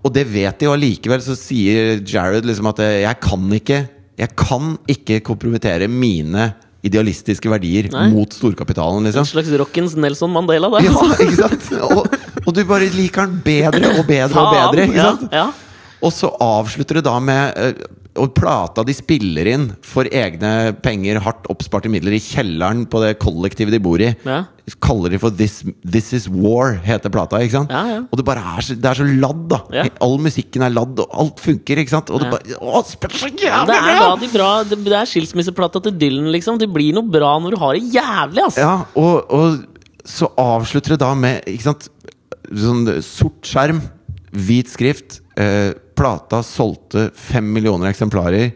Og 0.04 0.12
det 0.14 0.26
vet 0.34 0.60
de, 0.60 0.68
og 0.68 0.76
allikevel 0.76 1.22
så 1.24 1.36
sier 1.38 2.02
Jared 2.04 2.44
liksom 2.50 2.68
at 2.74 2.80
eh, 2.84 3.00
jeg 3.06 3.20
kan 3.24 3.48
ikke 3.56 3.80
Jeg 4.20 4.36
kan 4.38 4.76
ikke 4.92 5.22
kompromittere 5.26 5.88
mine 5.90 6.50
idealistiske 6.86 7.48
verdier 7.50 7.88
Nei. 7.94 8.08
mot 8.12 8.34
storkapitalen, 8.34 9.00
En 9.00 9.08
liksom. 9.08 9.26
slags 9.30 9.50
rockens 9.58 9.96
Nelson 9.96 10.30
Mandela, 10.34 10.68
det. 10.76 10.84
Ja, 10.90 11.08
ikke 11.24 11.38
sant? 11.40 11.72
Og, 11.88 12.08
og 12.46 12.54
du 12.58 12.62
bare 12.68 12.90
liker 12.92 13.30
den 13.30 13.40
bedre 13.46 13.94
og 14.00 14.06
bedre 14.10 14.44
og 14.44 14.52
bedre. 14.58 14.86
ikke 14.90 15.08
sant? 15.08 15.26
ja. 15.32 15.48
Og 16.02 16.12
så 16.14 16.30
avslutter 16.42 16.98
det 17.00 17.06
da 17.06 17.16
med 17.22 17.58
eh, 17.62 17.88
Og 18.20 18.34
plata 18.36 18.84
de 18.84 18.92
spiller 18.92 19.48
inn 19.48 19.70
for 19.88 20.04
egne 20.12 20.74
penger, 20.84 21.22
hardt 21.24 21.46
oppsparte 21.52 21.88
midler, 21.92 22.18
i 22.18 22.20
kjelleren 22.20 22.82
på 22.92 23.00
det 23.06 23.14
kollektivet 23.24 23.72
de 23.72 23.80
bor 23.84 24.02
i. 24.04 24.10
Ja. 24.28 24.42
Kaller 24.84 25.14
de 25.14 25.20
for 25.20 25.32
This, 25.36 25.62
This 25.88 26.12
Is 26.18 26.26
War, 26.32 26.74
heter 26.84 27.12
plata. 27.14 27.40
Ja, 27.40 27.64
ja. 27.72 28.02
Og 28.04 28.20
det 28.20 28.26
bare 28.28 28.44
er 28.58 28.66
så, 28.68 28.76
det 28.76 28.90
er 28.92 29.00
så 29.00 29.08
ladd, 29.08 29.46
da. 29.54 29.62
All 30.04 30.18
musikken 30.24 30.66
er 30.68 30.74
ladd, 30.76 31.00
og 31.00 31.16
alt 31.24 31.40
funker. 31.44 31.80
ikke 31.80 31.94
sant? 31.96 32.12
Og 32.12 32.20
det 32.24 32.34
bare 32.34 32.60
Å, 32.60 32.84
spiller 32.88 33.24
så 33.24 33.32
jævlig 33.32 33.48
bra! 33.48 33.72
det 33.72 33.96
er 33.96 34.22
de 34.26 34.32
bra 34.36 34.50
Det, 34.68 34.80
det 34.90 34.98
er 35.00 35.12
skilsmisseplata 35.14 35.84
til 35.88 35.96
Dylan, 36.04 36.28
liksom. 36.36 36.60
Det 36.60 36.68
blir 36.72 36.92
noe 36.98 37.08
bra 37.08 37.38
når 37.40 37.56
du 37.56 37.62
har 37.64 37.80
det 37.80 37.96
jævlig, 37.96 38.44
altså. 38.50 38.68
Ja, 38.68 38.76
og, 39.00 39.32
og 39.32 40.08
så 40.08 40.28
avslutter 40.42 40.96
det 40.98 41.02
da 41.04 41.14
med 41.16 41.48
ikke 41.48 41.70
sant, 41.70 41.88
sånn 42.52 42.88
sort 43.06 43.48
skjerm, 43.48 43.80
hvit 44.32 44.70
skrift. 44.72 45.20
Eh, 45.38 45.72
plata 45.98 46.42
solgte 46.44 47.10
fem 47.16 47.52
millioner 47.54 47.92
eksemplarer. 47.92 48.52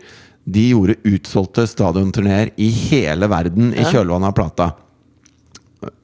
De 0.46 0.68
gjorde 0.70 0.96
utsolgte 1.10 1.66
stadionturneer 1.68 2.52
i 2.62 2.70
hele 2.70 3.28
verden 3.32 3.72
i 3.74 3.86
kjølvannet 3.90 4.30
av 4.30 4.36
plata. 4.38 4.68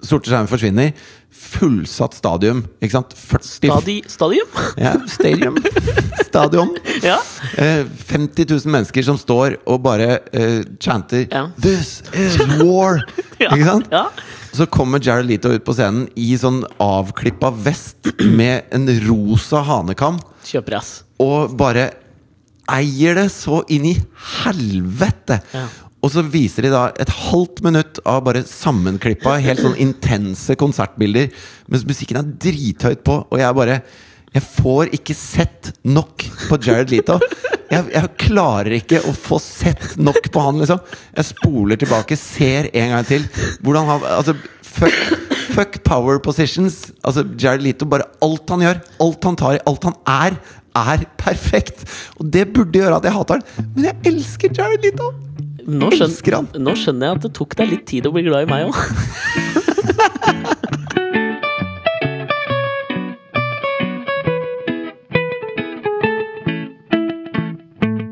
Sorte 0.05 0.29
skjermer 0.29 0.49
forsvinner. 0.49 0.91
Fullsatt 1.31 2.13
stadium. 2.17 2.63
Ikke 2.83 2.93
sant? 2.97 3.13
40 3.17 3.47
Stadi 3.47 3.95
stadium? 4.11 4.49
Ja, 4.77 4.91
stadium. 5.09 5.57
Stadion. 6.31 6.75
ja. 7.03 7.17
Eh, 7.57 7.85
50 8.07 8.45
000 8.49 8.71
mennesker 8.71 9.03
som 9.03 9.17
står 9.19 9.57
og 9.67 9.81
bare 9.83 10.19
eh, 10.31 10.61
chanter 10.79 11.25
Ja. 11.31 11.47
'This 11.57 12.01
is 12.13 12.37
war'! 12.61 13.01
Ja. 13.41 13.49
Ikke 13.55 13.65
sant? 13.65 13.87
Ja. 13.91 14.03
Så 14.51 14.67
kommer 14.67 14.99
Jared 15.03 15.29
Leto 15.29 15.51
ut 15.53 15.63
på 15.65 15.75
scenen 15.77 16.09
i 16.19 16.33
sånn 16.39 16.61
avklippa 16.81 17.51
vest 17.55 18.11
med 18.19 18.67
en 18.75 18.89
rosa 19.07 19.61
hanekam 19.67 20.19
Kjøper 20.47 20.79
ass. 20.79 20.91
og 21.21 21.53
bare 21.59 21.91
eier 22.71 23.15
det 23.17 23.29
så 23.33 23.61
inn 23.71 23.87
i 23.91 23.95
helvete! 24.41 25.41
Ja. 25.55 25.65
Og 26.01 26.09
så 26.09 26.23
viser 26.25 26.65
de 26.65 26.71
da 26.73 26.87
et 26.97 27.11
halvt 27.29 27.59
minutt 27.61 27.99
av 28.09 28.23
bare 28.25 28.41
sammenklippa, 28.47 29.35
helt 29.37 29.61
sånn 29.61 29.77
intense 29.77 30.55
konsertbilder 30.57 31.27
mens 31.69 31.85
musikken 31.85 32.17
er 32.17 32.31
drithøyt 32.41 33.03
på, 33.05 33.19
og 33.29 33.37
jeg 33.37 33.57
bare 33.57 33.81
Jeg 34.31 34.43
får 34.47 34.93
ikke 34.95 35.13
sett 35.17 35.73
nok 35.83 36.23
på 36.47 36.57
Jared 36.63 36.91
Leto. 36.93 37.17
Jeg, 37.71 37.87
jeg 37.91 38.11
klarer 38.19 38.77
ikke 38.77 39.01
å 39.07 39.11
få 39.15 39.41
sett 39.43 39.97
nok 39.99 40.29
på 40.31 40.43
han, 40.43 40.61
liksom. 40.61 40.79
Jeg 41.17 41.27
spoler 41.33 41.79
tilbake, 41.79 42.15
ser 42.19 42.69
en 42.71 42.95
gang 42.95 43.07
til 43.07 43.27
hvordan 43.63 43.89
han 43.89 44.07
Altså, 44.07 44.37
fuck, 44.63 44.95
fuck 45.51 45.77
power 45.87 46.21
positions. 46.23 46.93
Altså, 47.03 47.25
Jared 47.35 47.65
Leto, 47.65 47.87
bare 47.91 48.07
alt 48.23 48.55
han 48.55 48.63
gjør, 48.63 48.81
alt 49.03 49.29
han 49.29 49.39
tar 49.43 49.59
i, 49.59 49.63
alt 49.67 49.89
han 49.89 49.99
er, 50.07 50.39
er 50.79 51.05
perfekt. 51.19 51.83
Og 52.19 52.31
det 52.31 52.47
burde 52.55 52.79
gjøre 52.79 53.01
at 53.01 53.07
jeg 53.07 53.17
hater 53.17 53.41
han, 53.41 53.71
men 53.75 53.89
jeg 53.91 54.13
elsker 54.13 54.55
Jared 54.55 54.87
Leto! 54.87 55.11
Nå, 55.61 55.91
han. 55.93 56.47
nå 56.57 56.73
skjønner 56.73 57.11
jeg 57.11 57.19
at 57.19 57.25
det 57.27 57.29
tok 57.37 57.53
deg 57.59 57.69
litt 57.69 57.83
tid 57.91 58.07
å 58.09 58.15
bli 58.15 58.23
glad 58.25 58.47
i 58.47 58.49
meg 58.49 58.71
òg. 58.71 59.50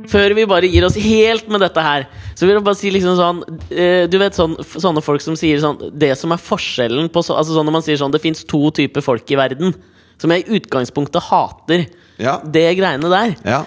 Før 0.10 0.34
vi 0.38 0.46
bare 0.50 0.70
gir 0.72 0.86
oss 0.88 0.98
helt 1.00 1.50
med 1.52 1.62
dette 1.62 1.84
her, 1.86 2.08
så 2.34 2.48
vil 2.48 2.56
jeg 2.58 2.66
bare 2.66 2.80
si 2.80 2.92
liksom 2.94 3.18
sånn 3.20 3.42
eh, 3.70 4.08
Du 4.10 4.18
vet 4.22 4.38
sånn, 4.38 4.56
sånne 4.64 5.04
folk 5.06 5.22
som 5.22 5.36
sier 5.38 5.60
sånn 5.62 5.92
Det 6.02 6.14
som 6.18 6.32
er 6.34 6.42
forskjellen 6.42 7.10
på 7.14 7.22
så, 7.26 7.36
Altså 7.38 7.54
sånn 7.58 7.68
når 7.68 7.76
man 7.76 7.86
sier 7.86 8.00
sånn 8.00 8.14
Det 8.16 8.22
fins 8.24 8.46
to 8.48 8.62
typer 8.76 9.04
folk 9.06 9.30
i 9.30 9.38
verden. 9.40 9.76
som 10.20 10.32
jeg 10.34 10.44
i 10.44 10.58
utgangspunktet 10.58 11.30
hater. 11.30 11.86
Ja. 12.20 12.40
Det 12.44 12.66
greiene 12.76 13.12
der. 13.12 13.36
Ja. 13.48 13.62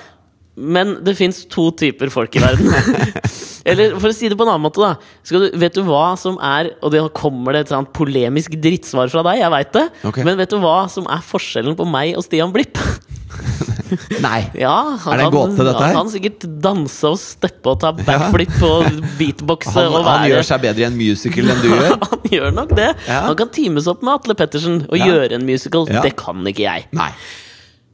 Men 0.56 0.98
det 1.04 1.14
fins 1.16 1.46
to 1.48 1.70
typer 1.72 2.10
folk 2.12 2.36
i 2.36 2.42
verden. 2.44 2.68
Eller 3.64 3.94
for 4.00 4.10
å 4.10 4.14
si 4.16 4.28
det 4.30 4.36
på 4.38 4.42
en 4.46 4.52
annen 4.54 4.64
måte, 4.64 4.82
da. 4.82 4.94
Skal 5.26 5.44
du, 5.46 5.58
vet 5.62 5.76
du 5.76 5.82
hva 5.86 6.16
som 6.18 6.38
er 6.42 6.72
Og 6.82 6.90
det 6.94 7.02
kommer 7.14 7.54
det 7.54 7.60
et 7.66 7.72
sånt 7.74 7.92
polemisk 7.94 8.56
drittsvar 8.58 9.12
fra 9.12 9.22
deg, 9.28 9.42
jeg 9.44 9.52
veit 9.54 9.72
det. 9.76 9.84
Okay. 10.10 10.26
Men 10.26 10.40
vet 10.40 10.50
du 10.50 10.58
hva 10.62 10.88
som 10.90 11.06
er 11.10 11.22
forskjellen 11.26 11.76
på 11.78 11.86
meg 11.88 12.16
og 12.18 12.26
Stian 12.26 12.52
Blipp? 12.54 12.80
Nei. 14.24 14.40
Ja, 14.64 14.96
han 15.04 15.14
Er 15.14 15.20
det 15.22 15.26
en 15.28 15.34
gåte, 15.34 15.64
dette 15.64 15.78
her? 15.78 15.92
Han 15.92 15.98
kan 16.02 16.10
sikkert 16.12 16.46
danse 16.64 17.10
og 17.12 17.18
steppe 17.20 17.72
og 17.72 17.80
ta 17.82 17.92
backflip 17.96 18.54
og 18.66 18.88
beatboxe 19.18 19.72
Han, 19.76 19.94
og 19.98 20.06
han 20.08 20.26
gjør 20.30 20.46
seg 20.48 20.64
bedre 20.64 20.84
i 20.84 20.88
en 20.88 20.98
musical 20.98 21.52
enn 21.54 21.62
du 21.62 21.68
gjør. 21.72 21.96
Han 22.08 22.28
gjør 22.32 22.54
nok 22.58 22.74
det. 22.78 22.90
Ja. 23.08 23.22
Han 23.28 23.38
kan 23.38 23.52
teames 23.54 23.88
opp 23.90 24.04
med 24.04 24.14
Atle 24.16 24.36
Pettersen 24.38 24.82
og 24.88 24.96
Ja. 24.98 25.08
gjøre 25.10 25.38
en 25.38 25.46
musical. 25.48 25.88
Ja. 25.90 26.04
Det 26.04 26.14
kan 26.20 26.42
ikke 26.48 26.66
jeg. 26.66 26.88
Nei. 26.96 27.10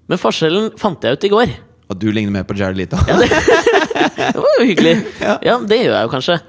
Men 0.08 0.20
forskjellen 0.22 0.70
fant 0.80 1.04
jeg 1.04 1.18
ut 1.18 1.26
i 1.28 1.32
går. 1.34 1.56
Og 1.88 1.96
du 2.00 2.10
ligner 2.12 2.32
mer 2.34 2.44
på 2.44 2.56
Jared 2.56 2.76
Ja 2.84 3.16
Det 3.16 3.28
var 4.44 4.54
jo 4.60 4.68
hyggelig. 4.70 4.96
Ja. 5.24 5.38
Ja, 5.46 5.58
det 5.62 5.82
gjør 5.84 5.94
jeg 5.98 6.06
jo 6.08 6.14
kanskje. 6.14 6.38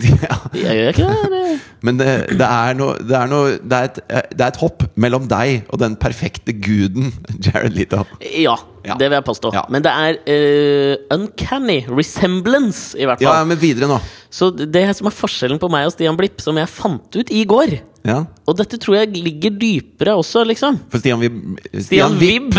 Ja. 0.00 0.36
Jeg 0.56 0.76
gjør 0.78 0.86
ikke 0.94 1.06
det? 1.10 1.16
eller? 1.26 1.56
Men 1.84 1.98
det, 2.00 2.06
det 2.40 2.46
er 2.46 2.76
noe 2.78 2.94
Det 3.04 3.16
er, 3.18 3.26
noe, 3.28 3.50
det 3.60 3.76
er, 3.76 3.88
et, 3.90 3.98
det 4.32 4.40
er 4.40 4.46
et 4.54 4.60
hopp 4.62 4.86
mellom 5.00 5.26
deg 5.28 5.66
og 5.68 5.80
den 5.82 5.96
perfekte 6.00 6.54
guden 6.56 7.10
Jared 7.44 7.76
Leto. 7.76 8.06
Ja, 8.40 8.54
Ja. 8.86 8.96
det 8.96 9.10
vil 9.10 9.18
jeg 9.18 9.26
påstå. 9.28 9.50
Ja. 9.52 9.66
Men 9.68 9.84
det 9.84 9.92
er 9.92 10.16
uh, 10.24 10.94
uncanny 11.18 11.82
resemblance, 11.92 12.96
i 12.96 13.04
hvert 13.04 13.20
fall. 13.20 13.28
Ja, 13.28 13.44
men 13.44 13.60
videre 13.60 13.90
nå. 13.90 13.98
Så 14.32 14.48
det 14.56 14.86
som 14.96 15.10
er 15.10 15.16
forskjellen 15.18 15.60
på 15.60 15.68
meg 15.72 15.90
og 15.90 15.92
Stian 15.92 16.16
Blipp, 16.16 16.40
som 16.40 16.56
jeg 16.56 16.72
fant 16.72 17.20
ut 17.20 17.32
i 17.36 17.44
går 17.44 17.76
Ja. 18.06 18.22
Og 18.48 18.56
dette 18.56 18.78
tror 18.80 18.96
jeg 18.96 19.10
ligger 19.12 19.52
dypere 19.60 20.14
også, 20.16 20.40
liksom. 20.48 20.78
For 20.88 21.02
Stian 21.02 21.20
Vib 21.20 21.34
Stian 21.84 22.14
Vibb, 22.20 22.54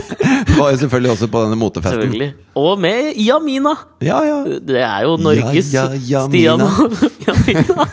var 0.58 0.74
jo 0.74 0.80
selvfølgelig 0.82 1.14
også 1.14 1.28
på 1.32 1.44
denne 1.46 1.56
motefesten. 1.56 2.12
Og 2.60 2.76
med 2.82 3.14
Jamina. 3.16 3.72
Ja, 4.04 4.18
ja. 4.26 4.36
Det 4.60 4.82
er 4.84 5.06
jo 5.06 5.14
Norges 5.16 5.72
Ja, 5.72 5.86
ja, 5.96 6.26
Stian 6.28 6.60
Jamina. 6.60 6.68
og 6.68 7.08
Jamina. 7.26 7.88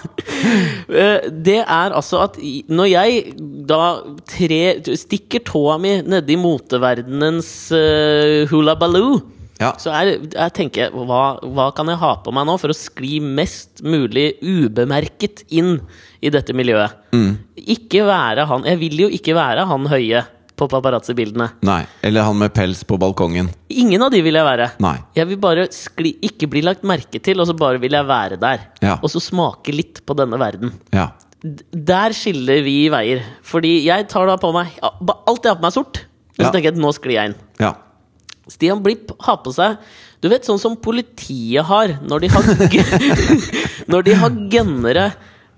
Eh, 0.89 1.29
Det 1.31 1.57
er 1.63 1.95
altså 1.95 2.19
at 2.27 2.35
når 2.67 2.91
jeg 2.91 3.33
da 3.69 3.81
tre, 4.27 4.61
stikker 4.99 5.43
tåa 5.47 5.77
mi 5.79 5.95
nedi 6.03 6.35
moteverdenens 6.39 7.49
uh, 7.71 8.43
hula 8.51 8.75
baloo 8.79 9.21
Ja. 9.59 9.73
så 9.75 9.91
jeg, 9.91 10.29
jeg 10.31 10.53
tenker 10.55 10.93
hva, 10.95 11.35
hva 11.43 11.65
kan 11.75 11.89
jeg 11.91 11.99
ha 11.99 12.13
på 12.23 12.31
meg 12.31 12.45
nå 12.47 12.55
for 12.61 12.71
å 12.71 12.77
skli 12.77 13.17
mest 13.19 13.81
mulig 13.83 14.37
ubemerket 14.39 15.43
inn 15.51 15.81
i 16.23 16.31
dette 16.31 16.55
miljøet? 16.55 16.95
Mm. 17.11 17.33
Ikke 17.75 18.05
være 18.07 18.45
han 18.47 18.63
Jeg 18.69 18.79
vil 18.79 19.01
jo 19.03 19.09
ikke 19.11 19.35
være 19.35 19.65
han 19.67 19.87
høye 19.91 20.23
på 20.59 20.67
paparazzi-bildene. 20.67 21.47
Nei. 21.67 21.81
Eller 22.03 22.25
han 22.27 22.37
med 22.39 22.51
pels 22.55 22.81
på 22.87 22.97
balkongen. 22.99 23.47
Ingen 23.71 24.03
av 24.03 24.11
de 24.11 24.21
vil 24.25 24.35
jeg 24.35 24.47
være. 24.47 24.67
Nei. 24.83 24.97
Jeg 25.15 25.29
vil 25.31 25.39
bare 25.41 25.67
skli, 25.71 26.13
ikke 26.27 26.49
bli 26.51 26.63
lagt 26.65 26.83
merke 26.87 27.21
til, 27.23 27.39
og 27.39 27.47
så 27.47 27.55
bare 27.57 27.79
vil 27.79 27.95
jeg 27.95 28.07
være 28.09 28.39
der. 28.41 28.65
Ja. 28.83 28.97
Og 28.99 29.11
så 29.13 29.21
smake 29.23 29.75
litt 29.75 30.01
på 30.03 30.17
denne 30.19 30.39
verden. 30.41 30.73
Ja. 30.95 31.11
Der 31.71 32.15
skiller 32.17 32.59
vi 32.65 32.77
veier. 32.91 33.23
Fordi 33.47 33.77
jeg 33.85 34.09
tar 34.11 34.27
da 34.27 34.35
på 34.41 34.51
meg 34.51 34.73
Alt 34.83 35.45
jeg 35.47 35.53
har 35.53 35.55
på 35.55 35.63
meg 35.63 35.69
er 35.69 35.77
sort. 35.77 36.01
Og 36.35 36.43
så 36.43 36.51
tenker 36.51 36.69
jeg 36.69 36.75
at 36.75 36.83
nå 36.83 36.91
sklir 36.95 37.15
jeg 37.15 37.31
inn. 37.31 37.39
Ja. 37.63 37.73
Stian 38.49 38.81
Blipp 38.85 39.11
har 39.25 39.39
på 39.45 39.53
seg 39.55 39.77
Du 40.21 40.27
vet 40.31 40.45
sånn 40.47 40.59
som 40.61 40.75
politiet 40.81 41.63
har 41.69 41.95
når 42.03 42.25
de 42.25 42.31
har 42.33 42.49
Når 43.91 44.05
de 44.09 44.17
har 44.21 44.37
gønnere 44.53 45.09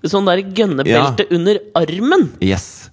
Sånn 0.10 0.26
der 0.26 0.40
gønnebelte 0.42 1.28
under 1.36 1.60
armen. 1.78 2.24
Yes. 2.42 2.88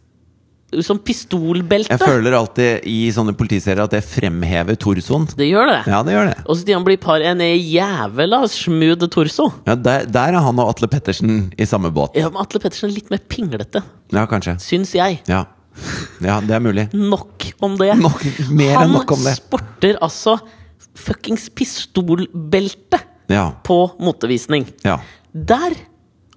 Som 0.84 0.98
pistolbelte. 1.00 1.88
Jeg 1.94 2.02
føler 2.02 2.34
alltid 2.36 2.84
i 2.84 3.06
sånne 3.16 3.32
politiserier 3.32 3.80
at 3.86 3.94
det 3.96 4.02
fremhever 4.04 4.76
torsoen. 4.76 5.24
Det 5.32 5.46
gjør 5.48 5.70
det. 5.70 5.78
Ja, 5.88 6.02
det 6.04 6.12
gjør 6.12 6.28
det. 6.28 6.34
Og 6.44 6.58
Stian 6.60 6.84
Blipp 6.84 7.06
har 7.08 7.24
en 7.30 7.40
jævla 7.40 8.42
smooth 8.52 9.08
torso. 9.08 9.46
Ja, 9.64 9.78
der, 9.80 10.04
der 10.04 10.36
er 10.36 10.44
han 10.44 10.60
og 10.60 10.74
Atle 10.74 10.90
Pettersen 10.92 11.46
i 11.56 11.64
samme 11.70 11.88
båt. 11.96 12.12
Ja, 12.20 12.28
men 12.28 12.42
Atle 12.44 12.60
Pettersen 12.60 12.90
er 12.90 12.98
litt 12.98 13.08
mer 13.14 13.24
pinglete, 13.24 13.80
Ja, 14.12 14.26
kanskje. 14.28 14.58
syns 14.60 14.92
jeg. 14.92 15.22
Ja, 15.32 15.46
ja 16.24 16.40
det 16.44 16.54
er 16.56 16.60
mulig. 16.64 16.86
Nok 16.94 17.44
om 17.64 17.76
det. 17.78 17.92
Nok, 18.00 18.24
mer 18.50 18.74
Han 18.78 18.88
enn 18.88 18.96
nok 18.98 19.12
om 19.16 19.22
det. 19.24 19.34
Han 19.34 19.40
sporter 19.42 19.98
altså 20.02 20.38
fuckings 20.98 21.48
pistolbelte 21.54 23.00
Ja. 23.30 23.50
på 23.64 23.78
motevisning. 24.00 24.66
ja. 24.84 24.98
Der 25.34 25.74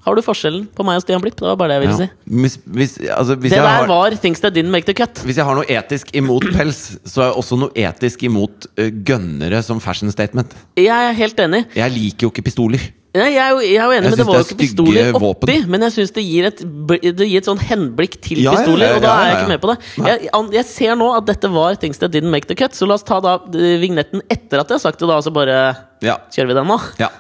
har 0.06 0.16
du 0.18 0.22
forskjellen 0.26 0.68
på 0.76 0.86
meg 0.88 1.00
og 1.00 1.04
Stian 1.06 1.22
Blipp. 1.24 1.36
Det 1.40 1.46
var 1.46 1.58
bare 1.60 1.74
det 1.74 1.80
jeg 1.80 1.84
ville 1.88 1.98
ja. 1.98 2.08
si. 2.08 2.38
Hvis, 2.46 2.56
hvis, 2.66 2.96
altså, 3.10 3.36
hvis, 3.36 3.52
Det 3.52 3.60
jeg 3.60 3.66
der 3.68 3.78
har, 3.82 3.88
var 3.92 4.16
things 4.22 4.40
that 4.42 4.56
didn't 4.56 4.74
make 4.74 4.86
the 4.90 4.96
cut. 4.98 5.22
hvis 5.26 5.38
jeg 5.38 5.46
har 5.46 5.56
noe 5.60 5.68
etisk 5.70 6.16
imot 6.18 6.48
pels, 6.56 6.82
så 7.06 7.22
er 7.22 7.30
jeg 7.32 7.38
også 7.44 7.60
noe 7.66 7.72
etisk 7.76 8.24
imot 8.30 8.66
uh, 8.80 8.88
gønnere 9.06 9.62
som 9.66 9.82
fashion 9.84 10.12
statement. 10.14 10.56
Jeg 10.80 11.12
er 11.12 11.14
helt 11.18 11.40
enig. 11.40 11.66
Jeg 11.78 11.94
liker 11.98 12.28
jo 12.28 12.34
ikke 12.34 12.48
pistoler. 12.50 12.90
Nei, 13.12 13.34
jeg 13.34 13.42
er 13.44 13.50
jo, 13.52 13.60
jeg 13.60 13.76
er 13.76 13.84
jo 13.84 13.92
enig, 13.92 14.08
Jeg 14.08 14.12
men 14.14 14.20
det 14.22 14.26
var 14.30 14.38
jo 14.40 14.44
ikke 14.46 14.56
pistoler 14.62 15.10
våpen. 15.12 15.50
oppi. 15.50 15.56
Men 15.68 15.84
jeg 15.84 15.92
syns 15.98 16.14
det 16.16 16.24
gir 16.24 16.46
et 16.48 16.62
Det 16.64 17.26
gir 17.28 17.42
et 17.42 17.50
sånn 17.50 17.60
henblikk 17.60 18.16
til 18.24 18.40
Ja, 18.40 18.54
ja, 18.54 18.62
pistoler, 18.62 18.88
ja, 18.88 18.96
og 18.96 19.04
da 19.04 19.16
er 19.18 19.28
jeg 19.28 19.36
ikke 19.42 19.52
med 19.52 19.62
på 19.66 19.72
det. 19.74 19.78
Jeg, 20.08 20.32
jeg 20.56 20.66
ser 20.70 20.96
nå 20.96 21.10
at 21.18 21.28
dette 21.28 21.52
var 21.52 21.76
things 21.76 22.00
that 22.00 22.16
didn't 22.16 22.32
make 22.32 22.48
the 22.48 22.56
cut, 22.56 22.72
så 22.72 22.88
la 22.88 22.96
oss 22.96 23.04
ta 23.04 23.20
da 23.20 23.36
eh, 23.52 23.76
vignetten 23.84 24.24
etter 24.32 24.64
at 24.64 24.72
jeg 24.72 24.80
har 24.80 24.86
sagt 24.88 25.04
det, 25.04 25.12
da, 25.12 25.20
og 25.20 25.28
så 25.28 25.36
bare 25.36 25.60
Ja. 26.02 26.22
kjører 26.32 26.54
vi 26.54 26.60
den 26.62 26.72
nå. 26.72 26.80
ja. 27.04 27.12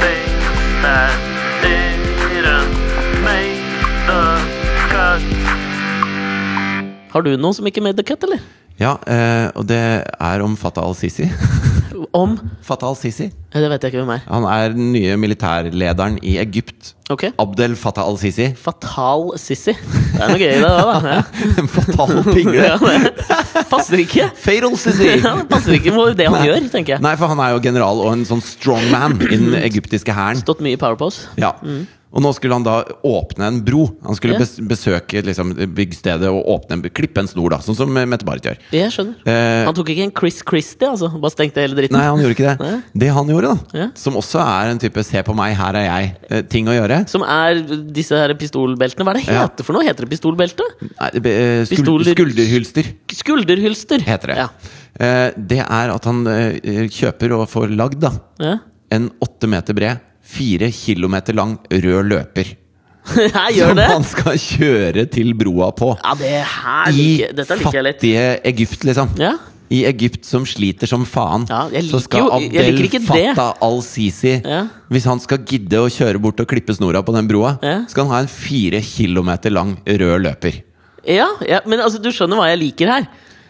Things 0.00 0.82
that 0.82 1.95
Har 7.16 7.24
du 7.24 7.32
noe 7.40 7.56
som 7.56 7.64
ikke 7.64 7.80
made 7.80 7.96
the 7.96 8.04
cut, 8.04 8.22
eller? 8.28 8.44
ja 8.76 8.90
eh, 9.08 9.46
og 9.56 9.64
det 9.70 9.78
er 10.04 10.42
om 10.44 10.52
Fatah 10.60 10.84
al-Sisi. 10.84 11.30
Om 12.16 12.34
Fatah 12.64 12.90
al-Sisi. 12.90 13.30
Det 13.54 13.68
vet 13.72 13.82
jeg 13.86 13.92
ikke 13.94 14.02
hvem 14.02 14.10
er. 14.18 14.24
Han 14.28 14.44
er 14.48 14.74
den 14.74 14.90
nye 14.92 15.14
militærlederen 15.20 16.18
i 16.20 16.34
Egypt. 16.42 16.90
Ok. 17.12 17.24
Abdel 17.40 17.72
Fatah 17.80 18.04
al-Sisi. 18.04 18.50
Fatal 18.60 19.30
Sisi. 19.40 19.72
Det 19.72 20.20
er 20.20 20.28
noe 20.34 20.36
gøy 20.42 20.52
i 20.52 20.60
det 20.60 20.68
òg, 20.68 20.92
da. 20.92 21.14
Ja. 21.16 21.48
En 21.62 21.70
fatal 21.78 22.12
pingle. 22.28 22.66
Ja, 22.68 22.76
passer 23.72 24.04
ikke. 24.04 24.28
Fatal 24.44 24.76
Sisi! 24.80 25.08
Ja, 25.24 25.32
det 25.40 25.48
passer 25.50 25.78
ikke 25.80 25.96
med 25.96 26.16
det 26.20 26.28
han 26.28 26.36
Nei. 26.36 26.44
gjør, 26.50 26.68
tenker 26.76 26.96
jeg. 26.98 27.04
Nei, 27.08 27.14
for 27.20 27.32
han 27.32 27.40
er 27.46 27.56
jo 27.56 27.64
general 27.64 28.04
og 28.04 28.12
en 28.12 28.26
sånn 28.28 28.44
strongman 28.44 29.16
i 29.24 29.32
den 29.32 29.56
egyptiske 29.70 30.12
hæren. 30.16 30.44
Stått 30.44 30.60
mye 30.64 30.76
i 30.76 30.80
Powerpose. 30.84 31.30
Ja. 31.40 31.54
Og 32.14 32.22
nå 32.22 32.30
skulle 32.32 32.54
han 32.54 32.62
da 32.64 32.84
åpne 33.04 33.44
en 33.50 33.56
bro. 33.66 33.82
Han 34.06 34.14
skulle 34.16 34.38
bes 34.38 34.54
besøke 34.64 35.20
liksom, 35.26 35.50
byggstedet 35.74 36.28
og 36.30 36.46
åpne 36.48 36.78
en, 36.78 36.82
klippe 36.94 37.18
en 37.20 37.26
snor, 37.28 37.50
da, 37.50 37.58
sånn 37.60 37.76
som 37.76 37.90
Mette-Marit 37.92 38.46
gjør. 38.46 38.56
Jeg 38.72 38.92
skjønner. 38.94 39.16
Eh, 39.26 39.64
Han 39.66 39.74
tok 39.76 39.90
ikke 39.92 40.04
en 40.06 40.12
Chris 40.16 40.38
Christie, 40.46 40.88
altså? 40.88 41.10
Bare 41.20 41.34
stengte 41.34 41.60
hele 41.60 41.74
dritten? 41.76 41.98
Nei, 41.98 42.06
han 42.06 42.22
gjorde 42.22 42.36
ikke 42.38 42.46
det. 42.46 42.56
Nei. 42.62 42.78
Det 43.04 43.10
han 43.12 43.26
gjorde, 43.34 43.50
da, 43.52 43.80
Ja. 43.82 43.88
som 43.98 44.14
også 44.16 44.40
er 44.40 44.70
en 44.70 44.78
type 44.78 45.02
'se 45.04 45.22
på 45.26 45.34
meg, 45.34 45.56
her 45.56 45.74
er 45.76 45.86
jeg'-ting 46.30 46.66
å 46.68 46.76
gjøre 46.78 47.08
Som 47.08 47.22
er 47.22 47.60
disse 47.92 48.12
her 48.16 48.32
pistolbeltene. 48.34 49.04
Hva 49.04 49.10
er 49.10 49.20
det 49.20 49.26
Ja. 49.28 49.48
for 49.62 49.72
noe? 49.74 49.82
Heter 49.84 50.06
det 50.06 50.10
pistolbelte? 50.10 50.62
Nei, 51.00 51.10
be- 51.20 51.28
eh. 51.30 51.64
Skulderhylster 51.66 52.84
Skulderhylster. 53.12 54.00
heter 54.00 54.26
det. 54.28 54.36
Ja. 54.36 54.48
Eh, 54.98 55.30
det 55.36 55.58
er 55.60 55.90
at 55.92 56.04
han 56.04 56.26
eh, 56.26 56.60
kjøper 56.88 57.32
og 57.36 57.48
får 57.50 57.74
lagd 57.76 58.00
da 58.00 58.12
Ja. 58.40 58.58
en 58.90 59.10
åtte 59.20 59.46
meter 59.48 59.74
bred, 59.74 60.00
fire 60.26 60.70
kilometer 60.74 61.36
lang 61.38 61.56
rød 61.70 62.08
løper. 62.10 62.54
Jeg 63.16 63.54
gjør 63.60 63.68
Som 63.70 63.76
det! 63.78 63.84
han 63.92 64.04
skal 64.08 64.38
kjøre 64.42 65.04
til 65.14 65.28
broa 65.38 65.68
på. 65.78 65.92
Ja, 66.02 66.14
det 66.18 66.32
her 66.42 66.88
I 66.90 66.96
liker, 66.96 67.36
Dette 67.38 67.58
liker 67.60 67.76
jeg 67.78 67.84
litt. 67.86 68.00
fattige 68.00 68.24
Egypt, 68.50 68.86
liksom. 68.88 69.12
Ja. 69.22 69.34
I 69.70 69.80
Egypt 69.88 70.26
som 70.26 70.44
sliter 70.46 70.86
som 70.90 71.02
faen, 71.06 71.44
Ja, 71.50 71.64
jeg 71.74 71.88
så 71.90 71.98
skal 72.02 72.20
jo- 72.22 72.38
jeg 72.38 72.50
Abdel 72.54 72.76
liker 72.80 72.86
ikke 72.86 73.00
det. 73.02 73.22
Fattah 73.34 73.62
al-Sisi 73.66 74.34
Ja. 74.44 74.60
Hvis 74.90 75.06
han 75.10 75.18
skal 75.22 75.38
gidde 75.42 75.80
å 75.82 75.88
kjøre 75.90 76.20
bort 76.22 76.38
og 76.42 76.46
klippe 76.50 76.74
snora 76.74 77.02
på 77.06 77.14
den 77.14 77.26
broa, 77.30 77.56
Ja. 77.62 77.80
skal 77.90 78.04
han 78.06 78.12
ha 78.14 78.20
en 78.26 78.28
fire 78.30 78.80
kilometer 78.82 79.50
lang 79.50 79.76
rød 79.86 80.22
løper. 80.22 80.62
Ja, 81.06 81.28
ja, 81.46 81.60
men 81.66 81.78
altså, 81.78 82.02
du 82.02 82.10
skjønner 82.10 82.36
hva 82.38 82.48
jeg 82.50 82.58
liker 82.58 82.90
her. 82.90 83.06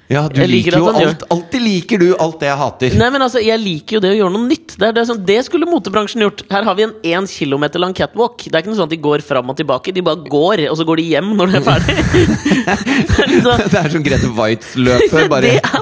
Ja, 0.07 0.29
du 0.31 0.39
Jeg 0.39 0.51
liker 0.53 0.77
liker 0.77 0.79
jo 0.79 1.09
alt 1.09 1.23
Alltid 1.35 1.63
liker 1.65 1.99
du 1.99 2.07
alt 2.23 2.37
det 2.39 2.47
jeg 2.47 2.59
hater. 2.61 2.95
Nei, 3.01 3.09
men 3.11 3.25
altså, 3.25 3.41
Jeg 3.43 3.59
liker 3.59 3.97
jo 3.97 4.03
det 4.05 4.13
å 4.15 4.19
gjøre 4.21 4.35
noe 4.37 4.47
nytt. 4.47 4.77
Det, 4.79 4.87
er 4.91 4.95
det, 4.95 5.05
som, 5.09 5.19
det 5.27 5.39
skulle 5.49 5.67
motebransjen 5.67 6.23
gjort. 6.23 6.45
Her 6.53 6.67
har 6.69 6.77
vi 6.79 6.85
en 6.87 6.93
1 7.03 7.31
km 7.33 7.65
lang 7.83 7.95
catwalk. 7.97 8.45
Det 8.47 8.55
er 8.55 8.63
ikke 8.63 8.71
noe 8.71 8.79
sånn 8.79 8.87
at 8.91 8.95
de 8.95 9.01
går 9.03 9.25
fram 9.27 9.51
og 9.51 9.59
tilbake. 9.59 9.95
De 9.97 10.05
bare 10.07 10.23
går, 10.31 10.63
og 10.71 10.79
så 10.79 10.87
går 10.87 11.03
de 11.03 11.07
hjem 11.11 11.33
når 11.39 11.53
de 11.55 11.59
er 11.59 11.67
ferdig. 11.67 11.97
det 12.67 13.19
er 13.25 13.33
liksom, 13.33 13.65
Det 13.67 13.81
er 13.83 13.91
som 13.97 14.07
Grete 14.07 14.31
Waitz-løpet, 14.37 15.27
bare 15.35 15.53
ja! 15.57 15.73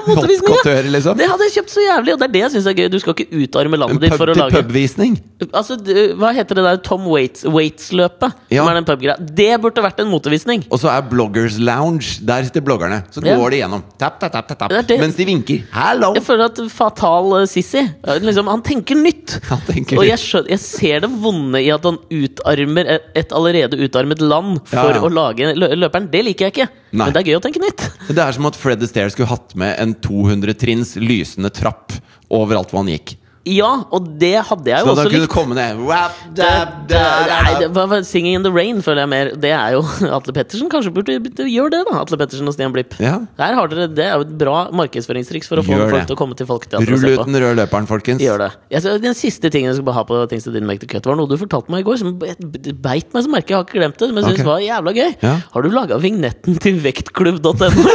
couture, 0.45 0.89
liksom. 0.89 1.17
Det 1.19 1.29
hadde 1.29 1.47
jeg 1.49 1.55
kjøpt 1.59 1.73
så 1.75 1.85
jævlig, 1.85 2.15
og 2.15 2.21
det 2.21 2.27
er 2.29 2.33
det 2.35 2.43
jeg 2.45 2.53
syns 2.55 2.69
er 2.71 2.77
gøy. 2.79 2.89
Du 2.93 2.99
skal 3.03 3.15
ikke 3.17 3.43
utarme 3.45 3.79
landet 3.81 4.03
ditt 4.07 4.17
for 4.17 4.31
å 4.31 4.35
lage 4.37 4.55
Pub-til-pub-visning. 4.55 5.17
Altså, 5.51 5.77
Hva 6.17 6.31
heter 6.37 6.59
det 6.59 6.65
der 6.65 6.81
Tom 6.85 7.05
Waits- 7.11 7.45
Waits-løpet? 7.45 8.35
Ja. 8.53 8.63
Som 8.63 8.71
er 8.73 8.79
den 8.79 8.87
pubgreia. 8.89 9.17
Det 9.21 9.51
burde 9.63 9.85
vært 9.85 10.01
en 10.03 10.09
motevisning. 10.11 10.65
Og 10.71 10.81
så 10.81 10.89
er 10.93 11.05
Bloggers 11.09 11.59
Lounge. 11.61 12.17
Der 12.25 12.47
sitter 12.47 12.63
bloggerne. 12.65 13.03
Så 13.13 13.23
Ja. 13.25 13.37
går 13.37 13.51
de 13.55 13.61
gjennom. 13.63 13.83
Tap, 14.01 14.14
tap, 14.19 14.31
tap, 14.31 14.47
tap, 14.47 14.47
tap, 14.47 14.59
tap. 14.65 14.69
Det 14.73 14.81
det- 14.87 14.99
Mens 15.01 15.15
de 15.15 15.25
vinker. 15.27 15.63
Hello! 15.73 16.13
Jeg 16.15 16.23
føler 16.23 16.45
at 16.51 16.59
Fatal 16.71 17.41
eh, 17.41 17.45
Sissy 17.51 17.81
eh, 17.83 18.19
liksom, 18.23 18.47
Han 18.51 18.61
tenker 18.65 18.95
nytt! 18.99 19.37
Han 19.51 19.61
tenker 19.67 19.99
og 19.99 20.05
jeg, 20.07 20.19
skjønner, 20.21 20.49
jeg 20.55 20.59
ser 20.63 21.03
det 21.05 21.09
vonde 21.23 21.61
i 21.61 21.69
at 21.73 21.83
han 21.87 21.97
utarmer 22.11 22.89
et, 23.15 23.31
allerede 23.35 23.79
utarmet 23.81 24.21
land 24.23 24.61
for 24.69 24.79
Ja, 24.91 24.95
ja. 24.97 25.03
å 25.03 25.11
lage 25.11 25.51
lø 25.57 25.69
løperen. 25.75 26.09
Det 26.11 26.23
liker 26.27 26.47
jeg 26.49 26.55
ikke. 26.55 26.69
Nei. 26.95 27.05
Men 27.07 27.13
det 27.15 27.21
er 27.23 27.29
gøy 27.31 27.37
å 27.39 27.43
tenke 27.43 27.61
nytt. 27.63 27.85
Det 28.09 28.21
er 28.23 28.31
som 28.37 28.47
at 28.47 28.55
Fred 28.59 28.83
Astaire 28.85 29.11
skulle 29.13 29.29
hatt 29.31 29.55
med 29.59 29.75
en 29.81 29.93
200 30.05 30.55
trinns 30.61 30.95
lysende 31.01 31.51
trapp 31.53 31.93
overalt 32.33 32.71
hvor 32.71 32.83
han 32.83 32.91
gikk. 32.93 33.17
Ja, 33.45 33.83
og 33.93 34.07
det 34.17 34.33
hadde 34.47 34.71
jeg 34.71 34.81
Så 34.81 34.87
jo 34.89 34.93
da 34.95 35.03
også 35.03 35.11
kunne 35.13 35.21
likt. 35.21 35.33
komme 35.35 35.53
ned 35.57 35.81
Rap, 35.85 36.15
dab, 36.33 36.71
dab, 36.89 37.27
nei, 37.29 37.67
dab. 37.69 37.91
Singing 38.07 38.39
in 38.39 38.43
the 38.45 38.49
Rain 38.49 38.79
føler 38.81 39.03
jeg 39.03 39.09
mer 39.11 39.29
Det 39.37 39.51
er 39.53 39.75
jo 39.75 39.83
Atle 40.17 40.33
Pettersen. 40.33 40.69
Kanskje 40.71 40.93
burde 40.95 41.19
du 41.21 41.43
gjøre 41.45 41.69
det, 41.75 41.81
da. 41.85 41.99
Atle 42.01 42.17
Pettersen 42.17 42.49
og 42.49 42.55
Stian 42.55 42.73
Blipp. 42.73 42.95
Ja. 43.03 43.19
Her 43.37 43.53
har 43.59 43.69
dere, 43.69 43.85
Det 43.93 44.07
er 44.07 44.15
jo 44.17 44.25
et 44.25 44.33
bra 44.41 44.55
markedsføringstriks 44.73 45.51
for 45.51 45.61
å 45.61 45.65
få 45.67 45.77
folk 45.77 46.07
til 46.09 46.17
å 46.17 46.19
komme 46.19 46.37
til 46.39 46.49
Folketeatret 46.49 46.89
Rull 46.89 47.05
ut 47.19 47.21
den 47.29 47.37
røde 47.43 47.59
løperen, 47.61 47.85
folkens. 47.89 48.23
Gjør 48.25 48.45
det. 48.47 48.49
Jeg, 48.73 48.81
så 48.87 48.95
den 49.03 49.13
siste 49.17 49.51
tingen 49.53 49.69
jeg 49.69 49.77
skulle 49.77 49.91
bare 49.91 49.99
ha 50.01 50.05
på 50.09 50.17
Things 50.31 50.47
That 50.49 50.57
Didn't 50.57 50.69
Make 50.71 50.81
the 50.81 50.89
Cut, 50.89 51.05
var 51.05 51.19
noe 51.21 51.29
du 51.29 51.37
fortalte 51.37 51.69
meg 51.73 51.85
i 51.85 51.87
går, 51.91 52.01
som 52.01 52.15
be- 52.17 52.33
be- 52.41 52.73
beit 52.87 53.13
meg 53.13 53.27
som 53.27 53.35
merke. 53.37 53.53
Jeg 53.53 53.59
har 53.61 53.67
ikke 53.69 53.77
glemt 53.77 54.01
det, 54.01 54.09
men 54.09 54.23
jeg 54.23 54.31
synes 54.31 54.41
okay. 54.41 54.49
var 54.49 54.65
jævla 54.65 54.95
gøy. 54.97 55.13
Ja. 55.21 55.35
Har 55.53 55.61
du 55.61 55.69
laga 55.75 56.01
vignetten 56.01 56.57
til 56.65 56.81
vektklubb.no? 56.81 57.85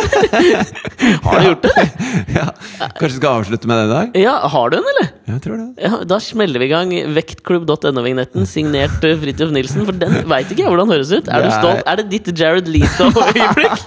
har 1.26 1.40
du 1.40 1.46
gjort 1.50 1.66
det? 1.66 1.86
Ja. 2.38 2.46
Kanskje 2.98 3.10
vi 3.10 3.18
skal 3.18 3.40
avslutte 3.40 3.70
med 3.70 3.80
det 3.82 3.86
i 3.88 3.92
dag? 3.96 4.18
Ja, 4.22 4.36
har 4.54 4.70
du 4.70 4.78
den, 4.78 4.88
eller? 4.94 5.10
Jeg 5.40 5.46
tror 5.46 5.56
det. 5.56 5.68
Ja, 5.80 5.98
da 6.04 6.18
smeller 6.20 6.60
vi 6.60 6.66
i 6.68 6.68
gang 6.68 6.90
vektklubb.no-vignetten, 7.16 8.44
signert 8.44 9.00
uh, 9.08 9.14
Fridtjof 9.22 9.54
Nilsen. 9.56 9.86
For 9.88 9.96
den 9.96 10.18
veit 10.28 10.52
ikke 10.52 10.66
jeg 10.66 10.68
hvordan 10.68 10.92
høres 10.92 11.12
ut. 11.14 11.30
Er 11.32 11.46
du 11.46 11.48
stolt? 11.54 11.80
Er 11.88 12.02
det 12.02 12.10
ditt 12.12 12.28
Jared 12.36 12.68
Leto-øyeblikk? 12.68 13.86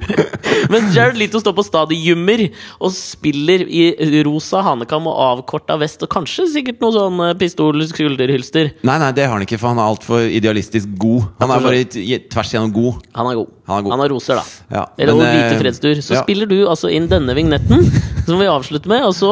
Mens 0.72 0.90
Jared 0.96 1.18
Leto 1.20 1.38
står 1.38 1.54
på 1.54 1.64
stadiummer 1.66 2.42
og 2.82 2.90
spiller 2.94 3.62
i 3.70 3.84
rosa 4.26 4.64
hanekam 4.66 5.06
og 5.10 5.20
avkorta 5.28 5.78
vest, 5.78 6.02
og 6.02 6.10
kanskje 6.10 6.48
sikkert 6.56 6.82
noe 6.82 6.94
sånn 6.96 7.22
eh, 7.28 7.36
pistol-skulderhylster. 7.38 8.74
Nei, 8.86 8.98
nei, 9.02 9.12
det 9.14 9.28
har 9.28 9.36
han 9.36 9.46
ikke, 9.46 9.60
for 9.60 9.70
han 9.72 9.80
er 9.82 9.92
altfor 9.92 10.26
idealistisk 10.26 10.90
god. 11.00 11.30
Han 11.44 11.54
er 11.54 11.64
bare 11.68 11.86
tvers 12.34 12.52
igjennom 12.52 12.74
god. 12.74 13.02
Han 13.18 13.30
er 13.30 13.40
god. 13.42 13.56
Han 13.70 13.78
er 13.78 13.86
god. 13.86 13.94
Han 13.94 14.02
har 14.02 14.10
roser, 14.10 14.40
da. 14.40 14.44
Ja, 14.74 14.84
Eller 14.98 15.18
men, 15.18 15.28
hvite 15.30 15.60
fredsdur. 15.60 16.02
Så 16.02 16.16
ja. 16.16 16.24
spiller 16.24 16.50
du 16.50 16.56
altså 16.64 16.90
inn 16.90 17.06
denne 17.10 17.34
vignetten, 17.38 17.86
som 18.26 18.40
vi 18.40 18.48
avslutter 18.50 18.90
med. 18.90 19.04
Og 19.06 19.14
så, 19.14 19.30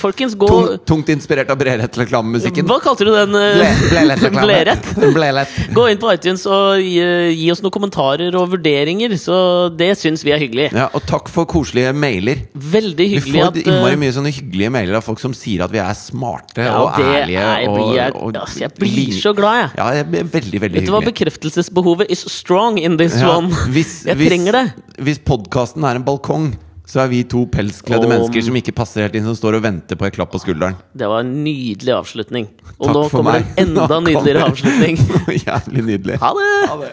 folkens, 0.00 0.36
gå 0.40 0.50
Tung, 0.88 0.93
tungt 0.94 1.10
inspirert 1.14 1.50
av 1.50 1.58
Brerett-reklamemusikken. 1.60 2.66
Hva 2.68 2.78
kalte 2.84 3.06
du 3.06 3.12
den? 3.14 3.34
Blerett. 3.34 3.80
Ble 3.82 3.90
Blelett-reklame. 3.90 5.14
Blerett? 5.18 5.56
Gå 5.74 5.86
inn 5.90 6.00
på 6.00 6.10
iTunes 6.14 6.44
og 6.46 6.80
gi, 6.82 7.02
gi 7.34 7.50
oss 7.52 7.62
noen 7.64 7.74
kommentarer 7.74 8.34
og 8.38 8.52
vurderinger, 8.54 9.14
så 9.20 9.36
det 9.74 9.92
syns 10.00 10.24
vi 10.26 10.34
er 10.34 10.42
hyggelig. 10.42 10.68
Ja, 10.74 10.88
og 10.94 11.04
takk 11.08 11.30
for 11.32 11.48
koselige 11.50 11.92
mailer. 11.96 12.44
Veldig 12.54 13.08
hyggelig 13.16 13.34
Vi 13.34 13.40
får 13.40 13.50
at 13.50 13.60
innmari 13.64 13.96
eh, 13.96 14.00
mye 14.04 14.14
sånne 14.16 14.34
hyggelige 14.34 14.72
mailer 14.74 14.98
av 15.00 15.06
folk 15.06 15.22
som 15.22 15.34
sier 15.36 15.64
at 15.66 15.72
vi 15.74 15.80
er 15.82 15.96
smarte 15.98 16.64
ja, 16.64 16.74
og 16.80 16.98
ærlige. 17.00 17.40
er, 17.40 17.64
jeg, 17.64 17.72
blir, 17.74 18.18
og, 18.20 18.38
altså, 18.44 18.64
jeg 18.64 18.74
blir 18.78 19.18
så 19.18 19.34
glad, 19.36 19.60
jeg. 19.62 19.72
Ja, 19.80 19.88
jeg 20.00 20.10
blir 20.12 20.28
veldig, 20.38 20.62
veldig 20.66 20.80
Vet 20.80 20.88
du 20.90 20.94
hva 20.94 21.02
bekreftelsesbehovet 21.08 22.12
is 22.14 22.24
strong 22.32 22.78
in 22.80 22.98
this 23.00 23.16
Ja, 23.20 23.36
one? 23.38 23.50
hvis, 23.74 24.02
jeg 24.08 24.20
hvis, 24.20 24.30
trenger 24.30 24.60
det. 24.60 24.64
Hvis 25.04 25.20
podkasten 25.26 25.86
er 25.88 25.98
en 26.00 26.06
balkong, 26.06 26.52
så 26.86 27.00
er 27.04 27.08
vi 27.08 27.22
to 27.24 27.46
pelskledde 27.48 28.04
Om- 28.04 28.12
mennesker 28.12 28.44
som 28.44 28.56
ikke 28.60 28.74
passer 28.76 29.06
helt 29.06 29.14
inn, 29.16 29.24
som 29.24 29.36
står 29.38 29.56
og 29.58 29.62
venter 29.64 29.96
på 29.96 30.04
et 30.06 30.14
klapp 30.18 30.30
på 30.34 30.40
skulderen. 30.42 30.76
Det 30.94 31.08
var 31.08 31.24
en 31.24 31.32
nydelig 31.44 31.94
avslutning. 31.96 32.48
Og 32.78 32.86
Takk 32.90 32.94
nå 32.96 33.04
kommer 33.10 33.38
meg. 33.40 33.46
en 33.56 33.68
enda 33.72 34.00
nydeligere 34.04 34.44
avslutning. 34.50 34.98
Jævlig 35.46 35.84
nydelig. 35.88 36.18
Ha 36.20 36.34
det! 36.36 36.50
Ha 36.68 36.76
det. 36.84 36.92